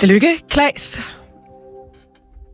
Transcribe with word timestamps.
Tillykke, 0.00 0.40
Klaas. 0.48 1.02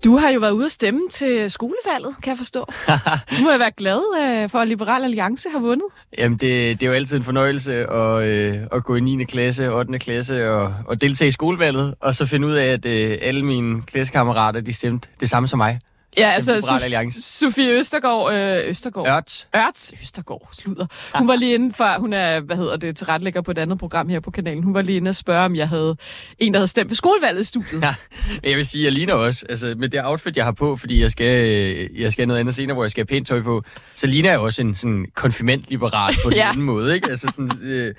Du 0.05 0.17
har 0.17 0.31
jo 0.31 0.41
været 0.41 0.51
ude 0.51 0.65
at 0.65 0.73
stemme 0.73 1.09
til 1.11 1.51
skolevalget, 1.51 2.15
kan 2.23 2.31
jeg 2.31 2.37
forstå. 2.37 2.65
Du 3.39 3.43
må 3.43 3.53
jo 3.53 3.59
være 3.59 3.71
glad 3.77 4.01
øh, 4.23 4.51
for, 4.51 4.59
at 4.59 4.69
Liberal 4.69 5.05
Alliance 5.05 5.49
har 5.53 5.59
vundet. 5.59 5.87
Jamen, 6.19 6.39
det, 6.39 6.81
det 6.81 6.87
er 6.87 6.91
jo 6.91 6.93
altid 6.93 7.17
en 7.17 7.23
fornøjelse 7.23 7.75
at, 7.75 8.23
øh, 8.23 8.61
at 8.73 8.85
gå 8.85 8.97
i 8.97 9.01
9. 9.01 9.25
klasse, 9.25 9.73
8. 9.73 9.99
klasse 9.99 10.51
og, 10.51 10.75
og 10.87 11.01
deltage 11.01 11.29
i 11.29 11.31
skolevalget, 11.31 11.95
og 12.01 12.15
så 12.15 12.27
finde 12.27 12.49
ud 12.49 12.53
af, 12.53 12.67
at 12.67 12.87
øh, 12.87 13.19
alle 13.23 13.45
mine 13.45 13.83
klassekammerater, 13.83 14.61
de 14.61 14.75
stemte 14.75 15.09
det 15.21 15.29
samme 15.31 15.49
som 15.49 15.59
mig. 15.59 15.79
Ja, 16.19 16.31
altså 16.31 16.53
Sof-. 16.59 17.21
Sofie 17.21 17.71
Østergaard, 17.71 18.33
øh, 18.35 18.69
Østergaard. 18.69 19.09
Ørts. 19.09 19.49
Ørts 19.57 19.93
Østergaard, 20.03 20.49
slutter. 20.53 20.87
Hun 21.15 21.29
var 21.29 21.37
lige 21.37 21.55
inde 21.55 21.73
for, 21.73 21.97
hun 21.99 22.13
er, 22.13 22.41
hvad 22.41 22.57
hedder 22.57 22.77
det, 22.77 22.97
tilrettelægger 22.97 23.41
på 23.41 23.51
et 23.51 23.59
andet 23.59 23.79
program 23.79 24.09
her 24.09 24.21
på 24.21 24.31
kanalen. 24.31 24.63
Hun 24.65 24.75
var 24.75 24.83
lige 24.83 24.97
inde 24.97 25.09
og 25.09 25.15
spørge, 25.15 25.45
om 25.45 25.57
jeg 25.57 25.69
havde 25.69 25.97
en, 26.39 26.53
der 26.55 26.59
havde 26.61 26.67
stemt 26.69 26.91
ved 26.91 26.97
skolevalget 26.97 27.41
i 27.41 27.45
studiet. 27.45 27.83
Ja, 27.83 27.95
jeg 28.45 28.57
vil 28.57 28.67
sige, 28.67 28.85
jeg 28.85 28.93
ligner 28.93 29.15
også, 29.15 29.47
altså 29.49 29.75
med 29.79 29.89
det 29.89 30.01
outfit, 30.05 30.37
jeg 30.37 30.45
har 30.45 30.53
på, 30.53 30.77
fordi 30.77 31.01
jeg 31.03 31.11
skal, 31.11 31.37
jeg 31.99 32.13
skal 32.13 32.29
noget 32.29 32.41
andet 32.41 32.55
senere, 32.55 32.75
hvor 32.75 32.85
jeg 32.85 32.91
skal 32.91 33.01
have 33.01 33.07
pænt 33.17 33.29
tøj 33.29 33.43
på, 33.43 33.63
så 33.95 34.07
ligner 34.07 34.31
jeg 34.31 34.39
også 34.39 34.63
en 34.63 34.75
sådan 34.75 35.07
konfirmant-liberal 35.15 36.15
på 36.25 36.31
den 36.31 36.39
Ja. 36.39 36.49
anden 36.49 36.63
måde, 36.65 36.95
ikke? 36.95 37.11
Altså 37.11 37.33
sådan 37.37 37.51
øh, 37.63 37.95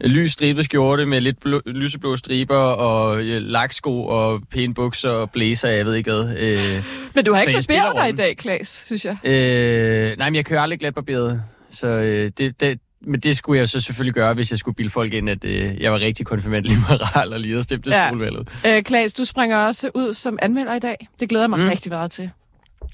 lys 0.00 0.32
stribet 0.32 0.64
skjorte 0.64 1.06
med 1.06 1.20
lidt 1.20 1.40
blå, 1.40 1.60
lyseblå 1.66 2.16
striber 2.16 2.56
og 2.56 3.20
øh, 3.20 3.42
laksko 3.42 4.06
og 4.06 4.40
pæne 4.50 4.74
bukser 4.74 5.10
og 5.10 5.30
blæser, 5.30 5.68
jeg 5.68 5.86
ved 5.86 5.94
ikke 5.94 6.10
hvad. 6.10 6.36
Øh, 6.38 6.84
Men 7.14 7.24
du 7.24 7.32
har 7.32 7.40
ikke 7.40 7.52
barberet 7.66 7.96
dig 7.96 8.08
i 8.08 8.12
dag, 8.16 8.36
Klaas, 8.36 8.82
synes 8.86 9.04
jeg. 9.04 9.16
øh, 9.24 10.16
nej, 10.18 10.30
men 10.30 10.34
jeg 10.34 10.44
kører 10.44 10.60
aldrig 10.60 10.78
glatbarberet, 10.80 11.42
så 11.70 11.86
øh, 11.86 12.30
det, 12.38 12.60
det, 12.60 12.78
men 13.06 13.20
det 13.20 13.36
skulle 13.36 13.58
jeg 13.58 13.68
så 13.68 13.80
selvfølgelig 13.80 14.14
gøre, 14.14 14.34
hvis 14.34 14.50
jeg 14.50 14.58
skulle 14.58 14.74
bilde 14.74 14.90
folk 14.90 15.12
ind, 15.14 15.30
at 15.30 15.44
øh, 15.44 15.80
jeg 15.80 15.92
var 15.92 15.98
rigtig 15.98 16.26
konfirmant-liberal 16.26 17.32
og 17.32 17.40
lige 17.40 17.52
havde 17.52 17.62
stemt 17.62 17.84
til 17.84 17.90
Ja. 17.92 18.08
skolevalget. 18.08 18.48
Øh, 18.66 18.82
Klaas, 18.82 19.12
du 19.12 19.24
springer 19.24 19.56
også 19.56 19.90
ud 19.94 20.14
som 20.14 20.38
anmelder 20.42 20.74
i 20.74 20.78
dag. 20.78 21.08
Det 21.20 21.28
glæder 21.28 21.46
mig. 21.46 21.58
Mm. 21.58 21.68
rigtig 21.68 21.92
meget 21.92 22.10
til. 22.10 22.30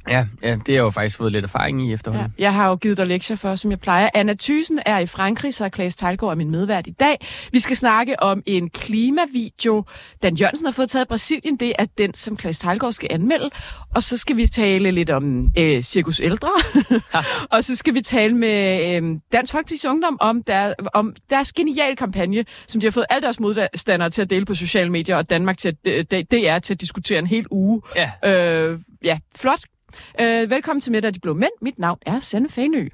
Ja, 0.08 0.27
ja, 0.42 0.50
det 0.50 0.58
har 0.69 0.72
jeg 0.75 0.78
jo 0.78 0.91
faktisk 0.91 1.17
fået 1.17 1.33
lidt 1.33 1.44
erfaring 1.44 1.83
i 1.83 1.89
Ja. 1.89 1.94
efterhånden. 1.94 2.34
Jeg 2.39 2.55
har 2.55 2.69
jo 2.69 2.77
givet 2.77 2.97
dig 2.97 3.06
lektier 3.06 3.36
for, 3.36 3.55
som 3.55 3.70
jeg 3.70 3.81
plejer. 3.81 4.08
Anna 4.14 4.34
Thysen 4.41 4.78
er 4.86 4.98
i 4.98 5.06
Frankrig, 5.06 5.55
så 5.55 5.69
Klaas 5.69 5.97
Tejlgaard 5.97 6.30
er 6.33 6.34
min 6.36 6.50
medvært 6.50 6.86
i 6.86 6.91
dag. 6.91 7.27
Vi 7.53 7.58
skal 7.58 7.77
snakke 7.77 8.22
om 8.22 8.42
en 8.47 8.70
klimavideo, 8.70 9.84
Dan 10.22 10.34
Jørgensen 10.34 10.67
har 10.67 10.72
fået 10.72 10.91
taget 10.91 11.05
i 11.05 11.08
Brasilien. 11.08 11.56
Det 11.56 11.72
er 11.78 11.84
den, 11.98 12.14
som 12.14 12.36
Klaas 12.36 12.58
Tejlgaard 12.58 12.92
skal 12.92 13.08
anmelde. 13.12 13.50
Og 13.95 14.03
så 14.03 14.17
skal 14.17 14.36
vi 14.36 14.47
tale 14.47 14.91
lidt 14.91 15.11
om 15.11 15.50
øh, 15.58 15.83
Cirkus 15.83 16.20
Ældre. 16.20 16.50
og 17.55 17.64
så 17.64 17.77
skal 17.77 17.95
vi 17.95 18.00
tale 18.00 18.34
med 18.36 18.97
øh, 19.02 19.17
Dansk 19.33 19.55
Folkeparti's 19.55 19.89
Ungdom 19.89 20.17
om, 20.20 20.42
der, 20.42 20.75
om 20.95 21.14
deres 21.30 21.52
geniale 21.52 21.97
kampagne, 21.97 22.45
som 22.67 22.80
de 22.80 22.86
har 22.86 22.91
fået 22.92 23.06
alle 23.11 23.23
deres 23.23 23.41
modstandere 23.41 24.11
til 24.11 24.23
at 24.23 24.30
dele 24.30 24.45
på 24.45 24.55
sociale 24.55 24.91
medier, 24.91 25.17
og 25.17 25.30
Danmark 25.30 25.58
til 25.58 25.69
at, 25.69 26.12
øh, 26.12 26.25
DR 26.30 26.58
til 26.58 26.75
at 26.75 26.80
diskutere 26.80 27.19
en 27.19 27.27
hel 27.27 27.47
uge. 27.50 27.83
Ja. 27.97 28.11
Øh, 28.70 28.78
ja, 29.05 29.19
flot. 29.36 29.61
Øh, 30.20 30.50
velkommen 30.50 30.81
til 30.81 30.92
Middag 30.92 31.14
de 31.14 31.20
Blå 31.20 31.34
Mænd. 31.34 31.53
Mit 31.62 31.78
navn 31.78 31.98
er 32.06 32.19
Sanne 32.19 32.48
Fanø. 32.48 32.89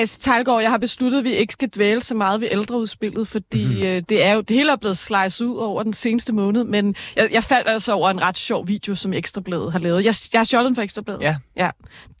Klaas 0.00 0.18
Tejlgaard, 0.18 0.62
jeg 0.62 0.70
har 0.70 0.78
besluttet, 0.78 1.18
at 1.18 1.24
vi 1.24 1.32
ikke 1.32 1.52
skal 1.52 1.68
dvæle 1.68 2.02
så 2.02 2.14
meget 2.14 2.40
ved 2.40 2.48
ældreudspillet, 2.50 3.28
fordi 3.28 3.64
mm-hmm. 3.64 3.82
øh, 3.82 4.02
det 4.08 4.24
er 4.24 4.32
jo 4.32 4.40
det 4.40 4.56
hele 4.56 4.72
er 4.72 4.76
blevet 4.76 4.98
sliced 4.98 5.46
ud 5.46 5.56
over 5.56 5.82
den 5.82 5.92
seneste 5.92 6.32
måned, 6.32 6.64
men 6.64 6.94
jeg, 7.16 7.28
jeg 7.32 7.44
faldt 7.44 7.68
altså 7.68 7.92
over 7.92 8.10
en 8.10 8.22
ret 8.22 8.36
sjov 8.36 8.68
video, 8.68 8.94
som 8.94 9.12
Ekstrabladet 9.12 9.72
har 9.72 9.78
lavet. 9.78 10.04
Jeg, 10.04 10.14
jeg 10.32 10.38
har 10.38 10.44
stjålet 10.44 10.68
den 10.68 10.74
fra 10.74 10.82
Ekstrabladet. 10.82 11.22
Ja. 11.22 11.36
ja. 11.56 11.70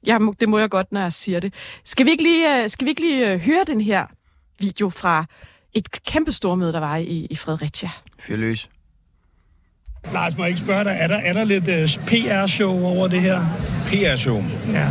Jeg, 0.06 0.20
det 0.40 0.48
må 0.48 0.58
jeg 0.58 0.70
godt, 0.70 0.92
når 0.92 1.00
jeg 1.00 1.12
siger 1.12 1.40
det. 1.40 1.54
Skal 1.84 2.06
vi 2.06 2.10
ikke 2.10 2.22
lige, 2.22 2.62
øh, 2.62 2.68
skal 2.68 2.84
vi 2.84 2.90
ikke 2.90 3.00
lige 3.00 3.32
øh, 3.32 3.40
høre 3.40 3.64
den 3.66 3.80
her 3.80 4.06
video 4.58 4.90
fra 4.90 5.24
et 5.72 6.02
kæmpe 6.04 6.32
stormøde, 6.32 6.72
der 6.72 6.80
var 6.80 6.96
i, 6.96 7.26
i 7.30 7.36
Fredericia? 7.36 7.90
Fyr 8.18 8.36
løs. 8.36 8.68
Lars, 10.12 10.36
må 10.36 10.42
jeg 10.42 10.48
ikke 10.48 10.60
spørge 10.60 10.84
dig, 10.84 10.96
er 11.00 11.08
der, 11.08 11.16
er 11.16 11.32
der 11.32 11.44
lidt 11.44 11.68
uh, 11.68 12.04
PR-show 12.06 12.84
over 12.84 13.08
det 13.08 13.20
her? 13.20 13.40
PR-show. 13.86 14.42
Ja. 14.72 14.88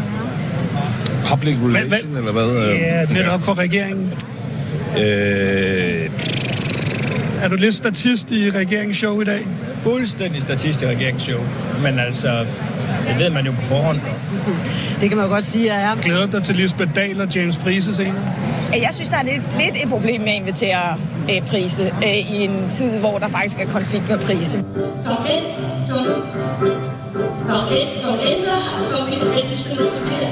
Public 1.29 1.56
relation, 1.63 1.88
hvad- 1.90 2.19
eller 2.22 2.31
hvad? 2.31 2.73
Ja, 2.73 3.06
netop 3.13 3.41
for 3.41 3.57
regeringen. 3.59 4.13
Øh, 4.97 6.09
Er 7.44 7.47
du 7.47 7.56
lidt 7.56 7.75
statist 7.75 8.31
i 8.31 8.51
regeringsshow 8.51 9.22
i 9.22 9.23
dag? 9.23 9.47
fuldstændig 9.84 10.41
statist 10.41 10.81
i 10.81 10.85
regeringsshow. 10.88 11.40
Men 11.84 12.00
altså, 12.00 12.40
det 13.07 13.19
ved 13.19 13.29
man 13.29 13.45
jo 13.45 13.51
på 13.51 13.62
forhånd. 13.62 14.00
Det 15.01 15.09
kan 15.09 15.17
man 15.17 15.25
jo 15.28 15.31
godt 15.34 15.44
sige, 15.44 15.72
at 15.72 15.79
jeg 15.81 15.91
er. 15.91 15.95
Glæder 16.01 16.28
dig 16.28 16.44
til 16.44 16.56
Lisbeth 16.56 16.95
Dahl 16.95 17.22
og 17.22 17.28
James 17.35 17.57
Prise 17.57 17.94
senere? 17.96 18.23
Jeg 18.73 18.90
synes, 18.91 19.09
der 19.09 19.17
er 19.17 19.23
lidt, 19.23 19.41
lidt 19.57 19.84
et 19.84 19.90
problem 19.90 20.22
med 20.22 20.29
at 20.29 20.35
invitere 20.35 20.97
øh, 21.31 21.41
Prise 21.47 21.84
øh, 22.03 22.17
i 22.17 22.44
en 22.44 22.69
tid, 22.69 23.00
hvor 23.00 23.17
der 23.17 23.28
faktisk 23.28 23.59
er 23.59 23.66
konflikt 23.66 24.09
med 24.09 24.17
Prise. 24.19 24.51
som 25.06 25.17
end, 25.35 25.46
som, 25.88 25.97
som, 27.47 27.61
end, 27.79 28.03
som 28.03 28.13
ændrer, 28.34 28.84
som 28.91 29.07
et, 29.07 29.44
et, 29.44 29.50
det 29.50 29.59
skulle 29.59 29.90
fungere. 29.97 30.29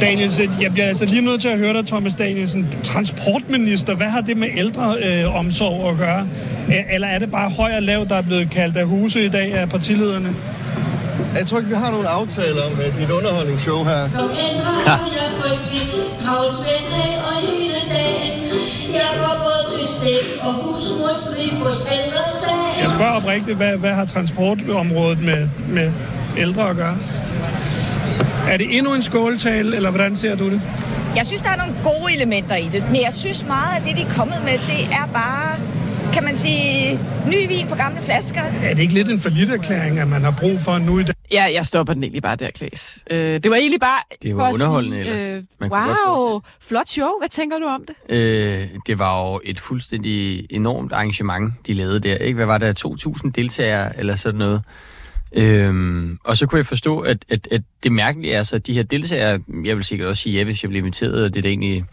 Danielsen, 0.00 0.50
jeg 0.60 0.72
bliver 0.72 0.86
altså 0.86 1.04
lige 1.04 1.20
nødt 1.20 1.40
til 1.40 1.48
at 1.48 1.58
høre 1.58 1.72
dig, 1.72 1.86
Thomas 1.86 2.14
Danielsen. 2.14 2.68
Transportminister, 2.82 3.94
hvad 3.94 4.06
har 4.06 4.20
det 4.20 4.36
med 4.36 4.48
ældreomsorg 4.56 4.98
øh, 5.04 5.36
omsorg 5.36 5.90
at 5.90 5.98
gøre? 5.98 6.28
Øh, 6.68 6.94
Eller 6.94 7.08
er 7.08 7.18
det 7.18 7.30
bare 7.30 7.50
høj 7.50 7.72
og 7.76 7.82
lav, 7.82 8.06
der 8.08 8.16
er 8.16 8.22
blevet 8.22 8.50
kaldt 8.50 8.76
af 8.76 8.86
huse 8.86 9.24
i 9.24 9.28
dag 9.28 9.54
af 9.54 9.68
partilederne? 9.68 10.34
jeg 11.38 11.46
tror 11.46 11.58
ikke, 11.58 11.68
vi 11.68 11.74
har 11.84 11.90
nogen 11.90 12.06
aftaler 12.06 12.62
om 12.66 12.72
uh, 12.72 13.00
dit 13.00 13.10
underholdningsshow 13.10 13.84
her. 13.84 14.04
Som 14.04 14.30
ændrer 14.48 14.74
har 14.86 15.10
jeg 15.18 15.30
frygtelig 15.40 15.82
travlt 16.20 16.56
hver 16.64 16.82
dag 16.96 17.12
og 17.28 17.36
hele 17.48 17.80
dagen. 17.94 18.38
Jeg 18.94 19.10
går 19.22 19.34
både 19.46 19.64
til 19.78 19.88
stik 19.96 20.26
og 20.40 20.52
husmorslig 20.54 21.50
på 21.58 21.68
ældresagen. 21.68 22.82
Jeg 22.82 22.90
spørger 22.90 23.12
oprigtigt, 23.12 23.56
hvad, 23.56 23.76
hvad 23.76 23.94
har 23.94 24.04
transportområdet 24.04 25.20
med, 25.22 25.48
med 25.68 25.92
ældre 26.38 26.70
at 26.70 26.76
gøre? 26.76 26.96
Er 28.50 28.56
det 28.56 28.76
endnu 28.78 28.94
en 28.94 29.02
skåltale, 29.02 29.76
eller 29.76 29.90
hvordan 29.90 30.14
ser 30.14 30.36
du 30.36 30.50
det? 30.50 30.62
Jeg 31.16 31.26
synes, 31.26 31.42
der 31.42 31.50
er 31.50 31.56
nogle 31.56 31.74
gode 31.84 32.14
elementer 32.16 32.56
i 32.56 32.68
det, 32.72 32.82
men 32.86 32.96
jeg 33.02 33.12
synes 33.12 33.46
meget 33.46 33.76
af 33.76 33.82
det, 33.86 33.96
de 33.96 34.02
er 34.02 34.10
kommet 34.10 34.36
med, 34.44 34.52
det 34.52 34.84
er 34.92 35.06
bare, 35.12 35.56
kan 36.12 36.24
man 36.24 36.36
sige, 36.36 37.00
ny 37.26 37.48
vin 37.48 37.66
på 37.68 37.74
gamle 37.74 38.02
flasker. 38.02 38.40
Er 38.62 38.74
det 38.74 38.82
ikke 38.82 38.94
lidt 38.94 39.08
en 39.10 39.18
forlitterklæring, 39.18 39.98
at 39.98 40.08
man 40.08 40.22
har 40.22 40.34
brug 40.40 40.60
for 40.60 40.78
nu 40.78 40.98
i 40.98 41.02
dag? 41.02 41.14
Ja, 41.32 41.44
jeg 41.54 41.66
stopper 41.66 41.94
den 41.94 42.02
egentlig 42.04 42.22
bare 42.22 42.36
der, 42.36 42.50
Klaas. 42.50 43.04
Øh, 43.10 43.40
det 43.42 43.50
var 43.50 43.56
egentlig 43.56 43.80
bare... 43.80 44.00
Det 44.22 44.36
var 44.36 44.42
for 44.42 44.46
at 44.46 44.54
underholdende 44.54 45.04
sige, 45.04 45.14
ellers. 45.14 45.30
Øh, 45.30 45.42
Man 45.60 45.70
wow, 45.72 46.40
flot 46.60 46.88
show. 46.88 47.10
Hvad 47.20 47.28
tænker 47.28 47.58
du 47.58 47.64
om 47.64 47.84
det? 47.86 48.16
Øh, 48.16 48.68
det 48.86 48.98
var 48.98 49.30
jo 49.32 49.40
et 49.44 49.60
fuldstændig 49.60 50.46
enormt 50.50 50.92
arrangement, 50.92 51.52
de 51.66 51.72
lavede 51.72 52.00
der. 52.00 52.16
Ikke? 52.16 52.36
Hvad 52.36 52.46
var 52.46 52.58
der? 52.58 52.72
2.000 53.24 53.30
deltagere 53.30 53.98
eller 53.98 54.16
sådan 54.16 54.38
noget. 54.38 54.62
Øhm, 55.32 56.18
og 56.24 56.36
så 56.36 56.46
kunne 56.46 56.56
jeg 56.58 56.66
forstå, 56.66 56.98
at, 57.00 57.24
at, 57.28 57.48
at 57.50 57.62
det 57.82 57.92
mærkelige 57.92 58.32
er 58.32 58.42
så, 58.42 58.56
at 58.56 58.66
de 58.66 58.72
her 58.74 58.82
deltagere, 58.82 59.40
jeg 59.64 59.76
vil 59.76 59.84
sikkert 59.84 60.08
også 60.08 60.22
sige 60.22 60.38
ja, 60.38 60.44
hvis 60.44 60.62
jeg 60.62 60.68
blev 60.70 60.78
inviteret, 60.78 61.24
og 61.24 61.34
det 61.34 61.38
er 61.38 61.42
da 61.42 61.48
egentlig, 61.48 61.84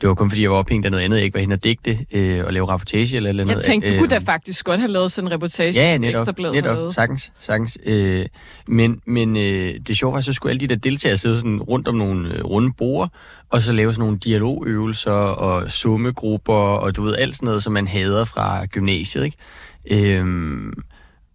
det 0.00 0.08
var 0.08 0.14
kun 0.14 0.30
fordi, 0.30 0.42
jeg 0.42 0.50
var 0.50 0.56
ophængt 0.56 0.84
af 0.86 0.90
noget 0.92 1.04
andet, 1.04 1.16
jeg 1.16 1.24
ikke 1.24 1.34
var 1.34 1.40
hen 1.40 1.52
og 1.52 1.64
digte 1.64 1.98
øh, 2.12 2.44
og 2.44 2.52
lave 2.52 2.68
rapportage 2.68 3.16
eller, 3.16 3.30
eller 3.30 3.42
Jeg 3.42 3.46
noget. 3.46 3.64
tænkte, 3.64 3.88
du 3.88 3.92
Øh, 3.94 3.98
kunne 3.98 4.08
da 4.08 4.18
faktisk 4.18 4.64
godt 4.64 4.80
have 4.80 4.92
lavet 4.92 5.12
sådan 5.12 5.28
en 5.28 5.32
reportage, 5.34 5.72
Ja, 5.72 5.92
som 5.94 6.00
netop, 6.00 6.20
Ekstrabladet 6.20 6.54
netop 6.54 6.76
lavet. 6.76 6.94
sagtens, 6.94 7.32
sagtens. 7.40 7.78
Øh, 7.86 8.26
men 8.68 9.00
men 9.06 9.36
øh, 9.36 9.74
det 9.86 9.96
sjove 9.96 10.14
var, 10.14 10.20
så 10.20 10.32
skulle 10.32 10.50
alle 10.50 10.60
de 10.60 10.66
der 10.66 10.76
deltagere 10.76 11.16
sidde 11.16 11.36
sådan 11.36 11.62
rundt 11.62 11.88
om 11.88 11.94
nogle 11.94 12.34
øh, 12.34 12.44
runde 12.44 12.72
borde, 12.78 13.10
og 13.50 13.62
så 13.62 13.72
lave 13.72 13.92
sådan 13.92 14.00
nogle 14.04 14.18
dialogøvelser 14.18 15.10
og 15.12 15.70
summegrupper, 15.70 16.52
og 16.54 16.96
du 16.96 17.02
ved, 17.02 17.16
alt 17.16 17.34
sådan 17.36 17.46
noget, 17.46 17.62
som 17.62 17.72
man 17.72 17.86
hader 17.86 18.24
fra 18.24 18.66
gymnasiet, 18.66 19.24
ikke? 19.24 19.36
Øhm, 20.16 20.72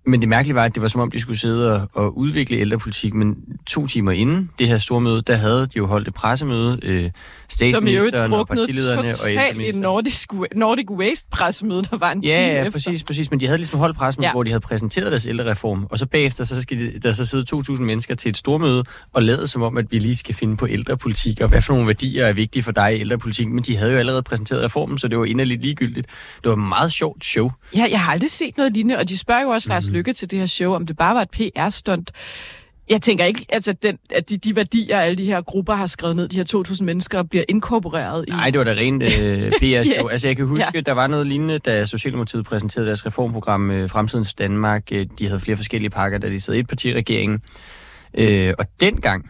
men 0.05 0.21
det 0.21 0.29
mærkelige 0.29 0.55
var, 0.55 0.65
at 0.65 0.75
det 0.75 0.81
var 0.81 0.87
som 0.87 1.01
om, 1.01 1.11
de 1.11 1.19
skulle 1.19 1.39
sidde 1.39 1.73
og, 1.81 1.87
og 1.93 2.17
udvikle 2.17 2.57
ældrepolitik, 2.57 3.13
men 3.13 3.35
to 3.65 3.87
timer 3.87 4.11
inden 4.11 4.49
det 4.59 4.67
her 4.67 4.77
store 4.77 5.01
møde, 5.01 5.21
der 5.21 5.35
havde 5.35 5.61
de 5.61 5.77
jo 5.77 5.85
holdt 5.87 6.07
et 6.07 6.13
pressemøde, 6.13 6.79
øh, 6.83 7.09
Som 7.49 7.87
i 7.87 7.91
øvrigt 7.91 8.13
statsministeren 8.13 8.33
og 8.33 8.47
partilederne 8.47 9.07
og 9.23 9.31
ældreministeren. 9.31 9.81
Nordic, 9.81 10.23
Nordic 10.55 10.89
Waste 10.91 11.27
pressemøde, 11.31 11.83
der 11.83 11.97
var 11.97 12.11
en 12.11 12.21
time 12.21 12.31
Ja, 12.33 12.47
ja, 12.47 12.59
efter. 12.59 12.71
præcis, 12.71 13.03
præcis. 13.03 13.31
Men 13.31 13.39
de 13.39 13.45
havde 13.45 13.57
ligesom 13.57 13.79
holdt 13.79 13.97
pressen, 13.97 14.23
Ja. 14.23 14.27
ja. 14.27 14.33
hvor 14.33 14.43
de 14.43 14.49
havde 14.49 14.59
præsenteret 14.61 15.11
deres 15.11 15.25
ældrereform. 15.25 15.87
Og 15.91 15.99
så 15.99 16.05
bagefter, 16.05 16.43
så 16.43 16.61
skal 16.61 16.79
de, 16.79 16.99
der 16.99 17.11
så 17.11 17.25
sidde 17.25 17.45
2.000 17.55 17.81
mennesker 17.81 18.15
til 18.15 18.29
et 18.29 18.37
stormøde 18.37 18.83
og 19.13 19.23
lade 19.23 19.47
som 19.47 19.61
om, 19.61 19.77
at 19.77 19.91
vi 19.91 19.99
lige 19.99 20.15
skal 20.15 20.35
finde 20.35 20.57
på 20.57 20.67
ældrepolitik, 20.69 21.41
og 21.41 21.49
hvad 21.49 21.61
for 21.61 21.73
nogle 21.73 21.87
værdier 21.87 22.25
er 22.25 22.33
vigtige 22.33 22.63
for 22.63 22.71
dig 22.71 22.97
i 22.97 22.99
ældrepolitik. 22.99 23.49
Men 23.49 23.63
de 23.63 23.77
havde 23.77 23.91
jo 23.91 23.97
allerede 23.97 24.23
præsenteret 24.23 24.63
reformen, 24.63 24.97
så 24.97 25.07
det 25.07 25.17
var 25.17 25.25
inderligt 25.25 25.61
ligegyldigt. 25.61 26.07
Det 26.43 26.49
var 26.49 26.53
et 26.53 26.59
meget 26.69 26.93
sjovt 26.93 27.25
show. 27.25 27.51
Ja, 27.75 27.87
jeg 27.91 27.99
har 27.99 28.11
aldrig 28.11 28.31
set 28.31 28.57
noget 28.57 28.73
lignende, 28.73 28.97
og 28.97 29.09
de 29.09 29.17
spørger 29.17 29.41
jo 29.41 29.49
også. 29.49 29.69
Lars 29.69 29.92
Lykke 29.93 30.13
til 30.13 30.31
det 30.31 30.39
her 30.39 30.45
show, 30.45 30.73
om 30.73 30.85
det 30.85 30.97
bare 30.97 31.15
var 31.15 31.21
et 31.21 31.29
PR-stunt. 31.31 32.11
Jeg 32.89 33.01
tænker 33.01 33.25
ikke, 33.25 33.45
altså 33.49 33.73
den, 33.83 33.99
at 34.15 34.29
de, 34.29 34.37
de 34.37 34.55
værdier, 34.55 34.99
alle 34.99 35.17
de 35.17 35.25
her 35.25 35.41
grupper 35.41 35.75
har 35.75 35.85
skrevet 35.85 36.15
ned, 36.15 36.27
de 36.27 36.35
her 36.37 36.63
2.000 36.67 36.83
mennesker, 36.83 37.23
bliver 37.23 37.43
inkorporeret 37.49 38.25
i... 38.27 38.31
Nej, 38.31 38.49
det 38.49 38.59
var 38.59 38.65
da 38.65 38.71
rent 38.71 39.03
øh, 39.03 39.09
PR-show. 39.61 40.05
Ja. 40.07 40.11
Altså, 40.11 40.27
jeg 40.27 40.35
kan 40.37 40.45
huske, 40.47 40.65
Ja. 40.73 40.81
der 40.81 40.91
var 40.91 41.07
noget 41.07 41.27
lignende, 41.27 41.59
da 41.59 41.85
Socialdemokratiet 41.85 42.45
præsenterede 42.45 42.87
deres 42.87 43.05
reformprogram 43.05 43.71
øh, 43.71 43.89
Fremtidens 43.89 44.33
Danmark. 44.33 44.83
Øh, 44.91 45.05
de 45.19 45.27
havde 45.27 45.39
flere 45.39 45.57
forskellige 45.57 45.89
pakker, 45.89 46.17
da 46.17 46.29
de 46.29 46.39
sad 46.39 46.53
i 46.53 46.59
et 46.59 46.67
parti 46.67 46.89
i 46.89 46.93
regeringen. 46.93 47.41
Øh, 48.13 48.53
og 48.59 48.65
dengang, 48.79 49.29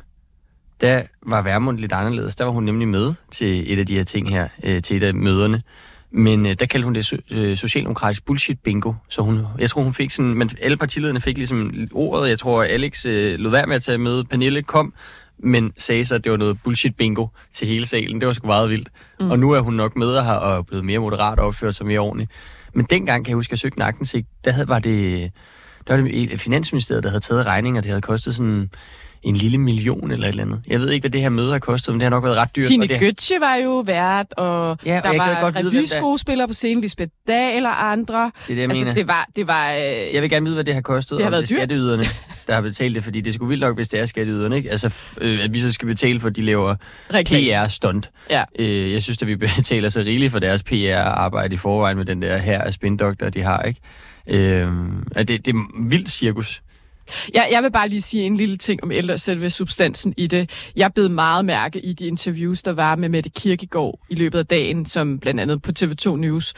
der 0.82 1.02
var 1.26 1.42
Værmund 1.42 1.78
lidt 1.80 1.92
anderledes. 1.92 2.36
Der 2.36 2.44
var 2.46 2.52
hun 2.52 2.64
nemlig 2.64 2.88
med 2.88 3.14
til 3.32 3.74
et 3.74 3.80
af 3.80 3.86
de 3.86 3.96
her 3.96 4.04
ting 4.04 4.30
her, 4.30 4.48
øh, 4.64 4.82
til 4.82 4.98
et 4.98 5.04
af 5.04 5.14
møderne. 5.14 5.62
Men 6.16 6.46
øh, 6.46 6.56
der 6.60 6.66
kaldte 6.66 6.84
hun 6.86 6.96
det 6.96 7.14
so- 7.14 7.36
øh, 7.36 7.58
socialdemokratisk 7.58 8.26
bullshit 8.26 8.60
bingo. 8.60 8.94
Så 9.10 9.22
hun, 9.22 9.40
jeg 9.60 9.70
tror, 9.70 9.82
hun 9.84 9.94
fik 9.94 10.12
sådan... 10.12 10.34
Men 10.34 10.50
alle 10.62 10.78
partilederne 10.78 11.22
fik 11.22 11.38
ligesom 11.38 11.88
ordet. 11.92 12.30
Jeg 12.30 12.40
tror, 12.40 12.64
Alex 12.64 13.06
øh, 13.06 13.40
lod 13.40 13.52
være 13.52 13.68
med 13.68 13.76
at 13.76 13.84
tage 13.84 13.98
med. 13.98 14.24
Pernille 14.24 14.64
kom, 14.64 14.94
men 15.40 15.72
sagde 15.78 16.06
så, 16.06 16.16
at 16.16 16.24
det 16.24 16.32
var 16.32 16.38
noget 16.38 16.58
bullshit 16.64 16.96
bingo 16.96 17.28
til 17.54 17.68
hele 17.68 17.86
salen. 17.88 18.20
Det 18.22 18.28
var 18.28 18.34
sgu 18.34 18.48
meget 18.48 18.70
vildt. 18.70 18.90
Mm. 19.20 19.32
Og 19.32 19.40
nu 19.40 19.52
er 19.52 19.60
hun 19.60 19.74
nok 19.74 19.96
med 19.96 20.22
her 20.24 20.32
og 20.34 20.58
er 20.58 20.62
blevet 20.62 20.86
mere 20.86 21.00
moderat 21.00 21.40
og 21.40 21.46
opført 21.48 21.76
sig 21.76 21.86
mere 21.86 22.00
ordentligt. 22.00 22.32
Men 22.74 22.86
dengang, 22.90 23.26
kan 23.26 23.30
jeg 23.30 23.36
huske, 23.36 23.50
at 23.50 23.52
jeg 23.52 23.60
søgte 23.60 23.78
en 23.78 23.82
aktindsigt, 23.82 24.28
der 24.46 24.52
havde, 24.52 24.68
var 24.68 24.80
det... 24.80 25.32
Der 25.88 25.96
var 25.96 26.02
det 26.04 26.34
et- 26.34 26.40
Finansministeriet, 26.42 27.04
der 27.04 27.10
havde 27.10 27.22
taget 27.24 27.46
regninger, 27.46 27.82
det 27.82 27.90
havde 27.90 28.02
kostet 28.02 28.36
sådan 28.36 28.70
en 29.24 29.36
lille 29.36 29.58
million 29.58 30.12
eller 30.12 30.26
et 30.26 30.30
eller 30.30 30.44
andet. 30.44 30.62
Jeg 30.68 30.80
ved 30.80 30.90
ikke, 30.90 31.04
hvad 31.04 31.12
det 31.12 31.22
her 31.22 31.30
møde 31.30 31.52
har 31.52 31.60
kostet, 31.60 31.94
men 31.94 32.00
det 32.00 32.04
har 32.04 32.10
nok 32.10 32.24
været 32.24 32.38
ret 32.38 32.56
dyrt. 32.56 32.68
Tine 32.68 32.84
og 32.84 32.90
det, 32.90 33.02
Götze 33.02 33.40
var 33.40 33.56
jo 33.56 33.80
vært, 33.86 34.34
og 34.38 34.78
Ja, 34.86 34.98
og 34.98 35.04
der 35.04 35.18
var 35.18 35.42
godt 35.42 35.56
revyskuespillere 35.56 36.48
på 36.48 36.54
scenen, 36.54 36.82
Lisbeth 36.82 37.12
Dahl 37.28 37.66
og 37.66 37.92
andre. 37.92 38.24
det 38.24 38.32
er 38.32 38.48
det, 38.48 38.58
jeg 38.58 38.70
altså, 38.70 38.84
mener. 38.84 38.94
det 38.94 39.08
var... 39.08 39.28
Det 39.36 39.48
var 39.48 39.72
øh, 39.72 40.14
Jeg 40.14 40.22
vil 40.22 40.30
gerne 40.30 40.46
vide, 40.46 40.56
hvad 40.56 40.64
det 40.64 40.74
har 40.74 40.82
kostet. 40.82 41.18
Det 41.18 41.26
har 41.26 41.32
været 41.32 41.50
det 41.50 41.56
er 41.56 41.60
skatteyderne, 41.60 42.04
der 42.48 42.54
har 42.54 42.62
betalt 42.62 42.96
det, 42.96 43.04
fordi 43.04 43.22
det 43.22 43.34
skulle 43.34 43.50
vildt 43.50 43.62
nok, 43.62 43.76
hvis 43.76 43.90
det 43.90 44.00
er 44.00 44.06
skatteyderne, 44.06 44.58
ikke? 44.58 44.72
Altså, 44.72 44.94
øh, 45.22 45.44
at 45.44 45.54
vi 45.54 45.60
så 45.60 45.72
skal 45.72 45.88
betale 45.88 46.20
for, 46.20 46.28
at 46.28 46.36
de 46.36 46.42
laver. 46.42 46.76
PR-stunt. 47.12 48.12
Ja. 48.30 48.44
Øh, 48.60 48.92
jeg 48.92 49.04
synes, 49.04 49.22
at 49.22 49.28
vi 49.28 49.36
betaler 49.58 49.90
så 49.90 50.00
rigeligt 50.00 50.32
for 50.32 50.40
deres 50.40 50.64
PR-arbejde 50.64 51.54
i 51.56 51.58
forvejen 51.58 51.98
med 51.98 52.06
den 52.06 52.22
der 52.22 52.38
her 52.38 52.62
af 52.62 52.74
spindokter, 52.74 53.30
de 53.30 53.42
har, 53.42 53.62
ikke? 53.62 53.80
Øh, 54.28 54.68
at 55.16 55.28
det, 55.28 55.46
det 55.46 55.56
er 55.56 55.90
vildt 55.90 56.10
cirkus. 56.10 56.62
Jeg, 57.34 57.48
jeg 57.52 57.64
vil 57.64 57.72
bare 57.72 57.90
lige 57.90 58.02
sige 58.02 58.24
en 58.24 58.38
lille 58.38 58.58
ting 58.58 58.84
om 58.84 58.92
ældre 58.92 59.18
selve 59.18 59.50
substansen 59.50 60.14
i 60.18 60.28
det. 60.28 60.72
Jeg 60.76 60.94
blev 60.94 61.10
meget 61.10 61.46
mærke 61.46 61.80
i 61.80 61.94
de 61.94 62.08
interviews, 62.08 62.64
der 62.64 62.72
var 62.72 62.96
med 62.96 63.10
Mette 63.10 63.30
Kirkegaard 63.30 64.00
i 64.10 64.16
løbet 64.16 64.40
af 64.40 64.46
dagen, 64.46 64.86
som 64.86 65.20
blandt 65.20 65.40
andet 65.40 65.62
på 65.62 65.72
TV2 65.80 66.16
News, 66.16 66.54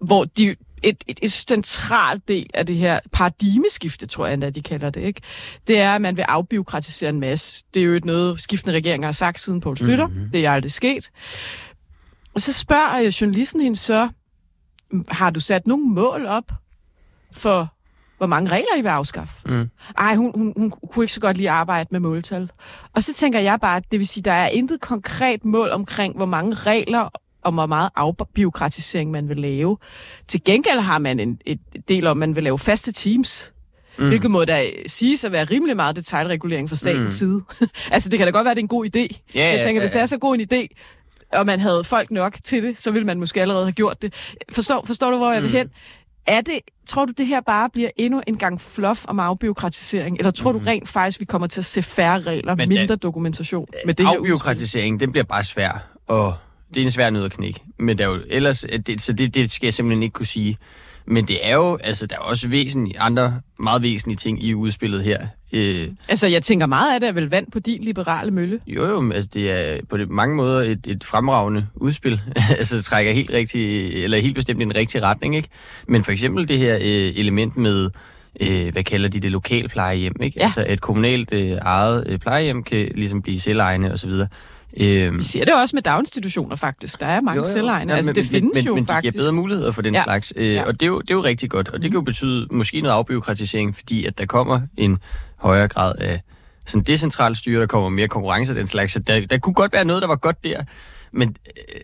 hvor 0.00 0.24
de 0.24 0.56
et, 0.82 1.04
et, 1.06 1.18
et 1.22 1.32
centralt 1.32 2.28
del 2.28 2.50
af 2.54 2.66
det 2.66 2.76
her 2.76 3.00
paradigmeskifte, 3.12 4.06
tror 4.06 4.26
jeg 4.26 4.34
endda, 4.34 4.50
de 4.50 4.62
kalder 4.62 4.90
det, 4.90 5.00
ikke? 5.00 5.20
Det 5.66 5.78
er, 5.78 5.94
at 5.94 6.02
man 6.02 6.16
vil 6.16 6.22
afbiokratisere 6.22 7.10
en 7.10 7.20
masse. 7.20 7.64
Det 7.74 7.80
er 7.80 7.84
jo 7.84 7.94
et 7.94 8.04
noget, 8.04 8.40
skiftende 8.40 8.76
regeringer 8.76 9.06
har 9.06 9.12
sagt 9.12 9.40
siden 9.40 9.60
Poul 9.60 9.76
Slytter. 9.76 10.06
Mm-hmm. 10.06 10.30
Det 10.30 10.46
er 10.46 10.50
aldrig 10.50 10.72
sket. 10.72 11.10
Og 12.34 12.40
så 12.40 12.52
spørger 12.52 12.98
øh, 12.98 13.06
journalisten 13.06 13.60
hende 13.60 13.76
så, 13.76 14.08
har 15.08 15.30
du 15.30 15.40
sat 15.40 15.66
nogle 15.66 15.84
mål 15.86 16.26
op 16.26 16.52
for, 17.32 17.74
hvor 18.22 18.26
mange 18.26 18.50
regler 18.50 18.76
I 18.78 18.80
vil 18.80 18.88
afskaffe? 18.88 19.34
Mm. 19.46 19.70
Ej, 19.98 20.14
hun, 20.14 20.32
hun, 20.34 20.52
hun 20.56 20.72
kunne 20.92 21.04
ikke 21.04 21.12
så 21.12 21.20
godt 21.20 21.36
lide 21.36 21.50
at 21.50 21.54
arbejde 21.54 21.88
med 21.90 22.00
måltal. 22.00 22.50
Og 22.94 23.02
så 23.02 23.14
tænker 23.14 23.40
jeg 23.40 23.60
bare, 23.60 23.76
at 23.76 23.92
det 23.92 23.98
vil 23.98 24.06
sige, 24.06 24.20
at 24.20 24.24
der 24.24 24.32
er 24.32 24.48
intet 24.48 24.80
konkret 24.80 25.44
mål 25.44 25.70
omkring, 25.70 26.16
hvor 26.16 26.26
mange 26.26 26.54
regler 26.54 27.08
og 27.42 27.52
hvor 27.52 27.66
meget 27.66 27.90
afbiokratisering 27.96 29.10
man 29.10 29.28
vil 29.28 29.36
lave. 29.36 29.78
Til 30.28 30.44
gengæld 30.44 30.80
har 30.80 30.98
man 30.98 31.20
en 31.20 31.40
et 31.46 31.58
del 31.88 32.06
om, 32.06 32.10
at 32.10 32.28
man 32.28 32.36
vil 32.36 32.44
lave 32.44 32.58
faste 32.58 32.92
teams. 32.92 33.52
Mm. 33.98 34.08
Hvilket 34.08 34.30
må 34.30 34.44
da 34.44 34.66
siges 34.86 35.24
at 35.24 35.32
være 35.32 35.44
rimelig 35.44 35.76
meget 35.76 35.96
detaljregulering 35.96 36.68
fra 36.68 36.76
statens 36.76 37.22
mm. 37.22 37.28
side. 37.28 37.68
altså, 37.94 38.08
det 38.08 38.18
kan 38.18 38.26
da 38.26 38.30
godt 38.30 38.44
være, 38.44 38.50
at 38.50 38.56
det 38.56 38.62
er 38.62 38.64
en 38.64 38.68
god 38.68 38.86
idé. 38.86 39.20
Ja, 39.34 39.48
jeg 39.48 39.64
tænker, 39.64 39.80
ja, 39.80 39.82
hvis 39.82 39.90
det 39.90 40.02
er 40.02 40.06
så 40.06 40.18
god 40.18 40.34
en 40.34 40.46
idé, 40.52 40.66
og 41.32 41.46
man 41.46 41.60
havde 41.60 41.84
folk 41.84 42.10
nok 42.10 42.36
til 42.44 42.62
det, 42.62 42.78
så 42.80 42.90
ville 42.90 43.06
man 43.06 43.18
måske 43.18 43.40
allerede 43.40 43.64
have 43.64 43.72
gjort 43.72 44.02
det. 44.02 44.14
Forstår, 44.52 44.84
forstår 44.86 45.10
du, 45.10 45.16
hvor 45.16 45.32
jeg 45.32 45.42
vil 45.42 45.62
Mm. 45.62 45.70
Er 46.26 46.40
det, 46.40 46.58
tror 46.86 47.04
du, 47.04 47.12
det 47.18 47.26
her 47.26 47.40
bare 47.40 47.70
bliver 47.70 47.90
endnu 47.96 48.22
en 48.26 48.36
gang 48.36 48.60
fluff 48.60 49.04
om 49.08 49.20
afbiokratisering? 49.20 50.18
Eller 50.18 50.30
tror 50.30 50.52
mm. 50.52 50.58
du 50.58 50.64
rent 50.66 50.88
faktisk, 50.88 51.20
vi 51.20 51.24
kommer 51.24 51.46
til 51.46 51.60
at 51.60 51.64
se 51.64 51.82
færre 51.82 52.20
regler, 52.20 52.54
Men, 52.54 52.68
Men, 52.68 52.78
øh, 52.78 52.80
mindre 52.80 52.96
dokumentation 52.96 53.66
med 53.86 53.94
det? 53.94 54.06
Afbiokratisering, 54.06 55.00
den 55.00 55.12
bliver 55.12 55.24
bare 55.24 55.44
svær, 55.44 55.88
og 56.06 56.34
det 56.74 56.80
er 56.80 56.84
en 56.84 56.90
svær 56.90 57.10
nød 57.10 57.24
at 57.24 57.32
knække. 57.32 57.60
Men 57.78 57.98
der 57.98 58.04
er 58.04 58.08
jo 58.08 58.20
ellers, 58.28 58.64
at 58.64 58.86
det, 58.86 59.00
så 59.00 59.12
det, 59.12 59.34
det 59.34 59.50
skal 59.50 59.66
jeg 59.66 59.74
simpelthen 59.74 60.02
ikke 60.02 60.12
kunne 60.12 60.26
sige. 60.26 60.58
Men 61.06 61.28
det 61.28 61.46
er 61.46 61.54
jo, 61.54 61.76
altså 61.76 62.06
der 62.06 62.16
er 62.16 62.20
også 62.20 62.48
væsentlige, 62.48 63.00
andre 63.00 63.40
meget 63.58 63.82
væsentlige 63.82 64.16
ting 64.16 64.42
i 64.42 64.54
udspillet 64.54 65.02
her. 65.02 65.26
Øh, 65.52 65.88
Altså, 66.08 66.26
jeg 66.26 66.42
tænker 66.42 66.66
meget 66.66 66.94
af 66.94 67.00
det 67.00 67.08
er 67.08 67.12
vel 67.12 67.30
vand 67.30 67.46
på 67.52 67.58
din 67.58 67.84
liberale 67.84 68.30
mølle. 68.30 68.60
jo 68.66 68.86
jo, 68.86 69.00
men 69.00 69.12
altså 69.12 69.30
det 69.34 69.50
er 69.50 69.80
på 69.88 69.96
det, 69.96 70.10
mange 70.10 70.36
måder 70.36 70.60
et, 70.62 70.86
et 70.86 71.04
fremragende 71.04 71.66
udspil. 71.74 72.20
altså 72.58 72.76
det 72.76 72.84
trækker 72.84 73.12
helt 73.12 73.30
rigtig, 73.30 73.92
eller 74.04 74.18
helt 74.18 74.34
bestemt 74.34 74.60
i 74.60 74.64
den 74.64 74.74
rigtige 74.74 75.02
retning, 75.02 75.36
ikke? 75.36 75.48
Men 75.88 76.04
for 76.04 76.12
eksempel 76.12 76.48
det 76.48 76.58
her 76.58 76.74
øh, 76.76 77.12
element 77.16 77.56
med, 77.56 77.90
øh, 78.40 78.72
hvad 78.72 78.84
kalder 78.84 79.08
de 79.08 79.20
det, 79.20 79.30
lokal 79.32 79.68
plejehjem, 79.68 80.14
ikke? 80.22 80.38
Ja. 80.38 80.44
Altså 80.44 80.66
et 80.68 80.80
kommunalt 80.80 81.32
øh, 81.32 81.58
eget 81.62 82.04
øh, 82.08 82.18
plejehjem 82.18 82.62
kan 82.62 82.90
ligesom 82.94 83.22
blive 83.22 83.40
selvejende 83.40 83.92
og 83.92 83.98
så 83.98 84.06
videre. 84.06 84.28
Øh, 84.76 85.16
Vi 85.16 85.22
ser 85.22 85.44
det 85.44 85.54
også 85.54 85.76
med 85.76 85.82
daginstitutioner, 85.82 86.56
faktisk. 86.56 87.00
Der 87.00 87.06
er 87.06 87.20
mange 87.20 87.40
jo, 87.42 87.46
jo. 87.46 87.52
selvejende. 87.52 87.94
Altså, 87.94 88.08
men, 88.08 88.16
det 88.16 88.26
findes 88.26 88.50
men, 88.54 88.64
jo 88.64 88.74
men, 88.74 88.86
faktisk. 88.86 89.04
Men 89.04 89.12
de 89.12 89.16
giver 89.18 89.22
bedre 89.22 89.32
muligheder 89.32 89.72
for 89.72 89.82
den 89.82 89.94
Ja. 89.94 90.00
ja. 90.00 90.04
slags. 90.04 90.32
Øh, 90.36 90.46
Ja. 90.46 90.52
ja. 90.52 90.64
Og 90.66 90.72
det 90.80 90.82
er, 90.82 90.86
jo, 90.86 91.00
det 91.00 91.10
er 91.10 91.14
jo 91.14 91.24
rigtig 91.24 91.50
godt. 91.50 91.68
Og 91.68 91.82
det 91.82 91.90
kan 91.90 91.98
jo 91.98 92.00
betyde 92.00 92.46
måske 92.50 92.80
noget 92.80 92.94
afbiokratisering, 92.94 93.76
fordi 93.76 94.04
at 94.06 94.18
der 94.18 94.26
kommer 94.26 94.60
en 94.76 94.98
højere 95.42 95.68
grad 95.68 95.94
af 95.98 96.20
sådan 96.66 96.82
decentralt 96.82 97.38
styre, 97.38 97.60
der 97.60 97.66
kommer 97.66 97.88
mere 97.88 98.08
konkurrence 98.08 98.52
og 98.52 98.56
den 98.56 98.66
slags. 98.66 98.92
Så 98.92 98.98
der, 98.98 99.26
der 99.26 99.38
kunne 99.38 99.54
godt 99.54 99.72
være 99.72 99.84
noget, 99.84 100.02
der 100.02 100.08
var 100.08 100.16
godt 100.16 100.44
der. 100.44 100.62
Men 101.12 101.36
øh, 101.74 101.80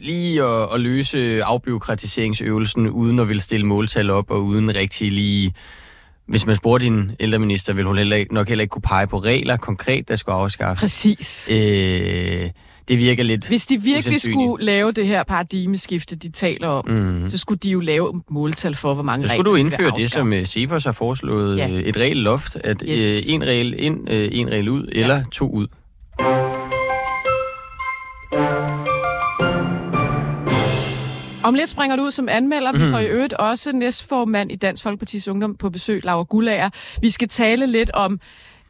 lige 0.00 0.42
at, 0.44 0.68
at 0.74 0.80
løse 0.80 1.44
afbiokratiseringsøvelsen, 1.44 2.88
uden 2.88 3.18
at 3.18 3.28
ville 3.28 3.42
stille 3.42 3.66
måltal 3.66 4.10
op, 4.10 4.30
og 4.30 4.44
uden 4.44 4.74
rigtig 4.74 5.12
lige... 5.12 5.54
Hvis 6.26 6.46
man 6.46 6.56
spurgte 6.56 6.86
din 6.86 7.10
ældreminister, 7.20 7.72
ville 7.72 7.86
hun 7.88 7.98
heller, 7.98 8.16
ikke- 8.16 8.34
nok 8.34 8.48
heller 8.48 8.62
ikke 8.62 8.70
kunne 8.72 8.82
pege 8.82 9.06
på 9.06 9.18
regler 9.18 9.56
konkret, 9.56 10.08
der 10.08 10.16
skulle 10.16 10.36
afskaffes. 10.36 10.80
Præcis. 10.80 11.48
Øh, 11.52 12.50
det 12.88 12.98
virker 12.98 13.22
lidt 13.22 13.48
Hvis 13.48 13.66
de 13.66 13.82
virkelig 13.82 14.20
skulle 14.20 14.64
lave 14.64 14.92
det 14.92 15.06
her 15.06 15.22
paradigmeskifte, 15.22 16.16
de 16.16 16.30
taler 16.32 16.68
om, 16.68 16.88
Mm. 16.88 17.28
så 17.28 17.38
skulle 17.38 17.58
de 17.58 17.70
jo 17.70 17.80
lave 17.80 18.22
måltal 18.30 18.74
for, 18.74 18.94
hvor 18.94 19.02
mange 19.02 19.26
Så 19.26 19.32
regler 19.32 19.42
skulle 19.44 19.50
du 19.50 19.56
indføre 19.56 19.92
det, 19.96 20.10
som 20.10 20.32
uh, 20.32 20.42
Cepos 20.44 20.84
har 20.84 20.92
foreslået, 20.92 21.56
Ja. 21.58 21.66
ja. 21.66 21.80
et 21.84 21.96
regel 21.96 22.16
loft, 22.16 22.56
at 22.64 22.82
Yes. 22.88 23.00
yes. 23.00 23.28
en 23.28 23.44
regel 23.44 23.74
ind, 23.78 23.96
uh, 24.10 24.16
en 24.30 24.48
regel 24.50 24.68
ud, 24.68 24.86
Ja. 24.94 25.00
eller 25.00 25.24
to 25.32 25.50
ud. 25.50 25.66
Om 31.44 31.54
lidt 31.54 31.70
springer 31.70 31.96
du 31.96 32.02
ud 32.02 32.10
som 32.10 32.28
anmelder. 32.28 32.72
Mhm. 32.72 32.82
Vi 32.82 32.90
får 32.90 32.98
i 32.98 33.06
øvrigt 33.06 33.32
også 33.32 33.72
næstformand 33.72 34.52
i 34.52 34.56
Dansk 34.56 34.82
Folkepartis 34.82 35.28
Ungdom 35.28 35.56
på 35.56 35.70
besøg, 35.70 36.04
Laura 36.04 36.22
Gullager. 36.22 36.70
Vi 37.00 37.10
skal 37.10 37.28
tale 37.28 37.66
lidt 37.66 37.90
om... 37.90 38.20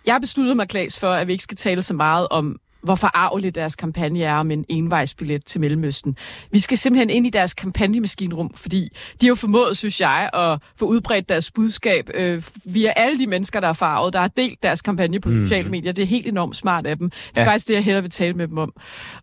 Jeg 0.07 0.15
har 0.15 0.19
besluttet 0.19 0.57
mig, 0.57 0.69
Klaas, 0.69 0.99
for, 0.99 1.11
at 1.11 1.27
vi 1.27 1.33
ikke 1.33 1.45
skal 1.45 1.57
tale 1.57 1.83
så 1.83 1.95
meget 1.95 2.29
om 2.31 2.57
hvor 2.83 2.95
forarveligt 2.95 3.55
deres 3.55 3.77
kampagne 3.77 4.23
er 4.23 4.35
om 4.35 4.51
en 4.51 4.65
envejsbillet 4.69 5.45
til 5.45 5.61
Mellemøsten. 5.61 6.17
Vi 6.51 6.59
skal 6.59 6.79
simpelthen 6.79 7.11
ind 7.11 7.27
i 7.27 7.31
deres 7.31 7.55
kampagnemaskinrum, 7.55 8.55
fordi 8.55 8.89
de 9.21 9.27
har 9.27 9.29
jo 9.29 9.35
formået, 9.35 9.77
synes 9.77 10.01
jeg, 10.01 10.31
at 10.35 10.59
få 10.77 10.85
udbredt 10.87 11.29
deres 11.29 11.51
budskab 11.51 12.11
øh, 12.15 12.43
via 12.65 12.93
alle 12.97 13.19
de 13.19 13.27
mennesker, 13.27 13.61
der 13.61 13.69
er 13.69 13.73
farvet, 13.73 14.13
der 14.13 14.21
har 14.21 14.29
delt 14.29 14.63
deres 14.63 14.83
kampagne 14.83 15.21
på 15.21 15.29
mm. 15.29 15.43
sociale 15.43 15.69
medier. 15.69 15.93
Det 15.93 16.03
er 16.03 16.07
helt 16.07 16.27
enormt 16.27 16.57
smart 16.57 16.87
af 16.87 16.99
dem. 16.99 17.11
Det 17.11 17.19
er. 17.37 17.43
Ja. 17.43 17.49
faktisk 17.49 17.69
det, 17.69 17.75
jeg 17.75 17.85
hellere 17.85 18.03
vil 18.03 18.11
tale 18.11 18.35
med 18.35 18.49
dem 18.49 18.59
om. 18.59 18.73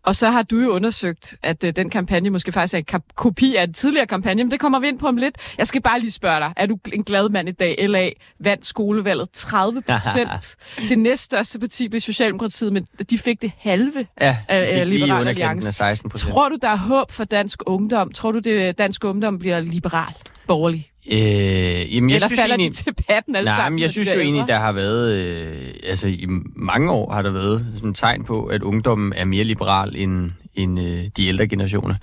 Og 0.02 0.14
så 0.14 0.30
har 0.30 0.42
du 0.42 0.60
jo 0.60 0.70
undersøgt, 0.70 1.36
at 1.42 1.64
øh, 1.64 1.72
den 1.76 1.90
kampagne 1.90 2.30
måske 2.30 2.52
faktisk 2.52 2.74
er 2.74 2.78
en 2.78 2.84
kap- 2.92 3.14
kopi 3.14 3.54
af 3.54 3.64
en 3.64 3.72
tidligere 3.72 4.06
kampagne, 4.06 4.44
men 4.44 4.50
det 4.50 4.60
kommer 4.60 4.78
vi 4.78 4.88
ind 4.88 4.98
på 4.98 5.06
om 5.06 5.16
lidt. 5.16 5.36
Jeg 5.58 5.66
skal 5.66 5.82
bare 5.82 6.00
lige 6.00 6.10
spørge 6.10 6.40
dig, 6.40 6.52
er 6.56 6.66
du 6.66 6.78
en 6.92 7.04
glad 7.04 7.28
mand 7.28 7.48
i 7.48 7.52
dag? 7.52 7.88
LA 7.88 8.10
vandt 8.40 8.66
skolevalget 8.66 9.30
30 9.30 9.82
procent. 9.82 10.56
det 10.88 10.98
næststørste 10.98 11.58
parti 11.58 11.88
blev 11.88 12.00
Socialdemokratiet, 12.00 12.72
men 12.72 12.86
de 13.10 13.18
fik 13.18 13.42
det 13.42 13.45
halve. 13.58 14.06
Ja, 14.20 14.36
Af- 14.48 14.90
Liberal 14.90 15.28
Alliance. 15.28 15.66
af 15.68 15.74
16 15.74 16.10
procent. 16.10 16.32
Tror 16.32 16.48
du, 16.48 16.56
der 16.62 16.68
er 16.68 16.76
håb 16.76 17.12
for 17.12 17.24
dansk 17.24 17.62
ungdom? 17.66 18.12
Tror 18.12 18.32
du, 18.32 18.38
det 18.38 18.78
dansk 18.78 19.04
ungdom 19.04 19.38
bliver 19.38 19.60
liberal, 19.60 20.12
borgerlig? 20.46 20.86
Øh, 21.12 21.18
jamen, 21.18 22.10
jeg 22.10 22.14
Eller 22.14 22.26
synes 22.28 22.40
falder 22.40 22.56
egentlig, 22.56 22.70
de 22.78 22.82
til 22.84 22.94
patten 23.08 23.36
alle 23.36 23.48
Nej, 23.50 23.56
sammen? 23.58 23.78
jeg 23.78 23.90
synes 23.90 24.08
jo 24.14 24.20
egentlig, 24.20 24.44
der 24.48 24.58
har 24.58 24.72
været, 24.72 25.12
øh, 25.14 25.66
altså 25.88 26.08
i 26.08 26.26
mange 26.56 26.90
år 26.90 27.12
har 27.12 27.22
der 27.22 27.30
været 27.30 27.66
sådan 27.74 27.90
et 27.90 27.96
tegn 27.96 28.24
på, 28.24 28.44
at 28.44 28.62
ungdommen 28.62 29.12
er 29.16 29.24
mere 29.24 29.44
liberal 29.44 29.96
end, 29.96 30.30
end 30.54 30.80
øh, 30.80 31.04
de 31.16 31.26
ældre 31.26 31.48
generationer. 31.48 31.94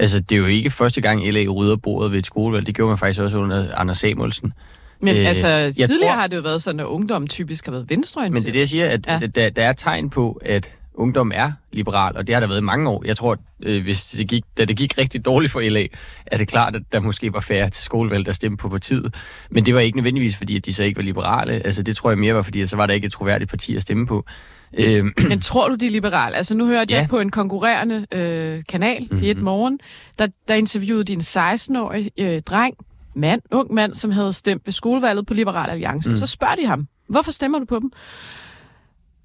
Altså, 0.00 0.20
det 0.20 0.36
er 0.36 0.40
jo 0.40 0.46
ikke 0.46 0.70
første 0.70 1.00
gang, 1.00 1.32
LA 1.32 1.40
rydder 1.40 1.76
bordet 1.76 2.12
ved 2.12 2.18
et 2.18 2.26
skolevalg. 2.26 2.66
Det 2.66 2.74
gjorde 2.74 2.88
man 2.88 2.98
faktisk 2.98 3.20
også 3.20 3.38
under 3.38 3.74
Anders 3.76 3.98
Samuelsen. 3.98 4.52
Men 5.00 5.16
Øh, 5.16 5.26
altså, 5.26 5.48
jeg 5.48 5.74
tidligere 5.74 6.00
tror- 6.00 6.10
har 6.20 6.26
det 6.26 6.36
jo 6.36 6.42
været 6.42 6.62
sådan, 6.62 6.80
at 6.80 6.86
ungdommen 6.86 7.28
typisk 7.28 7.64
har 7.64 7.72
været 7.72 7.90
venstreorienteret. 7.90 8.42
Men 8.42 8.42
det 8.42 8.48
er 8.48 8.52
det, 8.52 8.58
jeg 8.58 8.68
siger, 8.68 8.86
at 8.88 9.06
Ja. 9.06 9.26
der, 9.34 9.50
der 9.50 9.64
er 9.64 9.72
tegn 9.72 10.10
på, 10.10 10.40
at 10.44 10.72
ungdom 10.94 11.32
er 11.34 11.52
liberal, 11.72 12.16
og 12.16 12.26
det 12.26 12.34
har 12.34 12.40
der 12.40 12.46
været 12.46 12.60
i 12.60 12.62
mange 12.64 12.90
år. 12.90 13.02
Jeg 13.06 13.16
tror, 13.16 13.36
øh, 13.62 13.82
hvis 13.82 14.04
det 14.04 14.28
gik, 14.28 14.42
da 14.58 14.64
det 14.64 14.76
gik 14.76 14.98
rigtig 14.98 15.24
dårligt 15.24 15.52
for 15.52 15.60
LA, 15.60 15.86
er 16.26 16.36
det 16.36 16.48
klart, 16.48 16.76
at 16.76 16.82
der 16.92 17.00
måske 17.00 17.32
var 17.32 17.40
færre 17.40 17.70
til 17.70 17.84
skolevalg, 17.84 18.26
der 18.26 18.32
stemte 18.32 18.56
på 18.56 18.68
partiet. 18.68 19.14
Men 19.50 19.66
det 19.66 19.74
var 19.74 19.80
ikke 19.80 19.96
nødvendigvis, 19.98 20.36
fordi 20.36 20.56
at 20.56 20.66
de 20.66 20.72
så 20.72 20.82
ikke 20.82 20.96
var 20.96 21.02
liberale. 21.02 21.52
Altså 21.52 21.82
det 21.82 21.96
tror 21.96 22.10
jeg 22.10 22.18
mere 22.18 22.34
var, 22.34 22.42
fordi 22.42 22.60
at 22.60 22.70
så 22.70 22.76
var 22.76 22.86
der 22.86 22.94
ikke 22.94 23.06
et 23.06 23.12
troværdigt 23.12 23.50
parti 23.50 23.76
at 23.76 23.82
stemme 23.82 24.06
på. 24.06 24.24
Øh, 24.78 25.04
Men 25.28 25.40
tror 25.40 25.68
du, 25.68 25.74
de 25.74 25.86
er 25.86 25.90
liberale? 25.90 26.36
Altså 26.36 26.56
nu 26.56 26.66
hørte 26.66 26.94
Ja. 26.94 27.00
jeg 27.00 27.08
på 27.08 27.18
en 27.20 27.30
konkurrerende 27.30 28.06
øh, 28.12 28.62
kanal, 28.68 29.08
P1 29.12 29.34
Mhm. 29.34 29.42
Morgen, 29.44 29.78
der, 30.18 30.26
der 30.48 30.54
interviewede 30.54 31.04
de 31.04 31.12
en 31.12 31.20
16-årig 31.20 32.10
øh, 32.18 32.42
dreng, 32.42 32.74
mand, 33.16 33.42
ung 33.50 33.74
mand, 33.74 33.94
som 33.94 34.10
havde 34.10 34.32
stemt 34.32 34.62
ved 34.66 34.72
skolevalget 34.72 35.26
på 35.26 35.34
Liberal 35.34 35.70
Alliance. 35.70 36.10
Mm. 36.10 36.16
Så 36.16 36.26
spørger 36.26 36.54
de 36.54 36.66
ham, 36.66 36.88
hvorfor 37.08 37.32
stemmer 37.32 37.58
du 37.58 37.64
på 37.64 37.78
dem? 37.78 37.92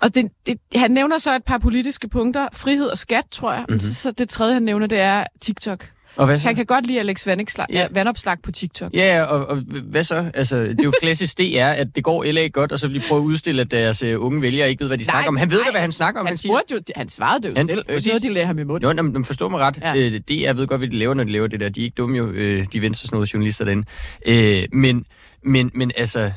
Og 0.02 0.16
det, 0.16 0.32
det, 0.46 0.60
han 0.76 0.92
nævner 0.92 1.18
så 1.18 1.36
et 1.36 1.44
par 1.44 1.58
politiske 1.58 2.10
punkter. 2.10 2.48
Frihed 2.54 2.88
og 2.88 2.98
skat, 2.98 3.26
tror 3.32 3.54
jeg. 3.54 3.66
Mm-hmm. 3.70 3.80
Så, 3.80 3.94
så 3.94 4.12
det 4.12 4.30
tredje, 4.30 4.54
han 4.54 4.64
nævner, 4.64 4.88
det 4.88 5.00
er 5.00 5.24
TikTok. 5.42 5.92
Og 6.16 6.26
hvad 6.26 6.40
så? 6.40 6.48
Han 6.48 6.56
kan 6.56 6.66
godt 6.66 6.86
lide 6.88 7.00
Alex 7.00 7.28
Vandopslag, 7.28 7.66
Ja. 7.70 7.80
ja. 7.82 7.88
vandopslag 7.92 8.38
på 8.44 8.52
TikTok. 8.52 8.94
Ja, 8.94 9.24
og, 9.24 9.46
og 9.46 9.58
hvad 9.86 10.04
så? 10.04 10.32
Altså, 10.34 10.58
det 10.64 10.80
er 10.80 10.84
jo 10.84 10.94
klassisk, 11.02 11.38
det 11.38 11.60
er, 11.60 11.70
at 11.70 11.96
det 11.96 12.04
går 12.04 12.24
LA 12.24 12.48
godt, 12.48 12.72
og 12.72 12.80
så 12.80 12.88
vil 12.88 12.96
de 13.02 13.06
prøve 13.10 13.20
at 13.22 13.24
udstille, 13.26 13.62
at 13.62 13.72
deres 13.72 14.04
uh, 14.04 14.26
unge 14.26 14.42
vælgere 14.42 14.70
ikke 14.70 14.82
ved, 14.82 14.88
hvad 14.88 14.98
de 14.98 15.06
snakker 15.06 15.28
om. 15.28 15.38
Han 15.38 15.52
ved 15.52 15.60
da, 15.66 15.72
hvad 15.72 15.82
han 15.82 15.92
snakker 15.92 16.20
om. 16.22 16.26
Han, 16.28 16.38
siger. 16.38 16.52
spurgte 16.54 16.74
jo, 16.76 16.82
han 16.96 17.10
svarede 17.10 17.44
det 17.44 17.50
jo 17.50 17.54
Han- 17.58 17.68
selv. 17.68 17.84
Det 17.88 18.08
er 18.16 18.20
de 18.20 18.34
lagde 18.34 18.48
ham 18.48 18.60
i 18.60 18.64
munden. 18.64 18.90
Jo, 18.90 18.96
jamen, 18.98 19.26
forstår 19.26 19.50
mig 19.50 19.60
ret. 19.60 19.80
Ja. 19.82 19.96
Øh, 19.96 20.20
det, 20.28 20.42
jeg 20.42 20.58
ved 20.58 20.68
godt, 20.68 20.80
hvad 20.82 20.88
de 20.90 20.98
laver, 20.98 21.14
når 21.14 21.24
de 21.24 21.32
laver 21.32 21.48
det 21.48 21.60
der. 21.60 21.70
De 21.70 21.80
er 21.82 21.84
ikke 21.86 21.96
dumme 21.96 22.18
jo, 22.18 22.30
øh, 22.32 22.66
de 22.74 22.82
venstresnåede 22.82 23.28
journalister 23.34 23.66
derinde. 23.66 23.86
Øh, 24.26 24.64
men, 24.74 25.06
men, 25.46 25.72
men 25.74 25.92
altså, 25.98 26.32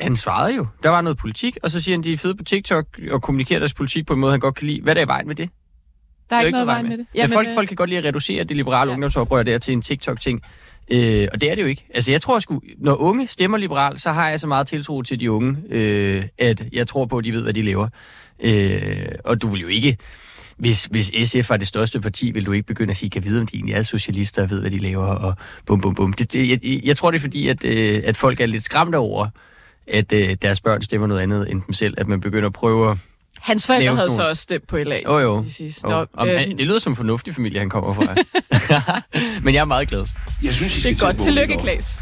han 0.00 0.16
svarede 0.16 0.56
jo. 0.56 0.66
Der 0.82 0.88
var 0.88 1.00
noget 1.00 1.18
politik, 1.18 1.56
og 1.62 1.70
så 1.70 1.80
siger 1.82 1.96
han, 1.96 2.02
de 2.04 2.12
er 2.12 2.16
fede 2.16 2.34
på 2.34 2.44
TikTok 2.44 2.86
og 3.10 3.22
kommunikerer 3.22 3.58
deres 3.58 3.74
politik 3.74 4.06
på 4.06 4.12
en 4.14 4.20
måde, 4.20 4.30
han 4.32 4.40
godt 4.40 4.54
kan 4.54 4.66
lide. 4.66 4.80
Hvad 4.82 4.92
er 4.92 4.94
der 4.94 5.02
i 5.04 5.08
vejen 5.08 5.26
med 5.26 5.34
det? 5.34 5.50
Der 6.30 6.36
er 6.36 6.40
jo 6.40 6.46
ikke 6.46 6.52
noget 6.52 6.66
vejen 6.66 6.88
med 6.88 6.98
det. 6.98 7.06
Ja, 7.14 7.26
folk, 7.26 7.48
øh, 7.48 7.54
folk 7.54 7.68
kan 7.68 7.76
godt 7.76 7.90
lide 7.90 7.98
at 7.98 8.04
reducere 8.04 8.44
det 8.44 8.56
liberale 8.56 8.78
ja. 8.78 8.86
Ja. 8.86 8.92
ungdomsoprør 8.92 9.42
der 9.42 9.58
til 9.58 9.72
en 9.72 9.82
TikTok-ting. 9.82 10.42
Øh, 10.90 11.28
og 11.32 11.40
det 11.40 11.50
er 11.50 11.54
det 11.54 11.62
jo 11.62 11.66
ikke. 11.66 11.86
Altså, 11.94 12.12
jeg 12.12 12.20
tror 12.20 12.38
sgu, 12.38 12.60
når 12.78 12.94
unge 12.94 13.26
stemmer 13.26 13.58
liberalt, 13.58 14.00
så 14.00 14.12
har 14.12 14.28
jeg 14.28 14.40
så 14.40 14.46
meget 14.46 14.66
tiltro 14.66 15.02
til 15.02 15.20
de 15.20 15.30
unge, 15.30 15.56
øh, 15.70 16.24
at 16.38 16.64
jeg 16.72 16.86
tror 16.86 17.06
på, 17.06 17.18
at 17.18 17.24
de 17.24 17.32
ved, 17.32 17.42
hvad 17.42 17.52
de 17.52 17.62
laver. 17.62 17.88
Øh, 18.42 19.06
og 19.24 19.42
du 19.42 19.48
vil 19.48 19.60
jo 19.60 19.68
ikke... 19.68 19.96
Hvis, 20.56 20.84
hvis 20.84 21.12
SF 21.24 21.50
var 21.50 21.56
det 21.56 21.66
største 21.66 22.00
parti, 22.00 22.30
vil 22.30 22.46
du 22.46 22.52
ikke 22.52 22.66
begynde 22.66 22.90
at 22.90 22.96
sige, 22.96 23.10
kan 23.10 23.24
vide, 23.24 23.40
om 23.40 23.46
de 23.46 23.56
egentlig 23.56 23.74
er 23.74 23.82
socialister 23.82 24.42
og 24.42 24.50
ved, 24.50 24.60
hvad 24.60 24.70
de 24.70 24.78
laver, 24.78 25.06
og 25.06 25.34
bum, 25.66 25.80
bum, 25.80 25.94
bum. 25.94 26.12
Det, 26.12 26.32
det, 26.32 26.50
jeg, 26.50 26.80
jeg 26.84 26.96
tror, 26.96 27.10
det 27.10 27.16
er 27.18 27.20
fordi, 27.20 27.48
at, 27.48 27.64
øh, 27.64 28.02
at 28.04 28.16
folk 28.16 28.40
er 28.40 28.46
lidt 28.46 28.64
skræmte 28.64 28.96
over, 28.96 29.26
at 29.86 30.12
øh, 30.12 30.36
deres 30.42 30.60
børn 30.60 30.82
stemmer 30.82 31.06
noget 31.06 31.20
andet 31.20 31.50
end 31.50 31.62
dem 31.66 31.72
selv, 31.72 31.94
at 31.98 32.08
man 32.08 32.20
begynder 32.20 32.46
at 32.46 32.52
prøve 32.52 32.90
at 32.90 32.96
Hans 33.42 33.66
forældre 33.66 33.86
havde 33.96 33.98
sådan 33.98 34.10
så 34.10 34.16
nogle- 34.16 34.30
også 34.30 34.42
stemt 34.42 34.66
på 34.68 34.76
LA. 34.76 35.00
Jo, 35.08 35.18
jo. 35.18 35.40
lige 35.40 35.52
siges. 35.52 35.84
Jo. 35.84 35.88
Nå, 35.88 36.06
Om, 36.14 36.28
øh, 36.28 36.40
det 36.48 36.60
lyder 36.60 36.78
som 36.78 36.92
en 36.92 36.96
fornuftig 36.96 37.34
familie, 37.34 37.58
han 37.58 37.70
kommer 37.70 37.94
fra. 37.94 38.14
Men 39.44 39.54
jeg 39.54 39.60
er 39.60 39.64
meget 39.64 39.88
glad. 39.88 40.06
Jeg 40.42 40.54
synes, 40.54 40.84
I 40.84 40.88
det 40.88 41.02
er 41.02 41.06
godt. 41.06 41.16
til 41.16 41.24
Tillykke. 41.24 41.56
Klaas. 41.58 42.00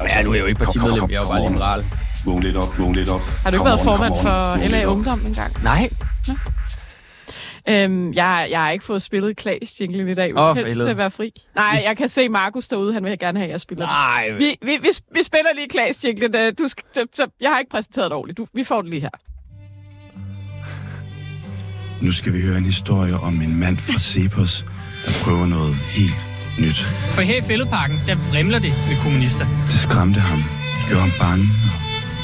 Altså, 0.00 0.16
Ja, 0.18 0.22
nu 0.24 0.30
er 0.30 0.34
jeg 0.34 0.42
jo 0.42 0.46
ikke 0.46 0.58
partimedlem, 0.58 1.10
jeg 1.10 1.16
er 1.16 1.20
jo 1.20 1.28
bare 1.28 1.48
liberal. 1.52 1.84
Vågn 2.24 2.42
lidt 2.42 2.56
op, 2.56 2.78
vågn 2.78 2.94
lidt 2.94 3.08
op. 3.08 3.20
Har 3.20 3.50
du 3.50 3.56
ikke 3.56 3.64
været 3.64 3.80
formand 3.80 4.12
for 4.22 4.68
LA. 4.68 4.84
Ungdom 4.84 5.26
engang? 5.26 5.62
Nej. 5.62 5.90
Øhm, 7.68 8.12
jeg, 8.12 8.46
jeg 8.50 8.60
har 8.60 8.70
ikke 8.70 8.84
fået 8.84 9.02
spillet 9.02 9.36
Klaas 9.36 9.80
jinglen 9.80 10.08
i 10.08 10.14
dag. 10.14 10.30
Åh, 10.32 10.36
for 10.36 10.54
helst 10.54 10.70
helvede. 10.72 10.90
at 10.90 10.96
være 10.96 11.10
fri. 11.10 11.32
Nej, 11.54 11.80
jeg 11.88 11.96
kan 11.96 12.08
se 12.08 12.28
Markus 12.28 12.68
derude. 12.68 12.92
Han 12.92 13.04
vil 13.04 13.18
gerne 13.18 13.38
have, 13.38 13.46
at 13.46 13.52
jeg 13.52 13.60
spiller. 13.60 13.86
Nej. 13.86 14.30
Vi, 14.38 14.56
vi, 14.62 14.76
vi, 14.82 14.88
vi 15.14 15.22
spiller 15.22 15.50
lige 15.54 15.68
Klaas 15.68 16.04
jinglen. 16.04 16.34
Øh, 16.36 16.52
Du 16.58 16.68
skal, 16.68 16.84
så, 16.94 17.06
så, 17.14 17.26
jeg 17.40 17.50
har 17.50 17.58
ikke 17.58 17.70
præsenteret 17.70 18.04
det 18.10 18.12
ordentligt. 18.16 18.38
Du, 18.38 18.46
vi 18.54 18.64
får 18.64 18.80
det 18.82 18.90
lige 18.90 19.00
her. 19.00 19.08
Nu 22.00 22.12
skal 22.12 22.32
vi 22.32 22.40
høre 22.40 22.58
en 22.58 22.64
historie 22.64 23.16
om 23.20 23.40
en 23.40 23.56
mand 23.56 23.76
fra 23.78 23.98
Cepos, 23.98 24.64
der 25.06 25.12
prøver 25.24 25.46
noget 25.46 25.76
helt 25.76 26.26
nyt. 26.58 26.88
For 27.10 27.22
her 27.22 27.36
i 27.36 27.42
Fælledparken, 27.46 27.96
der 28.06 28.30
vrimler 28.30 28.58
det 28.58 28.72
med 28.88 28.96
kommunister. 29.02 29.46
Det 29.64 29.72
skræmte 29.72 30.20
ham, 30.20 30.44
gjorde 30.88 31.00
ham 31.00 31.12
bange 31.20 31.48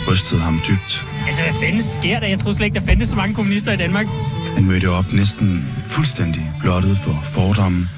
og 0.06 0.12
rystede 0.12 0.40
ham 0.40 0.60
dybt. 0.68 1.06
Altså, 1.26 1.42
hvad 1.42 1.54
fanden 1.60 1.82
sker 1.82 2.20
der? 2.20 2.26
Jeg 2.26 2.38
troede 2.38 2.56
slet 2.56 2.66
ikke, 2.66 2.80
der 2.80 2.86
fandtes 2.86 3.08
så 3.08 3.16
mange 3.16 3.34
kommunister 3.34 3.72
i 3.72 3.76
Danmark. 3.76 4.06
Han 4.54 4.64
mødte 4.64 4.90
op 4.90 5.12
næsten 5.12 5.68
fuldstændig 5.86 6.52
blottet 6.60 6.98
for 6.98 7.20
fordommen, 7.24 7.88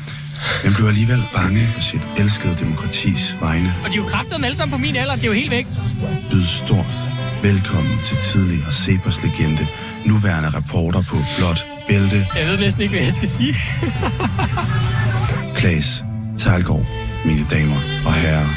men 0.64 0.74
blev 0.74 0.86
alligevel 0.86 1.22
bange 1.34 1.68
på 1.76 1.82
sit 1.82 2.08
elskede 2.16 2.54
demokratis 2.58 3.36
vegne. 3.40 3.74
Og 3.84 3.92
de 3.92 3.98
er 3.98 4.02
jo 4.02 4.08
kraftedeme 4.08 4.46
alle 4.46 4.56
sammen 4.56 4.78
på 4.78 4.78
min 4.78 4.96
alder. 4.96 5.14
Det 5.14 5.24
er 5.24 5.28
jo 5.28 5.34
helt 5.34 5.50
væk. 5.50 5.66
Byd 6.30 6.42
stort 6.42 6.94
velkommen 7.42 7.98
til 8.04 8.16
tidligere 8.16 8.72
Cepos 8.72 9.22
legende, 9.22 9.66
nuværende 10.06 10.50
reporter 10.58 11.02
på 11.10 11.16
Blot 11.38 11.66
Bælte, 11.88 12.26
Jeg 12.36 12.46
ved 12.46 12.58
næsten 12.58 12.82
ikke, 12.82 12.94
hvad 12.94 13.04
jeg 13.04 13.12
skal 13.12 13.28
sige. 13.28 13.54
Klaas 15.56 16.04
Tejlgaard, 16.38 16.86
mine 17.24 17.44
damer 17.50 17.80
og 18.06 18.14
herrer. 18.14 18.48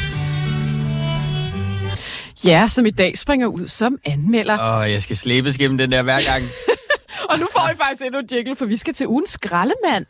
Ja, 2.46 2.68
som 2.68 2.86
i 2.86 2.90
dag 2.90 3.18
springer 3.18 3.48
ud 3.48 3.68
som 3.68 3.98
anmelder. 4.06 4.78
Åh, 4.78 4.92
jeg 4.92 5.02
skal 5.02 5.18
slæbes 5.18 5.58
gennem 5.58 5.78
den 5.78 5.92
der 5.92 6.02
hver 6.04 6.22
gang. 6.22 6.44
Og 7.30 7.40
nu 7.40 7.48
får 7.54 7.70
vi 7.72 7.78
faktisk 7.78 8.02
endnu 8.06 8.20
et 8.20 8.32
jingle, 8.32 8.56
for 8.56 8.66
vi 8.66 8.78
skal 8.78 8.94
til 8.94 9.08
ugens 9.08 9.30
skraldemand. 9.30 10.06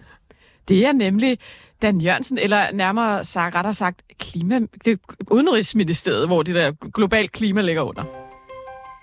Det 0.68 0.86
er 0.86 0.94
nemlig 0.94 1.38
Dan 1.82 2.02
Jørgensen, 2.02 2.38
eller 2.38 2.72
nærmere 2.74 3.24
sagt, 3.24 3.56
rettere 3.56 3.74
sagt, 3.74 4.02
klima, 4.20 4.60
det 4.86 4.92
er 4.92 4.98
Udenrigsministeriet, 5.32 6.28
hvor 6.28 6.44
det 6.44 6.56
der 6.56 6.72
globalt 6.94 7.32
klima 7.32 7.62
ligger 7.62 7.82
under. 7.82 8.04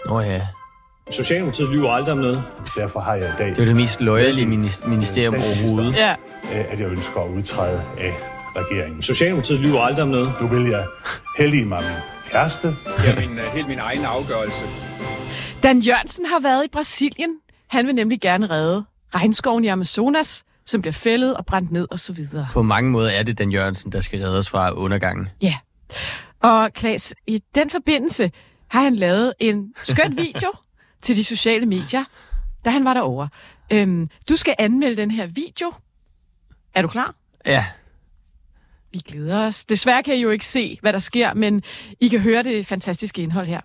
Nå 0.07 0.21
ja, 0.21 0.47
Socialdemokratiet 1.11 1.69
lyver 1.71 1.91
aldrig 1.91 2.13
om 2.13 2.19
noget. 2.19 2.43
Derfor 2.77 3.01
har 3.01 3.15
jeg 3.15 3.29
i 3.29 3.33
dag 3.39 3.49
det 3.49 3.59
er 3.59 3.65
det 3.65 3.77
mest 3.77 4.01
loyale 4.01 4.43
minis- 4.43 4.89
ministerium 4.89 5.35
overhovedet. 5.35 5.97
Ja, 5.97 6.15
øh, 6.55 6.73
at 6.73 6.81
jeg 6.81 6.89
ønsker 6.91 7.21
at 7.21 7.31
udtræde 7.31 7.83
af 7.99 8.15
regeringen. 8.57 9.03
Socialdemokratiet 9.03 9.61
lyver 9.61 9.81
aldrig 9.81 10.03
om 10.03 10.09
noget. 10.09 10.33
Nu 10.41 10.47
vil 10.47 10.65
jeg 10.71 10.87
heldige 11.39 11.65
mig 11.65 11.83
min 11.83 12.31
kæreste. 12.31 12.69
Det 12.69 13.09
er 13.09 13.21
min, 13.21 13.39
helt 13.55 13.69
min 13.69 13.79
egen 13.79 14.05
afgørelse. 14.05 14.63
Dan 15.63 15.79
Jørgensen 15.79 16.27
har 16.27 16.41
været 16.41 16.65
i 16.65 16.69
Brasilien. 16.73 17.31
Han 17.69 17.87
vil 17.87 17.95
nemlig 17.95 18.21
gerne 18.21 18.51
redde 18.51 18.85
regnskoven 19.15 19.65
i 19.65 19.69
Amazonas, 19.69 20.45
som 20.67 20.81
bliver 20.83 20.93
fældet 20.93 21.37
og 21.37 21.47
brændt 21.47 21.71
ned 21.73 21.87
osv. 21.91 22.17
På 22.53 22.63
mange 22.63 22.91
måder 22.91 23.11
er 23.11 23.23
det 23.23 23.39
Dan 23.39 23.51
Jørgensen, 23.53 23.93
der 23.93 24.01
skal 24.01 24.21
redde 24.21 24.39
os 24.39 24.51
fra 24.51 24.73
undergangen. 24.73 25.29
Ja. 25.43 25.55
Og 26.43 26.71
Klaas, 26.75 27.15
i 27.27 27.43
den 27.55 27.71
forbindelse 27.71 28.31
har 28.71 28.83
han 28.83 28.97
lavet 28.97 29.33
en 29.41 29.73
skøn 29.83 30.17
video 30.17 30.53
til 31.03 31.17
de 31.17 31.25
sociale 31.25 31.67
medier, 31.67 32.05
da 32.65 32.71
han 32.71 32.85
var 32.85 32.95
derovre. 32.95 33.29
Øhm, 33.73 34.09
du 34.29 34.37
skal 34.37 34.55
anmelde 34.59 34.97
den 34.97 35.11
her 35.11 35.27
video. 35.27 35.73
Er 36.75 36.83
du 36.83 36.89
klar? 36.89 37.15
Ja, 37.47 37.65
Vi 38.93 38.99
glæder 39.09 39.47
os. 39.47 39.65
Desværre 39.65 40.03
kan 40.03 40.15
I 40.17 40.21
jo 40.21 40.31
ikke 40.31 40.47
se, 40.47 40.79
hvad 40.81 40.93
der 40.93 40.99
sker, 40.99 41.35
men 41.35 41.63
I 42.01 42.09
kan 42.09 42.21
høre 42.21 42.43
det 42.43 42.67
fantastiske 42.67 43.23
indhold 43.23 43.47
her. 43.47 43.61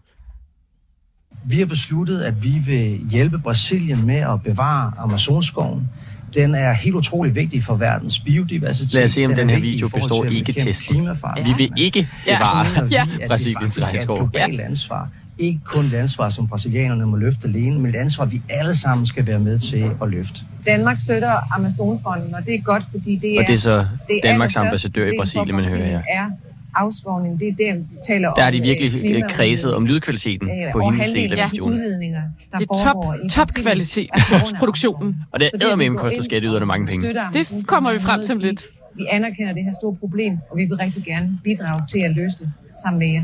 Vi 1.45 1.59
har 1.59 1.65
besluttet, 1.65 2.21
at 2.21 2.43
vi 2.43 2.53
vil 2.65 3.07
hjælpe 3.11 3.39
Brasilien 3.39 4.05
med 4.05 4.15
at 4.15 4.43
bevare 4.43 4.91
Amazonskoven. 4.97 5.89
Den 6.33 6.55
er 6.55 6.73
helt 6.73 6.95
utrolig 6.95 7.35
vigtig 7.35 7.63
for 7.63 7.75
verdens 7.75 8.19
biodiversitet. 8.19 8.93
lad 8.93 9.03
os 9.03 9.11
se, 9.11 9.25
om 9.25 9.31
er 9.31 9.35
den 9.35 9.49
her 9.49 9.59
video 9.59 9.87
består 9.89 10.23
til 10.23 10.35
ikke 10.35 10.53
testen. 10.53 10.95
klimaforandringer. 10.95 11.57
Vi 11.57 11.63
vil 11.75 11.83
ikke 11.83 12.07
Ja. 12.27 12.37
Bevare 12.37 12.87
Ja. 12.91 13.01
at 13.01 13.19
det 13.19 13.27
Brasiliens 13.27 13.59
faktisk 13.61 13.77
er 13.79 13.83
et 13.83 13.87
regnskov. 13.87 14.17
globalt 14.17 14.61
ansvar. 14.61 15.09
Ikke 15.37 15.59
kun 15.65 15.85
et 15.85 15.93
ansvar, 15.93 16.29
som 16.29 16.47
brasilianerne 16.47 17.05
må 17.05 17.15
løfte 17.15 17.47
alene, 17.47 17.79
men 17.79 17.89
et 17.89 17.95
ansvar, 17.95 18.25
vi 18.25 18.41
alle 18.49 18.75
sammen 18.75 19.05
skal 19.05 19.27
være 19.27 19.39
med 19.39 19.59
til 19.59 19.91
at 20.01 20.09
løfte. 20.09 20.41
Danmark 20.65 21.01
støtter 21.01 21.55
Amazonfonden, 21.55 22.35
og 22.35 22.45
det 22.45 22.53
er 22.53 22.61
godt, 22.61 22.83
fordi 22.91 23.15
det 23.15 23.35
er... 23.35 23.39
Og 23.39 23.47
det 23.47 23.53
er 23.53 23.57
så 23.57 23.77
det 23.77 24.19
Danmarks 24.23 24.55
allerstørste 24.55 24.59
ambassadør 24.59 25.05
i 25.05 25.17
Brasilien, 25.17 25.55
man 25.55 25.65
hører 25.65 25.85
her. 25.85 26.01
er 26.09 26.29
afskovning. 26.75 27.39
Det 27.39 27.47
er 27.47 27.53
der, 27.53 27.75
vi 27.75 27.83
taler 28.07 28.27
om... 28.27 28.33
Der 28.37 28.43
har 28.43 28.51
de 28.51 28.61
virkelig 28.61 29.23
kredset 29.29 29.75
om 29.75 29.85
lydkvaliteten 29.85 30.49
Øh, 30.49 30.71
på 30.71 30.79
hendes 30.79 31.11
del 31.11 31.33
af 31.33 31.43
af 31.43 31.49
de 31.49 31.51
videoen. 31.51 31.73
der 31.73 32.57
Det 32.57 32.67
er 32.69 32.83
top, 32.83 33.15
i 33.25 33.29
top 33.29 33.47
kvalitet 33.63 34.09
er 34.13 34.55
produktionen. 34.59 35.15
Og 35.31 35.39
det 35.39 35.45
er 35.53 35.57
det, 35.57 35.63
eddermame 35.63 35.95
går 35.95 36.03
koster 36.03 36.23
skatteyderne 36.23 36.65
mange 36.65 36.87
penge. 36.87 37.13
Det 37.33 37.53
kommer 37.67 37.91
vi 37.91 37.95
er 37.95 37.99
frem 38.01 38.23
til 38.23 38.35
lidt. 38.35 38.63
Vi 38.95 39.05
anerkender 39.11 39.53
det 39.53 39.63
her 39.63 39.71
store 39.81 39.95
problem, 39.95 40.37
og 40.51 40.57
vi 40.57 40.65
vil 40.65 40.77
rigtig 40.77 41.03
gerne 41.03 41.39
bidrage 41.43 41.83
til 41.91 41.99
at 41.99 42.11
løse 42.15 42.37
det 42.39 42.51
sammen 42.83 42.99
med 42.99 43.07
jer. 43.07 43.21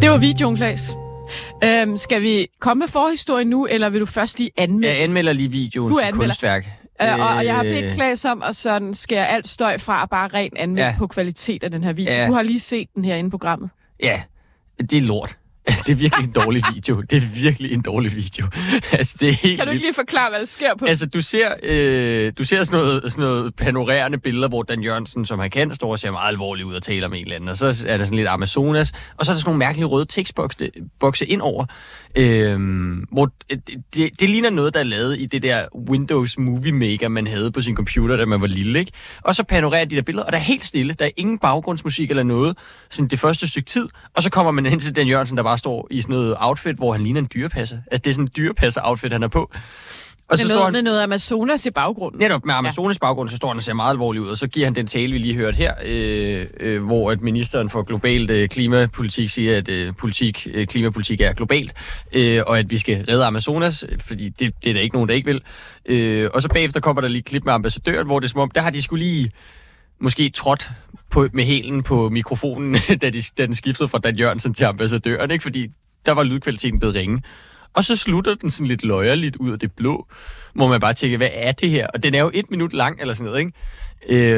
Det 0.00 0.10
var 0.10 0.16
videoen, 0.16 0.56
Klaas. 0.56 0.92
Øhm, 1.64 1.96
skal 1.96 2.22
vi 2.22 2.46
komme 2.60 2.78
med 2.78 2.88
forhistorien 2.88 3.46
nu, 3.48 3.66
eller 3.66 3.88
vil 3.88 4.00
du 4.00 4.06
først 4.06 4.38
lige 4.38 4.50
anmelde? 4.56 4.94
Jeg 4.94 5.02
anmelder 5.02 5.32
lige 5.32 5.50
videoen 5.50 5.92
Du 5.92 5.98
anmelder. 5.98 6.26
kunstværk. 6.26 6.66
Øh, 7.02 7.18
og, 7.20 7.28
og 7.28 7.44
jeg 7.44 7.54
har 7.56 7.62
bedt 7.62 7.84
Øh, 7.84 7.94
Klaas 7.94 8.24
om 8.24 8.42
at 8.42 8.56
sådan 8.56 8.94
skære 8.94 9.28
alt 9.28 9.48
støj 9.48 9.78
fra 9.78 10.02
og 10.02 10.10
bare 10.10 10.28
rent 10.28 10.58
anmelde. 10.58 10.86
Ja. 10.88 10.94
på 10.98 11.06
kvalitet 11.06 11.64
af 11.64 11.70
den 11.70 11.84
her 11.84 11.92
video. 11.92 12.12
Ja. 12.12 12.26
Du 12.26 12.32
har 12.32 12.42
lige 12.42 12.60
set 12.60 12.88
den 12.94 13.04
her 13.04 13.16
inde 13.16 13.28
i 13.28 13.30
programmet. 13.30 13.70
Ja, 14.02 14.22
det 14.80 14.92
er 14.92 15.00
lort. 15.00 15.36
Det 15.66 15.88
er 15.88 15.94
virkelig 15.94 16.26
en 16.26 16.32
dårlig 16.32 16.62
video. 16.74 17.00
Det 17.00 17.16
er 17.16 17.26
virkelig 17.42 17.72
en 17.72 17.82
dårlig 17.82 18.14
video. 18.14 18.46
altså, 18.92 19.16
det 19.20 19.28
er 19.28 19.32
helt 19.32 19.58
Kan 19.58 19.66
du 19.66 19.72
ikke 19.72 19.84
lige 19.84 19.94
forklare, 19.94 20.30
hvad 20.30 20.38
der 20.38 20.46
sker 20.46 20.74
på? 20.78 20.84
Altså, 20.84 21.06
du 21.06 21.20
ser, 21.20 21.54
øh, 21.62 22.32
du 22.38 22.44
ser 22.44 22.62
sådan, 22.62 22.80
noget, 22.80 23.12
sådan 23.12 23.24
noget 23.24 23.56
panorerende 23.56 24.18
billeder, 24.18 24.48
hvor 24.48 24.62
Dan 24.62 24.82
Jørgensen, 24.82 25.26
som 25.26 25.38
han 25.38 25.50
kan, 25.50 25.74
står 25.74 25.90
og 25.90 25.98
ser 25.98 26.10
meget 26.10 26.28
alvorlig 26.28 26.66
ud 26.66 26.74
og 26.74 26.82
taler 26.82 27.08
med 27.08 27.18
en 27.18 27.24
eller 27.24 27.36
anden. 27.36 27.48
Og 27.48 27.56
så 27.56 27.86
er 27.88 27.96
der 27.96 28.04
sådan 28.04 28.16
lidt 28.16 28.28
Amazonas, 28.28 28.92
og 29.16 29.26
så 29.26 29.32
er 29.32 29.34
der 29.34 29.40
sådan 29.40 29.48
nogle 29.48 29.58
mærkelige 29.58 29.86
røde 29.86 30.06
tekstbokse 30.08 30.70
bokse 31.00 31.26
ind 31.26 31.40
over. 31.40 31.66
Øhm, 32.16 33.06
hvor 33.12 33.30
øh, 33.50 33.58
det, 33.66 33.74
det, 33.94 34.20
det 34.20 34.30
ligner 34.30 34.50
noget, 34.50 34.74
der 34.74 34.80
er 34.80 34.84
lavet 34.84 35.20
i 35.20 35.26
det 35.26 35.42
der 35.42 35.66
Windows 35.88 36.38
Movie 36.38 36.72
Maker, 36.72 37.08
man 37.08 37.26
havde 37.26 37.52
på 37.52 37.60
sin 37.62 37.76
computer, 37.76 38.16
da 38.16 38.24
man 38.24 38.40
var 38.40 38.46
lille. 38.46 38.78
Ikke? 38.78 38.92
Og 39.22 39.34
så 39.34 39.42
panorerer 39.42 39.84
de 39.84 39.96
der 39.96 40.02
billeder, 40.02 40.26
og 40.26 40.32
der 40.32 40.38
er 40.38 40.42
helt 40.42 40.64
stille. 40.64 40.94
Der 40.94 41.04
er 41.04 41.10
ingen 41.16 41.38
baggrundsmusik 41.38 42.10
eller 42.10 42.22
noget, 42.22 42.58
sådan 42.90 43.08
det 43.08 43.20
første 43.20 43.48
stykke 43.48 43.66
tid. 43.66 43.88
Og 44.14 44.22
så 44.22 44.30
kommer 44.30 44.52
man 44.52 44.66
hen 44.66 44.80
til 44.80 44.96
den 44.96 45.08
Jørgensen, 45.08 45.36
der 45.36 45.42
bare 45.42 45.58
står 45.58 45.88
i 45.90 46.00
sådan 46.00 46.14
noget 46.14 46.36
outfit, 46.40 46.76
hvor 46.76 46.92
han 46.92 47.02
ligner 47.02 47.20
en 47.20 47.28
dyrepasser. 47.34 47.78
At 47.86 48.04
det 48.04 48.10
er 48.10 48.14
sådan 48.14 48.24
en 48.24 48.30
dyrepasser-outfit, 48.36 49.12
han 49.12 49.22
er 49.22 49.28
på. 49.28 49.52
Og 50.28 50.38
så 50.38 50.44
står 50.44 50.54
noget, 50.54 50.64
han- 50.64 50.72
med 50.72 50.82
noget 50.82 51.02
Amazonas 51.02 51.66
i 51.66 51.70
baggrunden. 51.70 52.18
Netop 52.20 52.44
med 52.44 52.54
Amazonas 52.54 52.98
baggrund, 52.98 53.28
så 53.28 53.36
står 53.36 53.48
han 53.48 53.56
og 53.56 53.62
ser 53.62 53.72
meget 53.74 53.90
alvorlig 53.90 54.22
ud, 54.22 54.28
og 54.28 54.36
så 54.36 54.46
giver 54.46 54.66
han 54.66 54.74
den 54.74 54.86
tale, 54.86 55.12
vi 55.12 55.18
lige 55.18 55.34
hørte 55.34 55.56
her, 55.56 55.74
øh, 55.84 56.46
øh, 56.60 56.84
hvor 56.84 57.10
at 57.10 57.20
ministeren 57.20 57.70
for 57.70 57.82
globalt 57.82 58.30
øh, 58.30 58.48
klimapolitik 58.48 59.28
siger, 59.28 59.56
at 59.56 59.68
øh, 59.68 59.92
politik, 59.98 60.46
øh, 60.54 60.66
klimapolitik 60.66 61.20
er 61.20 61.32
globalt, 61.32 61.72
øh, 62.12 62.42
og 62.46 62.58
at 62.58 62.70
vi 62.70 62.78
skal 62.78 63.04
redde 63.08 63.24
Amazonas, 63.24 63.84
øh, 63.88 63.98
fordi 64.00 64.28
det, 64.28 64.54
det 64.64 64.70
er 64.70 64.74
der 64.74 64.80
ikke 64.80 64.96
nogen, 64.96 65.08
der 65.08 65.14
ikke 65.14 65.26
vil. 65.26 65.40
Øh, 65.86 66.30
og 66.34 66.42
så 66.42 66.48
bagefter 66.48 66.80
kommer 66.80 67.00
der 67.02 67.08
lige 67.08 67.18
et 67.18 67.24
klip 67.24 67.44
med 67.44 67.52
ambassadøren, 67.52 68.06
hvor 68.06 68.20
det 68.20 68.26
er 68.26 68.30
som 68.30 68.40
om, 68.40 68.50
der 68.50 68.60
har 68.60 68.70
de 68.70 68.82
skulle 68.82 69.04
lige 69.04 69.30
måske 70.00 70.28
trådt 70.28 70.70
på, 71.10 71.28
med 71.32 71.44
hælen 71.44 71.82
på 71.82 72.08
mikrofonen, 72.08 72.76
da, 73.02 73.10
de, 73.10 73.22
da 73.38 73.46
den 73.46 73.54
skiftede 73.54 73.88
fra 73.88 73.98
Dan 73.98 74.16
Jørgensen 74.16 74.54
til 74.54 74.64
ambassadøren, 74.64 75.30
ikke? 75.30 75.42
fordi 75.42 75.68
der 76.06 76.12
var 76.12 76.22
lydkvaliteten 76.22 76.78
blevet 76.78 76.94
ringe. 76.94 77.22
Og 77.74 77.84
så 77.84 77.96
slutter 77.96 78.34
den 78.34 78.50
sådan 78.50 78.66
lidt 78.66 78.84
løjerligt 78.84 79.36
ud 79.36 79.52
af 79.52 79.58
det 79.58 79.72
blå, 79.72 80.06
hvor 80.54 80.68
man 80.68 80.80
bare 80.80 80.94
tænker, 80.94 81.16
hvad 81.16 81.28
er 81.32 81.52
det 81.52 81.70
her? 81.70 81.86
Og 81.94 82.02
den 82.02 82.14
er 82.14 82.18
jo 82.20 82.30
et 82.34 82.50
minut 82.50 82.72
lang, 82.72 83.00
eller 83.00 83.14
sådan 83.14 83.24
noget, 83.26 83.40
ikke? 83.40 83.52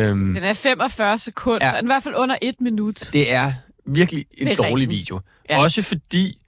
Øhm, 0.07 0.35
Den 0.35 0.43
er 0.45 0.53
45 0.53 1.19
sekunder. 1.19 1.67
Ja. 1.67 1.71
Den 1.73 1.77
er 1.79 1.83
i 1.83 1.87
hvert 1.87 2.03
fald 2.03 2.15
under 2.15 2.37
et 2.43 2.61
minut. 2.61 3.11
det 3.13 3.33
er 3.33 3.53
virkelig 3.87 4.27
en 4.39 4.47
Det 4.47 4.59
dårlig 4.59 4.89
video. 4.91 5.21
Ja. 5.51 5.59
Også 5.63 5.83
fordi, 5.83 6.39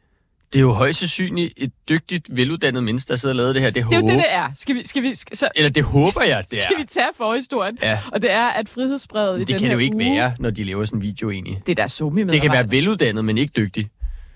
det 0.52 0.58
er 0.58 0.60
jo 0.60 0.72
højst 0.72 0.98
sandsynligt 0.98 1.52
et 1.56 1.72
dygtigt, 1.88 2.36
veluddannet 2.36 2.84
menneske, 2.84 3.08
der 3.08 3.16
sidder 3.16 3.32
og 3.32 3.36
lavet 3.36 3.54
det 3.54 3.62
her. 3.62 3.70
Det, 3.70 3.84
Det 3.84 3.92
er 3.92 4.00
jo 4.00 4.06
det, 4.08 4.14
det 4.18 4.24
er. 4.28 4.48
Skal 4.58 4.74
vi, 4.74 4.86
skal 4.86 5.02
vi, 5.02 5.14
skal, 5.14 5.36
så, 5.36 5.48
Eller 5.56 5.70
det 5.70 5.84
håber 5.84 6.22
jeg, 6.22 6.44
det 6.50 6.62
skal 6.62 6.74
er. 6.74 6.80
vi 6.80 6.84
tage 6.86 7.06
forhistorien? 7.16 7.78
Ja. 7.82 7.98
Og 8.12 8.22
det 8.22 8.30
er, 8.32 8.46
at 8.48 8.68
frihedsbrevet 8.68 9.36
i 9.36 9.38
den 9.38 9.46
det 9.46 9.54
kan 9.54 9.60
her 9.60 9.68
det 9.68 9.74
jo 9.74 9.78
ikke 9.78 9.96
uge, 9.96 10.16
være, 10.16 10.32
når 10.38 10.50
de 10.50 10.64
laver 10.64 10.84
sådan 10.84 10.98
en 10.98 11.02
video 11.02 11.30
egentlig. 11.30 11.62
Det 11.66 11.72
er 11.72 11.82
der 11.82 11.86
somi 11.86 12.24
Det 12.24 12.40
kan 12.42 12.52
være 12.52 12.70
veluddannet, 12.70 13.24
men 13.24 13.38
ikke 13.38 13.52
dygtig. 13.56 13.88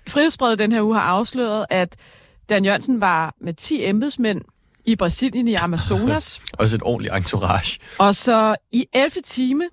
Frihedsbrevet 0.08 0.58
den 0.58 0.72
her 0.72 0.82
uge 0.82 0.94
har 0.94 1.02
afsløret, 1.02 1.66
at 1.70 1.96
Dan 2.48 2.64
Jørgensen 2.64 3.00
var 3.00 3.34
med 3.40 3.54
10 3.54 3.84
embedsmænd 3.84 4.40
i 4.84 4.96
Brasilien 4.96 5.48
i 5.48 5.54
Amazonas. 5.54 6.40
Også 6.58 6.76
et 6.76 6.82
ordentligt 6.84 7.14
entourage. 7.14 7.78
og 7.98 8.14
så 8.14 8.56
i 8.72 8.86
11. 8.92 9.10
time, 9.24 9.64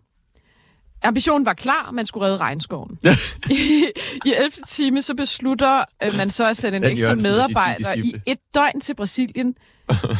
ambitionen 1.03 1.45
var 1.45 1.53
klar, 1.53 1.91
man 1.91 2.05
skulle 2.05 2.25
redde 2.25 2.37
regnskoven. 2.37 2.99
I, 3.49 3.85
I 4.25 4.33
11. 4.37 4.51
time, 4.67 5.01
så 5.01 5.15
beslutter 5.15 5.83
øh, 6.03 6.15
man 6.17 6.29
så 6.29 6.47
at 6.47 6.57
sætte 6.57 6.75
en 6.75 6.81
Dan 6.81 6.91
ekstra 6.91 7.07
Jørgensen 7.07 7.31
medarbejder 7.31 7.93
i 7.93 8.13
et 8.25 8.39
døgn 8.53 8.79
til 8.81 8.95
Brasilien. 8.95 9.55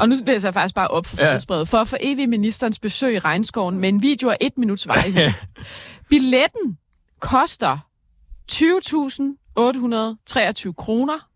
og 0.02 0.10
nu 0.10 0.16
læser 0.26 0.48
jeg 0.50 0.54
faktisk 0.54 0.76
bare 0.76 0.88
op 0.88 1.06
for 1.06 1.24
Ja. 1.24 1.38
for 1.64 1.78
at 1.78 1.88
få 1.88 1.96
evig 2.02 2.30
ministerens 2.30 2.80
besøg 2.80 3.16
i 3.16 3.20
regnskoven 3.20 3.78
med 3.78 3.90
en 3.90 4.02
video 4.02 4.30
af 4.30 4.38
et 4.42 4.58
minuts 4.58 4.88
varighed. 4.88 5.32
Billetten 6.10 6.78
koster 7.20 7.78
20.823 8.52 10.74
kroner. 10.78 11.29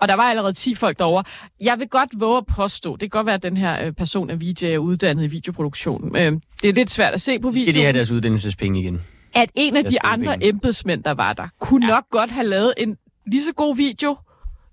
Og 0.00 0.08
der 0.08 0.14
var 0.14 0.22
allerede 0.22 0.52
10 0.52 0.74
folk 0.74 0.98
derovre. 0.98 1.24
Jeg 1.60 1.78
vil 1.78 1.88
godt 1.88 2.10
våge 2.20 2.36
at 2.38 2.46
påstå, 2.46 2.92
det 2.92 3.00
kan 3.00 3.08
godt 3.18 3.26
være, 3.26 3.34
at 3.34 3.42
den 3.42 3.56
her 3.56 3.86
øh, 3.86 3.92
person 3.92 4.30
er 4.30 4.36
VJ 4.36 4.64
er 4.64 4.78
uddannet 4.78 5.24
i 5.24 5.26
videoproduktion. 5.26 6.16
Øh, 6.16 6.32
det 6.62 6.68
er 6.68 6.72
lidt 6.72 6.90
svært 6.90 7.14
at 7.14 7.20
se 7.20 7.38
på 7.38 7.50
Skal 7.50 7.60
de 7.60 7.64
videoen 7.66 7.84
have 7.84 7.92
deres 7.92 8.10
uddannelsespenge 8.10 8.80
igen? 8.80 9.00
at 9.34 9.50
en 9.54 9.76
af 9.76 9.82
Jeg 9.82 9.90
de 9.90 10.02
andre 10.02 10.32
penge. 10.32 10.48
embedsmænd, 10.48 11.04
der 11.04 11.10
var 11.14 11.32
der, 11.32 11.48
kunne 11.60 11.86
ja. 11.86 11.92
nok 11.94 12.04
godt 12.10 12.30
have 12.30 12.46
lavet 12.46 12.74
en 12.78 12.96
lige 13.26 13.42
så 13.44 13.52
god 13.52 13.76
video 13.76 14.16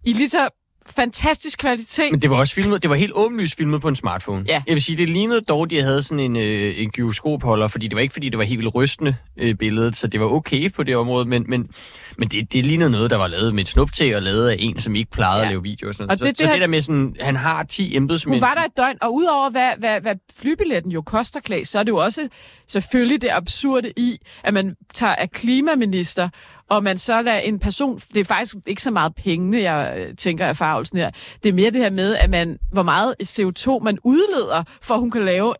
i 0.05 0.13
lige 0.13 0.29
så 0.29 0.49
fantastisk 0.95 1.59
kvalitet. 1.59 2.11
Men 2.11 2.21
det 2.21 2.29
var 2.29 2.35
også 2.37 2.53
filmet, 2.53 2.81
det 2.83 2.89
var 2.89 2.95
helt 2.95 3.11
åbenlyst 3.15 3.57
filmet 3.57 3.81
på 3.81 3.87
en 3.87 3.95
smartphone. 3.95 4.45
Ja. 4.47 4.63
Jeg 4.67 4.73
vil 4.73 4.81
sige, 4.81 4.97
det 4.97 5.09
lignede 5.09 5.41
dog, 5.41 5.69
de 5.69 5.81
havde 5.81 6.01
sådan 6.01 6.19
en, 6.19 6.35
øh, 6.35 6.81
en 6.81 6.89
gyroskopholder, 6.91 7.67
fordi 7.67 7.87
det 7.87 7.95
var 7.95 8.01
ikke, 8.01 8.13
fordi 8.13 8.29
det 8.29 8.37
var 8.37 8.43
helt 8.43 8.59
vildt 8.59 8.75
rystende 8.75 9.15
øh, 9.37 9.55
billedet, 9.55 9.97
så 9.97 10.07
det 10.07 10.19
var 10.19 10.25
okay 10.25 10.71
på 10.73 10.83
det 10.83 10.95
område, 10.95 11.25
men, 11.25 11.45
men, 11.47 11.69
men 12.17 12.27
det, 12.27 12.53
det 12.53 12.65
lignede 12.65 12.89
noget, 12.89 13.09
der 13.09 13.17
var 13.17 13.27
lavet 13.27 13.55
med 13.55 13.61
et 13.63 13.67
snuptag 13.69 14.15
og 14.15 14.21
lavet 14.23 14.49
af 14.49 14.55
en, 14.59 14.79
som 14.79 14.95
ikke 14.95 15.11
plejede 15.11 15.39
ja. 15.39 15.45
at 15.45 15.51
lave 15.51 15.63
videoer 15.63 15.89
og 15.89 15.93
sådan 15.95 16.07
noget. 16.07 16.21
Og 16.21 16.27
det- 16.27 16.37
så, 16.37 16.43
det 16.43 16.49
så 16.49 16.53
det 16.53 16.61
der 16.61 16.67
med 16.67 16.81
sådan, 16.81 17.15
han 17.21 17.35
har 17.35 17.63
10 17.63 17.97
embedsmænd. 17.97 18.35
Hun 18.35 18.41
var 18.41 18.53
der 18.53 18.63
et 18.63 18.77
døgn, 18.77 18.97
og 19.01 19.13
udover 19.13 19.49
hvad, 19.49 19.71
hvad, 19.79 20.01
hvad 20.01 20.15
flybilletten 20.37 20.91
jo 20.91 21.01
koster, 21.01 21.39
Klaas, 21.39 21.67
så 21.67 21.79
er 21.79 21.83
det 21.83 21.91
jo 21.91 21.97
også 21.97 22.27
selvfølgelig 22.67 23.21
det 23.21 23.29
absurde 23.31 23.93
i, 23.97 24.17
at 24.43 24.53
man 24.53 24.75
tager 24.93 25.15
af 25.15 25.31
klimaminister, 25.31 26.29
og 26.69 26.83
man 26.83 26.97
så 26.97 27.21
lader 27.21 27.39
en 27.39 27.59
person, 27.59 27.99
det 28.13 28.17
er 28.19 28.25
faktisk 28.25 28.55
ikke 28.67 28.81
så 28.81 28.91
meget 28.91 29.15
pengene, 29.15 29.61
jeg 29.61 29.93
øh, 29.97 30.13
tænker 30.15 30.45
af 30.45 30.55
farvelsen 30.55 30.97
her, 30.97 31.09
det 31.43 31.49
er 31.49 31.53
mere 31.53 31.69
det 31.71 31.81
her 31.81 31.89
med, 31.89 32.15
at 32.15 32.29
man, 32.29 32.57
hvor 32.71 32.83
meget 32.83 33.15
CO2 33.23 33.83
man 33.83 33.97
udleder, 34.03 34.63
for 34.81 34.93
at 34.93 34.99
hun 34.99 35.11
kan 35.11 35.25
lave 35.25 35.53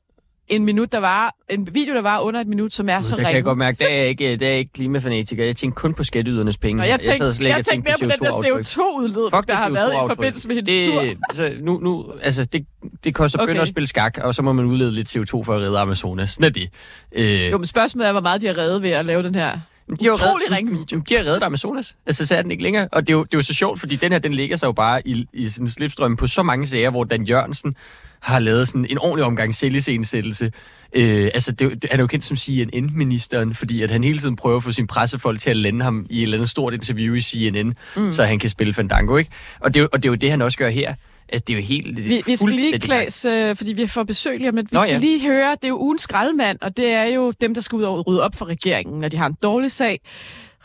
en 0.47 0.65
minut, 0.65 0.91
der 0.91 0.97
var, 0.97 1.35
en 1.49 1.69
video, 1.75 1.93
der 1.95 2.01
var 2.01 2.19
under 2.19 2.41
et 2.41 2.47
minut, 2.47 2.73
som 2.73 2.89
er 2.89 3.01
så 3.01 3.15
der 3.15 3.21
kan 3.21 3.25
jeg 3.25 3.35
ringe. 3.35 3.43
godt 3.43 3.57
mærke, 3.57 3.77
der 3.79 3.89
er 3.89 3.95
jeg 3.95 4.07
ikke, 4.07 4.37
der 4.37 4.45
er 4.45 4.49
jeg 4.49 4.59
ikke 4.59 4.73
klimafanatiker. 4.73 5.45
Jeg 5.45 5.55
tænker 5.55 5.75
kun 5.75 5.93
på 5.93 6.03
skatteydernes 6.03 6.57
penge. 6.57 6.83
Og 6.83 6.87
jeg 6.87 6.99
tænkte, 6.99 7.25
sad 7.25 7.33
slet 7.33 7.49
jeg 7.49 7.65
tænkte 7.65 7.89
mere 8.01 8.09
på 8.09 8.25
den 8.25 8.25
der 8.25 8.31
CO2-aftryk. 8.31 8.65
CO2-udledning, 8.65 9.35
Fuck 9.35 9.47
der 9.47 9.53
det 9.53 9.55
har 9.55 9.69
været 9.69 9.91
i 9.91 9.95
CO2-aftryk. 9.95 10.15
forbindelse 10.15 10.47
med 10.47 10.55
hendes 10.55 10.85
tur. 10.85 11.01
det, 11.01 11.17
Så 11.33 11.51
nu, 11.61 11.79
nu, 11.79 12.11
altså, 12.21 12.45
det, 12.45 12.65
det 13.03 13.15
koster 13.15 13.39
okay. 13.39 13.47
bønder 13.47 13.61
at 13.61 13.67
spille 13.67 13.87
skak, 13.87 14.17
og 14.21 14.35
så 14.35 14.41
må 14.41 14.53
man 14.53 14.65
udlede 14.65 14.91
lidt 14.91 15.17
CO2 15.17 15.43
for 15.43 15.55
at 15.55 15.61
redde 15.61 15.79
Amazonas. 15.79 16.29
Sådan 16.29 16.45
er 16.45 16.49
det. 16.49 16.69
Øh, 17.11 17.51
Jo, 17.51 17.57
men 17.57 17.65
spørgsmålet 17.65 18.07
er, 18.07 18.11
hvor 18.11 18.21
meget 18.21 18.41
de 18.41 18.47
har 18.47 18.57
reddet 18.57 18.81
ved 18.81 18.89
at 18.89 19.05
lave 19.05 19.23
den 19.23 19.35
her 19.35 19.59
de 19.89 20.05
har 20.05 20.05
jo 20.05 20.13
utrolig 20.13 20.51
ringe 20.51 20.71
video. 20.79 20.99
De 21.09 21.13
har 21.15 21.21
reddet 21.23 21.43
Amazonas. 21.43 21.95
Altså, 22.05 22.25
så 22.25 22.35
er 22.35 22.41
den 22.41 22.51
ikke 22.51 22.63
længere. 22.63 22.87
Og 22.91 23.07
det 23.07 23.13
er, 23.13 23.17
jo, 23.17 23.23
det 23.23 23.33
er 23.33 23.37
jo 23.37 23.41
så 23.41 23.53
sjovt, 23.53 23.79
fordi 23.79 23.95
den 23.95 24.11
her, 24.11 24.19
den 24.19 24.33
ligger 24.33 24.55
sig 24.55 24.67
jo 24.67 24.71
bare 24.71 25.07
i, 25.07 25.27
i 25.33 25.49
en 25.59 25.69
slipstrøm 25.69 26.15
på 26.15 26.27
så 26.27 26.43
mange 26.43 26.67
sager, 26.67 26.89
hvor 26.89 27.03
Dan 27.03 27.23
Jørgensen 27.23 27.75
har 28.19 28.39
lavet 28.39 28.67
sådan 28.67 28.85
en 28.89 28.97
ordentlig 28.99 29.25
omgang 29.25 29.55
selvisensættelse. 29.55 30.51
Øh, 30.93 31.29
altså, 31.33 31.51
det, 31.51 31.81
det, 31.81 31.91
han 31.91 31.99
er 31.99 32.03
jo 32.03 32.07
kendt 32.07 32.25
som 32.25 32.37
CNN-ministeren, 32.37 33.53
fordi 33.55 33.81
at 33.81 33.91
han 33.91 34.03
hele 34.03 34.19
tiden 34.19 34.35
prøver 34.35 34.57
at 34.57 34.63
få 34.63 34.71
sin 34.71 34.87
pressefolk 34.87 35.39
til 35.39 35.49
at 35.49 35.55
lande 35.57 35.83
ham 35.83 36.05
i 36.09 36.17
et 36.17 36.23
eller 36.23 36.37
andet 36.37 36.49
stort 36.49 36.73
interview 36.73 37.13
i 37.15 37.21
CNN, 37.21 37.73
Mm. 37.95 38.11
så 38.11 38.23
han 38.23 38.39
kan 38.39 38.49
spille 38.49 38.73
Fandango, 38.73 39.17
ikke? 39.17 39.31
Og 39.59 39.73
det, 39.73 39.87
og 39.93 40.03
det 40.03 40.09
er 40.09 40.11
jo 40.11 40.15
det, 40.15 40.29
han 40.31 40.41
også 40.41 40.57
gør 40.57 40.69
her. 40.69 40.93
At 41.29 41.47
det 41.47 41.53
er 41.53 41.57
jo 41.57 41.63
helt... 41.63 41.97
Vi, 41.97 42.21
vi 42.25 42.35
skal 42.35 42.49
lige, 42.49 42.79
Klaas, 42.79 43.25
øh, 43.25 43.55
fordi 43.55 43.73
vi 43.73 43.87
får 43.87 44.03
besøg 44.03 44.37
lige 44.37 44.49
om 44.49 44.55
lidt. 44.55 44.71
Vi 44.71 44.75
Nå, 44.75 44.81
skal 44.81 44.91
ja. 44.93 44.97
lige 44.97 45.27
høre, 45.27 45.51
det 45.51 45.63
er 45.63 45.67
jo 45.67 45.77
ugens 45.79 46.01
skraldemand, 46.01 46.57
og 46.61 46.77
det 46.77 46.91
er 46.91 47.03
jo 47.03 47.31
dem, 47.31 47.53
der 47.53 47.61
skal 47.61 47.75
ud 47.75 47.83
og 47.83 48.07
rydde 48.07 48.23
op 48.23 48.35
for 48.35 48.45
regeringen, 48.45 48.99
når 48.99 49.07
de 49.07 49.17
har 49.17 49.25
en 49.25 49.37
dårlig 49.43 49.71
sag. 49.71 49.99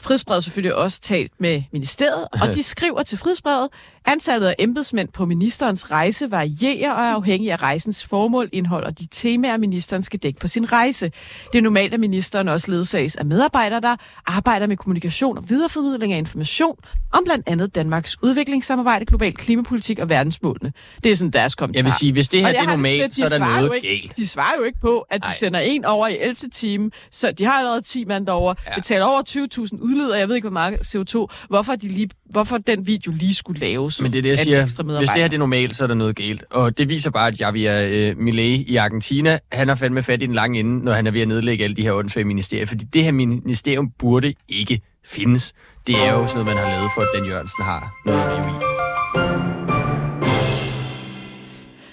Frihedsbrevet 0.00 0.44
selvfølgelig 0.44 0.74
også 0.74 1.00
talt 1.00 1.32
med 1.38 1.62
ministeriet, 1.72 2.28
og 2.32 2.54
de 2.54 2.62
skriver 2.62 3.02
til 3.02 3.18
Frihedsbrevet, 3.18 3.68
antallet 4.04 4.46
af 4.46 4.54
embedsmænd 4.58 5.08
på 5.08 5.26
ministerens 5.26 5.90
rejse 5.90 6.30
varierer 6.30 6.92
og 6.92 7.04
er 7.04 7.14
afhængig 7.14 7.52
af 7.52 7.62
rejsens 7.62 8.06
formål, 8.06 8.48
indhold 8.52 8.84
og 8.84 8.98
de 8.98 9.06
temaer, 9.10 9.56
ministeren 9.56 10.02
skal 10.02 10.20
dække 10.20 10.40
på 10.40 10.48
sin 10.48 10.72
rejse. 10.72 11.12
Det 11.52 11.58
er 11.58 11.62
normalt, 11.62 11.94
at 11.94 12.00
ministeren 12.00 12.48
også 12.48 12.70
ledsages 12.70 13.16
af 13.16 13.24
medarbejdere, 13.24 13.80
der 13.80 13.96
arbejder 14.26 14.66
med 14.66 14.76
kommunikation 14.76 15.38
og 15.38 15.50
videreformidling 15.50 16.12
af 16.12 16.18
information 16.18 16.76
om 17.12 17.24
blandt 17.24 17.48
andet 17.48 17.74
Danmarks 17.74 18.16
udviklingssamarbejde, 18.22 19.04
global 19.04 19.34
klimapolitik 19.34 19.98
og 19.98 20.08
verdensmålene. 20.08 20.72
Det 21.04 21.12
er 21.12 21.16
sådan 21.16 21.30
deres 21.30 21.54
kommentar. 21.54 21.78
Jeg 21.78 21.84
vil 21.84 21.92
sige, 21.92 22.12
hvis 22.12 22.28
det 22.28 22.40
her 22.40 22.48
det 22.48 22.60
er 22.60 22.66
normalt, 22.66 22.96
lidt, 22.96 23.14
så 23.14 23.24
er 23.24 23.28
der 23.28 23.38
noget 23.38 23.74
ikke, 23.74 23.88
galt. 23.88 24.16
De 24.16 24.26
svarer 24.26 24.56
jo 24.58 24.64
ikke 24.64 24.80
på, 24.80 25.00
at 25.10 25.20
de 25.20 25.26
Nej. 25.26 25.34
sender 25.34 25.60
en 25.60 25.84
over 25.84 26.08
i 26.08 26.18
11. 26.20 26.34
time, 26.52 26.90
så 27.10 27.32
de 27.32 27.44
har 27.44 27.52
allerede 27.52 27.80
10 27.80 28.04
mand 28.04 28.26
derovre, 28.26 28.54
ja. 28.66 28.74
betaler 28.74 29.04
over 29.04 29.22
20.000 29.28 29.82
udleder, 29.82 30.16
jeg 30.16 30.28
ved 30.28 30.36
ikke, 30.36 30.48
hvor 30.48 30.52
meget 30.52 30.96
CO2, 30.96 31.46
hvorfor, 31.48 31.74
de 31.74 31.88
lige, 31.88 32.10
hvorfor 32.32 32.58
den 32.58 32.86
video 32.86 33.12
lige 33.12 33.34
skulle 33.34 33.60
laves 33.60 34.02
Men 34.02 34.12
det 34.12 34.18
er 34.18 34.22
det, 34.22 34.28
jeg 34.28 34.38
siger. 34.38 34.98
Hvis 34.98 35.10
det 35.10 35.20
her 35.20 35.28
det 35.28 35.34
er 35.34 35.38
normalt, 35.38 35.76
så 35.76 35.84
er 35.84 35.88
der 35.88 35.94
noget 35.94 36.16
galt. 36.16 36.44
Og 36.50 36.78
det 36.78 36.88
viser 36.88 37.10
bare, 37.10 37.28
at 37.28 37.40
Javier 37.40 37.88
øh, 37.90 38.18
Milei 38.18 38.62
i 38.62 38.76
Argentina, 38.76 39.38
han 39.52 39.68
har 39.68 39.74
fandme 39.74 40.02
fat 40.02 40.22
i 40.22 40.26
den 40.26 40.34
lange 40.34 40.60
ende, 40.60 40.84
når 40.84 40.92
han 40.92 41.06
er 41.06 41.10
ved 41.10 41.20
at 41.20 41.28
nedlægge 41.28 41.64
alle 41.64 41.76
de 41.76 41.82
her 41.82 41.92
åndssvage 41.92 42.24
ministerier. 42.24 42.66
Fordi 42.66 42.84
det 42.84 43.04
her 43.04 43.12
ministerium 43.12 43.90
burde 43.98 44.34
ikke 44.48 44.80
findes. 45.04 45.52
Det 45.86 45.96
er 45.96 46.12
jo 46.12 46.26
sådan 46.26 46.44
noget, 46.44 46.46
man 46.46 46.64
har 46.64 46.76
lavet 46.76 46.90
for, 46.94 47.00
at 47.00 47.08
Dan 47.14 47.24
Jørgensen 47.24 47.64
har 47.64 47.94
noget 48.06 48.20
at 48.20 48.28
leve 48.28 48.48
i. 48.48 48.72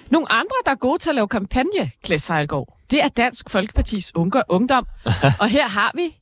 Nogle 0.10 0.32
andre, 0.32 0.56
der 0.66 0.72
er 0.72 0.76
gode 0.76 1.00
til 1.00 1.10
at 1.10 1.16
lave 1.16 1.28
kampagne, 1.28 1.92
Klæs 2.04 2.22
Sejlgaard, 2.22 2.78
det 2.92 3.04
er 3.04 3.08
Dansk 3.08 3.50
Folkepartis 3.50 4.16
unge 4.16 4.44
ungdom. 4.50 4.88
og 5.42 5.50
her 5.50 5.68
har 5.68 5.92
vi 5.96 6.18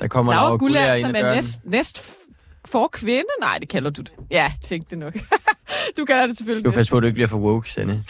Der 0.00 0.08
kommer 0.08 0.32
Laura 0.32 0.94
ind 0.94 1.06
som 1.06 1.14
er 1.16 1.34
næst, 1.34 1.60
næst 1.64 2.18
for 2.70 2.88
kvinde. 2.92 3.24
Nej, 3.40 3.58
det 3.58 3.68
kalder 3.68 3.90
du 3.90 4.02
det. 4.02 4.12
Ja, 4.30 4.52
tænk 4.62 4.90
det 4.90 4.98
nok. 4.98 5.14
du 5.98 6.04
kalder 6.04 6.22
det 6.22 6.30
Du 6.30 6.34
selvfølgelig 6.36 6.62
skal 6.62 6.68
næst 6.70 6.76
passe 6.76 6.90
på, 6.90 6.96
at 6.96 7.02
du 7.02 7.06
ikke 7.06 7.14
bliver 7.14 7.28
for 7.28 7.38
woke, 7.38 7.70
Sanne. 7.72 8.04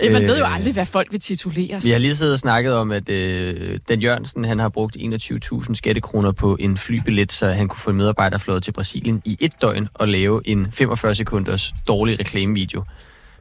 Øh, 0.00 0.12
Man 0.12 0.22
ved 0.22 0.38
jo 0.38 0.44
Øh, 0.44 0.54
aldrig, 0.54 0.72
hvad 0.72 0.86
folk 0.86 1.12
vil 1.12 1.20
tituleres. 1.20 1.84
Vi 1.84 1.90
har 1.90 1.98
lige 1.98 2.16
siddet 2.16 2.32
og 2.32 2.38
snakket 2.38 2.72
om, 2.74 2.92
at 2.92 3.08
øh, 3.08 3.80
Dan 3.88 4.00
Jørgensen 4.00 4.44
han 4.44 4.58
har 4.58 4.68
brugt 4.68 4.96
21.000 4.96 5.74
skattekroner 5.74 6.32
på 6.32 6.56
en 6.60 6.76
flybillet, 6.76 7.32
så 7.32 7.46
han 7.46 7.68
kunne 7.68 7.80
få 7.80 7.90
en 7.90 7.96
medarbejder 7.96 8.38
flået 8.38 8.62
til 8.62 8.72
Brasilien 8.72 9.22
i 9.24 9.36
et 9.40 9.52
døgn 9.62 9.88
og 9.94 10.08
lave 10.08 10.42
en 10.44 10.72
45 10.72 11.14
sekunders 11.14 11.72
dårlig 11.88 12.20
reklamevideo. 12.20 12.84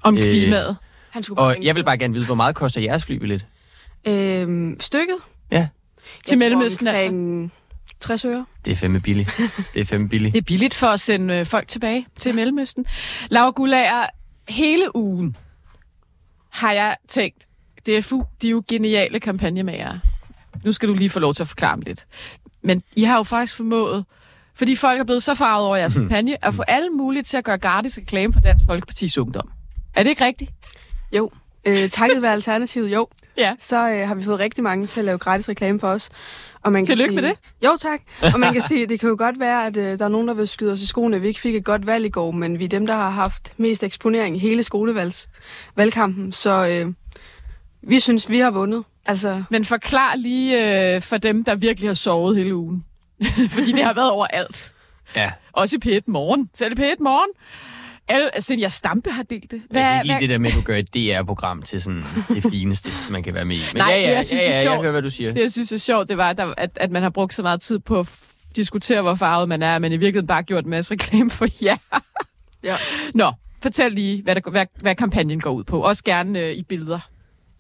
Om 0.04 0.16
klimaet. 0.16 0.78
Han 1.10 1.24
skulle 1.24 1.42
Og 1.42 1.56
jeg 1.62 1.76
vil 1.76 1.84
bare 1.84 1.98
gerne 1.98 2.14
vide, 2.14 2.26
hvor 2.26 2.36
meget 2.36 2.56
koster 2.56 2.82
jeres 2.82 3.06
flybillet? 3.06 3.46
Øhm, 4.08 4.78
stykket? 4.80 5.16
Ja. 5.52 5.68
Til 6.26 6.38
Mellemøsten, 6.38 6.88
altså. 6.88 7.50
Omkring 7.96 8.20
60 8.20 8.26
øre. 8.26 8.46
Det 8.66 8.72
er 8.72 8.76
fandme 8.76 9.00
billigt. 9.00 9.32
Det 9.74 9.82
er 9.82 9.86
fandme 9.86 10.10
billigt. 10.10 10.34
Det 10.34 10.40
er 10.40 10.44
billigt 10.46 10.74
for 10.74 10.88
at 10.88 11.00
sende 11.00 11.34
øh, 11.34 11.46
folk 11.46 11.68
tilbage 11.68 12.08
til 12.20 12.36
Mellemøsten. 12.36 12.86
Laura 13.30 13.52
Gullager, 13.52 14.06
hele 14.50 14.96
ugen 14.96 15.36
har 16.50 16.72
jeg 16.72 16.96
tænkt, 17.08 17.46
DFU, 17.88 18.24
de 18.42 18.48
er 18.48 18.52
jo 18.52 18.64
geniale 18.68 19.20
kampagnemager. 19.20 20.00
Nu 20.64 20.74
skal 20.74 20.90
du 20.90 20.94
lige 20.94 21.10
få 21.10 21.20
lov 21.20 21.34
til 21.34 21.44
at 21.44 21.48
forklare 21.48 21.76
dem 21.76 21.82
lidt. 21.82 22.06
Men 22.62 22.84
I 22.96 23.04
har 23.04 23.18
jo 23.18 23.24
faktisk 23.24 23.56
formået, 23.56 24.06
fordi 24.56 24.76
folk 24.76 25.00
er 25.00 25.04
blevet 25.04 25.24
så 25.24 25.36
farvet 25.36 25.66
over 25.68 25.76
jeres 25.76 25.94
kampagne, 25.94 26.46
at 26.46 26.54
få 26.54 26.62
alle 26.62 26.90
mulige 26.90 27.24
til 27.24 27.38
at 27.38 27.44
gøre 27.44 27.58
gratis 27.58 27.98
reklame 27.98 28.34
for 28.34 28.40
Dansk 28.40 28.64
Folkepartis 28.66 29.18
Ungdom. 29.18 29.50
Er 29.96 30.04
det 30.04 30.10
ikke 30.10 30.26
rigtigt? 30.26 30.52
Jo. 31.12 31.32
Øh, 31.66 31.90
takket 31.90 32.22
være 32.22 32.32
Alternativet, 32.40 32.94
jo. 32.94 33.08
Ja. 33.38 33.56
Så 33.60 33.90
øh, 33.90 34.08
har 34.08 34.16
vi 34.16 34.24
fået 34.24 34.40
rigtig 34.40 34.64
mange 34.64 34.88
til 34.88 35.00
at 35.00 35.06
lave 35.06 35.18
gratis 35.18 35.50
reklame 35.50 35.80
for 35.80 35.88
os. 35.88 36.10
Og 36.66 36.72
man 36.72 36.86
Tillykke 36.86 37.16
kan 37.16 37.18
sige, 37.18 37.22
med 37.22 37.30
det. 37.30 37.66
Jo, 37.66 37.78
tak. 37.80 38.02
Og 38.34 38.40
man 38.40 38.54
kan 38.54 38.62
sige, 38.62 38.88
det 38.88 39.00
kan 39.00 39.10
jo 39.10 39.16
godt 39.18 39.40
være, 39.40 39.66
at 39.66 39.78
øh, 39.78 40.00
der 40.00 40.06
er 40.06 40.10
nogen, 40.10 40.28
der 40.28 40.34
vil 40.34 40.48
skyde 40.48 40.72
os 40.72 40.82
i 40.82 40.86
skoene. 40.86 41.22
Vi 41.22 41.28
ikke 41.28 41.40
fik 41.40 41.56
et 41.56 41.64
godt 41.64 41.88
valg 41.88 42.06
i 42.06 42.10
går, 42.10 42.32
men 42.32 42.60
vi 42.60 42.64
er 42.64 42.70
dem, 42.70 42.88
der 42.88 42.94
har 42.94 43.10
haft 43.10 43.54
mest 43.58 43.84
eksponering 43.84 44.36
i 44.36 44.40
hele 44.40 44.64
skolevalgs 44.64 45.30
valgkampen. 45.76 46.32
Så 46.32 46.68
øh, 46.68 46.94
vi 47.82 48.00
synes, 48.00 48.30
vi 48.30 48.40
har 48.40 48.52
vundet. 48.52 48.84
Altså, 49.06 49.44
Men 49.50 49.66
forklar 49.66 50.16
lige 50.16 50.94
øh, 50.96 51.02
for 51.02 51.18
dem, 51.18 51.44
der 51.44 51.56
virkelig 51.56 51.90
har 51.90 51.94
sovet 51.94 52.38
hele 52.38 52.56
ugen. 52.56 52.86
fordi 53.56 53.72
det 53.72 53.84
har 53.84 53.94
været 53.94 54.12
overalt. 54.12 54.74
Ja. 55.16 55.32
Også 55.54 55.78
i 55.84 55.98
P1 55.98 56.02
Morgen. 56.08 56.50
Selv 56.54 56.80
i 56.80 56.84
P1 56.84 56.96
Morgen. 57.00 57.30
Al, 58.08 58.30
Senja 58.40 58.68
Stampe 58.68 59.12
har 59.12 59.24
delt 59.24 59.52
det. 59.52 59.62
Hvad, 59.70 59.82
det 59.82 59.88
er 59.90 59.96
ikke 59.96 60.08
lige 60.08 60.20
det 60.20 60.30
der 60.30 60.38
med, 60.38 60.50
at 60.50 60.56
du 60.56 60.62
gør 60.62 60.76
et 60.76 60.94
DR-program 60.94 61.62
til 61.62 61.82
sådan 61.82 62.04
det 62.30 62.44
fineste, 62.52 62.90
man 63.12 63.24
kan 63.24 63.34
være 63.34 63.46
med 63.46 63.56
i. 63.56 63.60
Men 63.74 63.78
Nej, 63.78 63.92
ja, 63.92 64.00
ja, 64.00 64.16
jeg 64.16 64.26
synes, 64.26 64.42
ja, 64.44 64.48
det 64.48 64.56
er 64.56 64.58
ja, 64.58 64.64
sjovt. 64.64 64.74
jeg 64.74 64.82
hører, 64.82 64.92
hvad 64.92 65.02
du 65.02 65.10
siger. 65.10 65.34
Det, 65.34 65.42
jeg 65.42 65.52
synes 65.52 65.72
er 65.72 65.78
sjovt, 65.78 66.10
det 66.10 66.18
var, 66.18 66.30
at, 66.30 66.40
at, 66.58 66.70
at 66.76 66.92
man 66.92 67.04
har 67.04 67.10
brugt 67.10 67.34
så 67.34 67.42
meget 67.42 67.62
tid 67.62 67.80
på 67.80 68.00
at 68.00 68.10
diskutere, 68.56 69.02
hvor 69.02 69.16
farvet 69.16 69.50
man 69.50 69.64
er, 69.64 69.80
men 69.80 69.92
i 69.92 69.98
virkeligheden 69.98 70.28
bare 70.28 70.44
gjort 70.44 70.64
en 70.64 70.70
masse 70.70 70.94
reklame 70.94 71.30
for 71.30 71.48
jer. 71.64 71.78
Ja. 72.64 72.76
Nå, 73.14 73.32
fortæl 73.64 73.92
lige, 73.92 74.24
hvad, 74.24 74.36
der, 74.36 74.52
hvad, 74.52 74.66
hvad 74.80 74.96
kampagnen 74.96 75.40
går 75.40 75.52
ud 75.52 75.64
på. 75.64 75.82
Også 75.82 76.04
gerne 76.04 76.40
øh, 76.40 76.52
i 76.52 76.64
billeder. 76.64 77.00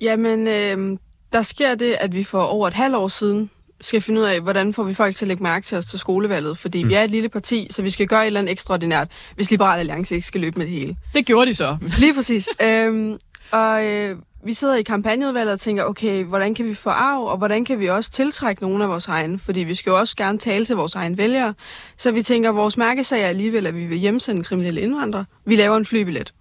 Jamen, 0.01 0.47
øh, 0.47 0.97
der 1.34 1.41
sker 1.41 1.75
det, 1.75 1.95
at 1.99 2.13
vi 2.15 2.23
for 2.23 2.41
over 2.41 2.67
et 2.67 2.73
halvt 2.73 2.95
år 2.95 3.08
siden 3.08 3.49
skal 3.82 4.02
finde 4.02 4.22
ud 4.22 4.26
af, 4.26 4.42
hvordan 4.42 4.74
får 4.74 4.84
vi 4.84 4.94
folk 4.94 5.16
til 5.16 5.26
at 5.26 5.28
lægge 5.28 5.44
mærke 5.44 5.66
til 5.66 5.78
os 5.78 5.86
til 5.86 6.00
skolevalget. 6.00 6.58
Fordi 6.58 6.84
mm. 6.84 6.90
vi 6.90 6.94
er 6.94 7.04
et 7.04 7.12
lille 7.12 7.30
parti, 7.30 7.68
så 7.72 7.82
vi 7.82 7.90
skal 7.90 8.08
gøre 8.08 8.22
et 8.22 8.28
eller 8.28 8.40
andet 8.40 8.52
ekstraordinært, 8.52 9.08
hvis 9.36 9.52
Liberal 9.52 9.80
Alliance 9.80 10.16
ikke 10.16 10.28
skal 10.28 10.42
løbe 10.42 10.60
med 10.60 10.66
det 10.66 10.74
hele. 10.74 10.96
Det 11.14 11.26
gjorde 11.26 11.48
de 11.48 11.54
så. 11.54 11.78
Lige 11.98 12.14
præcis. 12.14 12.50
øhm, 12.68 13.18
og 13.52 13.86
øh, 13.86 14.16
vi 14.46 14.54
sidder 14.54 14.76
i 14.76 14.82
kampagneudvalget 14.82 15.54
og 15.54 15.60
tænker, 15.60 15.84
okay, 15.84 16.24
hvordan 16.24 16.56
kan 16.56 16.66
vi 16.66 16.76
få 16.76 16.90
arv, 16.90 17.24
og 17.24 17.38
hvordan 17.38 17.66
kan 17.66 17.80
vi 17.80 17.90
også 17.90 18.12
tiltrække 18.12 18.62
nogle 18.62 18.84
af 18.84 18.90
vores 18.90 19.08
egne? 19.08 19.40
Fordi 19.40 19.60
vi 19.60 19.76
skal 19.76 19.90
jo 19.90 20.00
også 20.00 20.16
gerne 20.16 20.38
tale 20.38 20.66
til 20.66 20.76
vores 20.76 20.96
egne 20.96 21.18
vælgere. 21.18 21.54
Så 21.98 22.12
vi 22.12 22.22
tænker, 22.22 22.52
vores 22.52 22.78
mærkesag 22.78 23.24
er 23.24 23.28
alligevel, 23.28 23.68
at 23.68 23.76
vi 23.76 23.86
vil 23.86 23.98
hjemsende 23.98 24.44
kriminelle 24.44 24.82
indvandrere. 24.82 25.26
Vi 25.46 25.56
laver 25.56 25.78
en 25.78 25.86
flybillet. 25.86 26.34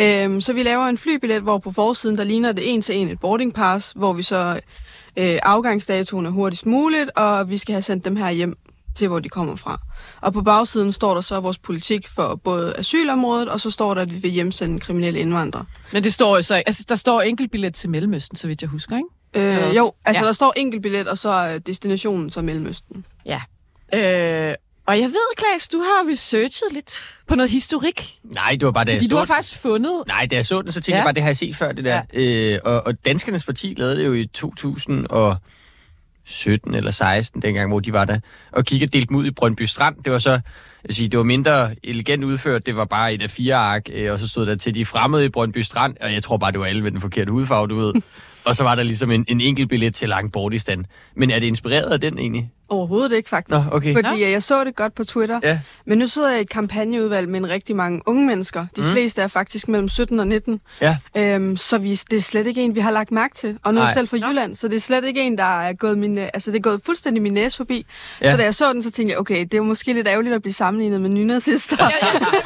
Øhm, 0.00 0.40
så 0.40 0.52
vi 0.52 0.62
laver 0.62 0.86
en 0.86 0.98
flybillet, 0.98 1.42
hvor 1.42 1.58
på 1.58 1.72
forsiden, 1.72 2.18
der 2.18 2.24
ligner 2.24 2.52
det 2.52 2.74
en 2.74 2.82
til 2.82 2.96
en 2.96 3.08
et 3.08 3.20
boarding 3.20 3.54
pass, 3.54 3.92
hvor 3.96 4.12
vi 4.12 4.22
så 4.22 4.60
øh, 5.18 5.38
afgangsdatoen 5.42 6.26
er 6.26 6.30
hurtigst 6.30 6.66
muligt, 6.66 7.10
og 7.16 7.50
vi 7.50 7.58
skal 7.58 7.72
have 7.72 7.82
sendt 7.82 8.04
dem 8.04 8.16
her 8.16 8.30
hjem 8.30 8.56
til, 8.96 9.08
hvor 9.08 9.18
de 9.18 9.28
kommer 9.28 9.56
fra. 9.56 9.80
Og 10.20 10.32
på 10.32 10.42
bagsiden 10.42 10.92
står 10.92 11.14
der 11.14 11.20
så 11.20 11.40
vores 11.40 11.58
politik 11.58 12.08
for 12.08 12.34
både 12.44 12.74
asylområdet, 12.78 13.48
og 13.48 13.60
så 13.60 13.70
står 13.70 13.94
der, 13.94 14.02
at 14.02 14.10
vi 14.14 14.16
vil 14.18 14.30
hjemsende 14.30 14.80
kriminelle 14.80 15.20
indvandrere. 15.20 15.64
Men 15.92 16.04
det 16.04 16.14
står 16.14 16.36
jo 16.36 16.42
så, 16.42 16.54
altså 16.54 16.84
der 16.88 16.94
står 16.94 17.20
enkeltbillet 17.20 17.74
til 17.74 17.90
Mellemøsten, 17.90 18.36
så 18.36 18.46
vidt 18.46 18.62
jeg 18.62 18.70
husker, 18.70 18.96
ikke? 18.96 19.08
Øh, 19.68 19.76
jo, 19.76 19.92
altså 20.04 20.22
Ja. 20.22 20.26
der 20.26 20.32
står 20.32 20.52
enkeltbillet, 20.56 21.08
og 21.08 21.18
så 21.18 21.48
øh, 21.54 21.60
destinationen 21.66 22.30
så 22.30 22.42
Mellemøsten. 22.42 23.04
Ja. 23.26 23.40
Øh, 23.94 24.54
og 24.88 24.98
jeg 24.98 25.06
ved, 25.08 25.36
Klaas, 25.36 25.68
du 25.68 25.78
har 25.78 26.10
researchet 26.12 26.72
lidt 26.72 27.14
på 27.26 27.34
noget 27.34 27.50
historik. 27.50 28.18
Nej, 28.24 28.50
det 28.50 28.66
var 28.66 28.72
bare 28.72 28.84
da 28.84 28.90
jeg 28.92 28.98
Fordi 28.98 29.08
så 29.08 29.10
du 29.10 29.16
har 29.16 29.24
faktisk 29.24 29.60
fundet... 29.60 30.02
Nej, 30.06 30.26
da 30.30 30.36
jeg 30.36 30.46
så 30.46 30.62
den, 30.62 30.72
så 30.72 30.80
tænkte 30.80 30.90
Ja. 30.92 30.96
jeg 30.96 31.04
bare, 31.04 31.14
det 31.14 31.22
har 31.22 31.28
jeg 31.28 31.36
set 31.36 31.56
før, 31.56 31.72
det 31.72 31.84
der. 31.84 32.02
Ja. 32.14 32.20
Øh, 32.54 32.58
og, 32.64 32.86
og 32.86 33.04
Danskernes 33.04 33.44
Parti 33.44 33.74
lavede 33.76 33.96
det 33.96 34.06
jo 34.06 34.12
i 34.14 34.26
2017 34.26 36.74
eller 36.74 36.90
16, 36.90 37.42
dengang, 37.42 37.70
hvor 37.70 37.80
de 37.80 37.92
var 37.92 38.04
der, 38.04 38.18
og 38.52 38.64
kiggede 38.64 38.98
delt 38.98 39.08
dem 39.08 39.16
ud 39.16 39.26
i 39.26 39.30
Brøndby 39.30 39.62
Strand. 39.62 39.96
Det 40.04 40.12
var 40.12 40.18
så, 40.18 40.40
jeg 40.88 40.94
sige, 40.94 41.08
det 41.08 41.18
var 41.18 41.24
mindre 41.24 41.74
elegant 41.84 42.24
udført, 42.24 42.66
det 42.66 42.76
var 42.76 42.84
bare 42.84 43.14
et 43.14 43.22
af 43.22 43.30
fire 43.30 43.54
ark, 43.54 43.82
øh, 43.92 44.12
og 44.12 44.18
så 44.18 44.28
stod 44.28 44.46
der 44.46 44.56
til 44.56 44.74
de 44.74 44.86
fremmede 44.86 45.24
i 45.24 45.28
Brøndby 45.28 45.58
Strand, 45.58 45.96
og 46.00 46.12
jeg 46.12 46.22
tror 46.22 46.36
bare, 46.36 46.52
det 46.52 46.60
var 46.60 46.66
alle 46.66 46.82
med 46.82 46.90
den 46.90 47.00
forkerte 47.00 47.32
hudfarve, 47.32 47.66
du 47.68 47.76
ved. 47.76 47.92
og 48.48 48.56
så 48.56 48.62
var 48.62 48.74
der 48.74 48.82
ligesom 48.82 49.10
en, 49.10 49.24
en 49.28 49.40
enkelt 49.40 49.68
billet 49.68 49.94
til 49.94 50.08
Langbordistan. 50.08 50.86
Men 51.16 51.30
er 51.30 51.38
det 51.38 51.46
inspireret 51.46 51.90
af 51.92 52.00
den 52.00 52.18
egentlig? 52.18 52.50
Overhovedet 52.70 53.16
ikke, 53.16 53.28
faktisk. 53.28 53.54
Nå, 53.54 53.62
okay. 53.76 53.94
Fordi 53.94 54.24
øh, 54.24 54.30
jeg 54.30 54.42
så 54.42 54.64
det 54.64 54.76
godt 54.76 54.94
på 54.94 55.04
Twitter. 55.04 55.40
Ja. 55.42 55.58
Men 55.86 55.98
nu 55.98 56.06
sidder 56.06 56.30
jeg 56.30 56.38
i 56.38 56.42
et 56.42 56.48
kampagneudvalg 56.48 57.28
med 57.28 57.40
en 57.40 57.48
rigtig 57.50 57.76
mange 57.76 58.02
unge 58.06 58.26
mennesker. 58.26 58.66
De 58.76 58.82
Mm. 58.82 58.92
fleste 58.92 59.22
er 59.22 59.26
faktisk 59.28 59.68
mellem 59.68 59.88
17 59.88 60.20
og 60.20 60.26
19. 60.26 60.60
Ja. 60.80 60.96
Øhm, 61.16 61.56
så 61.56 61.78
vi, 61.78 61.94
det 61.94 62.12
er 62.16 62.20
slet 62.20 62.46
ikke 62.46 62.62
en, 62.62 62.74
vi 62.74 62.80
har 62.80 62.90
lagt 62.90 63.12
mærke 63.12 63.34
til. 63.34 63.58
Og 63.64 63.74
nu 63.74 63.80
er 63.80 63.84
jeg 63.84 63.94
selv 63.94 64.08
fra 64.08 64.16
Jylland, 64.28 64.54
så 64.54 64.68
det 64.68 64.76
er 64.76 64.80
slet 64.80 65.04
ikke 65.04 65.20
en, 65.22 65.38
der 65.38 65.60
er 65.60 65.72
gået, 65.72 65.98
min, 65.98 66.18
altså, 66.18 66.50
det 66.50 66.56
er 66.58 66.62
gået 66.62 66.80
fuldstændig 66.86 67.22
min 67.22 67.32
næse 67.32 67.56
forbi. 67.56 67.86
Ja. 68.20 68.26
Ja. 68.26 68.32
Så 68.32 68.36
da 68.38 68.42
jeg 68.44 68.54
så 68.54 68.72
den, 68.72 68.82
så 68.82 68.90
tænkte 68.90 69.10
jeg, 69.12 69.18
okay, 69.20 69.44
det 69.44 69.54
er 69.54 69.62
måske 69.62 69.92
lidt 69.92 70.08
ærgerligt 70.08 70.34
at 70.34 70.42
blive 70.42 70.52
sammenlignet 70.54 71.00
med 71.00 71.10
nynazister. 71.10 71.76
Ja, 71.80 71.84
jeg, 71.84 72.42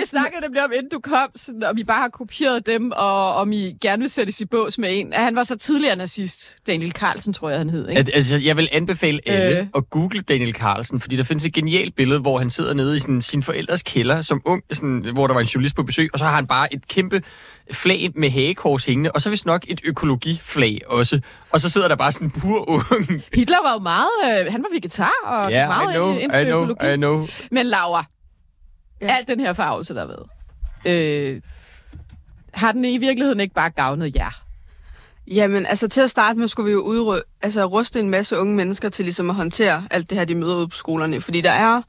vi 0.00 0.04
snakkede 0.04 0.40
nemlig 0.40 0.64
om, 0.64 0.70
inden 0.72 0.88
du 0.92 1.00
kom, 1.00 1.28
sådan, 1.36 1.62
og 1.62 1.76
vi 1.76 1.84
bare 1.84 2.00
har 2.00 2.08
kopieret 2.08 2.66
dem, 2.66 2.92
og 2.96 3.34
om 3.34 3.52
I 3.52 3.76
gerne 3.80 4.00
vil 4.00 4.10
sættes 4.10 4.40
i 4.40 4.44
bås 4.44 4.78
med 4.78 4.88
en. 4.92 5.12
Han 5.12 5.35
var 5.36 5.42
så 5.42 5.56
tidligere 5.58 5.96
nazist. 5.96 6.56
Daniel 6.66 6.92
Carlsen, 6.92 7.32
tror 7.32 7.48
jeg, 7.50 7.58
han 7.58 7.70
hed. 7.70 7.88
Ikke? 7.88 8.00
At, 8.00 8.10
altså, 8.14 8.36
jeg 8.36 8.56
vil 8.56 8.68
anbefale 8.72 9.20
alle 9.26 9.56
Øh. 9.56 9.60
øh. 9.60 9.66
at 9.76 9.90
google 9.90 10.20
Daniel 10.20 10.52
Carlsen, 10.54 11.00
fordi 11.00 11.16
der 11.16 11.22
findes 11.24 11.44
et 11.44 11.52
genialt 11.52 11.96
billede, 11.96 12.20
hvor 12.20 12.38
han 12.38 12.50
sidder 12.50 12.74
nede 12.74 12.96
i 12.96 12.98
sådan, 12.98 13.22
sin 13.22 13.42
forældres 13.42 13.82
kælder 13.82 14.22
som 14.22 14.42
ung, 14.44 14.62
sådan, 14.72 15.04
hvor 15.12 15.26
der 15.26 15.34
var 15.34 15.40
en 15.40 15.46
journalist 15.46 15.76
på 15.76 15.82
besøg, 15.82 16.10
og 16.12 16.18
så 16.18 16.24
har 16.24 16.34
han 16.34 16.46
bare 16.46 16.74
et 16.74 16.88
kæmpe 16.88 17.22
flag 17.72 18.10
med 18.14 18.30
hagekors 18.30 18.84
hængende, 18.84 19.12
og 19.12 19.22
så 19.22 19.30
vist 19.30 19.46
nok 19.46 19.64
et 19.68 19.80
økologiflag 19.84 20.80
også. 20.86 21.20
Og 21.50 21.60
så 21.60 21.68
sidder 21.68 21.88
der 21.88 21.96
bare 21.96 22.12
sådan 22.12 22.26
en 22.26 22.40
pur 22.40 22.68
ung. 22.70 23.22
Hitler 23.34 23.58
var 23.64 23.72
jo 23.72 23.78
meget... 23.78 24.08
Øh, 24.46 24.52
han 24.52 24.62
var 24.62 24.68
vegetar, 24.74 25.12
og 25.26 25.50
Ja, 25.50 25.66
meget 25.68 25.90
I 25.90 25.94
know, 25.94 26.12
inden 26.14 26.30
for 26.30 26.38
I 26.38 26.44
know, 26.44 26.62
økologi. 26.62 26.94
I 26.94 26.96
know. 26.96 27.26
Men 27.50 27.66
Laura, 27.66 28.04
ja. 29.00 29.06
alt 29.16 29.28
den 29.28 29.40
her 29.40 29.52
farvelse, 29.52 29.94
der 29.94 30.00
har 30.00 30.06
været, 30.06 30.26
øh, 31.34 31.40
har 32.54 32.72
den 32.72 32.84
i 32.84 32.98
virkeligheden 32.98 33.40
ikke 33.40 33.54
bare 33.54 33.70
gavnet 33.70 34.16
jer? 34.16 34.42
Jamen, 35.28 35.66
altså 35.66 35.88
til 35.88 36.00
at 36.00 36.10
starte 36.10 36.38
med 36.38 36.48
skulle 36.48 36.66
vi 36.66 36.72
jo 36.72 36.82
udrø- 36.82 37.38
altså, 37.42 37.64
ruste 37.64 38.00
en 38.00 38.10
masse 38.10 38.38
unge 38.38 38.54
mennesker 38.54 38.88
til 38.88 39.04
ligesom 39.04 39.30
at 39.30 39.36
håndtere 39.36 39.84
alt 39.90 40.10
det 40.10 40.18
her, 40.18 40.24
de 40.24 40.34
møder 40.34 40.56
ude 40.56 40.68
på 40.68 40.76
skolerne. 40.76 41.20
Fordi 41.20 41.40
der 41.40 41.50
er 41.50 41.82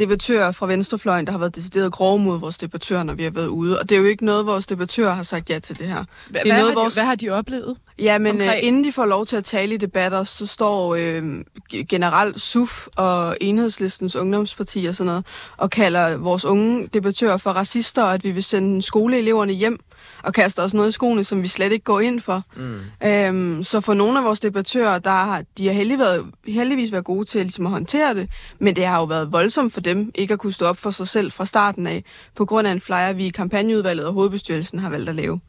debattører 0.00 0.52
fra 0.52 0.66
venstrefløjen, 0.66 1.26
der 1.26 1.32
har 1.32 1.38
været 1.38 1.56
decideret 1.56 1.92
grove 1.92 2.18
mod 2.18 2.40
vores 2.40 2.58
debattører, 2.58 3.02
når 3.02 3.14
vi 3.14 3.22
har 3.22 3.30
været 3.30 3.46
ude. 3.46 3.80
Og 3.80 3.88
det 3.88 3.96
er 3.96 4.00
jo 4.00 4.06
ikke 4.06 4.24
noget, 4.24 4.46
vores 4.46 4.66
debattører 4.66 5.14
har 5.14 5.22
sagt 5.22 5.50
ja 5.50 5.58
til 5.58 5.78
det 5.78 5.86
her. 5.86 6.04
Hvad, 6.30 6.40
det 6.40 6.50
er 6.50 6.54
hvad, 6.54 6.62
noget, 6.62 6.78
har 6.78 6.88
de, 6.88 6.94
hvad 6.94 7.04
har 7.04 7.14
de 7.14 7.30
oplevet? 7.30 7.76
Ja, 7.98 8.18
men 8.18 8.40
øh, 8.40 8.52
inden 8.62 8.84
de 8.84 8.92
får 8.92 9.06
lov 9.06 9.26
til 9.26 9.36
at 9.36 9.44
tale 9.44 9.74
i 9.74 9.76
debatter, 9.76 10.24
så 10.24 10.46
står 10.46 10.94
øh, 10.94 11.44
generelt 11.88 12.40
SUF 12.40 12.86
og 12.96 13.36
Enhedslistens 13.40 14.16
ungdomsparti 14.16 14.84
og 14.86 14.94
sådan 14.94 15.06
noget, 15.06 15.26
og 15.56 15.70
kalder 15.70 16.16
vores 16.16 16.44
unge 16.44 16.88
debattører 16.94 17.36
for 17.36 17.50
racister, 17.50 18.02
og 18.02 18.14
at 18.14 18.24
vi 18.24 18.30
vil 18.30 18.44
sende 18.44 18.82
skoleeleverne 18.82 19.52
hjem, 19.52 19.80
og 20.22 20.34
kaster 20.34 20.62
os 20.62 20.74
noget 20.74 20.88
i 20.88 20.92
skoene, 20.92 21.24
som 21.24 21.42
vi 21.42 21.48
slet 21.48 21.72
ikke 21.72 21.84
går 21.84 22.00
ind 22.00 22.20
for. 22.20 22.42
Mm. 22.56 22.80
Øhm, 23.08 23.62
så 23.62 23.80
for 23.80 23.94
nogle 23.94 24.18
af 24.18 24.24
vores 24.24 24.40
debattører, 24.40 24.98
der 24.98 25.10
har, 25.10 25.44
de 25.58 25.66
har 25.66 25.74
heldig 25.74 25.98
været, 25.98 26.26
heldigvis 26.48 26.92
været 26.92 27.04
gode 27.04 27.24
til 27.24 27.40
ligesom 27.40 27.66
at 27.66 27.72
håndtere 27.72 28.14
det, 28.14 28.28
men 28.58 28.76
det 28.76 28.86
har 28.86 28.98
jo 28.98 29.04
været 29.04 29.32
voldsomt 29.32 29.72
for 29.72 29.80
dem 29.80 30.10
ikke 30.14 30.32
at 30.32 30.38
kunne 30.40 30.52
stå 30.52 30.66
op 30.66 30.78
for 30.78 30.90
sig 30.90 31.08
selv 31.08 31.32
fra 31.32 31.46
starten 31.46 31.86
af, 31.86 32.04
på 32.36 32.44
grund 32.44 32.66
af 32.68 32.72
en 32.72 32.80
flyer, 32.80 33.12
vi 33.12 33.26
i 33.26 33.30
kampagneudvalget 33.30 34.06
og 34.06 34.12
hovedbestyrelsen 34.12 34.78
har 34.78 34.90
valgt 34.90 35.08
at 35.08 35.14
lave. 35.14 35.40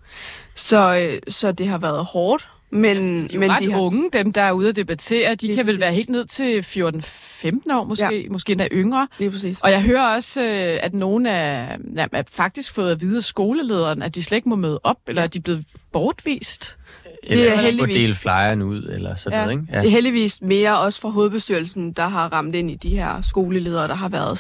Så, 0.56 1.10
øh, 1.12 1.34
så 1.34 1.52
det 1.52 1.68
har 1.68 1.78
været 1.78 2.06
hårdt, 2.06 2.50
men, 2.72 2.98
De 2.98 3.20
er 3.24 3.28
jo 3.34 3.40
men 3.40 3.52
ret 3.52 3.62
de 3.64 3.72
har... 3.72 3.80
unge, 3.82 4.10
dem 4.14 4.34
der 4.34 4.42
er 4.42 4.52
ude 4.52 4.70
at 4.70 4.76
debattere. 4.76 5.36
De 5.36 5.56
kan 5.56 5.68
vel 5.68 5.80
være 5.80 5.94
helt 5.94 6.10
ned 6.10 6.26
til 6.26 6.60
14-15 6.60 7.76
år 7.76 7.84
måske, 7.84 8.16
ja. 8.16 8.30
måske 8.30 8.52
endda 8.52 8.68
yngre. 8.72 9.08
Lige 9.20 9.32
præcis. 9.32 9.60
Og 9.62 9.72
jeg 9.72 9.82
hører 9.84 10.16
også, 10.16 10.42
øh, 10.42 10.80
at 10.82 10.94
nogen 10.94 11.26
er, 11.26 11.78
er, 11.98 12.08
er 12.14 12.24
faktisk 12.32 12.74
fået 12.74 12.92
at 12.92 13.02
vide 13.02 13.18
af 13.18 13.24
skolelederen, 13.24 14.02
at 14.02 14.16
de 14.16 14.24
slet 14.24 14.36
ikke 14.36 14.50
må 14.50 14.56
møde 14.56 14.80
op, 14.84 14.98
eller 15.08 15.22
at 15.24 15.34
de 15.34 15.38
er 15.40 15.44
blevet 15.44 15.66
bortvist. 15.94 16.78
Eller 17.24 17.44
Det 17.44 17.54
er 17.54 17.62
heldigvis- 17.62 17.94
dele 17.98 18.16
flyeren 18.16 18.62
ud, 18.62 18.84
eller 18.84 19.16
sådan 19.16 19.40
Ja. 19.40 19.46
noget, 19.46 19.62
ikke? 19.62 19.74
Det 19.74 19.86
er 19.86 19.90
heldigvis 19.90 20.42
mere 20.42 20.80
også 20.80 21.02
fra 21.02 21.10
hovedbestyrelsen, 21.10 21.92
der 21.92 22.08
har 22.08 22.34
ramt 22.34 22.56
ind 22.56 22.72
i 22.72 22.76
de 22.76 22.90
her 22.90 23.22
skoleledere, 23.22 23.88
der 23.88 23.96
har 23.96 24.10
været 24.10 24.40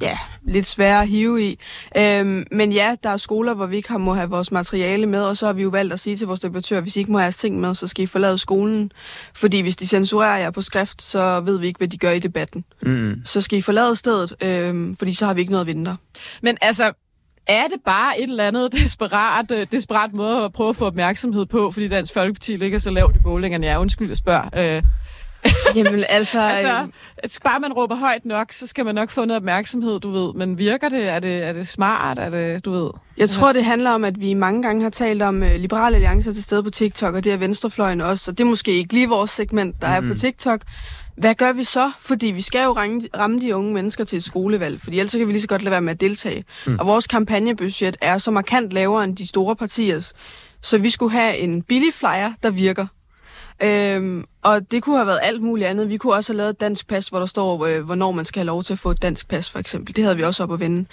ja, 0.00 0.18
lidt 0.42 0.66
svære 0.66 1.02
at 1.02 1.08
hive 1.08 1.42
i. 1.42 1.58
Øhm, 1.96 2.46
men 2.52 2.72
ja, 2.72 2.96
der 3.02 3.10
er 3.10 3.16
skoler, 3.16 3.54
hvor 3.54 3.66
vi 3.66 3.76
ikke 3.76 3.90
har, 3.90 3.98
må 3.98 4.14
have 4.14 4.30
vores 4.30 4.52
materiale 4.52 5.06
med, 5.06 5.22
og 5.24 5.36
så 5.36 5.46
har 5.46 5.52
vi 5.52 5.62
jo 5.62 5.68
valgt 5.68 5.92
at 5.92 6.00
sige 6.00 6.16
til 6.16 6.26
vores 6.26 6.40
debattører, 6.40 6.80
hvis 6.80 6.96
I 6.96 6.98
ikke 6.98 7.12
må 7.12 7.18
have 7.18 7.24
jeres 7.24 7.36
ting 7.36 7.60
med, 7.60 7.74
så 7.74 7.86
skal 7.86 8.04
I 8.04 8.06
forlade 8.06 8.38
skolen. 8.38 8.92
Fordi 9.34 9.60
hvis 9.60 9.76
de 9.76 9.86
censurerer 9.86 10.36
jer 10.36 10.50
på 10.50 10.62
skrift, 10.62 11.02
så 11.02 11.40
ved 11.40 11.58
vi 11.58 11.66
ikke, 11.66 11.78
hvad 11.78 11.88
de 11.88 11.98
gør 11.98 12.10
i 12.10 12.18
debatten. 12.18 12.64
Mm. 12.82 13.22
Så 13.24 13.40
skal 13.40 13.58
I 13.58 13.62
forlade 13.62 13.96
stedet, 13.96 14.34
øhm, 14.42 14.96
fordi 14.96 15.14
så 15.14 15.26
har 15.26 15.34
vi 15.34 15.40
ikke 15.40 15.52
noget 15.52 15.64
at 15.64 15.66
vinde 15.66 15.84
der. 15.84 15.96
Men 16.42 16.58
altså, 16.60 16.92
er 17.46 17.62
det 17.62 17.80
bare 17.84 18.20
et 18.20 18.28
eller 18.28 18.48
andet 18.48 18.72
desperat, 18.72 19.50
øh, 19.50 19.66
desperat 19.72 20.12
måde 20.12 20.44
at 20.44 20.52
prøve 20.52 20.70
at 20.70 20.76
få 20.76 20.86
opmærksomhed 20.86 21.46
på, 21.46 21.70
fordi 21.70 21.88
Dansk 21.88 22.14
Folkeparti 22.14 22.56
ligger 22.56 22.78
så 22.78 22.90
lavt 22.90 23.16
i 23.16 23.18
målingerne? 23.24 23.66
Jeg 23.66 23.78
undskyld, 23.78 24.08
jeg 24.08 24.16
spørger. 24.16 24.76
Øh, 24.76 24.82
Jamen 25.76 26.04
altså... 26.08 26.40
altså, 26.40 26.86
at 27.18 27.38
bare 27.44 27.60
man 27.60 27.72
råber 27.72 27.96
højt 27.96 28.24
nok, 28.24 28.52
så 28.52 28.66
skal 28.66 28.84
man 28.84 28.94
nok 28.94 29.10
få 29.10 29.24
noget 29.24 29.36
opmærksomhed, 29.36 30.00
du 30.00 30.10
ved. 30.10 30.34
Men 30.34 30.58
virker 30.58 30.88
det? 30.88 31.08
Er 31.08 31.18
det, 31.18 31.42
er 31.42 31.52
det 31.52 31.68
smart? 31.68 32.18
Er 32.18 32.30
det, 32.30 32.64
du 32.64 32.70
ved? 32.70 32.90
Jeg 33.16 33.28
tror, 33.28 33.52
det 33.52 33.64
handler 33.64 33.90
om, 33.90 34.04
at 34.04 34.20
vi 34.20 34.34
mange 34.34 34.62
gange 34.62 34.82
har 34.82 34.90
talt 34.90 35.22
om 35.22 35.42
uh, 35.42 35.48
liberale 35.48 35.96
alliancer 35.96 36.32
til 36.32 36.42
stede 36.42 36.62
på 36.62 36.70
TikTok, 36.70 37.14
og 37.14 37.24
det 37.24 37.32
er 37.32 37.36
venstrefløjen 37.36 38.00
også, 38.00 38.30
og 38.30 38.38
det 38.38 38.44
er 38.44 38.48
måske 38.48 38.72
ikke 38.72 38.94
lige 38.94 39.08
vores 39.08 39.30
segment, 39.30 39.82
der 39.82 40.00
mm. 40.00 40.08
er 40.08 40.14
på 40.14 40.18
TikTok. 40.18 40.60
Hvad 41.16 41.34
gør 41.34 41.52
vi 41.52 41.64
så? 41.64 41.90
Fordi 41.98 42.26
vi 42.26 42.40
skal 42.40 42.64
jo 42.64 42.72
ramme, 42.72 43.02
ramme 43.16 43.40
de 43.40 43.56
unge 43.56 43.74
mennesker 43.74 44.04
til 44.04 44.16
et 44.16 44.24
skolevalg, 44.24 44.80
fordi 44.80 44.98
ellers 44.98 45.12
kan 45.14 45.26
vi 45.26 45.32
lige 45.32 45.42
så 45.42 45.48
godt 45.48 45.62
lade 45.62 45.70
være 45.70 45.80
med 45.80 45.92
at 45.92 46.00
deltage. 46.00 46.44
Mm. 46.66 46.76
Og 46.78 46.86
vores 46.86 47.06
kampagnebudget 47.06 47.96
er 48.00 48.18
så 48.18 48.30
markant 48.30 48.72
lavere 48.72 49.04
end 49.04 49.16
de 49.16 49.26
store 49.26 49.56
partiers, 49.56 50.12
så 50.62 50.78
vi 50.78 50.90
skulle 50.90 51.12
have 51.12 51.36
en 51.36 51.62
billig 51.62 51.94
flyer, 51.94 52.32
der 52.42 52.50
virker. 52.50 52.86
Øhm, 53.64 54.24
og 54.42 54.70
det 54.70 54.82
kunne 54.82 54.96
have 54.96 55.06
været 55.06 55.18
alt 55.22 55.42
muligt 55.42 55.68
andet. 55.68 55.88
Vi 55.88 55.96
kunne 55.96 56.14
også 56.14 56.32
have 56.32 56.36
lavet 56.36 56.50
et 56.50 56.60
dansk 56.60 56.86
pas, 56.88 57.08
hvor 57.08 57.18
der 57.18 57.26
står, 57.26 57.66
øh, 57.66 57.82
hvornår 57.84 58.12
man 58.12 58.24
skal 58.24 58.40
have 58.40 58.46
lov 58.46 58.62
til 58.62 58.72
at 58.72 58.78
få 58.78 58.90
et 58.90 59.02
dansk 59.02 59.28
pas, 59.28 59.50
for 59.50 59.58
eksempel. 59.58 59.96
Det 59.96 60.04
havde 60.04 60.16
vi 60.16 60.22
også 60.22 60.42
op 60.42 60.52
at 60.52 60.60
vende. 60.60 60.86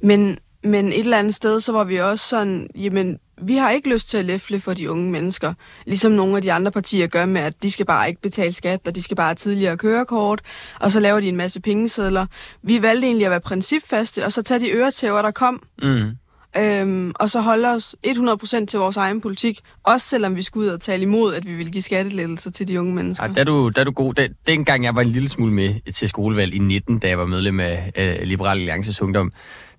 Men, 0.00 0.38
men 0.64 0.88
et 0.92 1.00
eller 1.00 1.18
andet 1.18 1.34
sted, 1.34 1.60
så 1.60 1.72
var 1.72 1.84
vi 1.84 1.96
også 1.96 2.28
sådan, 2.28 2.68
jamen, 2.74 3.18
vi 3.42 3.56
har 3.56 3.70
ikke 3.70 3.88
lyst 3.88 4.08
til 4.08 4.18
at 4.18 4.24
læfle 4.24 4.60
for 4.60 4.74
de 4.74 4.90
unge 4.90 5.10
mennesker, 5.10 5.54
ligesom 5.86 6.12
nogle 6.12 6.36
af 6.36 6.42
de 6.42 6.52
andre 6.52 6.70
partier 6.70 7.06
gør 7.06 7.26
med, 7.26 7.40
at 7.40 7.62
de 7.62 7.70
skal 7.70 7.86
bare 7.86 8.08
ikke 8.08 8.20
betale 8.20 8.52
skat, 8.52 8.80
og 8.86 8.94
de 8.94 9.02
skal 9.02 9.16
bare 9.16 9.26
have 9.26 9.34
tidligere 9.34 9.76
kørekort, 9.76 10.40
og 10.80 10.92
så 10.92 11.00
laver 11.00 11.20
de 11.20 11.28
en 11.28 11.36
masse 11.36 11.60
pengesedler. 11.60 12.26
Vi 12.62 12.82
valgte 12.82 13.06
egentlig 13.06 13.24
at 13.26 13.30
være 13.30 13.40
principfaste, 13.40 14.24
og 14.24 14.32
så 14.32 14.42
tage 14.42 14.60
de 14.60 14.70
øretæver, 14.70 15.22
der 15.22 15.30
kom, 15.30 15.62
Mm 15.82 16.10
øhm, 16.56 17.12
og 17.14 17.30
så 17.30 17.40
holde 17.40 17.68
os 17.68 17.96
100% 18.06 18.66
til 18.66 18.78
vores 18.78 18.96
egen 18.96 19.20
politik, 19.20 19.60
også 19.82 20.06
selvom 20.06 20.36
vi 20.36 20.42
skulle 20.42 20.66
ud 20.66 20.72
og 20.74 20.80
tale 20.80 21.02
imod, 21.02 21.34
at 21.34 21.46
vi 21.46 21.54
ville 21.54 21.72
give 21.72 21.82
skattelettelser 21.82 22.50
til 22.50 22.68
de 22.68 22.80
unge 22.80 22.94
mennesker. 22.94 23.26
Ja, 23.26 23.32
der 23.32 23.40
er 23.40 23.44
du, 23.44 23.68
der 23.68 23.80
er 23.80 23.84
du 23.84 23.90
god. 23.90 24.14
Den, 24.14 24.34
dengang 24.46 24.84
jeg 24.84 24.96
var 24.96 25.02
en 25.02 25.08
lille 25.08 25.28
smule 25.28 25.52
med 25.52 25.92
til 25.92 26.08
skolevalg 26.08 26.54
i 26.54 26.58
19, 26.58 26.98
da 26.98 27.08
jeg 27.08 27.18
var 27.18 27.26
medlem 27.26 27.60
af, 27.60 27.92
af 27.94 28.28
Liberal 28.28 28.58
Alliances 28.58 29.02
Ungdom, 29.02 29.30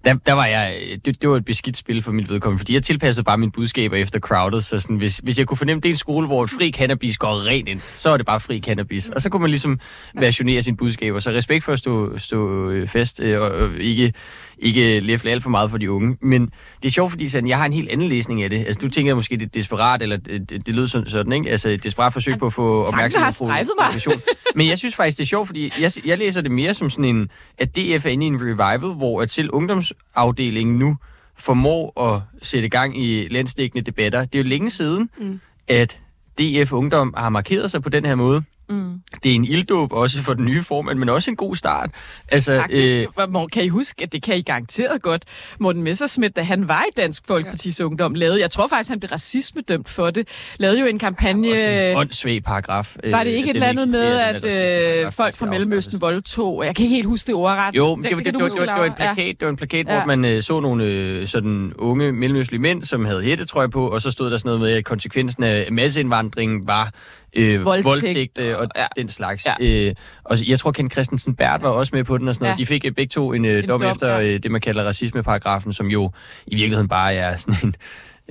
der, 0.06 0.14
der 0.26 0.34
var 0.34 0.46
jeg, 0.46 0.76
det, 1.06 1.22
det 1.22 1.30
var 1.30 1.36
et 1.36 1.46
beskidt 1.46 1.78
spil 1.78 2.02
for 2.02 2.12
mit 2.12 2.30
vedkommende, 2.30 2.60
fordi 2.60 2.74
jeg 2.74 2.84
tilpassede 2.84 3.24
bare 3.24 3.38
mine 3.38 3.52
budskaber 3.52 3.98
efter 3.98 4.20
crowded, 4.20 4.62
så 4.62 4.80
sådan, 4.80 4.98
hvis, 4.98 5.18
hvis 5.18 5.40
jeg 5.40 5.48
kunne 5.48 5.58
fornemme, 5.58 5.82
det 5.82 5.90
er 5.90 5.94
en 5.94 5.98
skole, 5.98 6.28
hvor 6.28 6.44
et 6.44 6.50
fri 6.50 6.72
cannabis 6.72 7.18
går 7.18 7.48
rent 7.48 7.68
ind, 7.68 7.80
så 7.82 8.10
er 8.10 8.18
det 8.18 8.26
bare 8.26 8.40
fri 8.40 8.60
cannabis. 8.60 9.10
Og 9.10 9.22
så 9.22 9.30
kunne 9.30 9.42
man 9.42 9.50
ligesom 9.50 9.80
versionere 10.14 10.64
sine 10.64 10.78
budskaber. 10.78 11.20
Så 11.20 11.32
respekt 11.32 11.64
for 11.64 11.74
at 11.74 11.80
stå, 11.80 12.18
stå 12.18 12.70
øh, 12.70 12.88
fast 12.88 13.20
øh, 13.20 13.42
og, 13.42 13.52
og 13.52 13.70
ikke, 13.80 14.14
ikke 14.58 15.00
læfle 15.00 15.32
alt 15.32 15.44
for 15.44 15.50
meget 15.50 15.70
for 15.72 15.78
de 15.78 15.92
unge. 15.92 16.18
Men 16.22 16.42
det 16.82 16.90
er 16.90 16.92
sjovt, 16.92 17.12
fordi 17.12 17.30
sådan, 17.30 17.48
jeg 17.50 17.58
har 17.58 17.66
en 17.66 17.74
helt 17.74 17.90
anden 17.90 18.08
læsning 18.10 18.44
af 18.44 18.50
det. 18.50 18.58
Altså, 18.58 18.80
du 18.82 18.88
tænker 18.88 19.16
måske, 19.16 19.38
det 19.38 19.46
er 19.46 19.50
desperat, 19.50 20.02
eller 20.02 20.18
det, 20.18 20.50
det, 20.50 20.68
det 20.68 20.76
lød 20.76 20.88
sådan, 20.88 21.10
sådan, 21.10 21.34
ikke? 21.34 21.50
Altså, 21.50 21.70
et 21.70 21.84
desperat 21.84 22.14
forsøg 22.14 22.38
på 22.38 22.46
at 22.46 22.54
få 22.54 22.84
opmærksomhed 22.88 23.24
på 23.40 23.46
mig. 23.46 23.56
Men 24.56 24.68
jeg 24.68 24.78
synes 24.78 24.96
faktisk, 24.96 25.18
det 25.18 25.24
er 25.24 25.28
sjovt, 25.28 25.48
fordi 25.48 25.72
jeg, 25.80 25.92
jeg 26.06 26.18
læser 26.18 26.42
det 26.42 26.52
mere 26.52 26.74
som 26.74 26.90
sådan 26.90 27.06
en, 27.06 27.30
at 27.58 27.76
DF 27.76 28.06
er 28.06 28.10
inde 28.10 28.26
i 28.26 28.28
en 28.28 28.42
revival, 28.42 28.94
hvor 28.96 29.22
at 29.22 29.32
selv 29.32 29.50
ungdomsafdelingen 29.54 30.80
nu 30.80 30.98
formår 31.38 32.02
at 32.14 32.22
sætte 32.42 32.70
gang 32.70 33.04
i 33.04 33.28
landstækkende 33.32 33.86
debatter. 33.86 34.26
Det 34.26 34.36
er 34.40 34.44
jo 34.44 34.50
længe 34.50 34.70
siden, 34.70 35.10
Mm. 35.20 35.40
at 35.68 36.00
DF 36.40 36.74
Ungdom 36.74 37.14
har 37.18 37.30
markeret 37.30 37.72
sig 37.72 37.82
på 37.82 37.90
den 37.90 38.06
her 38.06 38.16
måde. 38.16 38.44
Mm. 38.70 38.94
Det 39.24 39.32
er 39.32 39.36
en 39.36 39.46
ilddåb 39.46 39.94
også 39.94 40.22
for 40.22 40.34
den 40.34 40.46
nye 40.46 40.64
formand, 40.64 41.00
men 41.00 41.10
også 41.10 41.32
en 41.32 41.38
god 41.38 41.56
start. 41.56 41.90
Altså, 42.32 42.60
Faktisk, 42.60 42.94
øh, 42.94 43.48
kan 43.54 43.64
I 43.64 43.68
huske, 43.68 44.04
at 44.04 44.12
det 44.14 44.24
kan 44.24 44.38
I 44.38 44.42
garanteret 44.42 45.02
godt. 45.02 45.24
Morten 45.60 45.84
Messerschmidt, 45.84 46.36
da 46.36 46.42
han 46.42 46.68
var 46.68 46.84
i 46.84 46.92
Dansk 46.98 47.24
Folkepartis 47.28 47.80
ja. 47.80 47.86
Ungdom, 47.86 48.14
lavede, 48.14 48.42
jeg 48.42 48.52
tror 48.52 48.68
faktisk, 48.68 48.90
han 48.90 49.00
blev 49.00 49.10
racismedømt 49.12 49.90
for 49.90 50.10
det, 50.12 50.28
lavede 50.58 50.80
jo 50.80 50.86
en 50.86 51.00
kampagne... 51.00 51.52
også 51.52 51.68
en 51.68 51.98
åndssvag 51.98 52.44
paragraf. 52.44 52.96
øh, 53.04 53.12
Var 53.12 53.24
det 53.24 53.32
ikke 53.32 53.50
et 53.50 53.54
eller 53.54 53.68
andet 53.68 53.88
med, 53.88 54.18
at 54.18 54.46
øh, 55.06 55.12
folk 55.12 55.36
fra 55.38 55.46
Mellemøsten 55.46 56.02
voldtog? 56.02 56.66
Jeg 56.66 56.76
kan 56.76 56.84
ikke 56.84 56.96
helt 56.96 57.08
huske 57.08 57.28
det 57.28 57.36
ordret. 57.36 57.76
Jo, 57.78 57.96
men 57.96 58.04
det, 58.04 58.12
det, 58.12 58.18
det, 58.18 58.26
det, 58.26 58.34
det, 58.34 58.52
det, 58.54 58.60
var, 58.60 58.66
det 58.66 58.80
var 58.80 58.86
en 58.86 58.94
plakat, 58.94 59.36
det 59.40 59.46
var 59.46 59.50
en 59.50 59.56
plakat 59.58 59.88
Ja. 59.88 59.98
hvor 59.98 60.06
man 60.06 60.26
øh, 60.26 60.42
så 60.42 60.60
nogle 60.60 60.86
øh, 60.86 61.28
sådan 61.28 61.74
unge 61.78 62.12
mellemøstlige 62.12 62.62
mænd, 62.62 62.82
som 62.82 63.06
havde 63.06 63.22
hættetrøje 63.24 63.70
på, 63.70 63.88
og 63.88 64.02
så 64.02 64.12
stod 64.12 64.32
der 64.32 64.38
sådan 64.38 64.48
noget 64.50 64.62
med, 64.62 64.72
at 64.72 64.86
konsekvensen 64.86 65.44
af 65.44 65.68
masseindvandringen 65.72 66.68
var 66.68 66.92
øh, 67.36 67.66
Voldtægt. 67.66 67.86
voldtægt, 67.86 68.38
øh, 68.38 68.56
og 68.60 68.68
Ja. 68.76 68.86
den 68.98 69.10
slags. 69.10 69.46
Ja. 69.46 69.54
Øh, 69.62 69.94
og 70.24 70.38
jeg 70.48 70.60
tror, 70.60 70.72
Ken 70.72 70.92
Christensen 70.92 71.36
Bært 71.36 71.62
var 71.64 71.70
også 71.70 71.96
med 71.96 72.04
på 72.04 72.18
den 72.18 72.28
og 72.28 72.34
sådan 72.34 72.46
noget. 72.46 72.58
Ja. 72.58 72.62
De 72.62 72.66
fik 72.66 72.86
øh, 72.86 72.92
begge 72.92 73.10
to 73.10 73.34
en, 73.34 73.46
øh, 73.46 73.60
En 73.64 73.68
dom, 73.70 73.82
dom, 73.82 73.92
efter 73.92 74.08
ja. 74.18 74.22
øh, 74.34 74.40
det, 74.44 74.52
man 74.52 74.62
kalder 74.62 74.84
racismeparagrafen, 74.84 75.74
som 75.74 75.88
jo 75.88 76.12
i 76.48 76.56
virkeligheden 76.56 76.88
bare 76.88 77.14
er 77.14 77.38
sådan 77.38 77.56
en 77.64 77.76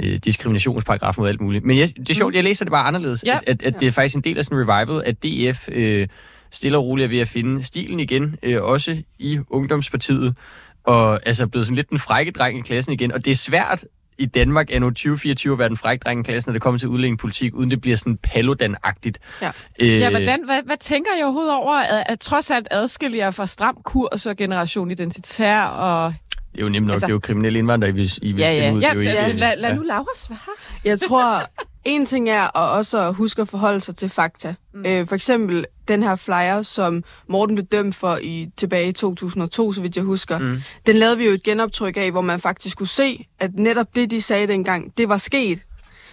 øh, 0.04 0.16
diskriminationsparagraf 0.24 1.14
mod 1.18 1.28
alt 1.28 1.40
muligt. 1.40 1.64
Men 1.64 1.78
jeg, 1.78 1.88
det 1.96 2.10
er 2.10 2.14
sjovt, 2.14 2.34
jeg 2.34 2.44
læser 2.44 2.64
det 2.64 2.70
bare 2.72 2.86
anderledes, 2.86 3.24
Mm. 3.24 3.28
Ja. 3.28 3.38
at, 3.46 3.62
at, 3.62 3.74
at 3.74 3.80
det 3.80 3.88
er 3.88 3.92
faktisk 3.92 4.16
en 4.16 4.22
del 4.24 4.38
af 4.38 4.44
sådan 4.44 4.58
en 4.58 4.68
revival, 4.68 5.02
at 5.06 5.22
DF 5.22 5.68
øh, 5.72 6.08
stille 6.50 6.78
og 6.78 6.84
roligt 6.84 7.04
er 7.04 7.08
ved 7.08 7.18
at 7.18 7.28
finde 7.28 7.64
stilen 7.64 8.00
igen, 8.00 8.36
øh, 8.42 8.62
også 8.62 8.96
i 9.18 9.38
Ungdomspartiet, 9.50 10.36
og 10.84 11.26
altså 11.28 11.46
blevet 11.46 11.66
sådan 11.66 11.76
lidt 11.76 11.90
den 11.90 11.98
frække 11.98 12.32
dreng 12.32 12.58
i 12.58 12.60
klassen 12.60 12.92
igen, 12.92 13.12
og 13.12 13.24
det 13.24 13.30
er 13.30 13.34
svært 13.34 13.84
i 14.18 14.26
Danmark 14.26 14.70
er 14.70 14.78
nu 14.78 14.90
2024 14.90 15.52
at 15.52 15.58
være 15.58 15.68
den 15.68 15.76
frække 15.76 16.02
dreng 16.02 16.20
i 16.20 16.22
klassen, 16.22 16.50
når 16.50 16.52
det 16.52 16.62
kommer 16.62 16.78
til 16.78 16.88
udlændingepolitik, 16.88 17.54
uden 17.54 17.70
det 17.70 17.80
bliver 17.80 17.96
sådan 17.96 18.18
paludan-agtigt. 18.22 19.18
Ja. 19.42 19.50
Øh, 19.80 20.00
Ja, 20.00 20.10
hvordan, 20.10 20.44
hvad, 20.44 20.62
hvad 20.66 20.76
tænker 20.76 21.10
I 21.20 21.22
overhovedet 21.22 21.54
over, 21.54 21.74
at, 21.74 22.04
at 22.08 22.20
trods 22.20 22.50
alt 22.50 22.68
adskiller 22.70 23.18
jer 23.18 23.30
fra 23.30 23.46
stram 23.46 23.78
kurs 23.84 24.26
og 24.26 24.36
generation 24.36 24.90
identitær 24.90 25.62
og... 25.62 26.14
Det 26.52 26.58
er 26.60 26.62
jo 26.62 26.68
nemt 26.68 26.86
nok, 26.86 26.92
Altså- 26.92 27.06
det 27.06 27.10
er 27.10 27.14
jo 27.14 27.18
kriminelle 27.18 27.58
indvandrere, 27.58 27.90
I 27.90 27.94
vil, 27.94 28.10
I 28.22 28.32
vil 28.32 28.40
Ja, 28.40 28.54
sende 28.54 28.66
ja. 28.68 28.74
ud. 28.74 28.80
ja, 28.80 28.86
det 28.88 28.90
er 28.90 28.94
jo 28.94 29.00
ikke, 29.00 29.12
ja, 29.12 29.32
lad, 29.32 29.56
lad 29.56 29.70
ja. 29.70 29.76
nu 29.76 29.82
Laura 29.82 30.04
svare. 30.16 30.38
Jeg 30.84 31.00
tror, 31.00 31.42
en 31.84 32.06
ting 32.06 32.28
er 32.30 32.42
at 32.58 32.70
også 32.78 32.98
at 33.08 33.14
huske 33.14 33.42
at 33.42 33.48
forholde 33.48 33.80
sig 33.80 33.96
til 33.96 34.08
fakta. 34.08 34.54
Mm. 34.74 34.84
Øh, 34.86 35.06
for 35.06 35.14
eksempel 35.14 35.64
den 35.88 36.02
her 36.02 36.16
flyer, 36.16 36.62
som 36.62 37.04
Morten 37.28 37.54
blev 37.56 37.66
dømt 37.66 37.94
for 37.96 38.18
i 38.22 38.48
tilbage 38.56 38.88
i 38.88 38.92
2002, 38.92 39.72
så 39.72 39.80
vidt 39.80 39.96
jeg 39.96 40.04
husker. 40.04 40.38
Mm. 40.38 40.62
Den 40.86 40.96
lavede 40.96 41.18
vi 41.18 41.24
jo 41.26 41.30
et 41.32 41.42
genoptryk 41.42 41.96
af, 41.96 42.10
hvor 42.10 42.20
man 42.20 42.40
faktisk 42.40 42.76
kunne 42.78 42.86
se, 42.86 43.26
at 43.40 43.50
netop 43.54 43.86
det, 43.94 44.10
de 44.10 44.22
sagde 44.22 44.46
dengang, 44.46 44.92
det 44.98 45.08
var 45.08 45.16
sket. 45.16 45.58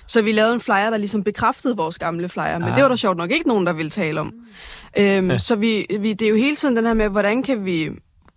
Så 0.07 0.21
vi 0.21 0.31
lavede 0.31 0.53
en 0.53 0.59
flyer, 0.59 0.89
der 0.89 0.97
ligesom 0.97 1.23
bekræftede 1.23 1.75
vores 1.77 1.99
gamle 1.99 2.29
flyer, 2.29 2.59
men 2.59 2.67
Ah. 2.67 2.75
det 2.75 2.83
var 2.83 2.89
der 2.89 2.95
sjovt 2.95 3.17
nok 3.17 3.31
ikke 3.31 3.47
nogen, 3.47 3.65
der 3.67 3.73
ville 3.73 3.89
tale 3.89 4.19
om. 4.19 4.33
Øhm, 4.99 5.39
så 5.39 5.55
vi, 5.55 5.85
vi, 5.99 6.13
det 6.13 6.25
er 6.25 6.29
jo 6.29 6.35
hele 6.35 6.55
tiden 6.55 6.75
den 6.75 6.85
her 6.85 6.93
med, 6.93 7.09
hvordan 7.09 7.43
kan 7.43 7.65
vi 7.65 7.89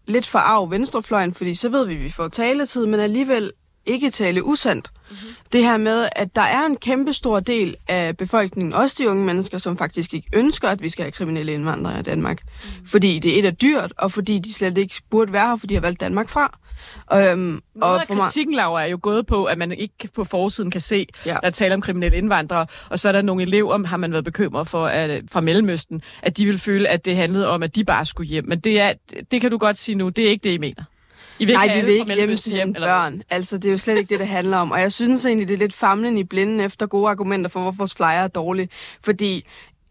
lidt 0.06 0.26
forarve 0.26 0.70
venstrefløjen, 0.70 1.34
fordi 1.34 1.54
så 1.54 1.68
ved 1.68 1.86
vi, 1.86 1.94
at 1.94 2.00
vi 2.00 2.10
får 2.10 2.28
taletid, 2.28 2.86
men 2.86 3.00
alligevel 3.00 3.52
ikke 3.86 4.10
tale 4.10 4.44
usandt. 4.44 4.90
Mm-hmm. 5.10 5.28
Det 5.52 5.64
her 5.64 5.76
med, 5.76 6.08
at 6.16 6.36
der 6.36 6.42
er 6.42 6.66
en 6.66 6.76
kæmpe 6.76 7.12
stor 7.12 7.40
del 7.40 7.76
af 7.88 8.16
befolkningen, 8.16 8.72
også 8.72 8.96
de 8.98 9.10
unge 9.10 9.24
mennesker, 9.24 9.58
som 9.58 9.76
faktisk 9.76 10.14
ikke 10.14 10.28
ønsker, 10.32 10.68
at 10.68 10.82
vi 10.82 10.88
skal 10.88 11.02
have 11.02 11.12
kriminelle 11.12 11.52
indvandrere 11.52 12.00
i 12.00 12.02
Danmark. 12.02 12.42
Mm. 12.44 12.86
Fordi 12.86 13.18
det 13.18 13.38
et 13.38 13.44
er 13.44 13.50
dyrt, 13.50 13.92
og 13.98 14.12
fordi 14.12 14.38
de 14.38 14.52
slet 14.52 14.78
ikke 14.78 14.94
burde 15.10 15.32
være 15.32 15.46
her, 15.46 15.56
fordi 15.56 15.70
de 15.70 15.74
har 15.74 15.80
valgt 15.80 16.00
Danmark 16.00 16.28
fra. 16.28 16.58
Øhm, 17.14 17.60
Noget 17.74 18.00
og 18.00 18.06
for 18.06 18.14
mig, 18.14 18.24
kritikken, 18.24 18.54
Laura, 18.54 18.82
er 18.82 18.86
jo 18.86 18.98
gået 19.02 19.26
på, 19.26 19.44
at 19.44 19.58
man 19.58 19.72
ikke 19.72 20.08
på 20.14 20.24
forsiden 20.24 20.70
kan 20.70 20.80
se, 20.80 21.06
Ja. 21.26 21.30
der 21.30 21.38
er 21.42 21.50
tale 21.50 21.74
om 21.74 21.80
kriminelle 21.80 22.18
indvandrere, 22.18 22.66
og 22.90 22.98
så 22.98 23.08
er 23.08 23.12
der 23.12 23.22
nogle 23.22 23.42
elever, 23.42 23.86
har 23.86 23.96
man 23.96 24.12
været 24.12 24.24
bekymret 24.24 24.68
for, 24.68 24.86
at, 24.86 25.22
fra 25.32 25.40
Mellemøsten, 25.40 26.02
at 26.22 26.36
de 26.36 26.46
vil 26.46 26.58
føle, 26.58 26.88
at 26.88 27.04
det 27.04 27.16
handlede 27.16 27.48
om, 27.48 27.62
at 27.62 27.74
de 27.76 27.84
bare 27.84 28.04
skulle 28.04 28.28
hjem. 28.28 28.44
Men 28.48 28.60
det, 28.60 28.80
er, 28.80 28.92
det 29.30 29.40
kan 29.40 29.50
du 29.50 29.58
godt 29.58 29.78
sige 29.78 29.94
nu, 29.94 30.08
det 30.08 30.24
er 30.26 30.30
ikke 30.30 30.44
det, 30.48 30.54
I 30.54 30.58
mener. 30.58 30.84
I 31.38 31.44
vil 31.44 31.54
Nej, 31.54 31.74
vi 31.76 31.80
vil 31.86 31.94
ikke 31.94 32.14
hjemsende 32.14 32.60
eller 32.60 32.72
hvad? 32.78 32.88
børn. 32.88 33.22
Altså, 33.30 33.56
det 33.58 33.64
er 33.68 33.72
jo 33.72 33.78
slet 33.78 33.98
ikke 33.98 34.08
det, 34.08 34.18
det 34.20 34.28
handler 34.28 34.56
om. 34.58 34.70
Og 34.70 34.80
jeg 34.80 34.92
synes 34.92 35.26
egentlig, 35.26 35.48
det 35.48 35.54
er 35.54 35.58
lidt 35.58 35.72
famlen 35.74 36.18
i 36.18 36.24
blinden 36.24 36.60
efter 36.60 36.86
gode 36.86 37.10
argumenter 37.10 37.50
for, 37.50 37.60
hvorfor 37.60 37.76
vores 37.76 37.94
flyer 37.94 38.06
er 38.08 38.28
dårlig. 38.28 38.68
Fordi 39.04 39.44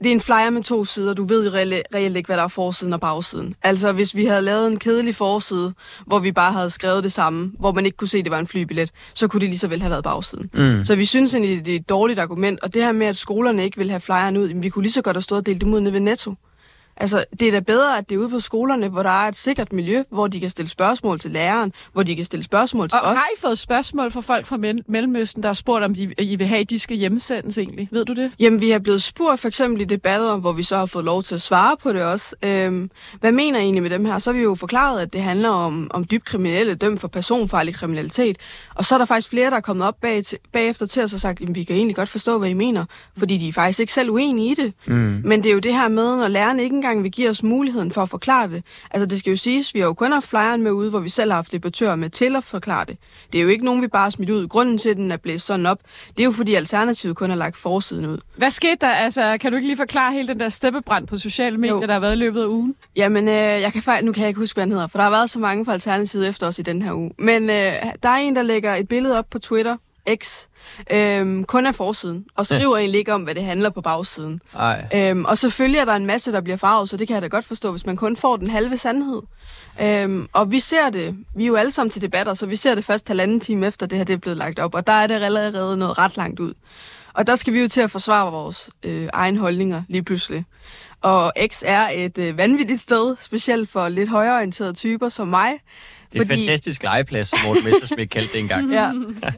det 0.04 0.08
er 0.10 0.12
en 0.12 0.22
flyer 0.22 0.50
med 0.50 0.64
to 0.64 0.86
sider. 0.86 1.14
Du 1.14 1.24
ved 1.24 1.46
jo 1.46 1.52
reelt, 1.52 1.74
reelt 1.96 2.18
ikke, 2.18 2.28
hvad 2.28 2.38
der 2.38 2.44
er 2.44 2.48
forsiden 2.48 2.94
og 2.94 3.00
bagsiden. 3.00 3.56
Altså, 3.64 3.92
hvis 3.92 4.16
vi 4.16 4.26
havde 4.26 4.42
lavet 4.42 4.68
en 4.68 4.80
kedelig 4.80 5.16
forside, 5.16 5.74
hvor 6.06 6.20
vi 6.20 6.32
bare 6.32 6.54
havde 6.54 6.70
skrevet 6.70 7.04
det 7.04 7.14
samme, 7.14 7.52
hvor 7.60 7.72
man 7.72 7.86
ikke 7.86 7.98
kunne 7.98 8.08
se, 8.08 8.18
at 8.18 8.26
det 8.26 8.32
var 8.32 8.40
en 8.40 8.48
flybillet, 8.48 8.92
så 9.14 9.28
kunne 9.28 9.42
det 9.42 9.50
lige 9.50 9.60
så 9.60 9.68
vel 9.68 9.82
have 9.82 9.92
været 9.92 10.04
bagsiden. 10.04 10.50
Mm. 10.54 10.84
Så 10.84 10.96
vi 10.96 11.06
synes 11.06 11.34
egentlig, 11.34 11.66
det 11.66 11.72
er 11.72 11.80
et 11.80 11.90
dårligt 11.90 12.20
argument. 12.20 12.60
Og 12.60 12.74
det 12.74 12.84
her 12.84 12.92
med, 12.92 13.08
at 13.08 13.18
skolerne 13.18 13.64
ikke 13.64 13.78
vil 13.78 13.90
have 13.90 14.00
flyeren 14.00 14.38
ud, 14.38 14.48
vi 14.56 14.70
kunne 14.70 14.84
lige 14.84 14.94
så 14.94 15.02
godt 15.02 15.16
have 15.16 15.22
stået 15.22 15.40
og 15.40 15.46
delt 15.46 15.62
dem 15.62 15.74
ud 15.74 15.80
nede 15.80 15.94
ved 15.94 16.00
Netto. 16.00 16.36
Altså, 16.98 17.26
det 17.40 17.48
er 17.48 17.52
da 17.52 17.60
bedre, 17.60 17.98
at 17.98 18.10
det 18.10 18.16
er 18.16 18.20
ude 18.20 18.30
på 18.30 18.40
skolerne, 18.40 18.88
hvor 18.88 19.04
der 19.04 19.10
er 19.10 19.28
et 19.28 19.36
sikkert 19.38 19.74
miljø, 19.74 20.04
hvor 20.10 20.28
de 20.28 20.40
kan 20.40 20.50
stille 20.50 20.70
spørgsmål 20.70 21.20
til 21.20 21.32
læreren, 21.32 21.74
hvor 21.94 22.04
de 22.04 22.16
kan 22.16 22.26
stille 22.26 22.44
spørgsmål 22.44 22.90
til 22.90 23.00
Og 23.04 23.08
os. 23.10 23.18
har 23.18 23.26
I 23.38 23.42
fået 23.42 23.58
spørgsmål 23.60 24.12
fra 24.12 24.22
folk 24.22 24.46
fra 24.46 24.58
Mel- 24.58 24.84
Mellemøsten, 24.88 25.44
der 25.44 25.50
har 25.50 25.54
spurgt, 25.54 25.84
om 25.86 25.94
de, 25.94 26.14
I 26.20 26.36
vil 26.36 26.48
have, 26.48 26.62
at 26.62 26.70
de 26.70 26.80
skal 26.80 26.98
hjemsendes 26.98 27.58
egentlig? 27.58 27.88
Ved 27.92 28.06
du 28.06 28.14
det? 28.14 28.32
Jamen, 28.40 28.62
vi 28.62 28.72
er 28.72 28.80
blevet 28.80 29.02
spurgt 29.04 29.40
for 29.40 29.48
eksempel 29.48 29.82
i 29.82 29.86
debatter, 29.86 30.36
hvor 30.38 30.52
vi 30.52 30.64
så 30.64 30.78
har 30.78 30.86
fået 30.86 31.06
lov 31.06 31.24
til 31.24 31.36
at 31.36 31.42
svare 31.42 31.76
på 31.84 31.94
det 31.94 32.04
også. 32.04 32.36
Øhm, 32.44 32.90
hvad 33.20 33.32
mener 33.32 33.60
I 33.60 33.62
egentlig 33.62 33.82
med 33.82 33.90
dem 33.90 34.06
her? 34.06 34.20
Så 34.20 34.32
har 34.32 34.38
vi 34.38 34.44
jo 34.44 34.56
forklaret, 34.56 35.00
at 35.02 35.14
det 35.14 35.22
handler 35.22 35.50
om, 35.50 35.92
om 35.94 36.04
dybt 36.04 36.26
kriminelle, 36.26 36.76
dømt 36.76 37.00
for 37.00 37.08
personfarlig 37.08 37.74
kriminalitet. 37.74 38.38
Og 38.76 38.86
så 38.86 38.96
er 38.96 38.98
der 38.98 39.06
faktisk 39.06 39.30
flere, 39.30 39.50
der 39.50 39.56
er 39.58 39.62
kommet 39.62 39.88
op 39.88 39.96
bag, 40.02 40.24
bagefter 40.52 40.86
til 40.86 41.04
os 41.04 41.14
og 41.14 41.20
sagt, 41.20 41.42
at 41.42 41.56
vi 41.56 41.64
kan 41.64 41.76
egentlig 41.76 41.96
godt 41.96 42.10
forstå, 42.10 42.40
hvad 42.40 42.50
I 42.50 42.54
mener, 42.54 42.86
fordi 43.18 43.38
de 43.38 43.48
er 43.48 43.54
faktisk 43.54 43.80
ikke 43.80 43.94
selv 43.94 44.10
uenige 44.10 44.52
i 44.52 44.56
det. 44.56 44.74
Mm. 44.88 45.22
Men 45.26 45.44
det 45.44 45.50
er 45.50 45.54
jo 45.54 45.60
det 45.60 45.74
her 45.74 45.88
med, 45.88 46.18
når 46.18 46.28
læreren 46.28 46.60
ikke 46.60 46.81
engang 46.82 47.04
vil 47.04 47.12
give 47.12 47.30
os 47.30 47.44
muligheden 47.44 47.92
for 47.92 48.02
at 48.02 48.10
forklare 48.10 48.48
det. 48.50 48.64
Altså 48.92 49.06
det 49.06 49.20
skal 49.20 49.30
jo 49.30 49.36
siges, 49.36 49.74
vi 49.74 49.80
har 49.80 49.88
jo 49.88 49.94
kun 49.94 50.12
haft 50.12 50.28
flyeren 50.28 50.62
med 50.62 50.72
ude, 50.72 50.90
hvor 50.90 51.00
vi 51.00 51.10
selv 51.10 51.32
har 51.32 51.36
haft 51.36 51.52
debattører 51.52 51.96
med 51.96 52.10
til 52.10 52.36
at 52.36 52.44
forklare 52.44 52.86
det. 52.86 52.98
Det 53.34 53.40
er 53.40 53.44
jo 53.44 53.50
ikke 53.50 53.66
nogen, 53.66 53.82
vi 53.82 53.88
bare 53.88 54.04
har 54.04 54.10
smidt 54.10 54.30
ud. 54.30 54.48
Grunden 54.48 54.78
til, 54.78 54.90
at 54.90 54.98
den 54.98 55.12
er 55.12 55.18
blæst 55.18 55.46
sådan 55.46 55.66
op, 55.66 55.80
det 56.18 56.20
er 56.20 56.26
jo 56.26 56.32
fordi 56.32 56.54
Alternativet 56.54 57.16
kun 57.16 57.30
har 57.30 57.38
lagt 57.38 57.58
forsiden 57.58 58.06
ud. 58.06 58.18
Hvad 58.38 58.52
skete 58.52 58.78
der? 58.82 58.88
Altså, 58.90 59.38
kan 59.42 59.52
du 59.52 59.56
ikke 59.56 59.68
lige 59.68 59.78
forklare 59.78 60.14
hele 60.14 60.28
den 60.28 60.40
der 60.40 60.50
steppebrand 60.50 61.08
på 61.08 61.18
sociale 61.18 61.58
medier, 61.58 61.74
jo. 61.74 61.80
der 61.82 61.94
har 61.94 62.00
været 62.00 62.14
i 62.14 62.20
løbet 62.20 62.42
af 62.42 62.48
ugen? 62.48 62.76
Jamen, 62.96 63.28
øh, 63.28 63.34
jeg 63.34 63.74
kan 63.74 63.82
faktisk, 63.82 64.06
nu 64.06 64.12
kan 64.12 64.22
jeg 64.22 64.28
ikke 64.28 64.40
huske, 64.40 64.56
hvad 64.56 64.64
han 64.64 64.72
hedder, 64.72 64.88
for 64.88 64.98
der 64.98 65.04
har 65.04 65.12
været 65.12 65.30
så 65.30 65.40
mange 65.40 65.66
fra 65.66 65.74
Alternativet 65.74 66.28
efter 66.28 66.48
os 66.48 66.60
i 66.60 66.62
den 66.62 66.82
her 66.82 66.94
uge. 66.94 67.12
Men 67.20 67.50
øh, 67.50 67.74
der 68.04 68.10
er 68.10 68.16
en, 68.16 68.36
der 68.36 68.42
lægger 68.42 68.76
et 68.76 68.88
billede 68.88 69.18
op 69.18 69.26
på 69.30 69.40
Twitter, 69.40 69.78
X, 70.16 70.48
øhm, 70.92 71.44
kun 71.44 71.66
af 71.66 71.76
forsiden, 71.76 72.26
og 72.36 72.46
skriver 72.46 72.78
egentlig 72.78 73.00
ikke 73.00 73.14
om, 73.14 73.22
hvad 73.22 73.36
det 73.36 73.44
handler 73.44 73.70
på 73.70 73.82
bagsiden. 73.82 74.42
Ej. 74.56 74.88
Øhm, 74.96 75.26
og 75.26 75.38
selvfølgelig 75.38 75.80
er 75.80 75.86
der 75.86 75.94
en 75.94 76.06
masse, 76.06 76.32
der 76.32 76.42
bliver 76.42 76.58
farvet, 76.58 76.90
så 76.90 76.98
det 76.98 77.08
kan 77.08 77.14
jeg 77.14 77.22
da 77.22 77.28
godt 77.28 77.46
forstå, 77.46 77.72
hvis 77.72 77.86
man 77.86 77.96
kun 77.98 78.18
får 78.18 78.38
den 78.38 78.50
halve 78.50 78.78
sandhed. 78.78 79.22
Øhm, 79.82 80.28
og 80.34 80.52
vi 80.52 80.60
ser 80.60 80.90
det, 80.90 81.16
vi 81.36 81.44
er 81.44 81.48
jo 81.48 81.56
alle 81.56 81.72
sammen 81.72 81.92
til 81.92 82.02
debatter, 82.02 82.34
så 82.34 82.46
vi 82.46 82.56
ser 82.56 82.76
det 82.76 82.86
først 82.86 83.08
halvanden 83.08 83.40
time 83.40 83.68
efter 83.68 83.86
det 83.86 83.98
her 83.98 84.06
det 84.06 84.14
er 84.14 84.18
blevet 84.18 84.38
lagt 84.38 84.60
op, 84.60 84.76
og 84.76 84.88
der 84.88 84.94
er 84.94 85.08
det 85.08 85.24
allerede 85.24 85.78
noget 85.78 85.98
ret 85.98 86.18
langt 86.18 86.40
ud. 86.40 86.54
Og 87.14 87.28
der 87.28 87.36
skal 87.36 87.54
vi 87.54 87.62
jo 87.62 87.68
til 87.68 87.82
at 87.82 87.92
forsvare 87.92 88.32
vores 88.32 88.70
øh, 88.84 89.10
egen 89.14 89.38
holdninger 89.38 89.84
lige 89.90 90.04
pludselig. 90.04 90.46
Og 91.02 91.34
X 91.48 91.64
er 91.66 91.90
et 91.94 92.18
øh, 92.18 92.38
vanvittigt 92.38 92.82
sted, 92.82 93.16
specielt 93.22 93.70
for 93.70 93.90
lidt 93.90 94.10
højreorienterede 94.10 94.74
typer 94.74 95.10
som 95.10 95.28
mig. 95.28 95.54
Det 96.14 96.22
er 96.22 96.26
fordi... 96.26 96.42
en 96.42 96.48
fantastisk 96.48 96.84
legeplads, 96.84 97.28
som 97.28 97.40
Morten 97.46 97.64
Messersmith 97.64 98.10
kaldte 98.10 98.34
det 98.34 98.40
engang. 98.40 98.72
ja. 98.72 98.92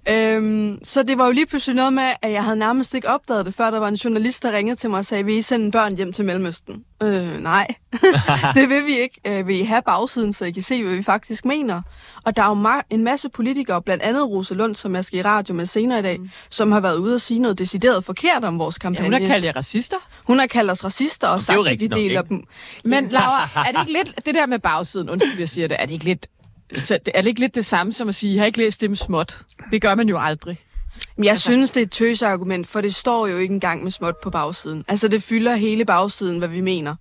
øhm, 0.09 0.79
så 0.83 1.03
det 1.03 1.17
var 1.17 1.25
jo 1.25 1.31
lige 1.31 1.45
pludselig 1.45 1.75
noget 1.75 1.93
med, 1.93 2.09
at 2.21 2.31
jeg 2.31 2.43
havde 2.43 2.55
nærmest 2.55 2.93
ikke 2.93 3.09
opdaget 3.09 3.45
det, 3.45 3.53
før 3.53 3.71
der 3.71 3.79
var 3.79 3.87
en 3.87 3.95
journalist, 3.95 4.43
der 4.43 4.51
ringede 4.51 4.75
til 4.75 4.89
mig 4.89 4.99
og 4.99 5.05
sagde, 5.05 5.25
vil 5.25 5.37
I 5.37 5.41
sende 5.41 5.71
børn 5.71 5.95
hjem 5.95 6.13
til 6.13 6.25
Mellemøsten? 6.25 6.83
Øh, 7.03 7.43
nej, 7.43 7.67
det 8.55 8.69
vil 8.69 8.85
vi 8.85 8.99
ikke. 8.99 9.21
Øh, 9.27 9.47
vil 9.47 9.59
I 9.59 9.63
have 9.63 9.81
bagsiden, 9.85 10.33
så 10.33 10.45
I 10.45 10.51
kan 10.51 10.63
se, 10.63 10.83
hvad 10.83 10.95
vi 10.95 11.03
faktisk 11.03 11.45
mener? 11.45 11.81
Og 12.25 12.35
der 12.35 12.43
er 12.43 12.47
jo 12.47 12.53
ma- 12.63 12.87
en 12.89 13.03
masse 13.03 13.29
politikere, 13.29 13.81
blandt 13.81 14.03
andet 14.03 14.23
Rose 14.29 14.53
Lund, 14.55 14.75
som 14.75 14.95
jeg 14.95 15.05
skal 15.05 15.19
i 15.19 15.21
radio 15.21 15.53
med 15.53 15.65
senere 15.65 15.99
i 15.99 16.01
dag, 16.01 16.19
mm. 16.19 16.29
som 16.49 16.71
har 16.71 16.79
været 16.79 16.97
ude 16.97 17.15
og 17.15 17.21
sige 17.21 17.39
noget 17.39 17.59
decideret 17.59 18.05
forkert 18.05 18.43
om 18.43 18.59
vores 18.59 18.77
kampagne. 18.77 19.15
Ja, 19.15 19.19
hun 19.19 19.21
har 19.21 19.33
kaldt 19.33 19.45
jer 19.45 19.55
racister. 19.55 19.97
Hun 20.23 20.39
har 20.39 20.47
kaldt 20.47 20.71
os 20.71 20.83
racister 20.83 21.27
og 21.27 21.41
sagt, 21.41 21.67
at 21.67 21.79
de 21.79 21.87
deler 21.87 22.15
nok, 22.15 22.29
dem. 22.29 22.43
Men 22.85 23.09
Laura, 23.09 23.49
er 23.55 23.71
det 23.71 23.79
ikke 23.79 23.93
lidt, 23.93 24.25
det 24.25 24.35
der 24.35 24.45
med 24.45 24.59
bagsiden, 24.59 25.09
undskyld, 25.09 25.39
jeg 25.39 25.49
siger 25.49 25.67
det, 25.67 25.77
er 25.79 25.85
det 25.85 25.93
ikke 25.93 26.05
lidt, 26.05 26.27
så, 26.75 26.99
er 27.13 27.21
det 27.21 27.27
ikke 27.27 27.39
lidt 27.39 27.55
det 27.55 27.65
samme 27.65 27.93
som 27.93 28.09
at 28.09 28.15
sige, 28.15 28.33
jeg 28.33 28.41
har 28.41 28.45
ikke 28.45 28.57
læst 28.57 28.81
det 28.81 28.89
med 28.89 28.97
småt? 28.97 29.41
Det 29.71 29.81
gør 29.81 29.95
man 29.95 30.09
jo 30.09 30.19
aldrig. 30.19 30.59
Jeg 31.17 31.31
altså. 31.31 31.43
synes, 31.43 31.71
det 31.71 31.81
er 31.81 31.85
et 31.85 31.91
tøsargument, 31.91 32.67
for 32.67 32.81
det 32.81 32.95
står 32.95 33.27
jo 33.27 33.37
ikke 33.37 33.53
engang 33.53 33.83
med 33.83 33.91
småt 33.91 34.17
på 34.23 34.29
bagsiden. 34.29 34.85
Altså, 34.87 35.07
det 35.07 35.23
fylder 35.23 35.55
hele 35.55 35.85
bagsiden, 35.85 36.37
hvad 36.37 36.47
vi 36.47 36.61
mener. 36.61 36.95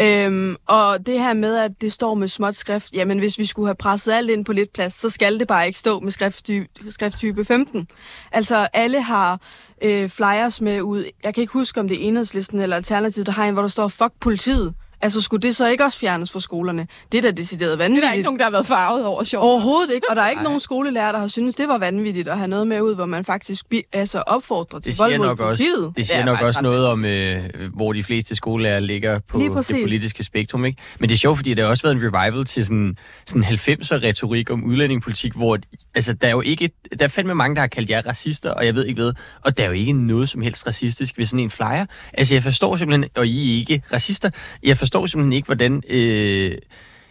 Øhm, 0.00 0.56
og 0.66 1.06
det 1.06 1.18
her 1.18 1.34
med, 1.34 1.56
at 1.56 1.70
det 1.80 1.92
står 1.92 2.14
med 2.14 2.28
småt 2.28 2.54
skrift, 2.54 2.92
jamen 2.92 3.18
hvis 3.18 3.38
vi 3.38 3.46
skulle 3.46 3.68
have 3.68 3.74
presset 3.74 4.12
alt 4.12 4.30
ind 4.30 4.44
på 4.44 4.52
lidt 4.52 4.72
plads, 4.72 5.00
så 5.00 5.10
skal 5.10 5.38
det 5.38 5.48
bare 5.48 5.66
ikke 5.66 5.78
stå 5.78 6.00
med 6.00 6.12
skrifttype, 6.12 6.68
skrifttype 6.90 7.44
15. 7.44 7.88
Altså, 8.32 8.68
alle 8.72 9.02
har 9.02 9.40
øh, 9.82 10.08
flyers 10.08 10.60
med 10.60 10.82
ud. 10.82 11.04
Jeg 11.24 11.34
kan 11.34 11.40
ikke 11.40 11.52
huske, 11.52 11.80
om 11.80 11.88
det 11.88 12.04
er 12.04 12.08
enhedslisten 12.08 12.60
eller 12.60 12.76
alternativet, 12.76 13.26
der 13.26 13.32
har 13.32 13.44
en, 13.44 13.52
hvor 13.52 13.62
der 13.62 13.68
står, 13.68 13.88
fuck 13.88 14.12
politiet. 14.20 14.74
Altså, 15.02 15.20
skulle 15.20 15.42
det 15.42 15.56
så 15.56 15.66
ikke 15.68 15.84
også 15.84 15.98
fjernes 15.98 16.32
fra 16.32 16.40
skolerne? 16.40 16.86
Det 17.12 17.18
er 17.18 17.22
da 17.22 17.30
decideret 17.30 17.78
vanvittigt. 17.78 18.02
Det 18.02 18.06
er 18.06 18.10
der 18.10 18.14
ikke 18.14 18.24
nogen, 18.24 18.38
der 18.38 18.44
har 18.44 18.50
været 18.50 18.66
farvet 18.66 19.04
over 19.04 19.24
sjov. 19.24 19.42
Overhovedet 19.42 19.94
ikke. 19.94 20.10
Og 20.10 20.16
der 20.16 20.22
er 20.22 20.30
ikke 20.30 20.40
Ej. 20.40 20.44
nogen 20.44 20.60
skolelærer, 20.60 21.12
der 21.12 21.18
har 21.18 21.28
syntes, 21.28 21.54
det 21.54 21.68
var 21.68 21.78
vanvittigt 21.78 22.28
at 22.28 22.38
have 22.38 22.48
noget 22.48 22.66
med 22.66 22.80
ud, 22.80 22.94
hvor 22.94 23.06
man 23.06 23.24
faktisk 23.24 23.64
altså 23.92 24.18
opfordrer 24.18 24.80
til 24.80 24.94
vold 24.98 25.18
mod 25.18 25.36
politiet. 25.36 25.86
Også, 25.86 25.92
det 25.96 26.06
siger 26.06 26.24
nok 26.24 26.40
også 26.40 26.60
noget 26.60 26.86
om, 26.86 27.04
øh, 27.04 27.42
hvor 27.74 27.92
de 27.92 28.02
fleste 28.02 28.34
skolelærer 28.34 28.80
ligger 28.80 29.18
på 29.18 29.38
det 29.38 29.52
politiske 29.82 30.24
spektrum. 30.24 30.64
Ikke? 30.64 30.82
Men 31.00 31.08
det 31.08 31.14
er 31.14 31.18
sjovt, 31.18 31.38
fordi 31.38 31.54
der 31.54 31.62
har 31.62 31.70
også 31.70 31.82
været 31.82 31.96
en 31.96 32.02
revival 32.02 32.44
til 32.44 32.64
sådan, 32.64 32.96
sådan 33.26 33.44
90'er-retorik 33.44 34.50
om 34.50 34.64
udlændingepolitik, 34.64 35.32
hvor 35.32 35.58
altså, 35.94 36.12
der 36.12 36.26
er 36.26 36.32
jo 36.32 36.40
ikke, 36.40 36.70
der 36.98 37.04
er 37.04 37.08
fandme 37.08 37.34
mange, 37.34 37.54
der 37.54 37.60
har 37.60 37.68
kaldt 37.68 37.90
jer 37.90 38.02
racister, 38.06 38.50
og 38.50 38.66
jeg 38.66 38.74
ved 38.74 38.86
ikke 38.86 39.02
hvad, 39.02 39.12
og 39.42 39.58
der 39.58 39.64
er 39.64 39.68
jo 39.68 39.72
ikke 39.72 39.92
noget 39.92 40.28
som 40.28 40.42
helst 40.42 40.66
racistisk 40.66 41.18
ved 41.18 41.24
sådan 41.24 41.44
en 41.44 41.50
flyer. 41.50 41.86
Altså, 42.12 42.34
jeg 42.34 42.42
forstår 42.42 42.76
simpelthen, 42.76 43.10
og 43.16 43.26
I 43.26 43.54
er 43.54 43.58
ikke 43.58 43.82
racister, 43.92 44.30
jeg 44.62 44.76
forstår 44.76 44.91
forstår 44.92 45.06
simpelthen 45.06 45.32
ikke, 45.32 45.46
hvordan... 45.46 45.82
Øh, 45.90 46.58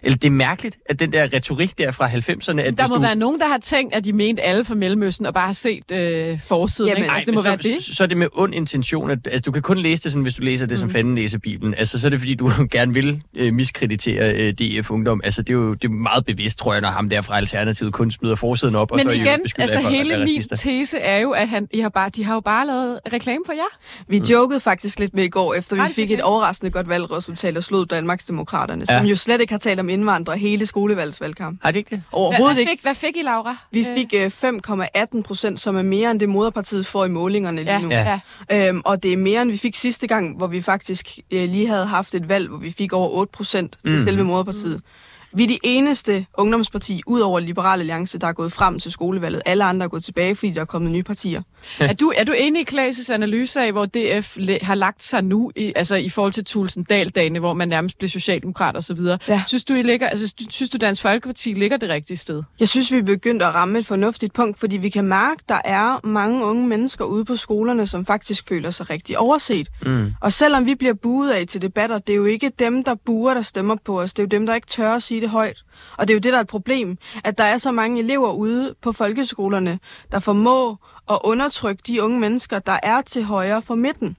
eller 0.04 0.18
det 0.18 0.28
er 0.28 0.32
mærkeligt, 0.32 0.78
at 0.86 1.00
den 1.00 1.12
der 1.12 1.34
retorik 1.34 1.78
der 1.78 1.92
fra 1.92 2.10
90'erne... 2.10 2.62
At 2.62 2.78
der 2.78 2.88
må 2.88 2.96
du... 2.96 3.02
være 3.02 3.16
nogen, 3.16 3.40
der 3.40 3.48
har 3.48 3.58
tænkt, 3.58 3.96
at 3.96 4.06
de 4.06 4.14
mente 4.14 4.42
alle 4.42 4.66
fra 4.66 4.76
Mellemøsten, 4.76 5.26
og 5.26 5.34
bare 5.34 5.46
har 5.46 5.54
set 5.54 5.92
øh, 5.92 6.40
forsiden. 6.48 6.90
Jamen, 6.90 7.04
ikke? 7.04 7.14
Altså, 7.14 7.26
det 7.26 7.34
må 7.34 7.42
så, 7.42 7.48
være 7.48 7.58
det. 7.58 7.84
Så, 7.84 7.96
så 7.96 8.04
er 8.04 8.08
det 8.08 8.18
med 8.18 8.28
ond 8.34 8.56
intention. 8.56 9.12
At, 9.12 9.20
altså, 9.26 9.42
du 9.42 9.52
kan 9.52 9.62
kun 9.62 9.78
læse 9.78 10.04
det, 10.04 10.12
sådan, 10.12 10.24
hvis 10.24 10.34
du 10.34 10.42
læser 10.42 10.66
det, 10.66 10.80
som 10.80 10.88
mm. 10.88 10.94
fanden 10.94 11.16
læser 11.16 11.40
Bibelen. 11.40 11.74
Altså, 11.74 12.00
så 12.00 12.08
er 12.08 12.10
det, 12.10 12.20
fordi 12.20 12.36
du 12.36 12.52
gerne 12.72 12.94
vil 12.94 13.22
øh, 13.36 13.54
miskreditere 13.54 14.36
øh, 14.36 14.54
DF 14.54 14.92
Ungdom. 14.92 15.22
Altså, 15.24 15.42
det 15.42 15.50
er 15.50 15.54
jo 15.54 15.74
det 15.74 15.88
er 15.88 15.92
meget 15.92 16.26
bevidst, 16.26 16.58
tror 16.58 16.74
jeg, 16.74 16.82
når 16.82 16.90
ham 16.90 17.10
der 17.10 17.22
fra 17.22 17.38
Alternativet 17.38 17.94
kun 17.94 18.12
smider 18.12 18.36
forsiden 18.36 18.76
op, 18.76 18.92
Men 18.92 19.00
og 19.00 19.04
så 19.04 19.10
igen, 19.10 19.28
er 19.28 19.38
altså, 19.58 19.82
for, 19.82 19.90
hele 19.90 20.18
min 20.18 20.22
racister. 20.22 20.56
tese 20.56 20.98
er 20.98 21.18
jo, 21.18 21.32
at 21.32 21.50
han, 21.50 21.68
I 21.74 21.80
har 21.80 21.90
bare, 21.90 22.10
de 22.10 22.24
har 22.24 22.34
jo 22.34 22.40
bare 22.40 22.68
lavet 22.68 23.00
reklame 23.14 23.44
for 23.46 23.54
jer. 23.54 23.78
Vi 24.08 24.20
mm. 24.20 24.26
jokede 24.26 24.60
faktisk 24.60 25.00
lidt 25.00 25.14
med 25.14 25.24
i 25.24 25.30
går, 25.30 25.54
efter 25.54 25.88
vi 25.88 25.94
fik 25.94 26.12
et 26.12 26.22
overraskende 26.22 26.72
godt 26.72 26.90
valgresultat 26.90 27.58
og 27.58 27.64
slog 27.64 27.90
Danmarksdemokraterne, 27.90 28.86
ja. 28.90 29.00
som 29.00 29.08
jo 29.08 29.16
slet 29.16 29.42
ikke 29.42 29.54
har 29.54 29.60
talt 29.60 29.80
om 29.80 29.90
indvandrere 29.92 30.38
hele 30.38 30.66
skolevalgsvalgkamp. 30.66 31.60
Har 31.64 31.72
det 31.72 31.80
ikke 31.80 31.90
det? 31.96 32.04
Overhovedet 32.12 32.56
hvad, 32.56 32.56
hvad 32.56 32.66
fik, 32.66 32.72
ikke. 32.72 32.84
Hvad 32.84 32.96
fik 32.96 33.18
I, 33.18 33.22
Laura? 33.22 33.56
Vi 33.72 33.86
fik 33.98 34.14
øh, 34.18 34.26
5,18 35.16 35.22
procent, 35.22 35.60
som 35.60 35.76
er 35.78 35.82
mere 35.82 36.12
end 36.12 36.20
det 36.20 36.30
moderpartiet 36.30 36.86
får 36.86 37.06
i 37.06 37.10
målingerne 37.10 37.58
lige 37.64 37.72
Ja, 37.74 37.80
nu. 37.80 37.90
ja. 37.90 38.20
Øhm, 38.70 38.82
og 38.86 39.04
det 39.04 39.14
er 39.14 39.18
mere, 39.18 39.42
end 39.42 39.52
vi 39.52 39.58
fik 39.58 39.76
sidste 39.76 40.08
gang, 40.08 40.38
hvor 40.38 40.48
vi 40.48 40.62
faktisk 40.62 41.10
øh, 41.32 41.50
lige 41.50 41.68
havde 41.68 41.86
haft 41.86 42.16
et 42.16 42.30
valg, 42.30 42.50
hvor 42.50 42.58
vi 42.58 42.72
fik 42.72 42.94
over 42.94 43.10
8 43.10 43.32
procent 43.32 43.80
til 43.86 43.94
Mhm. 43.96 44.04
selve 44.04 44.24
moderpartiet. 44.24 44.82
Vi 45.34 45.44
er 45.44 45.48
de 45.48 45.60
eneste 45.64 46.26
ungdomsparti, 46.38 47.02
ud 47.08 47.20
over 47.20 47.40
Liberal 47.40 47.80
Alliance, 47.80 48.18
der 48.18 48.28
er 48.28 48.34
gået 48.34 48.52
frem 48.52 48.80
til 48.80 48.92
skolevalget. 48.92 49.42
Alle 49.46 49.64
andre 49.64 49.84
er 49.84 49.90
gået 49.90 50.04
tilbage, 50.04 50.36
fordi 50.36 50.52
der 50.52 50.62
er 50.62 50.66
kommet 50.66 50.92
nye 50.92 51.04
partier. 51.04 51.42
Er 51.80 51.94
du, 51.94 52.14
er 52.18 52.24
du 52.24 52.32
enig 52.32 52.62
i 52.62 52.66
Klaas' 52.76 53.14
analyse 53.14 53.62
af, 53.62 53.72
hvor 53.72 53.86
DF 53.86 54.38
har 54.62 54.76
lagt 54.76 55.04
sig 55.04 55.24
nu, 55.24 55.52
i, 55.56 55.74
altså 55.76 55.96
i 55.96 56.10
forhold 56.10 56.32
til 56.32 56.46
Tulsendal-dagene, 56.46 57.40
hvor 57.40 57.54
man 57.54 57.68
nærmest 57.68 57.98
blev 57.98 58.10
socialdemokrat 58.10 58.76
og 58.76 58.84
så 58.84 58.94
videre? 58.94 59.18
Ja. 59.28 59.44
Synes 59.48 59.64
du, 59.64 59.74
I 59.74 59.82
ligger, 59.82 60.08
altså, 60.08 60.34
synes 60.50 60.70
du, 60.70 60.78
Dansk 60.78 61.02
Folkeparti 61.02 61.54
ligger 61.54 61.78
det 61.78 61.90
rigtige 61.90 62.18
sted? 62.18 62.44
Jeg 62.60 62.70
synes, 62.70 62.92
vi 62.92 62.98
er 62.98 63.04
begyndt 63.04 63.42
at 63.44 63.54
ramme 63.54 63.80
et 63.80 63.86
fornuftigt 63.86 64.34
punkt, 64.34 64.60
fordi 64.60 64.78
vi 64.78 64.90
kan 64.90 65.06
mærke, 65.06 65.40
at 65.40 65.50
der 65.50 65.62
er 65.66 66.08
mange 66.08 66.46
unge 66.46 66.68
mennesker 66.68 67.06
ude 67.06 67.26
på 67.26 67.36
skolerne, 67.36 67.88
som 67.88 68.06
faktisk 68.06 68.48
føler 68.48 68.72
sig 68.72 68.90
rigtig 68.90 69.18
overset. 69.18 69.68
Mm. 69.86 70.12
Og 70.22 70.32
selvom 70.32 70.66
vi 70.66 70.76
bliver 70.76 70.94
buet 70.94 71.32
af 71.32 71.48
til 71.48 71.62
debatter, 71.62 72.00
det 72.00 72.14
er 72.14 72.18
jo 72.18 72.26
ikke 72.26 72.52
dem, 72.60 72.84
der 72.84 72.96
buer, 73.06 73.34
der 73.34 73.42
stemmer 73.42 73.76
på 73.86 74.02
os. 74.02 74.14
Det 74.14 74.20
er 74.20 74.24
jo 74.24 74.28
dem, 74.28 74.46
der 74.46 74.56
ikke 74.56 74.68
tør 74.68 74.94
at 74.94 75.04
sige 75.04 75.21
det 75.22 75.30
højt. 75.30 75.64
Og 75.98 76.08
det 76.08 76.14
er 76.14 76.16
jo 76.16 76.20
det, 76.20 76.32
der 76.32 76.38
er 76.38 76.42
et 76.42 76.48
problem, 76.48 76.98
at 77.24 77.38
der 77.38 77.44
er 77.44 77.58
så 77.58 77.72
mange 77.72 78.00
elever 78.00 78.32
ude 78.32 78.76
på 78.82 78.92
folkeskolerne, 78.92 79.80
der 80.12 80.20
formår 80.20 80.88
at 81.12 81.20
undertrykke 81.24 81.84
de 81.88 82.04
unge 82.04 82.20
mennesker, 82.20 82.60
der 82.60 82.80
er 82.84 83.02
til 83.02 83.24
højre 83.24 83.62
for 83.62 83.76
midten. 83.76 84.16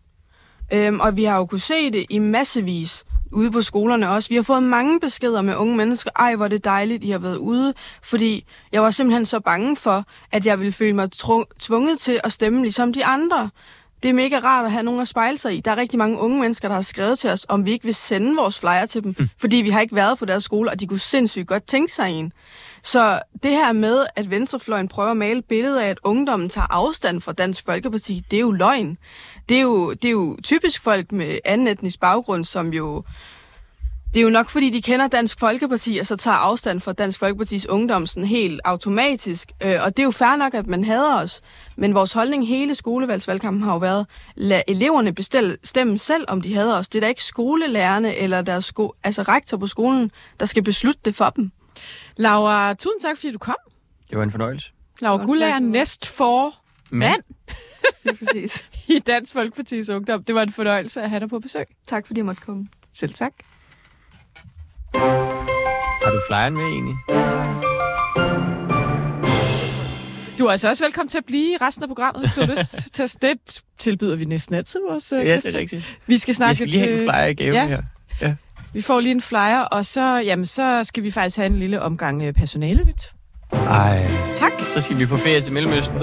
Øhm, 0.73 1.01
og 1.01 1.17
vi 1.17 1.25
har 1.25 1.37
jo 1.37 1.47
kunne 1.47 1.61
se 1.61 1.91
det 1.91 2.07
i 2.11 2.19
massevis 2.19 3.05
ude 3.33 3.51
på 3.51 3.63
skolerne 3.63 4.11
også. 4.11 4.29
Vi 4.29 4.35
har 4.35 4.43
fået 4.43 4.63
mange 4.63 5.01
beskeder 5.01 5.43
med 5.43 5.57
unge 5.57 5.77
mennesker. 5.77 6.11
Ej, 6.17 6.35
hvor 6.35 6.45
er 6.45 6.49
det 6.49 6.65
dejligt, 6.65 7.05
I 7.05 7.11
har 7.11 7.19
været 7.19 7.37
ude. 7.37 7.75
Fordi 8.03 8.45
jeg 8.73 8.83
var 8.83 8.91
simpelthen 8.91 9.27
så 9.27 9.41
bange 9.41 9.77
for, 9.77 10.05
at 10.33 10.47
jeg 10.47 10.59
ville 10.59 10.73
føle 10.73 10.93
mig 10.93 11.09
tvunget 11.61 11.99
til 12.01 12.21
at 12.25 12.33
stemme 12.33 12.63
ligesom 12.63 12.93
de 12.93 13.05
andre. 13.05 13.51
Det 14.03 14.09
er 14.09 14.13
mega 14.13 14.39
rart 14.39 14.65
at 14.65 14.73
have 14.73 14.83
nogen 14.83 15.01
at 15.01 15.09
spejle 15.09 15.39
sig 15.39 15.57
i. 15.57 15.61
Der 15.61 15.71
er 15.71 15.77
rigtig 15.77 15.99
mange 15.99 16.19
unge 16.19 16.41
mennesker, 16.41 16.69
der 16.69 16.75
har 16.75 16.83
skrevet 16.83 17.19
til 17.19 17.31
os, 17.31 17.47
om 17.49 17.67
vi 17.67 17.71
ikke 17.71 17.85
vil 17.85 17.95
sende 17.95 18.37
vores 18.37 18.61
flyer 18.61 18.87
til 18.87 19.05
dem, 19.05 19.15
mm. 19.19 19.29
fordi 19.39 19.57
vi 19.57 19.71
har 19.71 19.81
ikke 19.81 19.95
været 19.95 20.19
på 20.19 20.25
deres 20.25 20.45
skole, 20.45 20.71
og 20.71 20.81
de 20.81 20.87
kunne 20.87 20.99
sindssygt 20.99 21.47
godt 21.47 21.67
tænke 21.67 21.93
sig 21.93 22.11
en. 22.11 22.33
Så 22.83 23.21
det 23.43 23.51
her 23.51 23.73
med, 23.73 24.07
at 24.17 24.31
Venstrefløjen 24.31 24.89
prøver 24.89 25.11
at 25.11 25.17
male 25.17 25.43
billedet 25.43 25.81
af, 25.81 25.89
at 25.89 25.99
ungdommen 26.05 26.49
tager 26.49 26.67
afstand 26.71 27.21
fra 27.21 27.33
Dansk 27.33 27.65
Folkeparti, 27.65 28.23
det 28.31 28.37
er 28.37 28.41
jo 28.41 28.51
løgn. 28.51 28.99
Det 29.49 29.57
er 29.57 29.63
jo, 29.63 29.93
det 29.93 30.05
er 30.05 30.13
jo 30.13 30.37
typisk 30.43 30.83
folk 30.83 31.13
med 31.13 31.39
anden 31.45 31.67
etnisk 31.67 32.01
baggrund, 32.01 32.45
som 32.45 32.73
jo 32.73 33.05
Det 34.15 34.21
er 34.21 34.25
jo 34.25 34.31
nok, 34.31 34.49
fordi 34.49 34.71
de 34.71 34.83
kender 34.83 35.09
Dansk 35.09 35.41
Folkeparti, 35.41 35.99
og 35.99 36.07
så 36.07 36.17
tager 36.17 36.37
afstand 36.37 36.81
fra 36.81 36.93
Dansk 36.93 37.19
Folkepartis 37.19 37.67
ungdom 37.67 38.07
sådan 38.07 38.25
helt 38.25 38.61
automatisk. 38.65 39.53
Øh, 39.63 39.75
og 39.83 39.97
det 39.97 40.03
er 40.03 40.05
jo 40.05 40.11
fair 40.11 40.37
nok, 40.37 40.55
at 40.55 40.67
man 40.67 40.85
hader 40.85 41.17
os. 41.17 41.41
Men 41.77 41.95
vores 41.95 42.13
holdning 42.13 42.49
hele 42.49 42.75
skolevalgsvalgkampen 42.75 43.63
har 43.63 43.73
jo 43.73 43.79
været, 43.79 44.07
lad 44.35 44.63
eleverne 44.69 45.13
bestemme 45.15 45.99
selv, 45.99 46.25
om 46.29 46.41
de 46.41 46.55
hader 46.55 46.79
os. 46.79 46.89
Det 46.89 46.99
er 46.99 47.01
da 47.01 47.09
ikke 47.09 47.25
skolelærerne 47.25 48.17
eller 48.17 48.43
deres 48.43 48.65
sko- 48.65 48.95
altså 49.05 49.23
rektor 49.23 49.57
på 49.57 49.67
skolen, 49.67 50.11
der 50.41 50.47
skal 50.47 50.63
beslutte 50.63 51.01
det 51.05 51.15
for 51.15 51.31
dem. 51.31 51.51
Laura, 52.17 52.75
tusind 52.75 53.01
tak, 53.01 53.17
fordi 53.17 53.33
du 53.33 53.39
kom. 53.39 53.57
Det 54.11 54.19
var 54.19 54.25
en 54.25 54.31
fornøjelse. 54.31 54.71
Laura 55.01 55.25
Guld 55.25 55.43
er 55.43 55.59
næst 55.59 56.07
for 56.07 56.55
mand 56.91 57.23
Lige 58.05 58.17
præcis. 58.17 58.67
i 58.89 58.99
Dansk 58.99 59.37
Folkeparti's 59.37 59.93
Ungdom. 59.93 60.25
Det 60.25 60.35
var 60.35 60.43
en 60.43 60.53
fornøjelse 60.53 61.03
at 61.03 61.11
have 61.11 61.21
dig 61.21 61.29
på 61.29 61.39
besøg. 61.39 61.65
Tak 61.87 62.07
fordi 62.07 62.19
jeg 62.19 62.27
måtte 62.27 62.43
komme. 62.43 62.69
Selv 62.93 63.15
tak. 63.15 63.33
Har 64.95 66.11
du 66.11 66.21
flyeren 66.29 66.55
med 66.55 66.63
egentlig? 66.63 66.95
Du 70.39 70.47
er 70.47 70.51
altså 70.51 70.69
også 70.69 70.85
velkommen 70.85 71.09
til 71.09 71.19
at 71.19 71.25
blive 71.25 71.53
i 71.53 71.57
resten 71.61 71.83
af 71.83 71.89
programmet, 71.89 72.23
hvis 72.23 72.33
du 72.33 72.41
har 72.41 72.49
lyst 72.49 72.73
til 72.95 73.03
at 73.03 73.17
det 73.23 73.63
tilbyder 73.79 74.17
vi 74.17 74.25
næsten 74.25 74.55
altid 74.55 74.81
vores 74.91 75.13
øh, 75.13 75.27
Ja, 75.27 75.37
det 75.37 75.55
er 75.55 75.59
rigtigt. 75.59 75.99
Vi 76.07 76.19
skal 76.19 76.35
snakke... 76.35 76.49
Jeg 76.49 76.57
skal 76.57 76.69
lige 76.69 76.81
have 76.81 76.93
en 76.93 76.99
øh, 76.99 77.05
flyer 77.05 77.27
i 77.27 77.35
gave 77.35 77.55
ja. 77.55 77.67
her. 77.67 77.83
Ja. 78.21 78.35
Vi 78.73 78.81
får 78.81 79.01
lige 79.01 79.13
en 79.13 79.21
flyer, 79.21 79.61
og 79.61 79.87
så, 79.87 80.17
jamen, 80.17 80.47
så 80.47 80.85
skal 80.85 81.03
vi 81.03 81.11
faktisk 81.11 81.37
have 81.37 81.47
en 81.47 81.59
lille 81.59 81.83
omgang 81.83 82.23
øh, 82.23 82.33
personale 82.33 82.85
nyt. 82.85 83.13
Ej. 83.53 84.07
Tak. 84.35 84.53
Så 84.69 84.81
skal 84.81 84.99
vi 84.99 85.07
på 85.07 85.17
ferie 85.17 85.41
til 85.41 85.53
Mellemøsten. 85.53 85.97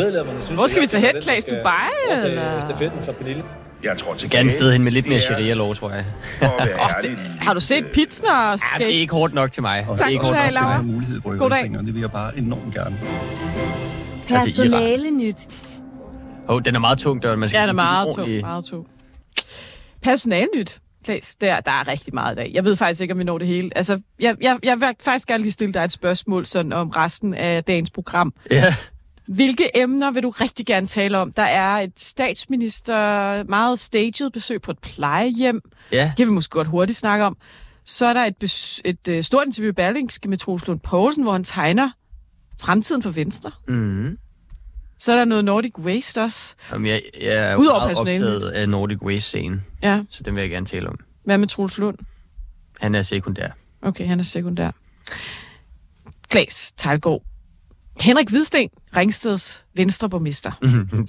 Hvor 0.53 0.67
skal 0.67 0.81
vi 0.81 0.87
tage 0.87 1.07
hen, 1.07 1.21
Klaas? 1.21 1.45
Dubai? 1.45 2.23
Eller? 2.23 2.61
Stafetten 2.61 3.05
fra 3.05 3.11
Pernille. 3.11 3.43
Jeg 3.83 3.97
tror 3.97 4.29
gerne 4.29 4.47
et 4.47 4.53
sted 4.53 4.71
hen 4.71 4.83
med 4.83 4.91
lidt 4.91 5.07
mere 5.07 5.19
sharia-lov, 5.21 5.75
tror 5.75 5.91
jeg. 5.91 6.05
Har 7.41 7.53
du 7.53 7.59
set 7.59 7.85
Pitsner? 7.93 8.49
Ja, 8.49 8.55
det 8.77 8.95
er 8.95 8.99
ikke 8.99 9.13
hårdt 9.13 9.33
nok 9.33 9.51
til 9.51 9.63
mig. 9.63 9.85
Tak 9.87 9.97
det 9.97 10.05
er 10.05 10.07
ikke 10.07 10.25
hårdt 10.25 10.37
nok 10.37 10.51
til 10.51 10.61
mig. 10.61 10.85
mulighed 10.85 11.21
God 11.21 11.49
dag. 11.49 11.63
Det 11.63 11.93
vil 11.93 12.01
jeg 12.01 12.11
bare 12.11 12.37
enormt 12.37 12.73
gerne. 12.73 12.97
Til 14.27 14.35
Iran. 14.35 14.71
Personale 14.71 15.11
nyt. 15.11 15.47
Åh, 16.49 16.55
oh, 16.55 16.61
den 16.65 16.75
er 16.75 16.79
meget 16.79 16.97
tung, 16.99 17.23
døren. 17.23 17.39
Man 17.39 17.49
skal 17.49 17.57
Ja, 17.57 17.61
den 17.61 17.69
er 17.69 17.73
meget 17.73 18.15
tung. 18.15 18.29
Meget 18.41 18.65
tung. 18.65 18.87
Personalnyt. 20.01 20.79
Klaas, 21.05 21.35
der, 21.35 21.59
der 21.59 21.71
er 21.71 21.87
rigtig 21.87 22.13
meget 22.13 22.33
i 22.33 22.35
dag. 22.35 22.51
Jeg 22.53 22.65
ved 22.65 22.75
faktisk 22.75 23.01
ikke, 23.01 23.11
om 23.11 23.17
vi 23.17 23.23
når 23.23 23.37
det 23.37 23.47
hele. 23.47 23.69
Altså, 23.75 24.01
jeg, 24.19 24.35
jeg, 24.41 24.57
jeg 24.63 24.79
vil 24.79 24.87
faktisk 25.01 25.27
gerne 25.27 25.41
lige 25.41 25.51
stille 25.51 25.73
dig 25.73 25.83
et 25.83 25.91
spørgsmål 25.91 26.45
sådan 26.45 26.73
om 26.73 26.89
resten 26.89 27.33
af 27.33 27.63
dagens 27.63 27.89
program. 27.89 28.33
Ja. 28.51 28.75
Hvilke 29.33 29.77
emner 29.77 30.11
vil 30.11 30.23
du 30.23 30.29
rigtig 30.29 30.65
gerne 30.65 30.87
tale 30.87 31.17
om? 31.17 31.31
Der 31.31 31.43
er 31.43 31.75
et 31.79 31.99
statsminister, 31.99 33.43
meget 33.43 33.79
staged 33.79 34.29
besøg 34.29 34.61
på 34.61 34.71
et 34.71 34.79
plejehjem. 34.79 35.61
Ja. 35.91 36.03
Det 36.03 36.17
kan 36.17 36.27
vi 36.27 36.31
måske 36.31 36.51
godt 36.51 36.67
hurtigt 36.67 36.97
snakke 36.97 37.25
om. 37.25 37.37
Så 37.85 38.05
er 38.05 38.13
der 38.13 38.25
et, 38.25 38.35
bes- 38.43 38.81
et, 38.85 39.07
et 39.07 39.25
stort 39.25 39.45
interview 39.45 39.69
i 39.69 39.73
Berlingske 39.73 40.29
med 40.29 40.37
Troels 40.37 40.67
Lund 40.67 40.79
Poulsen, 40.79 41.23
hvor 41.23 41.31
han 41.31 41.43
tegner 41.43 41.89
fremtiden 42.59 43.03
for 43.03 43.09
Venstre. 43.09 43.51
Mm. 43.67 44.17
Så 44.97 45.11
er 45.11 45.15
der 45.17 45.25
noget 45.25 45.45
Nordic 45.45 45.77
Waste 45.79 46.21
også. 46.21 46.55
Jamen, 46.71 46.87
jeg, 46.87 47.01
jeg 47.21 47.33
er 47.49 47.51
jo 47.51 47.57
Udover 47.59 47.79
meget 47.79 47.97
optaget 47.97 48.49
af 48.49 48.69
Nordic 48.69 49.01
Waste-scenen, 49.01 49.61
Ja. 49.83 50.03
så 50.09 50.23
den 50.23 50.35
vil 50.35 50.41
jeg 50.41 50.49
gerne 50.49 50.65
tale 50.65 50.89
om. 50.89 50.99
Hvad 51.23 51.37
med 51.37 51.47
Troels 51.47 51.77
Lund? 51.77 51.97
Han 52.81 52.95
er 52.95 53.01
sekundær. 53.01 53.49
Okay, 53.81 54.07
han 54.07 54.19
er 54.19 54.23
sekundær. 54.23 54.71
Klaas 56.29 56.71
Tejlgaard. 56.77 57.21
Henrik 58.01 58.29
Hvidsten, 58.29 58.69
Ringsteds 58.95 59.63
venstreborgmester. 59.75 60.51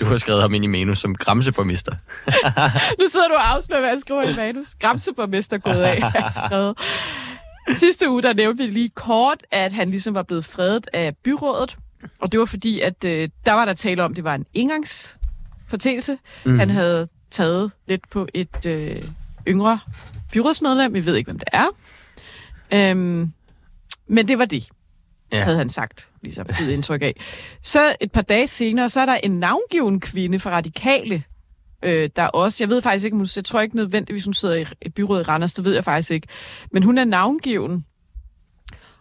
Du 0.01 0.05
har 0.05 0.16
skrevet 0.16 0.43
ham 0.43 0.55
ind 0.55 0.64
i 0.64 0.68
manus 0.68 0.99
som 0.99 1.14
gramseborgmester. 1.14 1.93
nu 3.01 3.07
sidder 3.09 3.28
du 3.28 3.35
og 3.35 3.51
afslører, 3.55 3.81
hvad 3.81 3.91
jeg 3.91 4.01
skriver 4.01 4.22
i 4.22 4.37
manus. 4.37 4.74
Gramseborgmester 4.81 5.59
gået 5.59 5.83
af, 5.83 6.03
har 6.03 6.47
skrevet. 6.47 6.78
Sidste 7.78 8.11
uge, 8.11 8.22
der 8.22 8.33
nævnte 8.33 8.64
vi 8.64 8.70
lige 8.70 8.89
kort, 8.89 9.39
at 9.51 9.72
han 9.72 9.91
ligesom 9.91 10.14
var 10.14 10.22
blevet 10.22 10.45
fredet 10.45 10.87
af 10.93 11.16
byrådet. 11.16 11.76
Og 12.20 12.33
det 12.33 12.41
var 12.41 12.47
fordi, 12.47 12.81
at 12.81 13.05
øh, 13.05 13.28
der 13.47 13.53
var 13.53 13.64
der 13.64 13.72
tale 13.74 14.05
om, 14.05 14.12
at 14.12 14.16
det 14.16 14.24
var 14.24 14.35
en 14.35 14.47
indgangsfortælse. 14.55 16.12
Mm. 16.12 16.51
Mhm. 16.51 16.59
Han 16.59 16.70
havde 16.70 17.09
taget 17.31 17.72
lidt 17.89 18.11
på 18.11 18.28
et 18.35 18.66
øh, 18.66 19.03
yngre 19.49 19.78
byrådsmedlem. 20.33 20.95
Vi 20.95 21.07
ved 21.07 21.16
ikke, 21.16 21.28
hvem 21.28 21.39
det 21.39 21.49
er. 21.53 21.66
Øhm, 22.72 23.33
men 24.07 24.28
det 24.28 24.39
var 24.39 24.45
det, 24.45 24.68
Ja. 25.33 25.43
havde 25.43 25.57
han 25.57 25.68
sagt, 25.68 26.11
ligesom 26.22 26.47
givet 26.59 26.70
indtryk 26.70 27.03
af. 27.03 27.14
Så 27.62 27.95
et 28.01 28.12
par 28.12 28.22
dage 28.22 28.47
senere, 28.47 28.89
så 28.89 29.01
er 29.01 29.07
der 29.07 29.14
en 29.14 29.31
navngiven 29.31 30.01
kvinde 30.01 30.39
fra 30.39 30.51
Radikale, 30.51 31.22
øh, 31.85 32.11
der 32.16 32.26
også, 32.26 32.64
jeg 32.64 32.68
ved 32.70 32.83
faktisk 32.83 33.05
ikke, 33.05 33.16
hun, 33.16 33.26
jeg 33.37 33.45
tror 33.45 33.61
ikke 33.61 33.76
nødvendigvis, 33.76 34.24
hun 34.24 34.35
sidder 34.35 34.55
i 34.55 34.66
et 34.83 34.95
byråd 34.95 35.20
i 35.20 35.22
Randers, 35.22 35.53
det 35.55 35.64
ved 35.64 35.74
jeg 35.74 35.85
faktisk 35.85 36.11
ikke, 36.11 36.28
men 36.72 36.83
hun 36.83 36.99
er 36.99 37.05
navngiven. 37.05 37.85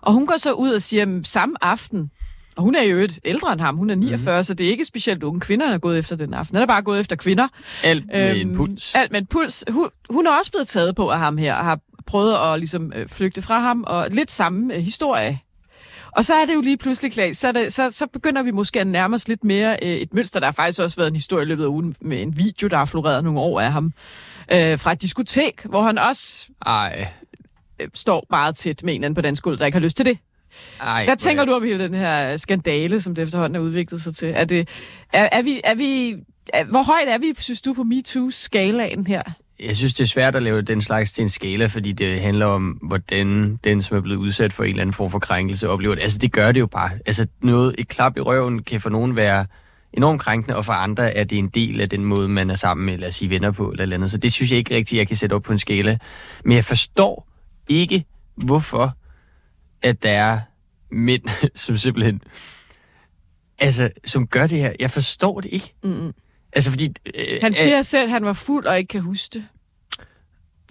Og 0.01 0.13
hun 0.13 0.27
går 0.27 0.37
så 0.37 0.51
ud 0.53 0.69
og 0.69 0.81
siger, 0.81 1.05
"Men 1.05 1.23
samme 1.23 1.55
aften, 1.61 2.11
og 2.55 2.63
hun 2.63 2.75
er 2.75 2.83
jo 2.83 2.97
et 2.97 3.19
ældre 3.25 3.53
end 3.53 3.61
ham, 3.61 3.77
hun 3.77 3.89
er 3.89 3.95
49, 3.95 4.39
mm. 4.39 4.43
så 4.43 4.53
det 4.53 4.67
er 4.67 4.71
ikke 4.71 4.85
specielt 4.85 5.23
unge 5.23 5.39
kvinder, 5.39 5.65
der 5.67 5.73
er 5.73 5.77
gået 5.77 5.99
efter 5.99 6.15
den 6.15 6.33
aften. 6.33 6.55
Han 6.55 6.63
er 6.63 6.67
bare 6.67 6.81
gået 6.81 6.99
efter 6.99 7.15
kvinder. 7.15 7.47
Alt 7.83 8.05
med 8.07 8.41
en 8.41 8.55
puls. 8.55 8.95
Alt 8.95 9.11
med 9.11 9.19
en 9.21 9.25
puls. 9.27 9.63
Hun, 9.69 9.89
hun 10.09 10.27
er 10.27 10.31
også 10.31 10.51
blevet 10.51 10.67
taget 10.67 10.95
på 10.95 11.09
af 11.09 11.19
ham 11.19 11.37
her, 11.37 11.55
og 11.55 11.65
har 11.65 11.79
prøvet 12.05 12.53
at 12.53 12.59
ligesom, 12.59 12.93
øh, 12.95 13.07
flygte 13.09 13.41
fra 13.41 13.59
ham, 13.59 13.83
og 13.87 14.07
lidt 14.11 14.31
samme 14.31 14.73
øh, 14.73 14.81
historie. 14.81 15.39
Og 16.11 16.25
så 16.25 16.33
er 16.33 16.45
det 16.45 16.53
jo 16.53 16.61
lige 16.61 16.77
pludselig, 16.77 17.11
Klaas, 17.11 17.37
så, 17.37 17.51
det, 17.51 17.73
så, 17.73 17.91
så 17.91 18.07
begynder 18.07 18.43
vi 18.43 18.51
måske 18.51 18.79
at 18.79 18.87
nærme 18.87 19.15
os 19.15 19.27
lidt 19.27 19.43
mere 19.43 19.77
øh, 19.81 19.89
et 19.89 20.13
mønster. 20.13 20.39
Der 20.39 20.47
har 20.47 20.51
faktisk 20.51 20.79
også 20.81 20.97
været 20.97 21.07
en 21.07 21.15
historie 21.15 21.43
i 21.43 21.47
løbet 21.47 21.63
af 21.63 21.67
ugen 21.67 21.95
med 22.01 22.21
en 22.21 22.37
video, 22.37 22.67
der 22.67 22.77
har 22.77 22.85
floreret 22.85 23.23
nogle 23.23 23.39
år 23.39 23.61
af 23.61 23.71
ham, 23.71 23.93
øh, 24.51 24.79
fra 24.79 24.91
et 24.91 25.01
diskotek, 25.01 25.65
hvor 25.65 25.81
han 25.81 25.97
også 25.97 26.47
Ej. 26.65 27.07
øh, 27.79 27.87
står 27.93 28.25
meget 28.29 28.55
tæt 28.55 28.83
med 28.83 28.95
en 28.95 29.03
anden 29.03 29.15
på 29.15 29.21
dansk 29.21 29.43
gulv, 29.43 29.57
der 29.59 29.65
ikke 29.65 29.75
har 29.75 29.83
lyst 29.83 29.97
til 29.97 30.05
det. 30.05 30.17
Ej, 30.81 31.05
Hvad 31.05 31.17
tænker 31.17 31.45
du 31.45 31.53
om 31.53 31.63
hele 31.63 31.83
den 31.83 31.93
her 31.93 32.37
skandale, 32.37 33.01
som 33.01 33.15
det 33.15 33.23
efterhånden 33.23 33.55
er 33.55 33.59
udviklet 33.59 34.01
sig 34.01 34.15
til? 34.15 34.33
Er, 34.35 34.45
det, 34.45 34.69
er, 35.13 35.29
er 35.31 35.41
vi, 35.41 35.61
er 35.63 35.75
vi, 35.75 36.15
er, 36.53 36.63
hvor 36.63 36.83
højt 36.83 37.07
er 37.07 37.17
vi, 37.17 37.33
synes 37.37 37.61
du, 37.61 37.73
på 37.73 37.83
MeToo-skalaen 37.83 39.07
her? 39.07 39.23
Jeg 39.63 39.75
synes, 39.75 39.93
det 39.93 40.03
er 40.03 40.07
svært 40.07 40.35
at 40.35 40.43
lave 40.43 40.61
den 40.61 40.81
slags 40.81 41.13
til 41.13 41.21
en 41.21 41.29
skala, 41.29 41.65
fordi 41.65 41.91
det 41.91 42.21
handler 42.21 42.45
om, 42.45 42.63
hvordan 42.63 43.59
den, 43.63 43.81
som 43.81 43.97
er 43.97 44.01
blevet 44.01 44.19
udsat 44.19 44.53
for 44.53 44.63
en 44.63 44.69
eller 44.69 44.81
anden 44.81 44.93
form 44.93 45.11
for 45.11 45.19
krænkelse, 45.19 45.69
oplever 45.69 45.95
det. 45.95 46.01
Altså, 46.01 46.17
det 46.17 46.31
gør 46.31 46.51
det 46.51 46.59
jo 46.59 46.67
bare. 46.67 46.89
Altså, 47.05 47.27
noget, 47.41 47.75
et 47.77 47.87
klap 47.87 48.17
i 48.17 48.19
røven 48.19 48.63
kan 48.63 48.81
for 48.81 48.89
nogen 48.89 49.15
være 49.15 49.45
enormt 49.93 50.21
krænkende, 50.21 50.55
og 50.55 50.65
for 50.65 50.73
andre 50.73 51.13
er 51.15 51.23
det 51.23 51.37
en 51.37 51.49
del 51.49 51.81
af 51.81 51.89
den 51.89 52.05
måde, 52.05 52.29
man 52.29 52.49
er 52.49 52.55
sammen 52.55 52.85
med, 52.85 52.97
lad 52.97 53.07
os 53.07 53.15
sige, 53.15 53.29
venner 53.29 53.51
på, 53.51 53.71
eller, 53.71 53.83
eller 53.83 53.95
andet. 53.95 54.11
Så 54.11 54.17
det 54.17 54.33
synes 54.33 54.51
jeg 54.51 54.57
ikke 54.57 54.75
rigtigt, 54.75 54.99
jeg 54.99 55.07
kan 55.07 55.17
sætte 55.17 55.33
op 55.33 55.43
på 55.43 55.53
en 55.53 55.59
skala. 55.59 55.97
Men 56.45 56.55
jeg 56.55 56.63
forstår 56.63 57.27
ikke, 57.67 58.05
hvorfor 58.35 58.95
at 59.81 60.03
der 60.03 60.11
er 60.11 60.39
mænd, 60.91 61.23
som 61.55 61.77
simpelthen, 61.77 62.21
altså, 63.59 63.89
som 64.05 64.27
gør 64.27 64.47
det 64.47 64.57
her. 64.57 64.73
Jeg 64.79 64.91
forstår 64.91 65.41
det 65.41 65.49
ikke. 65.53 65.73
Mm-mm. 65.83 66.13
Altså, 66.53 66.69
fordi... 66.71 66.85
Øh, 67.15 67.37
Han 67.41 67.51
øh, 67.51 67.55
siger 67.55 67.81
selv, 67.81 68.03
at 68.03 68.09
han 68.09 68.25
var 68.25 68.33
fuld 68.33 68.65
og 68.65 68.77
ikke 68.77 68.87
kan 68.87 69.01
huske 69.01 69.29
det. 69.33 69.45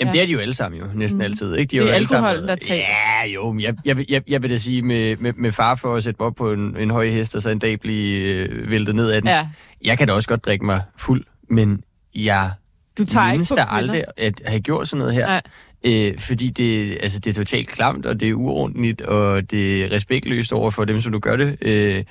Jamen, 0.01 0.15
Ja. 0.15 0.19
det 0.19 0.23
er 0.23 0.27
de 0.27 0.33
jo 0.33 0.39
alle 0.39 0.55
sammen 0.55 0.81
jo, 0.81 0.87
næsten 0.95 1.19
Mm. 1.19 1.25
altid. 1.25 1.57
Ikke? 1.57 1.71
De 1.71 1.77
Det 1.77 1.83
er 1.83 1.89
jo 1.89 1.93
alle 1.95 2.09
sammen, 2.09 2.49
der 2.49 2.57
taler. 2.57 2.83
Ja, 2.83 3.27
jo, 3.27 3.53
men 3.53 3.61
jeg, 3.61 3.75
jeg, 3.85 3.97
vil- 3.97 4.07
jeg, 4.09 4.23
jeg 4.29 4.43
vil 4.43 4.51
da 4.51 4.57
sige, 4.57 4.83
med, 4.83 5.17
med, 5.17 5.33
med 5.37 5.53
far 5.53 5.75
for 5.75 5.95
at 5.97 6.05
sætte 6.05 6.17
mig 6.21 6.27
op 6.27 6.35
på 6.35 6.53
en, 6.53 6.77
en 6.77 6.91
høj 6.91 7.09
hest, 7.09 7.37
og 7.37 7.43
så 7.43 7.51
en 7.51 7.59
dag 7.59 7.81
blive 7.81 8.19
øh, 8.35 8.71
væltet 8.71 8.95
ned 8.95 9.11
af 9.11 9.21
den. 9.23 9.29
Ja. 9.31 9.49
Jeg 9.85 9.99
kan 9.99 10.09
da 10.09 10.13
også 10.15 10.29
godt 10.29 10.45
drikke 10.45 10.65
mig 10.65 10.83
fuld, 10.97 11.25
men 11.51 11.83
jeg 12.15 12.51
Du 12.99 13.05
tager 13.05 13.31
mindes 13.31 13.51
ikke 13.51 13.63
på 13.63 13.75
aldrig 13.75 14.05
at 14.17 14.43
have 14.47 14.61
gjort 14.61 14.89
sådan 14.89 14.99
noget 14.99 15.15
her. 15.15 15.27
Nej. 15.27 15.43
Øh, 15.85 16.19
fordi 16.19 16.49
det, 16.49 16.99
altså, 17.03 17.19
det 17.19 17.31
er 17.31 17.35
totalt 17.35 17.69
klamt, 17.69 18.07
og 18.07 18.21
det 18.21 18.29
er 18.29 18.35
uordentligt, 18.35 19.01
og 19.03 19.51
det 19.51 19.85
er 19.85 19.93
respektløst 19.93 20.53
over 20.53 20.71
for 20.71 20.85
dem, 20.85 21.01
som 21.01 21.13
du 21.13 21.19
gør 21.19 21.37
det, 21.37 21.57
øh, 21.63 22.05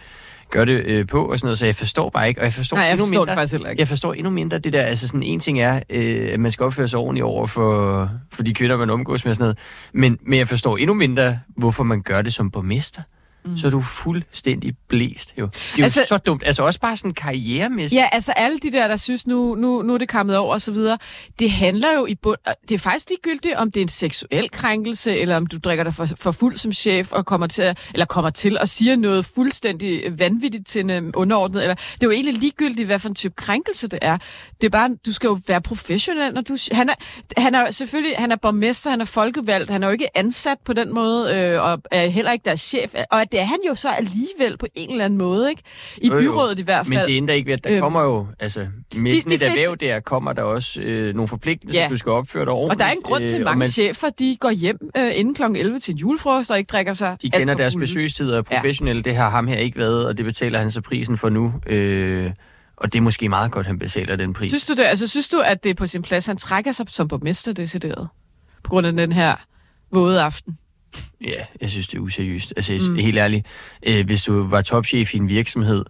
gør 0.50 0.66
det 0.66 0.74
øh, 0.86 1.08
på, 1.08 1.26
og 1.26 1.40
sådan 1.40 1.46
noget. 1.46 1.58
Så 1.58 1.66
jeg 1.66 1.76
forstår 1.76 2.10
bare 2.10 2.28
ikke, 2.28 2.42
og 2.42 2.46
jeg 2.46 2.54
forstår 2.54 2.78
Nej, 2.78 2.84
jeg 2.84 2.92
endnu 2.92 3.06
forstår 3.06 3.20
mindre, 3.20 3.32
det 3.32 3.38
faktisk 3.38 3.54
heller 3.54 3.70
ikke. 3.70 3.80
Jeg 3.82 3.88
forstår 3.88 4.14
endnu 4.14 4.30
mindre 4.30 4.60
det 4.60 4.74
der, 4.74 4.82
altså 4.82 5.08
sådan 5.08 5.24
en 5.24 5.40
ting 5.40 5.60
er, 5.60 5.82
øh, 5.90 6.30
at 6.34 6.40
man 6.40 6.52
skal 6.52 6.64
opføre 6.64 6.88
sig 6.88 7.00
ordentligt 7.00 7.24
over 7.24 7.48
for, 7.48 8.10
for 8.34 8.44
de 8.44 8.54
kvinder, 8.54 8.78
man 8.78 8.90
omgås 8.90 9.26
med 9.26 9.32
og 9.32 9.36
sådan 9.36 9.44
noget, 9.44 9.58
men, 9.94 10.18
men 10.22 10.40
jeg 10.40 10.48
forstår 10.48 10.78
endnu 10.78 10.94
mindre, 10.94 11.40
hvorfor 11.58 11.84
man 11.84 12.02
gør 12.02 12.22
det 12.22 12.34
som 12.34 12.52
borgmester. 12.52 13.02
Mm. 13.48 13.58
Så 13.58 13.68
er 13.68 13.72
du 13.72 13.82
fuldstændig 13.82 14.74
blæst, 14.88 15.34
jo. 15.38 15.46
Det 15.46 15.56
er 15.56 15.78
jo 15.78 15.84
Altså- 15.84 16.06
så 16.08 16.18
dumt. 16.18 16.44
Altså 16.46 16.64
også 16.64 16.80
bare 16.80 16.98
sådan 16.98 17.14
karrieremæssigt. 17.14 18.00
Ja, 18.00 18.08
altså 18.12 18.32
alle 18.32 18.60
de 18.60 18.72
der, 18.72 18.88
der 18.88 18.96
synes, 18.96 19.28
nu, 19.28 19.56
nu, 19.56 19.82
nu 19.82 19.94
er 19.94 19.98
det 19.98 20.10
kommet 20.10 20.38
over 20.38 20.54
og 20.54 20.62
så 20.62 20.72
videre, 20.72 20.98
det 21.40 21.52
handler 21.52 21.94
jo 21.96 22.06
i 22.06 22.16
bund... 22.16 22.38
Det 22.70 22.76
er 22.76 22.80
faktisk 22.80 23.10
ligegyldigt, 23.10 23.56
om 23.56 23.72
det 23.72 23.80
er 23.80 23.82
en 23.86 23.88
seksuel 23.90 24.50
krænkelse, 24.52 25.18
eller 25.18 25.36
om 25.38 25.48
du 25.48 25.58
drikker 25.58 25.84
dig 25.84 25.94
for, 25.94 26.08
for 26.18 26.32
fuld 26.32 26.58
som 26.58 26.74
chef, 26.74 27.12
og 27.12 27.26
kommer 27.26 27.48
til, 27.48 27.62
at, 27.62 27.78
eller 27.94 28.06
kommer 28.06 28.30
til 28.30 28.60
og 28.60 28.68
siger 28.68 28.96
noget 28.96 29.26
fuldstændig 29.26 30.20
vanvittigt 30.20 30.68
til 30.68 30.80
en 30.82 30.90
øhm, 30.90 31.12
underordnet. 31.16 31.62
Eller, 31.62 31.76
det 31.76 32.04
er 32.04 32.08
jo 32.08 32.12
egentlig 32.12 32.34
ligegyldigt, 32.34 32.86
hvad 32.88 33.00
for 33.00 33.10
en 33.10 33.16
type 33.16 33.34
krænkelse 33.38 33.88
det 33.88 34.00
er. 34.02 34.18
Det 34.62 34.68
er 34.68 34.70
bare, 34.70 34.90
du 35.06 35.14
skal 35.14 35.28
jo 35.28 35.40
være 35.48 35.62
professionel, 35.62 36.34
når 36.34 36.42
du... 36.42 36.58
Han 36.72 36.90
er, 36.90 36.94
han 37.38 37.56
er 37.56 37.72
selvfølgelig, 37.72 38.14
han 38.18 38.32
er 38.32 38.36
borgmester, 38.36 38.90
han 38.90 39.02
er 39.02 39.06
folkevalgt, 39.06 39.70
han 39.70 39.84
er 39.84 39.88
jo 39.88 39.92
ikke 39.94 40.18
ansat 40.18 40.58
på 40.66 40.74
den 40.74 40.94
måde, 40.94 41.36
øh, 41.36 41.62
og 41.62 41.82
er 41.92 42.08
heller 42.08 42.32
ikke 42.32 42.46
deres 42.46 42.62
chef. 42.62 42.94
Og 43.12 43.22
at 43.22 43.32
det 43.32 43.37
det 43.38 43.44
er 43.44 43.48
han 43.48 43.60
jo 43.68 43.76
så 43.76 43.90
alligevel 43.90 44.58
på 44.58 44.68
en 44.76 44.92
eller 44.92 45.06
anden 45.06 45.18
måde, 45.20 45.50
ikke? 45.50 45.62
I 45.98 46.08
Jo, 46.08 46.14
jo. 46.16 46.22
byrådet 46.22 46.60
i 46.60 46.64
hvert 46.64 46.86
fald. 46.86 46.98
Men 47.00 47.08
det 47.08 47.18
ændrer 47.18 47.36
ikke 47.36 47.48
ved, 47.48 47.54
at 47.54 47.64
der 47.64 47.72
øhm, 47.72 47.82
kommer 47.82 48.02
jo, 48.02 48.28
altså 48.40 48.68
med 48.96 49.12
de 49.12 49.22
sådan 49.22 49.34
et 49.34 49.40
fleste- 49.40 49.46
erhverv 49.64 49.76
der, 49.76 50.00
kommer 50.00 50.34
der 50.34 50.42
også 50.42 50.82
øh, 50.82 51.14
nogle 51.16 51.28
forpligtelser, 51.28 51.82
Ja. 51.82 51.88
du 51.88 51.96
skal 51.96 52.12
opføre 52.12 52.46
dig 52.46 52.54
ordentligt. 52.54 52.72
Og 52.74 52.80
der 52.80 52.86
er 52.86 52.92
en 52.92 53.02
grund 53.04 53.28
til, 53.28 53.36
at 53.36 53.42
øh, 53.42 53.46
og 53.46 53.46
mange 53.46 53.60
man- 53.60 53.68
chefer, 53.68 54.10
de 54.10 54.38
går 54.40 54.50
hjem 54.52 54.78
øh, 54.98 55.12
inden 55.16 55.36
kl. 55.36 55.44
11 55.44 55.80
til 55.80 55.92
en 55.92 55.98
julefrokost 55.98 56.52
og 56.52 56.58
ikke 56.58 56.68
drikker 56.70 56.94
sig 56.94 57.18
De 57.22 57.30
kender 57.30 57.54
deres 57.54 57.76
besøgstider 57.76 58.42
professionelle. 58.42 59.02
Ja. 59.06 59.10
Det 59.10 59.16
har 59.18 59.30
ham 59.30 59.48
her 59.48 59.58
ikke 59.58 59.78
været, 59.78 60.06
og 60.08 60.18
det 60.18 60.26
betaler 60.26 60.60
han 60.60 60.72
så 60.72 60.82
prisen 60.82 61.18
for 61.18 61.30
nu. 61.30 61.54
Øh, 61.68 62.32
og 62.78 62.94
det 62.94 63.00
er 63.00 63.04
måske 63.04 63.30
meget 63.30 63.52
godt, 63.52 63.66
han 63.68 63.80
betaler 63.80 64.16
den 64.16 64.34
pris. 64.34 64.52
Synes 64.52 64.66
du 64.66 64.74
det? 64.74 64.84
Altså, 64.84 65.08
synes 65.08 65.28
du, 65.30 65.40
at 65.46 65.64
det 65.64 65.70
er 65.70 65.74
på 65.74 65.88
sin 65.88 66.02
plads, 66.02 66.26
han 66.26 66.38
trækker 66.38 66.72
sig 66.72 66.86
som 66.90 67.08
borgmester 67.08 67.54
decideret? 67.54 68.08
På 68.64 68.70
grund 68.70 68.88
af 68.88 68.94
den 68.94 69.12
her 69.12 69.36
våde 69.94 70.22
aften? 70.22 70.58
Ja, 71.26 71.42
jeg 71.62 71.70
synes, 71.70 71.88
det 71.88 71.98
er 71.98 72.02
useriøst. 72.02 72.54
Altså, 72.58 72.88
Mm. 72.90 72.96
helt 72.96 73.18
ærligt, 73.18 73.46
øh, 73.88 74.06
hvis 74.06 74.24
du 74.24 74.48
var 74.48 74.62
topchef 74.62 75.14
i 75.14 75.18
en 75.18 75.30
virksomhed, 75.30 75.86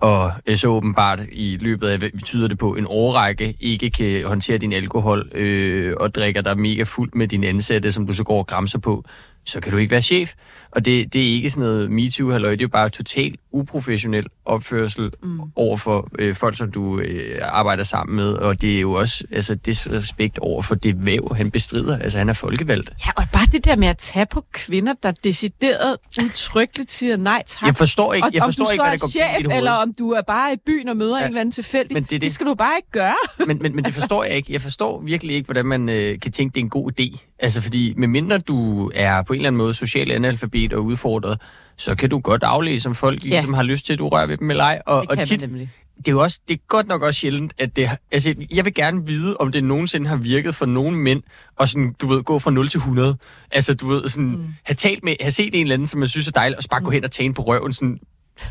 og 0.00 0.32
øh, 0.46 0.56
så 0.56 0.68
åbenbart 0.68 1.20
i 1.32 1.58
løbet 1.60 1.88
af, 1.88 2.00
betyder 2.00 2.48
det 2.48 2.58
på, 2.58 2.74
en 2.74 2.86
årrække 2.88 3.56
ikke 3.60 3.90
kan 3.90 4.24
håndtere 4.24 4.58
din 4.58 4.72
alkohol, 4.72 5.30
øh, 5.34 5.94
og 6.00 6.14
drikker 6.14 6.42
dig 6.42 6.58
mega 6.58 6.82
fuld 6.82 7.10
med 7.14 7.28
din 7.28 7.44
ansatte, 7.44 7.92
som 7.92 8.06
du 8.06 8.12
så 8.12 8.24
går 8.24 8.38
og 8.38 8.46
græmser 8.46 8.78
på, 8.78 9.04
så 9.48 9.60
kan 9.60 9.72
du 9.72 9.78
ikke 9.78 9.90
være 9.90 10.02
chef. 10.02 10.32
Og 10.70 10.84
det, 10.84 11.12
det 11.12 11.22
er 11.22 11.32
ikke 11.32 11.50
sådan 11.50 11.62
noget 11.62 11.90
MeToo, 11.90 12.30
halløj, 12.30 12.50
det 12.50 12.60
er 12.60 12.64
jo 12.64 12.68
bare 12.68 12.88
totalt 12.88 13.40
uprofessionel 13.52 14.26
opførsel 14.44 15.12
mm. 15.22 15.40
over 15.56 15.76
for 15.76 16.08
øh, 16.18 16.36
folk, 16.36 16.56
som 16.56 16.70
du 16.72 17.00
øh, 17.00 17.38
arbejder 17.42 17.84
sammen 17.84 18.16
med, 18.16 18.32
og 18.32 18.60
det 18.60 18.76
er 18.76 18.80
jo 18.80 18.92
også 18.92 19.24
altså, 19.32 19.54
disrespekt 19.54 20.38
over 20.38 20.62
for 20.62 20.74
det 20.74 21.06
væv, 21.06 21.34
han 21.36 21.50
bestrider. 21.50 21.98
Altså, 21.98 22.18
han 22.18 22.28
er 22.28 22.32
folkevalgt. 22.32 22.90
Ja, 23.06 23.10
og 23.16 23.24
bare 23.32 23.46
det 23.52 23.64
der 23.64 23.76
med 23.76 23.88
at 23.88 23.98
tage 23.98 24.26
på 24.26 24.44
kvinder, 24.52 24.94
der 25.02 25.10
decideret 25.10 25.96
udtrykkeligt 26.22 26.90
siger 26.90 27.16
nej 27.16 27.42
tak. 27.46 27.66
Jeg 27.66 27.76
forstår 27.76 28.14
ikke- 28.14 28.26
og, 28.26 28.34
jeg 28.34 28.42
forstår 28.42 28.70
ikke, 28.70 28.82
hvad 28.82 28.92
er 28.92 28.96
der 28.96 29.00
går 29.00 29.18
galt 29.18 29.32
i 29.32 29.42
chef, 29.42 29.50
dit 29.50 29.56
eller 29.56 29.72
om 29.72 29.94
du 29.94 30.10
er 30.10 30.22
bare 30.22 30.52
i 30.52 30.56
byen 30.66 30.88
og 30.88 30.96
møder 30.96 31.16
ja. 31.16 31.22
en 31.22 31.28
eller 31.28 31.40
anden 31.40 31.52
tilfældig. 31.52 31.94
Men 31.94 32.02
det 32.02 32.10
det. 32.10 32.20
det 32.20 32.32
skal 32.32 32.46
du 32.46 32.54
bare 32.54 32.76
ikke 32.78 32.90
gøre. 32.90 33.16
men, 33.46 33.58
men, 33.62 33.76
men 33.76 33.84
det 33.84 33.94
forstår 33.94 34.24
jeg 34.24 34.34
ikke. 34.36 34.52
Jeg 34.52 34.62
forstår 34.62 35.00
virkelig 35.00 35.36
ikke, 35.36 35.46
hvordan 35.46 35.66
man 35.66 35.88
øh, 35.88 36.20
kan 36.20 36.32
tænke, 36.32 36.54
det 36.54 36.60
er 36.60 36.64
en 36.64 36.70
god 36.70 36.90
idé. 37.00 37.27
Altså, 37.38 37.60
fordi 37.62 37.94
medmindre 37.96 38.38
du 38.38 38.90
er 38.94 39.22
på 39.22 39.32
en 39.32 39.36
eller 39.38 39.48
anden 39.48 39.58
måde 39.58 39.74
social 39.74 40.10
analfabet 40.12 40.72
og 40.72 40.84
udfordret, 40.84 41.40
så 41.76 41.94
kan 41.94 42.10
du 42.10 42.18
godt 42.18 42.42
aflæse, 42.42 42.88
om 42.88 42.94
folk 42.94 43.24
Ja. 43.24 43.28
ligesom 43.28 43.54
har 43.54 43.62
lyst 43.62 43.86
til, 43.86 43.92
at 43.92 43.98
du 43.98 44.08
rører 44.08 44.26
ved 44.26 44.36
dem 44.36 44.50
eller 44.50 44.64
ej. 44.64 44.82
Og, 44.86 45.02
Det 45.10 45.10
og 45.20 45.26
tit, 45.26 45.40
nemlig. 45.40 45.70
det 45.96 46.08
er 46.08 46.12
jo 46.12 46.22
også, 46.22 46.40
det 46.48 46.54
er 46.54 46.58
godt 46.68 46.86
nok 46.86 47.02
også 47.02 47.20
sjældent, 47.20 47.52
at 47.58 47.76
det 47.76 47.90
altså, 48.12 48.34
jeg 48.50 48.64
vil 48.64 48.74
gerne 48.74 49.06
vide, 49.06 49.36
om 49.36 49.52
det 49.52 49.64
nogensinde 49.64 50.08
har 50.08 50.16
virket 50.16 50.54
for 50.54 50.66
nogen 50.66 50.94
mænd, 50.96 51.22
og 51.56 51.68
sådan, 51.68 51.94
du 52.00 52.06
ved, 52.06 52.22
gå 52.22 52.38
fra 52.38 52.50
0 52.50 52.68
til 52.68 52.78
100. 52.78 53.16
Altså, 53.50 53.74
du 53.74 53.88
ved, 53.88 54.08
sådan, 54.08 54.28
mm. 54.30 54.44
have, 54.64 54.74
talt 54.74 55.04
med, 55.04 55.14
have 55.20 55.32
set 55.32 55.54
en 55.54 55.60
eller 55.60 55.74
anden, 55.74 55.86
som 55.88 56.00
man 56.00 56.08
synes 56.08 56.28
er 56.28 56.32
dejlig, 56.32 56.56
og 56.56 56.62
så 56.62 56.68
bare 56.68 56.80
Mm. 56.80 56.84
gå 56.84 56.90
hen 56.90 57.04
og 57.04 57.10
tage 57.10 57.32
på 57.34 57.42
røven, 57.42 57.72
sådan, 57.72 57.98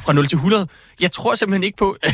fra 0.01 0.13
0 0.13 0.27
til 0.27 0.35
100. 0.35 0.67
Jeg 1.01 1.11
tror 1.11 1.35
simpelthen 1.35 1.63
ikke 1.63 1.77
på, 1.77 1.97
selv, 2.03 2.13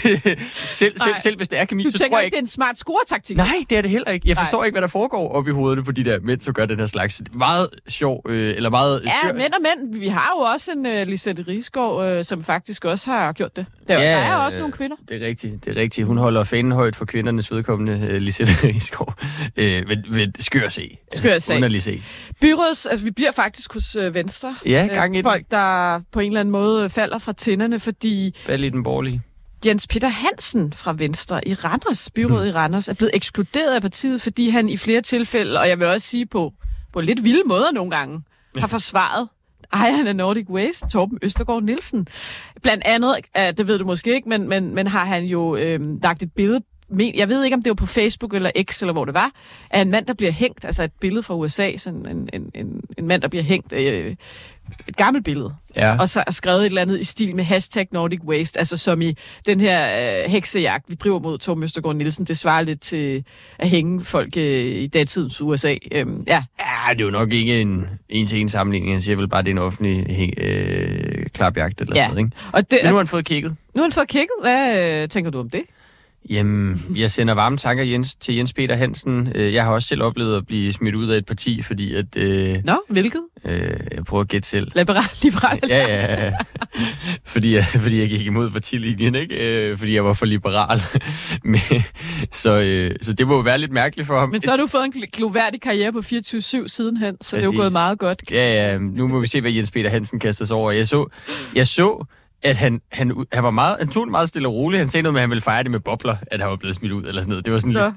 selv, 0.72 0.94
Nej. 1.00 1.20
selv 1.20 1.38
hvis 1.38 1.48
det 1.50 1.60
er 1.60 1.66
kemi, 1.66 1.84
Du 1.84 1.92
så 1.92 1.98
tænker 1.98 2.12
tror 2.12 2.18
jeg 2.20 2.26
ikke, 2.26 2.36
det 2.36 2.40
er 2.40 2.44
en 2.44 2.48
smart 2.48 2.78
scoretaktik? 2.78 3.38
Nej, 3.38 3.64
det 3.70 3.78
er 3.78 3.82
det 3.82 3.92
heller 3.92 4.12
ikke. 4.12 4.28
Jeg 4.30 4.36
Nej. 4.36 4.44
forstår 4.44 4.64
ikke, 4.64 4.74
hvad 4.74 4.82
der 4.82 4.88
foregår 4.88 5.32
op 5.32 5.48
i 5.48 5.52
hovederne 5.52 5.84
på 5.84 5.92
de 5.92 6.04
der 6.06 6.20
mænd, 6.20 6.42
som 6.42 6.54
gør 6.54 6.66
den 6.66 6.80
her 6.80 6.88
slags. 6.88 7.18
Det 7.18 7.28
er 7.34 7.38
Meget 7.38 7.68
sjov, 7.88 8.22
øh, 8.30 8.56
eller 8.56 8.70
meget... 8.70 9.02
Ja, 9.06 9.12
skør- 9.30 9.34
mænd 9.38 9.54
og 9.54 9.62
mænd. 9.62 10.00
Vi 10.00 10.08
har 10.08 10.32
jo 10.38 10.42
også 10.42 10.72
en 10.72 10.86
uh, 10.86 10.92
Lisette 11.08 11.46
Rigsgaard, 11.48 12.16
uh, 12.18 12.24
som 12.24 12.44
faktisk 12.44 12.86
også 12.86 13.12
har 13.12 13.32
gjort 13.32 13.56
det. 13.56 13.66
Der, 13.88 14.00
ja, 14.00 14.12
der 14.12 14.18
er 14.18 14.36
også 14.36 14.60
nogle 14.60 14.74
kvinder. 14.74 14.96
Det 15.10 15.24
er 15.24 15.28
rigtigt, 15.28 15.66
det 15.66 15.78
er 15.78 15.82
rigtigt. 15.82 16.08
Hun 16.08 16.18
holder 16.18 16.44
fanen 16.44 16.72
højt 16.72 16.96
for 16.96 17.06
kvindernes 17.06 17.52
vedkommende, 17.52 17.94
uh, 17.94 18.16
Lisette 18.16 18.54
Rigsgaard. 18.68 19.24
Øh, 19.56 19.88
men, 19.88 20.06
men 20.10 20.34
skør 20.40 20.66
at 20.66 20.72
se. 20.72 20.98
Skør 21.14 21.34
at 21.34 21.42
se. 21.42 21.56
Underligt 21.56 21.84
se. 21.84 22.04
Byråds, 22.42 22.86
altså 22.86 23.06
vi 23.06 23.12
bliver 23.12 23.32
faktisk 23.32 23.74
hos 23.74 23.96
uh, 23.96 24.16
Venstre. 24.16 24.56
Ja, 24.66 24.88
gang 24.92 25.16
i 25.16 25.20
Øh. 25.20 25.24
Folk, 25.24 25.46
der 25.52 26.00
på 26.12 26.20
en 26.20 26.28
eller 26.28 26.40
anden 26.40 26.52
måde 26.52 26.90
falder 26.90 27.18
fra 27.18 27.34
tænderne, 27.34 27.80
fordi 27.80 28.36
Hvad 28.46 28.60
er 28.60 28.70
den 28.70 28.84
borgerlige? 28.84 29.22
Jens 29.66 29.88
Peter 29.88 30.08
Hansen 30.08 30.74
fra 30.74 30.94
Venstre 30.98 31.48
i 31.48 31.54
Randers, 31.54 32.10
byrådet 32.10 32.48
i 32.48 32.52
Randers, 32.52 32.90
er 32.90 32.94
blevet 32.94 33.12
ekskluderet 33.16 33.76
af 33.76 33.82
partiet, 33.82 34.22
fordi 34.22 34.50
han 34.50 34.70
i 34.70 34.78
flere 34.78 35.02
tilfælde, 35.02 35.60
og 35.60 35.70
jeg 35.70 35.80
vil 35.80 35.88
også 35.88 36.08
sige 36.08 36.26
på, 36.26 36.54
på 36.94 37.02
lidt 37.02 37.24
vilde 37.24 37.42
måder 37.46 37.72
nogle 37.72 37.92
gange, 37.92 38.22
har 38.58 38.68
forsvaret 38.78 39.28
ejeren 39.74 40.08
af 40.08 40.16
Nordic 40.16 40.50
Waste, 40.50 40.88
Torben 40.88 41.20
Østergaard 41.22 41.64
Nielsen. 41.64 42.08
Blandt 42.62 42.84
andet, 42.86 43.16
det 43.58 43.68
ved 43.68 43.80
du 43.80 43.86
måske 43.86 44.16
ikke, 44.16 44.30
men, 44.30 44.50
men, 44.50 44.76
men 44.76 44.88
har 44.88 45.06
han 45.06 45.24
jo 45.24 45.56
øh, 45.56 46.02
lagt 46.04 46.24
et 46.24 46.34
billede 46.34 46.62
jeg 47.00 47.30
ved 47.30 47.44
ikke, 47.44 47.56
om 47.56 47.62
det 47.62 47.70
var 47.70 47.76
på 47.76 47.86
Facebook 47.86 48.34
eller 48.34 48.52
X, 48.72 48.82
eller 48.82 48.94
hvor 48.94 49.06
det 49.06 49.14
var, 49.14 49.32
af 49.70 49.82
en 49.82 49.92
mand, 49.92 50.06
der 50.06 50.14
bliver 50.14 50.32
hængt, 50.32 50.66
altså 50.66 50.84
et 50.84 50.92
billede 51.02 51.24
fra 51.24 51.36
USA, 51.36 51.78
sådan 51.78 52.06
en, 52.10 52.30
en, 52.34 52.52
en, 52.54 52.82
en 52.98 53.08
mand, 53.08 53.22
der 53.22 53.28
bliver 53.28 53.44
hængt, 53.44 53.74
øh, 53.74 54.16
et 54.88 54.96
gammelt 54.98 55.26
billede, 55.26 55.54
Ja. 55.76 55.98
og 56.00 56.10
så 56.10 56.24
er 56.28 56.32
skrevet 56.32 56.60
et 56.60 56.66
eller 56.66 56.82
andet 56.82 57.00
i 57.00 57.04
stil 57.04 57.36
med 57.36 57.44
hashtag 57.44 57.88
Nordic 57.92 58.20
Waste, 58.24 58.60
altså 58.60 58.78
som 58.78 59.02
i 59.02 59.14
den 59.46 59.60
her 59.60 59.88
øh, 60.26 60.32
heksejagt, 60.32 60.86
vi 60.88 60.96
driver 60.96 61.20
mod 61.20 61.38
Torben 61.38 61.64
Østergaard 61.64 61.96
Nielsen, 61.96 62.26
det 62.26 62.38
svarer 62.38 62.62
lidt 62.62 62.82
til 62.82 63.24
at 63.60 63.70
hænge 63.70 64.02
folk 64.02 64.38
øh, 64.38 64.66
i 64.66 64.88
datidens 64.88 65.42
USA. 65.42 65.76
Øhm, 65.92 66.24
ja. 66.28 66.44
Ja, 66.60 66.94
det 66.94 67.02
er 67.02 67.06
jo 67.06 67.12
nok 67.12 67.34
ikke 67.34 67.62
en 67.62 67.86
en-til-en 68.10 68.50
sammenligning. 68.50 68.94
Jeg 68.94 69.04
siger 69.04 69.16
vel 69.16 69.28
bare, 69.28 69.42
det 69.42 69.48
er 69.48 69.52
en 69.52 69.58
offentlig 69.58 70.06
øh, 70.38 71.26
klapjagt 71.34 71.82
eller 71.82 71.96
Ja. 71.96 72.08
noget, 72.08 72.20
ikke? 72.20 72.32
Og 72.52 72.72
det, 72.72 72.80
Men 72.84 72.90
nu 72.90 72.96
har 72.96 73.00
han 73.00 73.08
fået 73.08 73.26
kigget. 73.26 73.52
nu 73.76 73.82
har 73.82 73.84
han 73.84 73.92
fået 73.92 74.08
kigget. 74.08 74.30
Hvad 74.42 75.02
øh, 75.04 75.10
tænker 75.10 75.32
du 75.32 75.40
om 75.40 75.50
det? 75.50 75.62
Jamen, 76.30 76.82
jeg 76.96 77.12
sender 77.12 77.34
varme 77.34 77.58
tanker 77.58 77.84
Jens, 77.84 78.16
til 78.16 78.36
Jens 78.36 78.54
Peter 78.54 78.76
Hansen. 78.76 79.32
Øh, 79.36 79.54
Jeg 79.54 79.64
har 79.64 79.72
også 79.72 79.88
selv 79.88 80.04
oplevet 80.04 80.38
at 80.38 80.48
blive 80.48 80.74
smidt 80.74 80.96
ud 80.96 81.08
af 81.10 81.18
et 81.18 81.26
parti, 81.26 81.62
fordi 81.62 81.94
at... 81.96 82.06
Øh, 82.18 82.58
Nå, 82.64 82.80
hvilket? 82.90 83.22
øh, 83.46 83.60
jeg 83.92 84.04
prøver 84.08 84.22
at 84.22 84.28
gætte 84.28 84.48
selv. 84.48 84.72
Liberal, 84.76 85.04
liberal 85.24 85.60
Ja, 85.70 85.78
ja, 85.88 86.26
ja. 86.26 86.34
Fordi, 87.26 87.56
jeg, 87.56 87.66
fordi 87.66 88.00
jeg 88.00 88.10
gik 88.10 88.26
imod 88.26 88.50
partilinjen, 88.50 89.16
ikke? 89.16 89.68
Øh, 89.70 89.78
fordi 89.78 89.96
jeg 89.96 90.06
var 90.06 90.14
for 90.14 90.26
liberal. 90.26 90.82
Men, 91.44 91.60
så, 92.32 92.58
øh, 92.60 92.92
så 93.02 93.14
det 93.14 93.28
må 93.28 93.34
jo 93.36 93.40
være 93.42 93.58
lidt 93.58 93.72
mærkeligt 93.72 94.08
for 94.08 94.20
ham. 94.20 94.30
Men 94.30 94.42
så 94.42 94.50
har 94.50 94.58
du 94.58 94.68
fået 94.68 94.86
en 94.86 94.94
gl- 94.96 95.10
gloværdig 95.14 95.62
karriere 95.62 95.92
på 95.94 96.00
24-7 96.00 96.68
sidenhen, 96.68 97.18
så 97.22 97.38
det 97.38 97.42
er 97.44 97.46
jo 97.46 97.52
Præcis. 97.52 97.60
gået 97.60 97.72
meget 97.72 98.00
godt. 98.00 98.24
Ja, 98.32 98.54
ja, 98.72 98.78
nu 98.78 99.08
må 99.08 99.20
vi 99.20 99.28
se, 99.28 99.42
hvad 99.42 99.52
Jens 99.52 99.72
Peter 99.72 99.90
Hansen 99.90 100.20
kaster 100.20 100.46
sig 100.46 100.56
over. 100.58 100.72
Jeg 100.72 100.88
så, 100.88 101.06
jeg 101.56 101.68
så 101.68 102.06
at 102.44 102.56
han, 102.56 102.82
han, 102.92 103.26
han, 103.32 103.44
var 103.44 103.52
meget, 103.52 103.76
han 103.80 103.88
tog 103.88 104.06
det 104.06 104.12
meget 104.12 104.30
stille 104.30 104.48
og 104.48 104.54
roligt. 104.54 104.80
Han 104.80 104.88
sagde 104.88 105.02
noget 105.04 105.14
med, 105.14 105.20
at 105.20 105.24
han 105.24 105.30
ville 105.30 105.42
fejre 105.42 105.64
det 105.64 105.72
med 105.72 105.80
bobler, 105.80 106.16
at 106.28 106.40
han 106.40 106.50
var 106.50 106.56
blevet 106.56 106.76
smidt 106.76 106.94
ud, 106.94 107.04
eller 107.06 107.22
sådan 107.22 107.30
noget. 107.30 107.46
Det 107.46 107.54
var 107.54 107.60
sådan 107.60 107.74
Nå. 107.74 107.92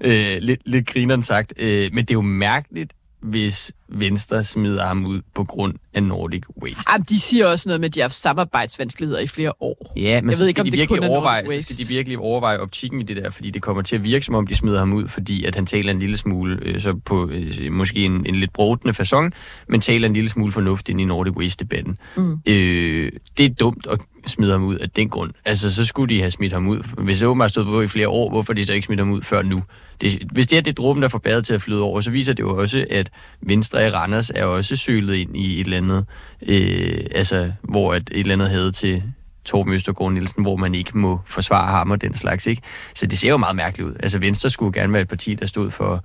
lidt, 0.00 0.36
øh, 0.36 0.42
lidt, 0.42 0.60
lidt 0.66 0.86
grineren 0.86 1.22
sagt. 1.22 1.52
Øh, 1.56 1.90
men 1.92 2.04
det 2.04 2.10
er 2.10 2.14
jo 2.14 2.20
mærkeligt, 2.20 2.92
hvis 3.20 3.72
Venstre 3.88 4.44
smider 4.44 4.86
ham 4.86 5.06
ud 5.06 5.22
på 5.34 5.44
grund 5.44 5.74
af 5.94 6.02
Nordic 6.02 6.42
Waste. 6.62 6.80
Jamen, 6.92 7.04
de 7.08 7.20
siger 7.20 7.46
også 7.46 7.68
noget 7.68 7.80
med, 7.80 7.88
at 7.88 7.94
de 7.94 8.00
har 8.00 8.04
haft 8.04 8.14
samarbejdsvanskeligheder 8.14 9.20
i 9.20 9.26
flere 9.26 9.52
år. 9.60 9.92
Ja, 9.96 10.20
men 10.20 10.30
jeg 10.30 10.38
ved 10.38 10.48
ikke, 10.48 10.60
om 10.60 10.64
de 10.64 10.70
det 10.70 10.78
virkelig 10.78 11.00
kun 11.00 11.08
er 11.08 11.10
overveje, 11.10 11.60
så 11.60 11.74
skal 11.74 11.84
de 11.84 11.88
virkelig 11.88 12.18
overveje 12.18 12.58
optikken 12.58 13.00
i 13.00 13.04
det 13.04 13.16
der, 13.16 13.30
fordi 13.30 13.50
det 13.50 13.62
kommer 13.62 13.82
til 13.82 13.96
at 13.96 14.04
virke, 14.04 14.24
som 14.24 14.34
om 14.34 14.46
de 14.46 14.54
smider 14.54 14.78
ham 14.78 14.94
ud, 14.94 15.08
fordi 15.08 15.44
at 15.44 15.54
han 15.54 15.66
taler 15.66 15.90
en 15.90 15.98
lille 15.98 16.16
smule, 16.16 16.58
øh, 16.62 16.80
så 16.80 16.94
på 17.04 17.30
øh, 17.30 17.72
måske 17.72 18.04
en, 18.04 18.26
en 18.26 18.36
lidt 18.36 18.52
brotende 18.52 18.94
façon, 19.02 19.30
men 19.68 19.80
taler 19.80 20.08
en 20.08 20.14
lille 20.14 20.28
smule 20.28 20.52
fornuft 20.52 20.88
ind 20.88 21.00
i 21.00 21.04
Nordic 21.04 21.34
Waste-debatten. 21.36 21.98
Mm. 22.16 22.38
Øh, 22.46 23.12
det 23.38 23.46
er 23.46 23.54
dumt 23.54 23.86
at 23.90 23.98
smide 24.26 24.52
ham 24.52 24.64
ud 24.64 24.76
af 24.76 24.90
den 24.90 25.08
grund. 25.08 25.30
Altså, 25.44 25.74
så 25.74 25.86
skulle 25.86 26.14
de 26.14 26.20
have 26.20 26.30
smidt 26.30 26.52
ham 26.52 26.68
ud. 26.68 27.02
Hvis 27.04 27.18
det 27.18 27.28
åbenbart 27.28 27.50
stod 27.50 27.64
på 27.64 27.80
i 27.80 27.88
flere 27.88 28.08
år, 28.08 28.30
hvorfor 28.30 28.52
de 28.52 28.66
så 28.66 28.72
ikke 28.72 28.86
smidt 28.86 29.00
ham 29.00 29.10
ud 29.10 29.22
før 29.22 29.42
nu? 29.42 29.62
Det, 30.00 30.22
hvis 30.32 30.46
det 30.46 30.56
er 30.56 30.60
det 30.62 30.78
dråben, 30.78 31.02
der 31.02 31.08
får 31.08 31.18
bæret 31.18 31.46
til 31.46 31.54
at 31.54 31.62
flyde 31.62 31.82
over, 31.82 32.00
så 32.00 32.10
viser 32.10 32.32
det 32.32 32.42
jo 32.42 32.60
også, 32.60 32.86
at 32.90 33.10
Venstre 33.40 33.86
i 33.86 33.90
Randers 33.90 34.30
er 34.30 34.44
også 34.44 34.76
sølet 34.76 35.14
ind 35.14 35.36
i 35.36 35.60
et 35.60 35.64
eller 35.64 35.76
andet, 35.82 36.04
øh, 36.46 37.04
altså, 37.14 37.52
hvor 37.62 37.94
et, 37.94 38.02
et 38.12 38.20
eller 38.20 38.32
andet 38.34 38.48
havde 38.50 38.72
til 38.72 39.02
Torben 39.44 39.72
Østergaard 39.74 40.12
Nielsen, 40.12 40.42
hvor 40.42 40.56
man 40.56 40.74
ikke 40.74 40.98
må 40.98 41.20
forsvare 41.26 41.70
ham 41.70 41.90
og 41.90 42.00
den 42.00 42.14
slags, 42.14 42.46
ikke? 42.46 42.62
Så 42.94 43.06
det 43.06 43.18
ser 43.18 43.28
jo 43.28 43.36
meget 43.36 43.56
mærkeligt 43.56 43.88
ud. 43.88 43.94
Altså, 44.02 44.18
Venstre 44.18 44.50
skulle 44.50 44.72
gerne 44.80 44.92
være 44.92 45.02
et 45.02 45.08
parti, 45.08 45.34
der 45.34 45.46
stod 45.46 45.70
for 45.70 46.04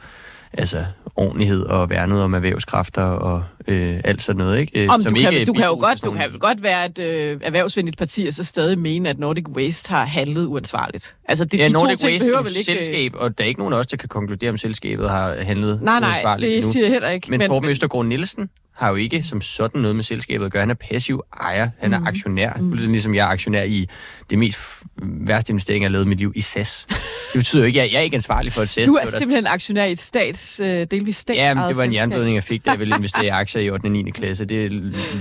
altså, 0.53 0.85
ordentlighed 1.15 1.61
og 1.63 1.89
værnet 1.89 2.21
om 2.23 2.33
erhvervskræfter 2.33 3.01
og 3.03 3.43
øh, 3.67 3.99
alt 4.03 4.21
sådan 4.21 4.37
noget, 4.37 4.59
ikke? 4.59 4.83
Øh, 4.83 4.89
Om 4.89 5.03
du, 5.03 5.15
ikke 5.15 5.31
kan, 5.31 5.45
du 5.45 5.53
kan 5.53 5.65
jo 5.65 5.77
godt, 5.79 6.03
du 6.05 6.11
kan 6.11 6.31
vel 6.31 6.39
godt 6.39 6.63
være 6.63 6.85
et 6.85 6.99
øh, 6.99 7.39
erhvervsvenligt 7.43 7.97
parti, 7.97 8.25
og 8.27 8.33
så 8.33 8.43
stadig 8.43 8.79
mene, 8.79 9.09
at 9.09 9.19
Nordic 9.19 9.47
Waste 9.49 9.89
har 9.89 10.05
handlet 10.05 10.45
uansvarligt. 10.45 11.15
Altså, 11.25 11.45
det, 11.45 11.57
Ja, 11.59 11.67
de 11.67 11.73
to 11.73 11.79
Nordic 11.79 11.99
ting 11.99 12.11
Waste 12.11 12.29
som 12.29 12.45
vel 12.45 12.53
ikke... 12.59 12.71
øh, 12.71 12.83
selskab, 12.83 13.11
og 13.15 13.37
der 13.37 13.43
er 13.43 13.47
ikke 13.47 13.59
nogen 13.59 13.73
af 13.73 13.77
os, 13.77 13.87
der 13.87 13.97
kan 13.97 14.09
konkludere, 14.09 14.49
om 14.49 14.57
selskabet 14.57 15.09
har 15.09 15.35
handlet 15.41 15.81
Nej, 15.81 15.99
nej, 15.99 16.09
uansvarligt 16.09 16.51
det 16.55 16.63
nu. 16.63 16.69
siger 16.71 16.83
jeg 16.83 16.91
heller 16.91 17.09
ikke. 17.09 17.27
Men, 17.29 17.37
Men- 17.37 17.47
Torben 17.47 17.67
men- 17.67 17.71
Østergaard 17.71 18.05
Nielsen 18.05 18.49
har 18.77 18.89
jo 18.89 18.95
ikke 18.95 19.23
som 19.23 19.41
sådan 19.41 19.81
noget 19.81 19.95
med 19.95 20.03
selskabet 20.03 20.45
at 20.45 20.51
gøre. 20.51 20.59
Han 20.61 20.69
er 20.69 20.73
passiv 20.73 21.21
ejer. 21.41 21.69
Han 21.79 21.93
er 21.93 21.97
Mhm. 21.99 22.07
aktionær. 22.07 22.53
Mm. 22.59 22.71
Ligesom 22.73 23.15
jeg 23.15 23.23
er 23.23 23.27
aktionær 23.31 23.63
i 23.63 23.87
det 24.29 24.39
mest 24.39 24.59
værste 25.01 25.51
investering, 25.51 25.81
jeg 25.83 25.89
har 25.89 25.91
lavet 25.91 26.05
i 26.05 26.07
mit 26.07 26.17
liv 26.17 26.31
i 26.35 26.41
SAS. 26.41 26.85
Det 26.89 27.39
betyder 27.39 27.61
jo 27.63 27.67
ikke, 27.67 27.81
at 27.81 27.91
jeg 27.91 27.97
er 27.97 28.01
ikke 28.01 28.15
ansvarlig 28.15 28.53
for 28.53 28.61
et 28.61 28.69
SAS. 28.69 28.87
Du 28.87 28.93
er 28.93 28.99
var 29.01 29.05
der- 29.05 29.17
simpelthen 29.17 29.47
aktionær 29.47 29.85
i 29.85 29.91
et 29.91 29.99
stats, 29.99 30.59
øh, 30.59 30.87
delvis 30.91 31.15
stats 31.17 31.37
Ja, 31.37 31.53
men 31.53 31.63
det 31.67 31.77
var 31.77 31.83
en 31.83 31.93
jernblødning, 31.93 32.35
jeg 32.35 32.43
fik, 32.43 32.65
da 32.65 32.71
jeg 32.71 32.79
ville 32.79 32.95
investere 32.97 33.25
i 33.25 33.27
aktier 33.27 33.61
i 33.61 33.69
8. 33.69 33.85
og 33.85 33.91
9. 33.91 34.11
klasse. 34.11 34.45
Det 34.45 34.65
er 34.65 34.69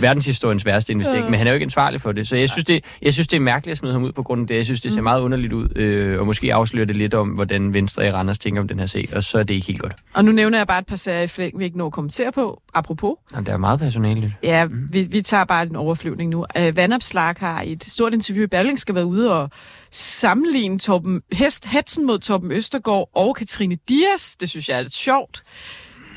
verdenshistoriens 0.01 0.67
værste 0.67 0.93
investering, 0.93 1.25
Ja. 1.25 1.31
men 1.31 1.39
han 1.39 1.47
er 1.47 1.51
jo 1.51 1.55
ikke 1.55 1.65
ansvarlig 1.65 2.01
for 2.01 2.13
det. 2.13 2.29
Så 2.29 2.37
jeg 2.37 2.51
synes, 2.51 2.65
det, 2.65 2.85
jeg 3.03 3.13
synes, 3.15 3.29
det 3.29 3.37
er 3.37 3.41
mærkeligt 3.41 3.73
at 3.73 3.79
smide 3.79 3.93
ham 3.93 4.05
ud 4.05 4.13
på 4.13 4.23
grund 4.23 4.41
af 4.41 4.47
det. 4.47 4.55
Jeg 4.57 4.65
synes, 4.65 4.81
det 4.81 4.93
ser 4.93 5.01
Mm. 5.01 5.05
meget 5.05 5.21
underligt 5.21 5.53
ud, 5.53 5.69
øh, 5.77 6.21
og 6.21 6.27
måske 6.27 6.55
afslører 6.55 6.87
det 6.87 6.97
lidt 6.97 7.15
om, 7.15 7.29
hvordan 7.29 7.75
Venstre 7.75 8.07
i 8.07 8.11
Randers 8.11 8.39
tænker 8.39 8.61
om 8.61 8.69
den 8.69 8.79
her 8.79 8.87
sag, 8.87 9.09
og 9.13 9.25
så 9.25 9.39
er 9.39 9.43
det 9.43 9.55
ikke 9.55 9.67
helt 9.67 9.81
godt. 9.81 9.93
Og 10.15 10.25
nu 10.25 10.33
nævner 10.33 10.59
jeg 10.59 10.67
bare 10.67 10.79
et 10.79 10.87
par 10.87 11.27
flæng, 11.27 11.59
vi 11.59 11.65
ikke 11.65 11.79
når 11.79 11.87
at 11.87 11.93
kommentere 11.93 12.33
på. 12.33 12.63
Apropos. 12.75 13.15
Og 13.35 13.46
der 13.47 13.53
er 13.53 13.57
meget 13.57 13.81
personale. 13.81 14.35
Ja, 14.43 14.67
vi, 14.91 15.07
vi 15.11 15.23
tager 15.23 15.45
bare 15.45 15.63
en 15.63 15.77
overflyvning 15.77 16.31
nu. 16.31 16.47
Uh, 16.59 16.77
Vandopslag 16.77 17.35
har 17.39 17.63
i 17.63 17.73
et 17.73 17.85
stort 17.85 18.15
interview 18.15 18.45
i 18.45 18.47
Berlingske 18.47 18.95
været 18.95 19.05
ude 19.05 19.33
og 19.33 19.51
sammenligne 19.91 20.79
Torben, 20.79 21.23
hest, 21.33 21.67
hetsen 21.67 22.07
mod 22.07 22.19
Torben 22.19 22.53
Østergaard 22.53 23.11
og 23.15 23.37
Katrine 23.37 23.79
Dias. 23.89 24.37
Det 24.41 24.51
synes 24.51 24.69
jeg 24.69 24.79
er 24.79 24.83
lidt 24.83 24.95
sjovt. 24.95 25.43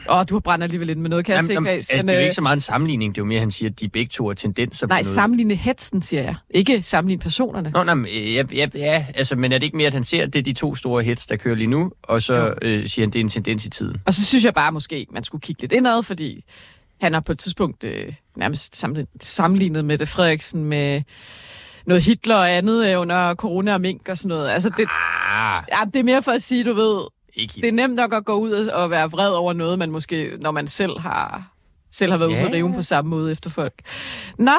Og 0.07 0.30
du 0.30 0.36
har 0.36 0.39
brændt 0.39 0.63
alligevel 0.63 0.89
ind 0.89 0.99
med 0.99 1.09
noget, 1.09 1.25
kan 1.25 1.36
jeg 1.36 1.43
se, 1.43 1.53
Jamen, 1.53 1.67
Claes, 1.67 1.89
jamen, 1.89 2.07
det 2.07 2.13
er 2.13 2.17
jo 2.17 2.19
øh, 2.19 2.23
ikke 2.23 2.36
så 2.36 2.41
meget 2.41 2.57
en 2.57 2.61
sammenligning, 2.61 3.15
det 3.15 3.21
er 3.21 3.23
jo 3.23 3.27
mere, 3.27 3.38
at 3.38 3.41
han 3.41 3.51
siger, 3.51 3.69
at 3.69 3.80
de 3.80 3.89
begge 3.89 4.09
to 4.09 4.27
er 4.27 4.34
tendenser 4.34 4.88
på 4.88 4.89
Nej, 4.89 4.97
noget. 4.97 5.05
sammenligne 5.07 5.55
hetsen, 5.55 6.01
siger 6.01 6.23
jeg. 6.23 6.36
Ikke 6.49 6.82
sammenligne 6.82 7.21
personerne. 7.21 7.69
Nå, 7.69 7.84
nej, 7.84 7.93
men, 7.93 8.05
øh, 8.05 8.34
ja, 8.36 8.43
ja, 8.53 8.67
ja, 8.75 9.05
altså, 9.15 9.36
men 9.36 9.51
er 9.51 9.57
det 9.57 9.65
ikke 9.65 9.77
mere, 9.77 9.88
at 9.88 9.93
han 9.93 10.03
ser, 10.03 10.23
at 10.23 10.34
det 10.34 10.39
er 10.39 10.43
de 10.43 10.53
to 10.53 10.75
store 10.75 11.03
hits, 11.03 11.27
der 11.27 11.36
kører 11.36 11.55
lige 11.55 11.67
nu, 11.67 11.91
og 12.03 12.21
så 12.21 12.53
øh, 12.61 12.88
siger 12.88 13.05
han, 13.05 13.11
det 13.13 13.19
er 13.19 13.23
en 13.23 13.30
tendens 13.30 13.65
i 13.65 13.69
tiden? 13.69 13.97
Og 14.05 14.13
så 14.13 14.25
synes 14.25 14.45
jeg 14.45 14.53
bare 14.53 14.71
måske, 14.71 15.05
man 15.11 15.23
skulle 15.23 15.41
kigge 15.41 15.61
lidt 15.61 15.71
indad, 15.71 16.03
fordi 16.03 16.43
han 17.01 17.13
har 17.13 17.19
på 17.19 17.31
et 17.31 17.39
tidspunkt 17.39 17.83
øh, 17.83 18.13
nærmest 18.37 18.75
sammenlignet, 18.75 19.23
sammenlignet 19.23 19.85
Mette 19.85 20.05
Frederiksen 20.05 20.63
med 20.63 21.01
noget 21.85 22.03
Hitler 22.03 22.35
og 22.35 22.51
andet 22.51 22.85
øh, 22.91 22.99
under 23.01 23.35
corona 23.35 23.73
og 23.73 23.81
mink 23.81 24.09
og 24.09 24.17
sådan 24.17 24.27
noget. 24.29 24.49
Altså 24.49 24.69
det, 24.77 24.87
ah. 25.31 25.63
ja, 25.71 25.77
det 25.93 25.99
er 25.99 26.03
mere 26.03 26.21
for 26.21 26.31
at 26.31 26.41
sige, 26.41 26.63
du 26.63 26.73
ved, 26.73 27.01
Ikke 27.33 27.53
det 27.61 27.67
er 27.67 27.71
nemt 27.71 27.95
nok 27.95 28.13
at 28.13 28.25
gå 28.25 28.33
ud 28.33 28.51
og- 28.51 28.83
og 28.83 28.89
være 28.89 29.11
vred 29.11 29.29
over 29.29 29.53
noget, 29.53 29.79
man 29.79 29.91
måske, 29.91 30.31
når 30.41 30.51
man 30.51 30.67
selv 30.67 30.99
har, 30.99 31.51
selv 31.91 32.11
har 32.11 32.17
været 32.17 32.31
Ja. 32.31 32.39
ude 32.41 32.47
at 32.47 32.53
rive 32.53 32.73
på 32.73 32.81
samme 32.81 33.09
måde 33.09 33.31
efter 33.31 33.49
folk. 33.49 33.73
Nå, 34.39 34.51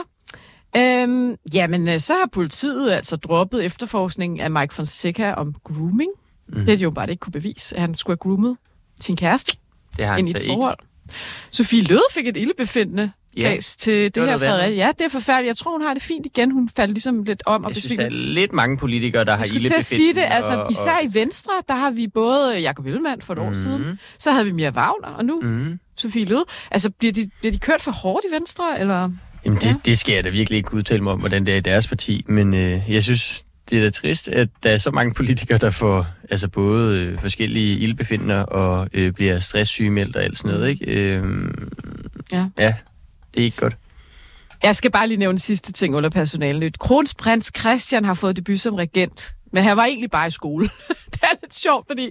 øhm, 0.76 1.36
jamen 1.54 1.88
øh, 1.88 2.00
så 2.00 2.12
har 2.14 2.28
politiet 2.32 2.90
altså 2.92 3.16
droppet 3.16 3.64
efterforskningen 3.64 4.40
af 4.40 4.50
Mike 4.50 4.74
Fonseca 4.74 5.32
om 5.32 5.54
grooming. 5.64 6.10
Mm. 6.48 6.64
Det 6.64 6.72
er 6.72 6.76
de 6.76 6.82
jo 6.82 6.90
bare 6.90 7.10
ikke 7.10 7.20
kunne 7.20 7.32
bevise, 7.32 7.74
at 7.76 7.80
han 7.80 7.94
skulle 7.94 8.12
have 8.12 8.16
groomet 8.18 8.56
sin 9.00 9.16
kæreste 9.16 9.56
Det 9.96 10.04
har 10.04 10.12
han 10.12 10.18
ind 10.18 10.28
i 10.28 10.30
et 10.30 10.36
ikke. 10.42 10.54
Sofie 11.50 11.82
Løde 11.82 12.02
fik 12.14 12.26
et 12.28 12.36
ildebefindende 12.36 13.10
Ja, 13.36 13.40
Klaas, 13.40 13.76
til 13.76 13.94
det, 13.94 14.14
det 14.14 14.40
her. 14.40 14.66
Ja, 14.66 14.90
det 14.98 15.04
er 15.04 15.08
forfærdeligt. 15.08 15.48
Jeg 15.48 15.56
tror, 15.56 15.72
hun 15.72 15.82
har 15.86 15.94
det 15.94 16.02
fint 16.02 16.26
igen. 16.26 16.50
Hun 16.50 16.68
faldt 16.76 16.92
ligesom 16.92 17.22
lidt 17.22 17.42
om. 17.46 17.64
Og 17.64 17.70
Jeg 17.70 17.76
synes, 17.82 17.98
der 17.98 18.04
er 18.04 18.08
lidt 18.10 18.52
mange 18.52 18.76
politikere, 18.76 19.24
der 19.24 19.30
har 19.32 19.38
Jeg 19.38 19.46
skulle 19.48 19.64
til 19.68 19.74
at 19.74 19.84
sige 19.84 19.98
det, 19.98 20.04
ildebefindende 20.06 20.34
altså 20.36 20.52
og- 20.62 20.70
især 20.72 20.98
i 21.02 21.14
Venstre, 21.14 21.52
der 21.68 21.74
har 21.74 21.90
vi 21.90 22.06
både 22.08 22.58
Jakob 22.60 22.86
Ellemann 22.86 23.22
for 23.22 23.32
et 23.32 23.38
år 23.38 23.44
Mhm. 23.44 23.54
siden, 23.54 23.98
så 24.18 24.32
havde 24.32 24.44
vi 24.44 24.52
Mia 24.52 24.70
Wagner, 24.70 25.08
og 25.08 25.24
nu 25.24 25.40
Mhm. 25.42 25.78
Sofie 25.96 26.24
Løde. 26.24 26.44
Altså, 26.70 26.90
bliver 26.90 27.12
de, 27.12 27.30
bliver 27.40 27.52
de 27.52 27.58
kørt 27.58 27.80
for 27.82 27.90
hårdt 27.90 28.24
i 28.30 28.34
Venstre, 28.34 28.80
eller? 28.80 29.10
Jamen, 29.44 29.58
det, 29.60 29.76
det 29.84 29.98
skal 29.98 30.14
jeg 30.14 30.24
da 30.24 30.28
virkelig 30.28 30.56
ikke 30.56 30.74
udtale 30.74 31.02
mig 31.02 31.12
om, 31.12 31.18
hvordan 31.18 31.46
det 31.46 31.52
er 31.54 31.58
i 31.58 31.60
deres 31.60 31.86
parti, 31.88 32.24
men 32.28 32.54
øh, 32.54 32.80
jeg 32.88 33.02
synes, 33.02 33.44
det 33.70 33.78
er 33.78 33.82
da 33.82 33.90
trist, 33.90 34.28
at 34.28 34.48
der 34.62 34.70
er 34.70 34.78
så 34.78 34.90
mange 34.90 35.14
politikere, 35.14 35.58
der 35.58 35.70
får 35.70 36.06
altså 36.30 36.48
både 36.48 36.98
øh, 37.00 37.18
forskellige 37.18 37.78
ildbefinder 37.78 38.42
og 38.42 38.88
øh, 38.92 39.12
bliver 39.12 39.38
stresssygemeldt 39.40 40.16
og 40.16 40.22
alt 40.22 40.38
sådan 40.38 40.50
noget, 40.50 40.68
ikke? 40.68 40.86
Øh, 40.86 41.24
Ja. 42.32 42.46
ja, 42.58 42.74
det 43.34 43.40
er 43.40 43.44
ikke 43.44 43.56
godt. 43.56 43.76
Jeg 44.62 44.76
skal 44.76 44.90
bare 44.90 45.08
lige 45.08 45.18
nævne 45.18 45.38
sidste 45.38 45.72
ting 45.72 45.96
under 45.96 46.10
personalnyt. 46.10 46.78
Kronsprins 46.78 47.52
Christian 47.58 48.04
har 48.04 48.14
fået 48.14 48.36
debut 48.36 48.60
som 48.60 48.74
regent, 48.74 49.34
men 49.52 49.64
han 49.64 49.76
var 49.76 49.84
egentlig 49.84 50.10
bare 50.10 50.26
i 50.26 50.30
skole. 50.30 50.64
det 51.12 51.20
er 51.22 51.36
lidt 51.42 51.54
sjovt, 51.54 51.86
fordi 51.86 52.10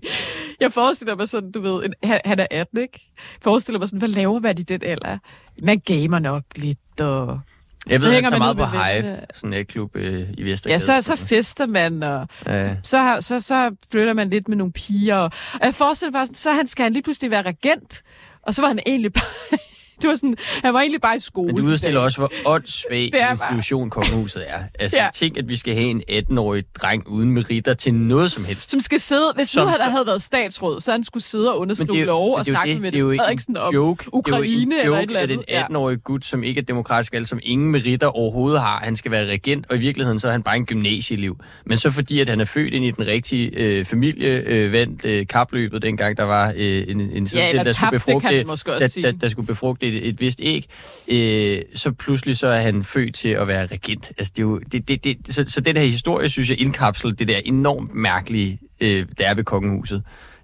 jeg 0.60 0.72
forestiller 0.72 1.16
mig 1.16 1.28
sådan, 1.28 1.52
du 1.52 1.62
ved, 1.62 1.86
en, 1.86 1.94
han, 2.04 2.20
han 2.26 2.40
er 2.40 2.48
18, 2.52 2.82
ikke? 2.82 3.12
Jeg 3.18 3.40
forestiller 3.42 3.80
mig 3.80 3.88
sådan, 3.88 4.00
hvad 4.00 4.10
laver 4.10 4.40
man 4.40 4.58
i 4.58 4.64
den 4.64 4.84
alder? 4.84 5.18
Man 5.64 5.80
gamer 5.86 6.20
nok 6.20 6.44
lidt, 6.56 7.02
og... 7.02 7.40
Jeg 7.88 8.00
Så 8.00 8.08
ved, 8.08 8.14
hænger 8.14 8.32
han 8.32 8.40
tager 8.42 8.54
man 8.54 8.58
meget 8.58 9.04
på 9.04 9.10
Hive, 9.10 9.20
sådan 9.34 9.54
en 9.54 9.66
klub 9.66 9.96
øh, 9.96 10.28
i 10.38 10.44
Vestergade. 10.44 10.74
Ja, 10.74 11.02
så, 11.02 11.16
så 11.16 11.26
fester 11.26 11.66
man, 11.66 12.04
og 12.04 12.28
Ja. 12.46 12.62
så, 12.62 12.76
så, 12.84 13.18
så, 13.20 13.40
så 13.40 13.76
flytter 13.92 14.14
man 14.14 14.30
lidt 14.30 14.48
med 14.48 14.58
nogle 14.58 14.74
piger. 14.74 15.16
Og, 15.16 15.32
og 15.54 15.60
jeg 15.66 15.76
forestiller 15.76 16.12
mig, 16.20 16.28
så 16.34 16.52
han, 16.52 16.68
skal 16.68 16.84
han 16.84 16.94
lige 16.94 17.04
pludselig 17.04 17.32
være 17.32 17.42
regent, 17.42 18.04
og 18.44 18.54
så 18.54 18.62
var 18.62 18.68
han 18.68 18.80
egentlig 18.86 19.14
bare... 19.14 19.58
det 20.02 20.08
var 20.08 20.16
sådan, 20.16 20.36
han 20.64 20.74
var 20.74 20.80
egentlig 20.80 21.02
bare 21.02 21.16
i 21.16 21.20
skole. 21.20 21.48
Men 21.54 21.58
det 21.58 21.72
udstiller 21.72 22.00
også, 22.02 22.18
hvor 22.18 22.32
åndssvag 22.46 23.00
Det 23.00 23.06
en 23.06 23.12
bare- 23.22 23.32
institution 23.32 23.90
kongehuset 23.90 24.44
er. 24.48 24.60
Altså, 24.80 24.98
Ja. 24.98 25.04
ja. 25.04 25.10
tænk, 25.14 25.38
at 25.38 25.48
vi 25.50 25.56
skal 25.56 25.74
have 25.74 25.86
en 25.88 26.02
18-årig 26.12 26.64
dreng 26.82 27.08
uden 27.08 27.32
meritter 27.32 27.74
til 27.74 27.94
noget 27.94 28.32
som 28.32 28.46
helst. 28.46 28.72
Som 28.72 28.80
skal 28.80 29.00
sidde, 29.00 29.32
hvis 29.36 29.48
Som 29.48 29.62
nu 29.64 29.68
havde 29.68 29.80
der 29.84 29.90
havde 29.90 30.08
været 30.08 30.22
statsråd, 30.22 30.80
så 30.80 30.92
han 30.92 31.04
skulle 31.04 31.24
sidde 31.24 31.52
og 31.54 31.60
underskrive 31.60 31.92
det 31.92 32.02
er 32.02 32.06
lov 32.06 32.32
og 32.34 32.38
det 32.40 32.46
snakke 32.48 32.74
det- 32.74 32.82
med 32.82 32.92
det 32.92 33.00
er 33.00 33.10
en 33.12 33.18
Frederiksen 33.18 33.58
om 33.58 33.74
joke. 33.74 34.06
Ukraine 34.14 34.76
det 34.76 34.82
er 34.82 34.86
jo 34.86 34.94
en 34.96 35.00
eller 35.00 35.20
joke, 35.20 35.24
et 35.24 35.28
eller 35.28 35.40
andet. 35.40 35.46
at 35.48 35.66
en 35.70 35.76
18-årig 35.76 36.04
gut, 36.04 36.26
som 36.26 36.44
ikke 36.44 36.60
er 36.62 36.66
demokratisk 36.66 37.14
valgt, 37.14 37.30
som 37.30 37.40
ingen 37.44 37.72
meritter 37.72 38.08
overhovedet 38.08 38.62
har, 38.62 38.80
han 38.84 38.96
skal 38.96 39.12
være 39.12 39.26
regent, 39.26 39.66
og 39.70 39.76
i 39.76 39.80
virkeligheden 39.80 40.20
så 40.20 40.28
er 40.28 40.32
han 40.32 40.44
bare 40.44 40.56
en 40.58 40.66
gymnasieelev. 40.66 41.38
Men 41.66 41.78
så 41.78 41.92
fordi, 41.92 42.20
at 42.20 42.30
han 42.30 42.40
er 42.40 42.46
født 42.46 42.74
ind 42.74 42.86
i 42.86 42.92
den 42.92 43.08
rigtige 43.08 43.52
øh, 43.56 43.86
familie, 43.86 44.44
øh, 44.46 44.72
vandt 44.72 45.06
øh, 45.06 45.28
kapløbet 45.28 45.82
dengang, 45.82 46.18
der 46.18 46.24
var 46.24 46.54
øh, 46.56 46.84
en, 46.88 47.02
en 47.02 47.28
sædcelle, 47.28 47.50
eller 47.50 47.64
der, 47.64 47.72
tabte, 47.72 47.96
befrugte, 47.96 48.46
også 48.48 48.64
der, 48.80 49.12
der, 49.12 49.18
der 49.18 49.28
skulle 49.28 49.48
befrugte 49.48 49.86
et, 49.94 50.08
et 50.08 50.20
vist 50.20 50.40
æg, 50.44 50.66
øh, 51.08 51.62
så 51.76 51.92
pludselig 51.92 52.38
så 52.38 52.48
er 52.48 52.62
han 52.62 52.84
født 52.84 53.16
til 53.16 53.30
at 53.30 53.48
være 53.48 53.66
regent. 53.66 54.12
Altså, 54.18 54.34
det 54.36 54.42
er 54.42 54.48
jo, 54.48 54.60
det, 54.72 54.88
det, 54.88 55.04
det, 55.04 55.18
så, 55.36 55.46
så 55.48 55.62
den 55.62 55.78
her 55.78 55.84
historie, 55.84 56.30
synes 56.30 56.50
jeg, 56.50 56.62
indkapsler 56.62 57.12
det 57.12 57.28
der 57.28 57.38
enormt 57.38 57.94
mærkelige, 57.94 58.60
øh, 58.80 59.06
der 59.18 59.28
er 59.28 59.36
ved 59.36 59.44
kongehuset. 59.44 60.04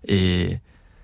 Øh, 0.10 0.52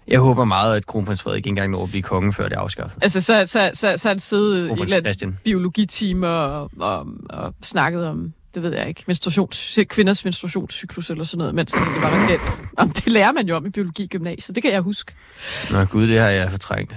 jeg 0.07 0.19
håber 0.19 0.45
meget, 0.45 0.75
at 0.75 0.85
kronprins 0.85 1.21
Frederik 1.21 1.39
ikke 1.39 1.49
engang 1.49 1.71
når 1.71 1.83
at 1.83 1.89
blive 1.89 2.01
konge, 2.01 2.33
før 2.33 2.47
det 2.47 2.55
er 2.55 2.59
afskaffet. 2.59 3.03
Altså, 3.03 3.21
så, 3.21 3.45
så, 3.45 3.69
så, 3.73 3.93
så 3.97 4.07
han 4.07 4.19
siddet 4.19 4.79
i 4.79 4.95
et 4.95 5.35
biologitime 5.43 6.27
og, 6.27 6.71
og, 6.79 7.07
og 7.29 7.53
snakket 7.63 8.07
om, 8.07 8.33
det 8.55 8.63
ved 8.63 8.73
jeg 8.73 8.87
ikke, 8.87 9.03
menstruations, 9.07 9.79
kvinders 9.89 10.25
menstruationscyklus 10.25 11.09
eller 11.09 11.23
sådan 11.23 11.37
noget, 11.37 11.55
mens 11.55 11.73
egentlig 11.73 12.01
var 12.01 12.09
regent. 12.09 12.41
Om 12.77 12.89
det 12.89 13.07
lærer 13.07 13.31
man 13.31 13.47
jo 13.47 13.55
om 13.55 13.65
i 13.65 13.69
biologi 13.69 14.07
gymnasiet, 14.07 14.55
det 14.55 14.63
kan 14.63 14.71
jeg 14.71 14.81
huske. 14.81 15.13
Nå 15.71 15.85
gud, 15.85 16.07
det 16.07 16.19
har 16.19 16.29
jeg 16.29 16.51
fortrængt. 16.51 16.95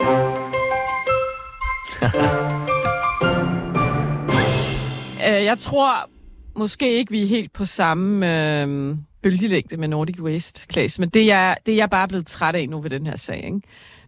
Øh, 5.28 5.44
jeg 5.44 5.58
tror 5.58 6.10
måske 6.56 6.92
ikke, 6.92 7.10
vi 7.10 7.22
er 7.22 7.26
helt 7.26 7.52
på 7.52 7.64
samme 7.64 8.62
øh, 8.62 8.96
bølgelængde 9.22 9.76
med 9.76 9.88
Nordic 9.88 10.20
Waste, 10.20 10.66
Klaas, 10.66 10.98
men 10.98 11.08
det 11.08 11.32
er, 11.32 11.54
det 11.66 11.72
er 11.72 11.76
jeg 11.76 11.90
bare 11.90 12.08
blevet 12.08 12.26
træt 12.26 12.54
af 12.54 12.68
nu 12.68 12.80
ved 12.80 12.90
den 12.90 13.06
her 13.06 13.16
sag. 13.16 13.44
Ikke? 13.44 13.60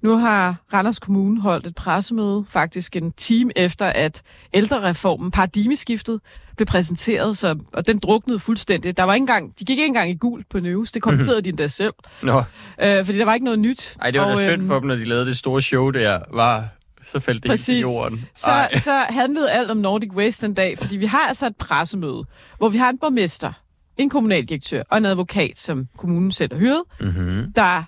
Nu 0.03 0.17
har 0.19 0.57
Randers 0.73 0.99
Kommune 0.99 1.41
holdt 1.41 1.67
et 1.67 1.75
pressemøde, 1.75 2.45
faktisk 2.49 2.97
en 2.97 3.13
time 3.13 3.53
efter, 3.59 3.87
at 3.87 4.23
ældrereformen, 4.55 5.31
paradigmeskiftet, 5.31 6.21
blev 6.57 6.67
præsenteret, 6.67 7.39
så, 7.39 7.59
og 7.73 7.87
den 7.87 7.99
druknede 7.99 8.39
fuldstændig. 8.39 8.97
Der 8.97 9.03
var 9.03 9.15
ikke 9.15 9.23
engang, 9.23 9.49
de 9.59 9.65
gik 9.65 9.71
ikke 9.71 9.87
engang 9.87 10.11
i 10.11 10.15
gult 10.15 10.49
på 10.49 10.61
news, 10.61 10.93
det 10.93 11.03
kommenterede 11.03 11.43
de 11.43 11.49
endda 11.49 11.67
selv, 11.67 11.93
Nå, 12.23 12.43
øh, 12.83 13.05
fordi 13.05 13.19
der 13.19 13.25
var 13.25 13.35
ikke 13.35 13.45
noget 13.45 13.59
nyt. 13.59 13.97
ej, 14.03 14.11
det 14.11 14.21
var 14.21 14.27
da 14.27 14.33
Og, 14.33 14.39
synd 14.39 14.53
øhm, 14.53 14.67
for 14.67 14.79
dem, 14.79 14.89
når 14.89 14.95
de 14.97 15.05
lavede 15.05 15.27
det 15.27 15.37
store 15.37 15.61
show 15.61 15.91
der, 15.91 16.19
var, 16.33 16.69
så 17.07 17.21
faldt 17.21 17.43
det 17.43 17.51
helt 17.51 17.59
Præcis. 17.59 17.67
til 17.67 17.79
jorden. 17.81 18.27
Så, 18.37 18.69
så 18.73 18.93
handlede 19.09 19.51
alt 19.51 19.71
om 19.71 19.77
Nordic 19.77 20.11
Waste 20.13 20.47
den 20.47 20.55
dag, 20.55 20.79
fordi 20.79 20.97
vi 20.97 21.07
har 21.07 21.27
altså 21.29 21.47
et 21.47 21.57
pressemøde, 21.57 22.25
hvor 22.59 22.69
vi 22.69 22.79
har 22.79 22.91
en 22.91 22.99
borgmester, 22.99 23.53
en 23.97 24.11
kommunaldirektør 24.11 24.83
og 24.91 24.99
en 24.99 25.07
advokat, 25.07 25.59
som 25.59 25.87
kommunen 25.97 26.33
selv 26.33 26.53
har 26.53 26.59
hyret, 26.61 26.83
Mm-hmm. 27.01 27.53
der 27.57 27.83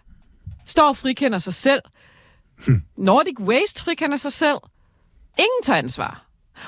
står 0.67 0.89
og 0.89 0.97
frikender 0.97 1.39
sig 1.39 1.55
selv. 1.55 1.81
Hmm. 2.67 2.83
Nordic 2.97 3.41
Waste 3.41 3.85
frikender 3.85 4.17
sig 4.17 4.33
selv. 4.33 4.59
Ingen 5.39 5.63
tager 5.65 5.79
ansvar. 5.79 6.27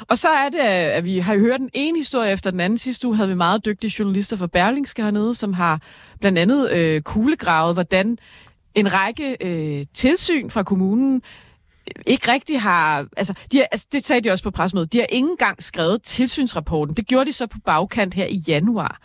Og 0.09 0.19
så 0.19 0.29
er 0.29 0.49
det, 0.49 0.59
øh, 0.59 0.97
at 0.97 1.05
vi 1.05 1.19
har 1.19 1.37
hørt 1.37 1.61
den 1.61 1.71
ene 1.75 1.99
historie 1.99 2.33
efter 2.33 2.51
den 2.51 2.61
anden. 2.61 2.79
Sidste 2.79 3.09
uge 3.09 3.17
havde 3.17 3.29
vi 3.29 3.35
meget 3.35 3.65
dygtige 3.65 3.95
journalister 3.99 4.37
fra 4.37 4.47
Berlingske 4.47 5.03
hernede, 5.03 5.35
som 5.35 5.53
har 5.53 5.81
blandt 6.21 6.39
andet 6.39 6.71
øh, 6.71 7.03
kuglegravet, 7.03 7.75
hvordan 7.75 8.19
en 8.75 8.93
række 8.93 9.37
øh, 9.41 9.87
tilsyn 9.95 10.51
fra 10.51 10.63
kommunen 10.63 11.23
ikke 12.07 12.32
rigtig 12.32 12.61
har... 12.61 13.07
Altså, 13.16 13.35
de 13.53 13.57
har, 13.57 13.66
altså, 13.72 13.87
det 13.93 14.05
sagde 14.05 14.20
de 14.20 14.30
også 14.30 14.45
på 14.45 14.51
pressemødet. 14.51 14.93
De 14.93 14.99
har 14.99 15.07
ikke 15.07 15.28
engang 15.28 15.62
skrevet 15.62 16.03
tilsynsrapporten. 16.03 16.97
Det 16.97 17.07
gjorde 17.07 17.26
de 17.26 17.32
så 17.32 17.47
på 17.47 17.59
bagkant 17.64 18.14
her 18.14 18.26
i 18.26 18.43
januar. 18.49 19.01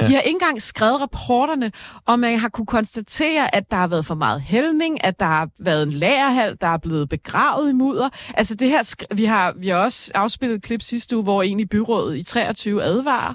De 0.00 0.04
har 0.14 0.20
ikke 0.20 0.30
engang 0.36 0.62
skrevet 0.62 1.00
rapporterne, 1.00 1.72
og 2.06 2.18
man 2.18 2.38
har 2.38 2.48
kunne 2.48 2.66
konstatere, 2.66 3.54
at 3.54 3.70
der 3.70 3.76
har 3.76 3.86
været 3.86 4.06
for 4.06 4.14
meget 4.14 4.40
hældning, 4.40 5.04
at 5.04 5.20
der 5.20 5.26
har 5.26 5.48
været 5.58 5.82
en 5.82 5.92
lagerhal, 5.92 6.56
der 6.60 6.66
er 6.68 6.78
blevet 6.78 7.08
begravet 7.08 7.70
i 7.70 7.72
mudder. 7.72 8.08
Altså 8.34 8.54
det 8.54 8.68
her, 8.68 8.94
vi 9.14 9.24
har, 9.24 9.52
vi 9.56 9.68
har 9.68 9.76
også 9.76 10.12
afspillet 10.14 10.56
et 10.56 10.62
klip 10.62 10.82
sidste 10.82 11.16
uge, 11.16 11.22
hvor 11.22 11.42
en 11.42 11.60
i 11.60 11.64
byrådet 11.64 12.16
i 12.16 12.22
23 12.22 12.82
advarer. 12.82 13.34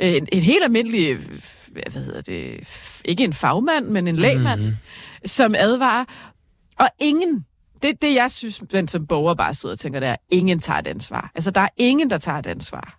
Øh, 0.00 0.12
En, 0.14 0.28
en 0.32 0.42
helt 0.42 0.64
almindelig, 0.64 1.08
øh, 1.10 1.20
hvad 1.92 2.02
hedder 2.02 2.20
det, 2.20 2.68
ikke 3.04 3.24
en 3.24 3.32
fagmand, 3.32 3.86
men 3.88 4.08
en 4.08 4.16
lægmand, 4.16 4.60
Mhm. 4.60 4.68
mm-hmm. 4.68 5.26
som 5.28 5.54
advarer. 5.58 6.04
Og 6.78 6.88
ingen, 6.98 7.44
det, 7.82 8.02
det 8.02 8.14
jeg 8.14 8.30
synes, 8.30 8.62
man 8.72 8.88
som 8.88 9.06
borger 9.06 9.34
bare 9.34 9.54
sidder 9.54 9.74
og 9.74 9.78
tænker, 9.78 10.00
det 10.00 10.08
er, 10.08 10.16
ingen 10.30 10.60
tager 10.60 10.78
et 10.78 10.86
ansvar. 10.86 11.30
Altså, 11.34 11.50
der 11.50 11.60
er 11.60 11.68
ingen, 11.76 12.10
der 12.10 12.18
tager 12.18 12.38
et 12.38 12.46
ansvar. 12.46 12.98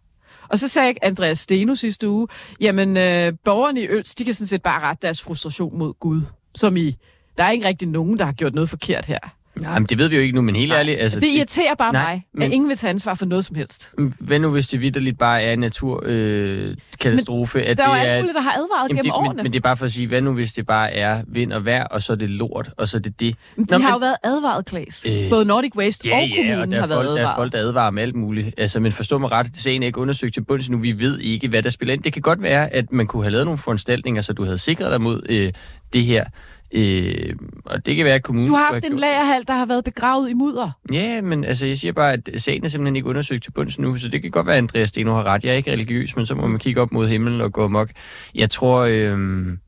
Og 0.49 0.59
så 0.59 0.67
sagde 0.67 0.93
Andreas 1.01 1.39
Steno 1.39 1.75
sidste 1.75 2.09
uge, 2.09 2.27
jamen 2.59 2.97
øh, 2.97 3.33
borgerne 3.43 3.81
i 3.81 3.87
Øls, 3.87 4.15
de 4.15 4.25
kan 4.25 4.33
sådan 4.33 4.47
set 4.47 4.61
bare 4.61 4.81
rette 4.81 5.01
deres 5.01 5.21
frustration 5.21 5.77
mod 5.77 5.93
Gud. 5.93 6.21
Som 6.55 6.77
i, 6.77 6.95
der 7.37 7.43
er 7.43 7.51
ikke 7.51 7.67
rigtig 7.67 7.87
nogen, 7.87 8.17
der 8.19 8.25
har 8.25 8.33
gjort 8.33 8.55
noget 8.55 8.69
forkert 8.69 9.05
her. 9.05 9.19
Nej, 9.61 9.79
men 9.79 9.85
det 9.85 9.97
ved 9.97 10.07
vi 10.07 10.15
jo 10.15 10.21
ikke 10.21 10.35
nu, 10.35 10.41
men 10.41 10.55
helt 10.55 10.73
ærligt... 10.73 10.99
Altså, 10.99 11.19
det 11.19 11.27
irriterer 11.27 11.75
bare 11.75 11.93
nej, 11.93 12.13
mig, 12.13 12.23
men- 12.33 12.43
at 12.43 12.51
ingen 12.51 12.69
vil 12.69 12.77
tage 12.77 12.89
ansvar 12.89 13.13
for 13.13 13.25
noget 13.25 13.45
som 13.45 13.55
helst. 13.55 13.93
Hvad 14.19 14.39
nu, 14.39 14.51
hvis 14.51 14.67
det 14.67 14.81
vidderligt 14.81 15.19
bare 15.19 15.41
er 15.41 15.53
en 15.53 15.59
naturkatastrofe? 15.59 17.59
Øh, 17.59 17.65
at 17.69 17.77
der 17.77 17.83
er 17.83 17.87
jo 17.89 17.95
det 17.95 18.01
alle 18.01 18.21
mulige, 18.21 18.33
der 18.33 18.41
har 18.41 18.51
advaret 18.51 18.89
gennem 18.89 19.03
det, 19.03 19.11
årene. 19.13 19.33
Men, 19.35 19.43
men 19.43 19.53
det 19.53 19.59
er 19.59 19.63
bare 19.63 19.77
for 19.77 19.85
at 19.85 19.91
sige, 19.91 20.07
hvad 20.07 20.21
nu 20.21 20.33
hvis 20.33 20.53
det 20.53 20.65
bare 20.65 20.93
er 20.93 21.21
vind 21.27 21.53
og 21.53 21.65
vejr, 21.65 21.83
og 21.83 22.01
så 22.01 22.13
er 22.13 22.17
det 22.17 22.29
lort, 22.29 22.69
og 22.77 22.87
så 22.87 22.97
er 22.97 23.01
det 23.01 23.19
det? 23.19 23.35
Men 23.55 23.65
de 23.65 23.81
har 23.81 23.91
jo 23.91 23.97
været 23.97 24.15
advaret, 24.23 24.65
Klaas. 24.65 25.05
Øh, 25.09 25.29
Både 25.29 25.45
Nordic 25.45 25.75
Waste 25.75 26.09
Ja, 26.09 26.17
og 26.21 26.27
ja, 26.27 26.35
kommunen 26.35 26.59
og 26.61 26.71
der 26.71 26.75
har 26.77 26.83
er, 26.83 26.87
været 26.87 27.05
folk, 27.05 27.07
der 27.07 27.11
er 27.11 27.17
advaret. 27.19 27.35
folk, 27.37 27.51
der 27.51 27.59
advarer 27.59 27.87
om 27.87 27.97
alt 27.97 28.15
muligt. 28.15 28.53
Altså, 28.57 28.79
men 28.79 28.91
forstå 28.91 29.17
mig 29.17 29.31
ret, 29.31 29.47
sagen 29.57 29.83
er 29.83 29.87
ikke 29.87 29.99
undersøgt 29.99 30.33
til 30.33 30.41
bunds 30.41 30.69
nu. 30.69 30.77
Vi 30.77 30.99
ved 30.99 31.19
ikke, 31.19 31.47
hvad 31.47 31.63
der 31.63 31.69
spiller 31.69 31.93
ind. 31.93 32.03
Det 32.03 32.13
kan 32.13 32.21
godt 32.21 32.41
være, 32.41 32.73
at 32.73 32.91
man 32.91 33.07
kunne 33.07 33.23
have 33.23 33.31
lavet 33.31 33.45
nogle 33.45 33.57
foranstaltninger, 33.57 34.21
så 34.21 34.33
du 34.33 34.43
havde 34.43 34.57
sikret 34.57 34.91
dig 34.91 35.01
mod 35.01 35.21
øh, 35.29 35.51
det 35.93 36.03
her. 36.03 36.25
Øh, 36.71 37.35
og 37.65 37.85
det 37.85 37.95
kan 37.95 38.05
være, 38.05 38.15
at 38.15 38.23
kommunen... 38.23 38.47
Du 38.47 38.55
har 38.55 38.73
haft 38.73 38.85
en 38.85 38.99
lagerhal, 38.99 39.43
der 39.47 39.53
har 39.53 39.65
været 39.65 39.83
begravet 39.83 40.29
i 40.29 40.33
mudder. 40.33 40.71
Ja, 40.93 41.21
men 41.21 41.43
altså, 41.43 41.67
jeg 41.67 41.77
siger 41.77 41.91
bare, 41.91 42.13
at 42.13 42.29
sagen 42.37 42.65
er 42.65 42.67
simpelthen 42.69 42.95
ikke 42.95 43.09
undersøgt 43.09 43.43
til 43.43 43.51
bunds 43.51 43.79
nu, 43.79 43.97
så 43.97 44.07
det 44.07 44.21
kan 44.21 44.31
godt 44.31 44.45
være, 44.47 44.55
at 44.55 44.61
Andreas 44.61 44.89
Steno 44.89 45.13
har 45.15 45.23
ret. 45.23 45.43
Jeg 45.43 45.51
er 45.51 45.55
ikke 45.57 45.71
religiøs, 45.71 46.15
men 46.15 46.25
så 46.25 46.35
må 46.35 46.47
man 46.47 46.59
kigge 46.59 46.81
op 46.81 46.91
mod 46.91 47.07
himlen 47.07 47.41
og 47.41 47.53
gå 47.53 47.63
amok. 47.65 47.89
Jeg 48.35 48.49
tror, 48.49 48.79
øhm, 48.89 49.59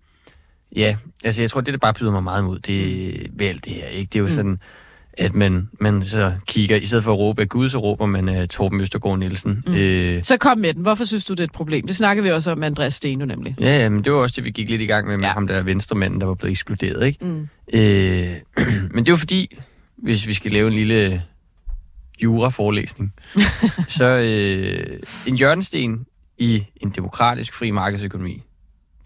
ja, 0.76 0.98
altså 1.24 1.42
jeg 1.42 1.50
tror, 1.50 1.62
det 1.62 1.74
der 1.74 1.78
bare 1.80 1.94
byder 1.94 2.12
mig 2.12 2.24
meget 2.24 2.42
imod, 2.42 2.60
det 2.60 3.28
ved 3.34 3.48
alt 3.48 3.66
det 3.66 3.74
her, 3.74 3.88
ikke? 3.88 4.10
Det 4.10 4.16
er 4.16 4.20
jo 4.20 4.26
Mm. 4.26 4.32
sådan, 4.34 4.60
at 5.20 5.36
man, 5.36 5.70
man 5.80 6.04
så 6.04 6.34
kigger, 6.48 6.76
i 6.78 6.86
stedet 6.86 7.04
for 7.04 7.12
at 7.14 7.18
råbe 7.20 7.42
af 7.42 7.50
Gud, 7.50 7.70
så 7.70 7.78
råber 7.78 8.06
man 8.06 8.30
af 8.30 8.50
Torben 8.50 8.82
Østergaard 8.82 9.20
Nielsen. 9.20 9.64
Mm. 9.68 9.74
Øh, 9.74 10.24
Så 10.24 10.38
kom 10.38 10.58
med 10.58 10.74
den. 10.74 10.82
Hvorfor 10.82 11.06
synes 11.06 11.26
du, 11.26 11.34
det 11.34 11.40
er 11.40 11.44
et 11.44 11.52
problem? 11.52 11.88
Det 11.88 11.96
snakker 11.96 12.24
vi 12.24 12.30
også 12.32 12.52
om 12.52 12.64
Andreas 12.64 12.94
Steno 12.94 13.26
nemlig. 13.26 13.56
ja, 13.60 13.78
ja, 13.80 13.90
men 13.90 14.04
det 14.04 14.14
var 14.14 14.20
også 14.20 14.34
det, 14.36 14.46
vi 14.46 14.52
gik 14.52 14.70
lidt 14.70 14.82
i 14.82 14.86
gang 14.86 15.08
med, 15.08 15.18
med 15.18 15.26
ja. 15.28 15.34
ham 15.34 15.48
der 15.48 15.64
venstremanden, 15.64 16.22
der 16.22 16.28
var 16.28 16.34
blevet 16.34 16.52
ekskluderet, 16.52 17.06
ikke? 17.06 17.26
Mm. 17.26 17.48
Øh, 17.74 18.28
men 18.94 19.06
det 19.06 19.10
er 19.10 19.14
jo 19.14 19.18
fordi, 19.18 19.58
hvis 19.98 20.28
vi 20.28 20.34
skal 20.34 20.52
lave 20.52 20.68
en 20.68 20.74
lille 20.74 21.24
jura-forelæsning, 22.24 23.14
så 23.88 24.06
øh, 24.06 25.00
en 25.28 25.38
hjørnesten 25.38 26.06
i 26.38 26.66
en 26.82 26.90
demokratisk 26.90 27.54
fri 27.54 27.72
markedsøkonomi, 27.72 28.44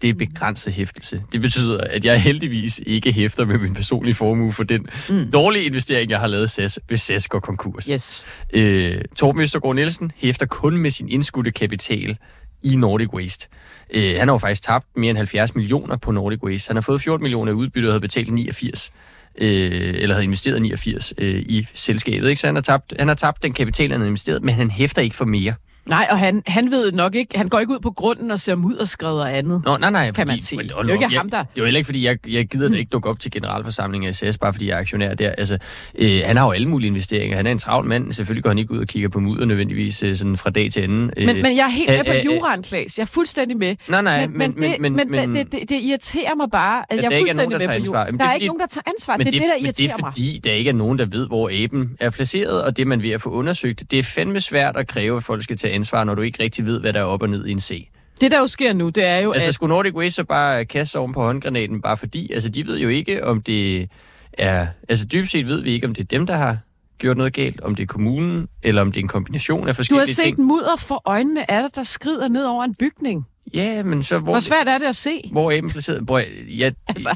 det 0.04 0.10
er 0.10 0.14
begrænset 0.14 0.72
hæftelse. 0.72 1.22
Det 1.32 1.40
betyder, 1.40 1.80
at 1.80 2.04
jeg 2.04 2.22
heldigvis 2.22 2.80
ikke 2.86 3.12
hæfter 3.12 3.44
med 3.44 3.58
min 3.58 3.74
personlige 3.74 4.14
formue 4.14 4.52
for 4.52 4.62
den 4.62 4.86
mm. 5.08 5.30
dårlige 5.30 5.64
investering, 5.64 6.10
jeg 6.10 6.20
har 6.20 6.26
lavet 6.26 6.50
SAS, 6.50 6.80
hvis 6.86 7.00
SAS 7.00 7.28
går 7.28 7.38
konkurs. 7.38 7.86
Yes. 7.86 8.24
Øh, 8.52 9.00
Torben 9.16 9.42
Østergaard 9.42 9.74
Nielsen 9.74 10.12
hæfter 10.16 10.46
kun 10.46 10.76
med 10.76 10.90
sin 10.90 11.08
indskudte 11.08 11.50
kapital 11.50 12.18
i 12.62 12.76
Nordic 12.76 13.12
Waste. 13.12 13.48
Øh, 13.94 14.18
han 14.18 14.28
har 14.28 14.34
jo 14.34 14.38
faktisk 14.38 14.62
tabt 14.62 14.86
mere 14.96 15.10
end 15.10 15.18
70 15.18 15.54
millioner 15.54 15.96
på 15.96 16.12
Nordic 16.12 16.42
Waste. 16.42 16.68
Han 16.68 16.76
har 16.76 16.82
fået 16.82 17.02
14 17.02 17.22
millioner 17.22 17.52
i 17.52 17.54
udbytte 17.54 17.86
og 17.86 17.92
havde 17.92 18.00
betalt 18.00 18.32
89 18.32 18.92
øh, 19.38 19.94
eller 19.96 20.14
havde 20.14 20.24
investeret 20.24 20.62
89 20.62 21.14
øh, 21.18 21.42
i 21.46 21.66
selskabet. 21.74 22.28
Ikke? 22.28 22.40
Så 22.40 22.46
han 22.46 22.54
har, 22.54 22.62
tabt, 22.62 22.94
han 22.98 23.08
har 23.08 23.14
tabt 23.14 23.42
den 23.42 23.52
kapital, 23.52 23.90
han 23.90 24.00
har 24.00 24.06
investeret, 24.06 24.42
men 24.42 24.54
han 24.54 24.70
hæfter 24.70 25.02
ikke 25.02 25.16
for 25.16 25.24
mere. 25.24 25.54
Nej, 25.86 26.06
og 26.10 26.18
han, 26.18 26.42
han 26.46 26.70
ved 26.70 26.92
nok 26.92 27.14
ikke, 27.14 27.38
han 27.38 27.48
går 27.48 27.58
ikke 27.60 27.72
ud 27.72 27.78
på 27.78 27.90
grunden 27.90 28.30
og 28.30 28.40
ser 28.40 28.54
mudderskred 28.54 29.12
og 29.12 29.36
andet. 29.38 29.62
Nå, 29.64 29.76
nej, 29.76 29.90
nej. 29.90 30.10
Kan 30.12 30.26
man 30.26 30.40
sige. 30.40 30.62
Det 30.62 30.72
er 30.72 30.82
jo 30.84 30.92
ikke 30.92 31.02
jeg, 31.10 31.18
ham, 31.18 31.30
der... 31.30 31.38
Det 31.38 31.46
er 31.46 31.48
jo 31.58 31.64
heller 31.64 31.78
ikke, 31.78 31.86
fordi 31.86 32.04
jeg, 32.06 32.18
jeg 32.28 32.46
gider 32.46 32.68
da 32.68 32.76
ikke 32.76 32.88
dukke 32.88 33.08
op 33.10 33.20
til 33.20 33.30
generalforsamlingen 33.30 34.08
af 34.08 34.14
SAS, 34.14 34.38
bare 34.38 34.52
fordi 34.52 34.68
jeg 34.68 34.74
er 34.74 34.78
aktionær 34.80 35.14
der. 35.14 35.30
Altså, 35.38 35.58
øh, 35.98 36.22
han 36.24 36.36
har 36.36 36.44
jo 36.44 36.50
alle 36.52 36.68
mulige 36.68 36.88
investeringer. 36.88 37.36
Han 37.36 37.46
er 37.46 37.50
en 37.50 37.58
travl 37.58 37.86
mand. 37.88 38.12
Selvfølgelig 38.12 38.42
går 38.44 38.50
han 38.50 38.58
ikke 38.58 38.72
ud 38.72 38.78
og 38.78 38.86
kigger 38.86 39.08
på 39.08 39.20
mudder 39.20 39.46
nødvendigvis 39.46 40.02
øh, 40.02 40.16
sådan 40.16 40.36
fra 40.36 40.50
dag 40.50 40.70
til 40.72 40.80
anden. 40.80 41.10
Øh, 41.16 41.26
Men, 41.26 41.42
men 41.42 41.56
jeg 41.56 41.64
er 41.64 41.68
helt 41.70 41.90
med 41.90 41.98
øh, 41.98 42.06
på 42.06 42.12
øh, 42.12 42.24
juraen, 42.24 42.62
Klaas. 42.62 42.98
Jeg 42.98 43.02
er 43.02 43.06
fuldstændig 43.06 43.56
med. 43.56 43.76
Nej, 43.88 44.02
nej, 44.02 44.26
men, 44.26 44.38
men, 44.38 44.54
men- 44.56 44.70
det, 44.72 44.80
men- 44.80 44.96
men, 44.96 45.10
men- 45.10 45.34
det, 45.34 45.52
det, 45.52 45.60
det 45.70 45.80
irriterer 45.82 46.34
mig 46.34 46.46
bare, 46.52 46.84
at, 46.90 46.98
At 46.98 47.04
jeg 47.04 47.04
er 47.04 47.06
er 47.06 47.10
nogen, 47.10 47.26
fuldstændig 47.28 47.58
der 47.60 47.68
med 47.68 47.78
på 47.80 47.84
juraen. 47.84 48.06
Der 48.06 48.18
det 48.18 48.20
er 48.20 48.24
er 48.24 48.28
fordi- 48.30 48.34
ikke 48.34 48.46
nogen, 48.46 48.60
der 48.60 48.66
tager 48.66 48.82
ansvar. 48.94 49.16
Men 49.16 49.26
Det 49.26 49.34
er 49.34 49.40
det, 49.40 49.48
der 49.48 49.54
men 49.56 49.64
irriterer 49.64 49.88
det 49.88 49.94
er 50.02 50.04
mig. 50.06 50.12
fordi, 50.12 50.40
der 50.44 50.52
ikke 50.52 50.68
er 50.68 50.74
nogen, 50.74 50.98
der 50.98 51.04
ved, 51.06 51.26
hvor 51.26 51.50
aben 51.64 51.96
er 52.00 52.10
placeret, 52.10 52.62
og 52.62 52.76
det 52.76 52.82
er 52.82 52.86
man 52.86 53.02
ved 53.02 53.10
at 53.10 53.20
få 53.22 53.30
undersøgt. 53.30 53.82
Det 53.90 53.98
er 53.98 54.02
fandme 54.02 54.40
svært 54.40 54.76
at 54.76 54.86
kræve, 54.86 55.16
at 55.16 55.24
folk 55.24 55.42
skal 55.42 55.56
tage 55.56 55.73
ansvar, 55.74 56.04
når 56.04 56.14
du 56.14 56.22
ikke 56.22 56.42
rigtig 56.42 56.66
ved, 56.66 56.80
hvad 56.80 56.92
der 56.92 57.00
er 57.00 57.04
op 57.04 57.22
og 57.22 57.28
ned 57.30 57.46
i 57.46 57.50
en 57.52 57.60
sag. 57.60 57.90
Det, 58.20 58.30
der 58.30 58.38
jo 58.38 58.46
sker 58.46 58.72
nu, 58.72 58.88
det 58.88 59.04
er 59.06 59.18
jo, 59.18 59.32
Altså, 59.32 59.48
at... 59.48 59.54
skulle 59.54 59.74
Nordic 59.74 59.94
Waste 59.94 60.14
så 60.16 60.24
bare 60.24 60.64
kaste 60.64 60.98
oven 60.98 61.12
på 61.12 61.22
håndgranaten, 61.22 61.82
bare 61.82 61.96
fordi? 61.96 62.32
Altså, 62.32 62.48
de 62.48 62.66
ved 62.66 62.78
jo 62.78 62.88
ikke, 62.88 63.24
om 63.24 63.42
det 63.42 63.88
er... 64.32 64.66
Altså, 64.88 65.06
dybest 65.06 65.32
set 65.32 65.46
ved 65.46 65.60
vi 65.62 65.70
ikke, 65.70 65.86
om 65.86 65.94
det 65.94 66.02
er 66.02 66.06
dem, 66.06 66.26
der 66.26 66.34
har 66.34 66.58
gjort 66.98 67.16
noget 67.16 67.32
galt, 67.32 67.60
om 67.60 67.74
det 67.74 67.82
er 67.82 67.86
kommunen, 67.86 68.46
eller 68.62 68.82
om 68.82 68.92
det 68.92 69.00
er 69.00 69.04
en 69.04 69.08
kombination 69.08 69.58
af 69.58 69.62
Du 69.62 69.66
har 69.66 69.72
forskellige 69.72 70.06
set 70.06 70.24
ting. 70.24 70.40
mudder 70.40 70.76
for 70.78 71.02
øjnene 71.04 71.50
af 71.50 71.62
dig, 71.62 71.70
der 71.74 71.82
skrider 71.82 72.28
ned 72.28 72.44
over 72.44 72.64
en 72.64 72.74
bygning. 72.74 73.26
Ja, 73.54 73.82
men 73.82 74.02
så... 74.02 74.18
Hvor, 74.18 74.32
Hvor 74.32 74.40
svært 74.40 74.68
er 74.68 74.78
det 74.78 74.86
at 74.86 74.96
se? 74.96 75.28
Hvor 75.32 75.50
er 75.50 75.68
placeret? 75.68 76.06
Bror, 76.06 76.22
jeg, 76.48 76.74
altså. 76.88 77.08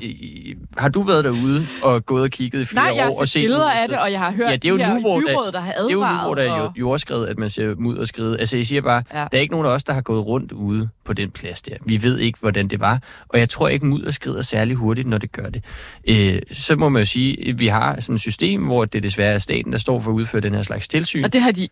Har 0.77 0.89
du 0.89 1.03
været 1.03 1.25
derude 1.25 1.67
og 1.83 2.07
gået 2.07 2.23
og 2.23 2.31
kigget 2.31 2.61
i 2.61 2.65
flere 2.65 2.85
Nej, 2.85 2.93
jeg 2.97 3.05
har 3.05 3.11
år 3.11 3.21
og 3.21 3.29
set 3.29 3.43
billeder 3.43 3.71
af 3.71 3.89
det, 3.89 3.99
og 3.99 4.13
jeg 4.13 4.21
har 4.21 4.31
hørt 4.33 4.51
ja, 4.51 4.57
det 4.57 4.65
er 4.65 4.69
jo 4.69 4.79
de 4.79 4.95
nu, 4.95 5.01
hvor 5.01 5.21
byråd, 5.21 5.53
der 5.53 5.61
har 5.61 5.73
Det 5.73 5.79
er 5.81 5.93
jo 5.93 6.01
nu, 6.01 6.07
hvor 6.25 6.35
der 6.35 6.43
er 6.43 6.53
advaret, 6.55 6.73
jordskred, 6.77 7.27
at 7.29 7.39
man 7.39 7.51
ser 7.51 7.75
mudder 7.79 8.05
skride. 8.05 8.39
Altså, 8.41 8.57
jeg 8.57 8.67
siger 8.67 8.83
bare, 8.83 9.03
Ja. 9.15 9.19
der 9.19 9.29
er 9.33 9.41
ikke 9.41 9.53
nogen 9.53 9.67
af 9.67 9.71
os, 9.71 9.83
der 9.85 9.93
har 9.93 10.01
gået 10.01 10.27
rundt 10.27 10.53
ude 10.53 10.89
på 11.05 11.13
den 11.13 11.31
plads 11.31 11.63
der. 11.63 11.75
Vi 11.87 12.03
ved 12.03 12.19
ikke, 12.19 12.39
hvordan 12.41 12.69
det 12.69 12.81
var, 12.81 12.99
og 13.29 13.39
jeg 13.39 13.49
tror 13.49 13.69
ikke, 13.69 13.87
mudder 13.87 14.11
skrider 14.11 14.43
særlig 14.43 14.77
hurtigt, 14.77 15.07
når 15.09 15.19
det 15.19 15.33
gør 15.33 15.47
det. 15.49 15.65
Øh, 16.09 16.39
så 16.53 16.77
må 16.77 16.89
man 16.89 17.03
jo 17.03 17.07
sige, 17.07 17.49
at 17.49 17.61
vi 17.61 17.67
har 17.67 18.01
sådan 18.01 18.15
et 18.15 18.21
system, 18.21 18.65
hvor 18.65 18.85
det 18.85 19.03
desværre 19.03 19.33
er 19.33 19.39
staten, 19.39 19.73
der 19.73 19.79
står 19.79 20.01
for 20.01 20.11
at 20.11 20.15
udføre 20.15 20.41
den 20.41 20.55
her 20.55 20.63
slags 20.63 20.89
tilsyn. 20.89 21.25
Og 21.25 21.33
det 21.33 21.43
har 21.43 21.51
de, 21.53 21.69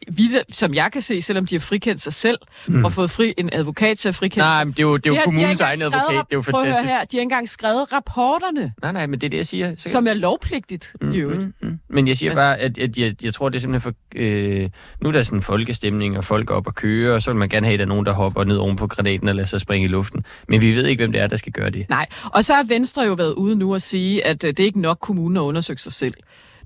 som 0.53 0.74
jeg 0.74 0.88
kan 0.92 1.03
se, 1.03 1.22
selvom 1.22 1.47
de 1.47 1.55
har 1.55 1.61
frikendt 1.61 2.01
sig 2.01 2.12
selv, 2.12 2.38
Mm. 2.66 2.84
og 2.84 2.92
fået 2.92 3.11
fri 3.11 3.34
en 3.38 3.51
advokat 3.53 3.99
til 3.99 4.09
at 4.09 4.14
frikende 4.14 4.44
Nej, 4.44 4.64
men 4.64 4.72
det 4.72 4.78
er 4.78 4.82
jo, 4.82 4.97
det 4.97 5.07
er 5.07 5.11
jo 5.11 5.14
har- 5.14 5.16
de 5.16 5.18
har 5.18 5.24
kommunens 5.24 5.61
egen 5.61 5.82
advokat. 5.82 6.09
Det 6.09 6.16
er 6.18 6.24
jo 6.32 6.42
fantastisk. 6.42 6.78
her, 6.78 6.84
de 6.86 6.92
har 6.92 7.05
ikke 7.05 7.20
engang 7.22 7.49
skrevet 7.49 7.92
rapporterne, 7.92 8.72
Nej, 8.82 8.92
nej, 8.97 9.07
men 9.07 9.20
det 9.20 9.26
er 9.26 9.30
det, 9.30 9.36
jeg 9.36 9.47
siger. 9.47 9.74
Så 9.78 9.88
som 9.88 10.07
er 10.07 10.14
lovpligtigt 10.14 10.92
i 11.12 11.16
øvrigt. 11.16 11.62
Mm, 11.62 11.78
Men 11.88 12.09
jeg 12.09 12.16
siger 12.16 12.34
bare, 12.34 12.59
at, 12.59 12.78
at 12.78 12.99
jeg, 12.99 13.24
jeg 13.24 13.34
tror, 13.34 13.49
det 13.49 13.57
er 13.57 13.61
simpelthen 13.61 13.92
for... 13.92 13.99
Øh, 14.16 14.68
nu 15.03 15.09
er 15.09 15.12
der 15.12 15.22
sådan 15.22 15.38
en 15.38 15.42
folkestemning, 15.42 16.18
og 16.18 16.24
folk 16.24 16.51
er 16.51 16.55
op 16.55 16.66
og 16.66 16.74
køre, 16.74 17.14
og 17.14 17.22
så 17.22 17.30
vil 17.30 17.38
man 17.38 17.49
gerne 17.49 17.66
have, 17.66 17.74
at 17.74 17.78
der 17.78 17.84
er 17.84 17.88
nogen, 17.88 18.07
der 18.07 18.12
hopper 18.12 18.44
ned 18.44 18.57
oven 18.57 18.76
på 18.76 18.86
granaten 18.86 19.28
og 19.28 19.34
lader 19.34 19.47
sig 19.47 19.61
springe 19.61 19.84
i 19.84 19.88
luften. 19.88 20.24
Men 20.49 20.61
vi 20.61 20.76
ved 20.76 20.86
ikke, 20.86 21.03
hvem 21.03 21.12
det 21.12 21.20
er, 21.20 21.26
der 21.26 21.36
skal 21.36 21.53
gøre 21.53 21.70
det. 21.70 21.86
Nej, 21.88 22.07
og 22.24 22.44
så 22.44 22.55
har 22.55 22.64
Venstre 22.64 23.03
jo 23.03 23.12
været 23.12 23.32
ude 23.32 23.57
nu 23.57 23.74
og 23.74 23.82
sige, 23.82 24.26
at 24.26 24.44
øh, 24.44 24.49
det 24.49 24.61
er 24.61 24.64
ikke 24.64 24.80
nok 24.80 24.99
kommunen 25.01 25.36
at 25.36 25.40
undersøge 25.40 25.78
sig 25.78 25.92
selv. 25.92 26.14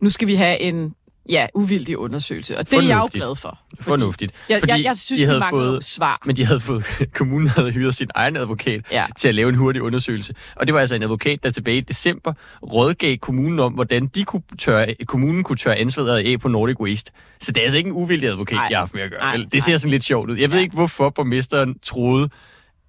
Nu 0.01 0.11
skal 0.11 0.29
vi 0.29 0.35
have 0.35 0.61
en 0.61 0.95
ja, 1.29 1.47
uvildig 1.55 1.99
undersøgelse, 1.99 2.59
og 2.59 2.71
det 2.71 2.77
er 2.79 2.83
jeg 2.83 2.89
jo 2.91 2.95
Fornuftigt. 2.97 3.25
glad 3.25 3.37
for. 3.37 3.59
Fornuftigt. 3.81 4.33
Jeg- 4.49 4.61
Fordi 4.61 4.73
jeg- 4.73 4.85
jeg 4.85 4.97
synes, 4.97 5.21
de 5.21 5.27
havde 5.27 5.43
fået, 5.51 5.85
svar. 5.85 6.23
Men 6.27 6.37
de 6.37 6.45
havde 6.47 6.61
fået, 6.61 6.85
kommunen 7.19 7.49
havde 7.49 7.71
hyret 7.71 7.95
sin 7.95 8.09
egen 8.15 8.37
advokat 8.37 8.81
Ja. 8.93 9.07
til 9.19 9.29
at 9.29 9.35
lave 9.35 9.49
en 9.49 9.55
hurtig 9.55 9.83
undersøgelse. 9.83 10.35
Og 10.57 10.67
det 10.67 10.75
var 10.75 10.81
altså 10.81 10.95
en 10.95 11.03
advokat, 11.03 11.43
der 11.43 11.51
tilbage 11.51 11.77
i 11.77 11.81
december 11.81 12.33
rådgav 12.63 13.17
kommunen 13.17 13.59
om, 13.61 13.73
hvordan 13.73 14.07
de 14.07 14.25
kunne 14.25 14.43
tørre, 14.59 14.87
kommunen 15.07 15.45
kunne 15.45 15.57
tørre 15.57 15.77
ansvaret 15.77 16.19
af 16.33 16.41
på 16.41 16.49
Nordic 16.49 16.81
Waste. 16.81 17.13
Så 17.41 17.53
det 17.53 17.61
er 17.61 17.65
altså 17.65 17.79
ikke 17.79 17.89
en 17.89 17.97
uvildig 17.97 18.29
advokat, 18.29 18.55
jeg 18.57 18.63
har 18.71 18.77
haft 18.77 18.95
med 18.95 19.03
at 19.03 19.11
gøre. 19.11 19.21
Nej, 19.21 19.37
vel? 19.37 19.49
Det 19.53 19.63
ser 19.63 19.77
sådan 19.77 19.91
lidt 19.91 20.05
sjovt 20.05 20.31
ud. 20.31 20.37
Jeg 20.37 20.53
ved 20.53 20.59
ikke, 20.61 20.75
hvorfor 20.75 21.11
borgmesteren 21.11 21.79
troede, 21.83 22.29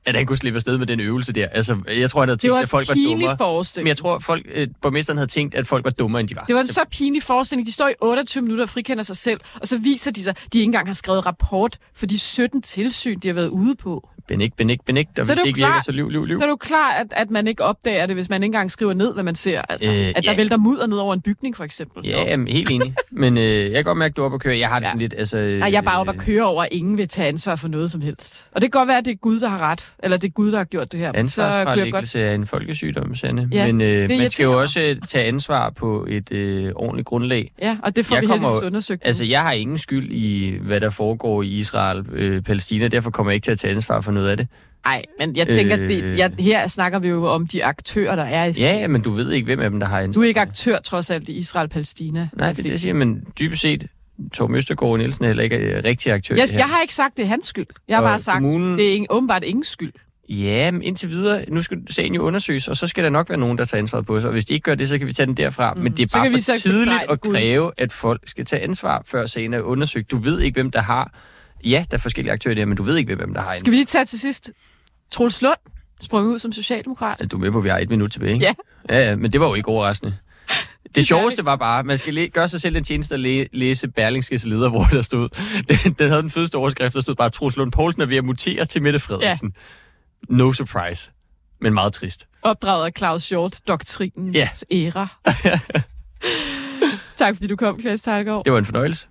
at 0.06 0.16
han 0.16 0.26
kunne 0.26 0.38
slippe 0.38 0.58
afsted 0.58 0.78
med 0.78 0.88
den 0.88 1.00
øvelse 1.00 1.34
der. 1.34 1.48
Altså, 1.48 1.78
jeg 1.98 2.10
tror, 2.10 2.22
han 2.22 2.30
havde 2.30 2.38
tænkt, 2.40 2.58
at 2.58 2.70
folk 2.70 2.88
var 2.88 2.96
dummere. 2.96 3.38
forestilling. 3.38 3.84
Men 3.84 3.88
jeg 3.88 3.98
tror, 3.98 4.20
folk, 4.20 4.46
øh, 4.54 4.68
borgmesteren 4.82 5.18
havde 5.18 5.32
tænkt, 5.32 5.56
at 5.56 5.68
folk 5.68 5.84
var 5.84 5.90
dummere, 5.92 6.20
end 6.20 6.30
de 6.30 6.36
var. 6.36 6.44
Det 6.44 6.56
var 6.56 6.62
en 6.62 6.68
så 6.68 6.82
pinlig 6.92 7.24
forestilling. 7.24 7.68
De 7.68 7.72
står 7.72 7.88
i 7.88 7.94
28 8.02 8.42
minutter 8.42 8.64
og 8.64 8.70
frikender 8.70 9.04
sig 9.04 9.18
selv, 9.18 9.40
og 9.62 9.68
så 9.68 9.78
viser 9.78 10.12
de 10.12 10.24
sig, 10.24 10.32
at 10.46 10.54
de 10.54 10.60
ikke 10.60 10.66
engang 10.66 10.88
har 10.88 10.94
skrevet 10.94 11.26
rapport 11.26 11.78
for 11.94 12.06
de 12.06 12.20
17 12.20 12.62
tilsyn, 12.62 13.20
de 13.20 13.28
har 13.28 13.36
været 13.36 13.50
ude 13.50 13.76
på. 13.76 14.10
Benægt, 14.28 14.58
benægt, 14.58 14.86
benægt. 14.86 15.20
Og 15.20 15.26
Så 15.26 15.32
hvis 15.34 15.40
det 15.40 15.48
ikke 15.48 15.58
virker, 15.58 15.72
klart- 15.72 15.86
så 15.86 15.92
liv, 15.92 16.10
liv, 16.10 16.26
liv. 16.26 16.38
Så 16.38 16.44
er 16.44 16.48
det 16.48 16.52
jo 16.52 16.56
klart, 16.56 16.94
at, 17.00 17.08
at 17.12 17.32
man 17.32 17.48
ikke 17.48 17.64
opdager 17.64 18.06
det, 18.06 18.16
hvis 18.16 18.30
man 18.30 18.44
ikke 18.44 18.46
engang 18.48 18.72
skriver 18.72 18.94
ned, 18.94 19.14
hvad 19.14 19.24
man 19.24 19.36
ser. 19.36 19.62
Altså, 19.70 19.92
Øh, 19.92 20.00
øh, 20.00 20.08
at 20.16 20.24
der 20.24 20.32
ja. 20.32 20.38
vælter 20.38 20.58
mudder 20.58 20.88
ned 20.88 20.98
over 20.98 21.14
en 21.14 21.22
bygning, 21.22 21.56
for 21.58 21.64
eksempel. 21.64 22.08
Ja, 22.08 22.24
jamen, 22.30 22.48
helt 22.48 22.72
enig. 22.72 22.94
Men 23.12 23.38
øh, 23.38 23.44
jeg 23.44 23.72
kan 23.74 23.84
godt 23.84 23.98
mærke, 23.98 24.12
at 24.12 24.18
du 24.18 24.22
er 24.22 24.26
oppe 24.26 24.36
at 24.36 24.42
køre. 24.42 24.60
Jeg 24.60 24.70
har 24.70 24.80
det 24.80 24.86
sådan 24.86 25.00
lidt, 25.00 25.14
altså... 25.18 25.38
Nej, 25.38 25.70
jeg 25.72 25.78
er 25.78 25.82
bare 25.82 26.00
oppe 26.00 26.12
at 26.14 26.20
køre 26.20 26.44
over, 26.46 26.64
at 26.64 26.70
ingen 26.72 26.98
vil 26.98 27.08
tage 27.08 27.28
ansvar 27.28 27.56
for 27.56 27.68
noget 27.68 27.92
som 27.92 28.02
helst. 28.02 28.50
Og 28.52 28.62
det 28.62 28.72
kan 28.72 28.80
godt 28.80 28.88
være, 28.88 28.98
at 28.98 29.06
det 29.06 29.12
er 29.12 29.16
Gud, 29.16 29.40
der 29.40 29.50
har 29.50 29.58
ret. 29.72 29.94
Eller 30.04 30.18
det 30.18 30.28
er 30.28 30.32
Gud, 30.32 30.52
der 30.52 30.58
har 30.58 30.66
gjort 30.66 30.92
det 30.92 31.00
her. 31.00 31.06
Jeg 31.08 31.14
godt... 31.14 31.20
Ansvarsfralæggelse 31.20 32.20
er 32.22 32.36
en 32.36 32.46
folkesygdom, 32.46 33.16
Sande. 33.16 33.50
Ja, 33.52 33.66
Men 33.66 33.82
øh, 33.82 34.10
man 34.10 34.30
skal 34.30 34.44
jo 34.44 34.60
også 34.62 34.82
øh, 34.82 34.96
tage 35.08 35.26
ansvar 35.26 35.70
på 35.70 36.06
et 36.10 36.32
øh, 36.32 36.72
ordentligt 36.76 37.08
grundlag. 37.08 37.52
Ja, 37.62 37.78
og 37.84 37.96
det 37.96 38.06
får 38.06 38.16
Jeg 38.16 38.22
vi 38.22 38.28
kommer 38.28 38.48
heldigvis 38.50 38.68
undersøgt. 38.68 39.02
Altså, 39.06 39.26
jeg 39.26 39.42
har 39.42 39.52
ingen 39.52 39.78
skyld 39.78 40.12
i, 40.12 40.58
hvad 40.62 40.82
der 40.82 40.90
foregår 40.90 41.42
i 41.44 41.48
Israel, 41.48 42.06
øh, 42.14 42.42
Palæstina. 42.42 42.88
Derfor 42.88 43.10
kommer 43.12 43.32
jeg 43.32 43.36
ikke 43.36 43.46
til 43.46 43.52
at 43.52 43.60
tage 43.60 43.76
ansvar 43.76 44.02
for 44.02 44.12
noget 44.12 44.21
af 44.26 44.38
det. 44.38 44.48
Nej, 44.86 45.04
men 45.20 45.36
jeg 45.36 45.48
tænker, 45.48 45.78
Øh, 45.80 45.88
det, 45.90 46.18
jeg, 46.18 46.32
her 46.40 46.68
snakker 46.68 47.00
vi 47.00 47.08
jo 47.08 47.26
om 47.28 47.48
de 47.48 47.66
aktører, 47.66 48.16
der 48.16 48.24
er 48.24 48.46
i 48.46 48.52
Ja, 48.60 48.78
ja, 48.78 48.88
men 48.88 49.02
du 49.02 49.10
ved 49.10 49.32
ikke, 49.32 49.46
hvem 49.46 49.60
af 49.60 49.70
dem, 49.70 49.80
der 49.80 49.88
har 49.88 50.00
ansvar. 50.00 50.14
Du 50.14 50.24
er 50.24 50.28
ikke 50.28 50.40
aktør, 50.42 50.78
trods 50.80 51.10
alt, 51.12 51.30
i 51.30 51.32
Israel-Palæstina. 51.34 52.30
Nej, 52.34 52.50
det 52.52 52.60
er 52.60 52.64
det, 52.64 52.70
jeg 52.72 52.80
siger, 52.80 52.94
men 52.94 53.24
dybest 53.40 53.62
set, 53.62 53.88
Torben 54.34 54.56
Østergaard 54.56 54.98
Nielsen 54.98 55.24
er 55.26 55.30
heller 55.30 55.44
ikke 55.44 55.58
øh, 55.58 55.84
rigtig 55.84 56.12
aktør. 56.14 56.36
i 56.36 56.40
Yes, 56.40 56.54
jeg 56.56 56.66
har 56.66 56.82
ikke 56.82 56.94
sagt, 56.94 57.18
det 57.18 57.24
er 57.24 57.28
hans 57.28 57.46
skyld. 57.48 57.66
Jeg 57.88 57.98
har 57.98 58.04
Og 58.04 58.08
bare 58.10 58.20
sagt, 58.20 58.36
kommunen- 58.36 58.78
det 58.78 58.90
er 58.90 58.94
ingen, 58.94 59.08
åbenbart 59.10 59.44
ingen 59.44 59.64
skyld. 59.64 59.94
Ja, 60.30 60.72
men 60.72 60.82
indtil 60.84 61.10
videre, 61.10 61.46
nu 61.48 61.62
skal 61.62 61.78
sagen 61.90 62.16
jo 62.16 62.22
undersøges, 62.22 62.68
og 62.68 62.76
så 62.76 62.88
skal 62.88 63.04
der 63.04 63.10
nok 63.10 63.30
være 63.30 63.40
nogen, 63.40 63.58
der 63.58 63.66
tager 63.66 63.80
ansvaret 63.82 64.06
på 64.06 64.20
sig. 64.22 64.28
Og 64.28 64.34
hvis 64.34 64.46
de 64.46 64.54
ikke 64.54 64.64
gør 64.64 64.76
det, 64.76 64.90
så 64.90 64.98
kan 64.98 65.08
vi 65.08 65.14
tage 65.14 65.28
den 65.28 65.38
derfra. 65.38 65.74
Mm. 65.74 65.80
Men 65.82 65.92
det 65.92 66.04
er 66.04 66.08
Så 66.08 66.18
bare 66.18 66.28
vi 66.30 66.34
for 66.36 66.40
så 66.42 66.62
tidligt 66.62 67.02
at 67.10 67.22
kræve, 67.22 67.72
at 67.78 67.92
folk 67.92 68.22
skal 68.26 68.46
tage 68.46 68.62
ansvar, 68.64 69.04
før 69.06 69.26
sagen 69.26 69.54
er 69.54 69.62
undersøgt. 69.62 70.12
Du 70.12 70.18
ved 70.18 70.40
ikke, 70.40 70.56
hvem 70.56 70.72
der 70.72 70.82
har 70.82 71.14
Ja, 71.64 71.86
der 71.92 71.98
er 71.98 72.02
forskellige 72.02 72.34
aktører 72.34 72.56
der, 72.56 72.66
men 72.66 72.78
du 72.78 72.84
ved 72.84 72.98
ikke, 72.98 73.16
hvem 73.16 73.34
der 73.34 73.42
har 73.42 73.54
en. 73.54 73.60
Skal 73.60 73.72
vi 73.72 73.76
lige 73.76 73.86
tage 73.86 74.06
til 74.06 74.20
sidst? 74.20 74.52
Troels 75.12 75.42
Lund 75.42 75.58
sprang 76.02 76.28
ud 76.28 76.40
som 76.40 76.52
socialdemokrat. 76.54 77.32
Du 77.32 77.36
er 77.38 77.40
med 77.40 77.52
på, 77.52 77.58
at 77.58 77.64
vi 77.64 77.70
har 77.70 77.78
et 77.78 77.90
minut 77.90 78.12
tilbage, 78.12 78.34
ikke? 78.34 78.46
Ja. 78.46 78.54
Ja, 78.90 79.10
ja 79.10 79.16
men 79.16 79.34
det 79.34 79.42
var 79.42 79.48
jo 79.48 79.54
ikke 79.54 79.70
overraskende. 79.70 80.18
Det, 80.84 80.96
Det 80.96 81.08
sjoveste 81.08 81.46
var 81.46 81.56
bare, 81.56 81.84
man 81.84 81.98
skal 81.98 82.14
læ- 82.14 82.28
gøre 82.28 82.48
sig 82.48 82.62
selv 82.62 82.76
en 82.76 82.84
tjeneste 82.84 83.14
at 83.16 83.20
læ- 83.20 83.46
læse 83.54 83.88
Berlingskes 83.88 84.46
leder, 84.46 84.70
hvor 84.70 84.84
der 84.92 85.02
stod, 85.02 85.30
den, 85.70 85.94
den 85.94 86.10
havde 86.10 86.22
den 86.22 86.30
fedeste 86.30 86.56
overskrift, 86.56 86.94
der 86.96 87.02
stod 87.02 87.16
bare, 87.16 87.30
Troels 87.30 87.58
Lund 87.58 87.72
Poulsen 87.72 88.02
er 88.02 88.06
ved 88.06 88.18
at 88.18 88.24
mutere 88.26 88.66
til 88.66 88.82
Mette 88.84 89.00
Frederiksen. 89.00 89.54
Ja. 90.30 90.36
No 90.36 90.54
surprise, 90.54 91.12
men 91.62 91.74
meget 91.74 91.94
trist. 91.94 92.28
Opdraget 92.42 92.86
af 92.86 92.92
Claus 92.98 93.30
Hjort, 93.30 93.60
doktrinen 93.68 94.36
Ja. 94.36 94.50
æra. 94.72 95.08
tak 97.18 97.36
fordi 97.36 97.48
du 97.48 97.56
kom, 97.56 97.82
Klaas 97.82 98.02
Tejlgaard. 98.02 98.44
Det 98.46 98.54
var 98.54 98.60
en 98.60 98.66
fornøjelse. 98.66 99.08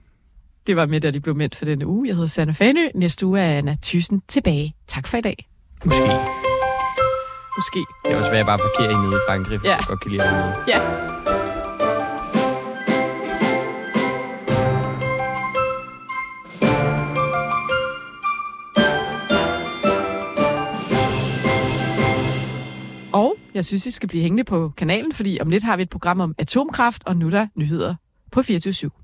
Det 0.70 0.76
var 0.76 0.86
med, 0.86 1.00
da 1.00 1.10
de 1.10 1.20
blev 1.20 1.36
mænd 1.36 1.52
for 1.54 1.64
denne 1.64 1.86
uge. 1.86 2.08
Jeg 2.08 2.14
hedder 2.14 2.28
Sanna 2.28 2.52
Fanø. 2.52 2.80
Næste 2.94 3.26
uge 3.26 3.40
er 3.40 3.58
Anna 3.58 3.76
Thyssen 3.82 4.22
tilbage. 4.28 4.74
Tak 4.86 5.06
for 5.06 5.16
i 5.16 5.20
dag. 5.20 5.48
Måske. 5.84 6.02
Måske. 7.56 7.78
Det 8.04 8.12
er 8.12 8.16
også 8.16 8.30
bare 8.30 8.54
at 8.54 8.60
parkere 8.60 8.88
hende 8.88 9.02
nede 9.02 9.16
i 9.16 9.24
Frankrig, 9.28 9.60
for 9.60 9.66
Ja. 9.66 9.74
jeg 9.76 9.84
godt 9.88 10.00
kan 10.00 10.10
lide 10.10 10.22
nede. 10.22 10.54
Ja. 10.68 10.80
Og 23.12 23.36
jeg 23.54 23.64
synes, 23.64 23.86
I 23.86 23.90
skal 23.90 24.08
blive 24.08 24.22
hængende 24.22 24.44
på 24.44 24.72
kanalen, 24.76 25.12
fordi 25.12 25.38
om 25.40 25.50
lidt 25.50 25.64
har 25.64 25.76
vi 25.76 25.82
et 25.82 25.90
program 25.90 26.20
om 26.20 26.34
atomkraft, 26.38 27.02
og 27.06 27.16
nu 27.16 27.26
er 27.26 27.30
der 27.30 27.46
nyheder 27.54 27.94
på 28.32 28.42
24 28.42 28.72
/7. 28.72 28.99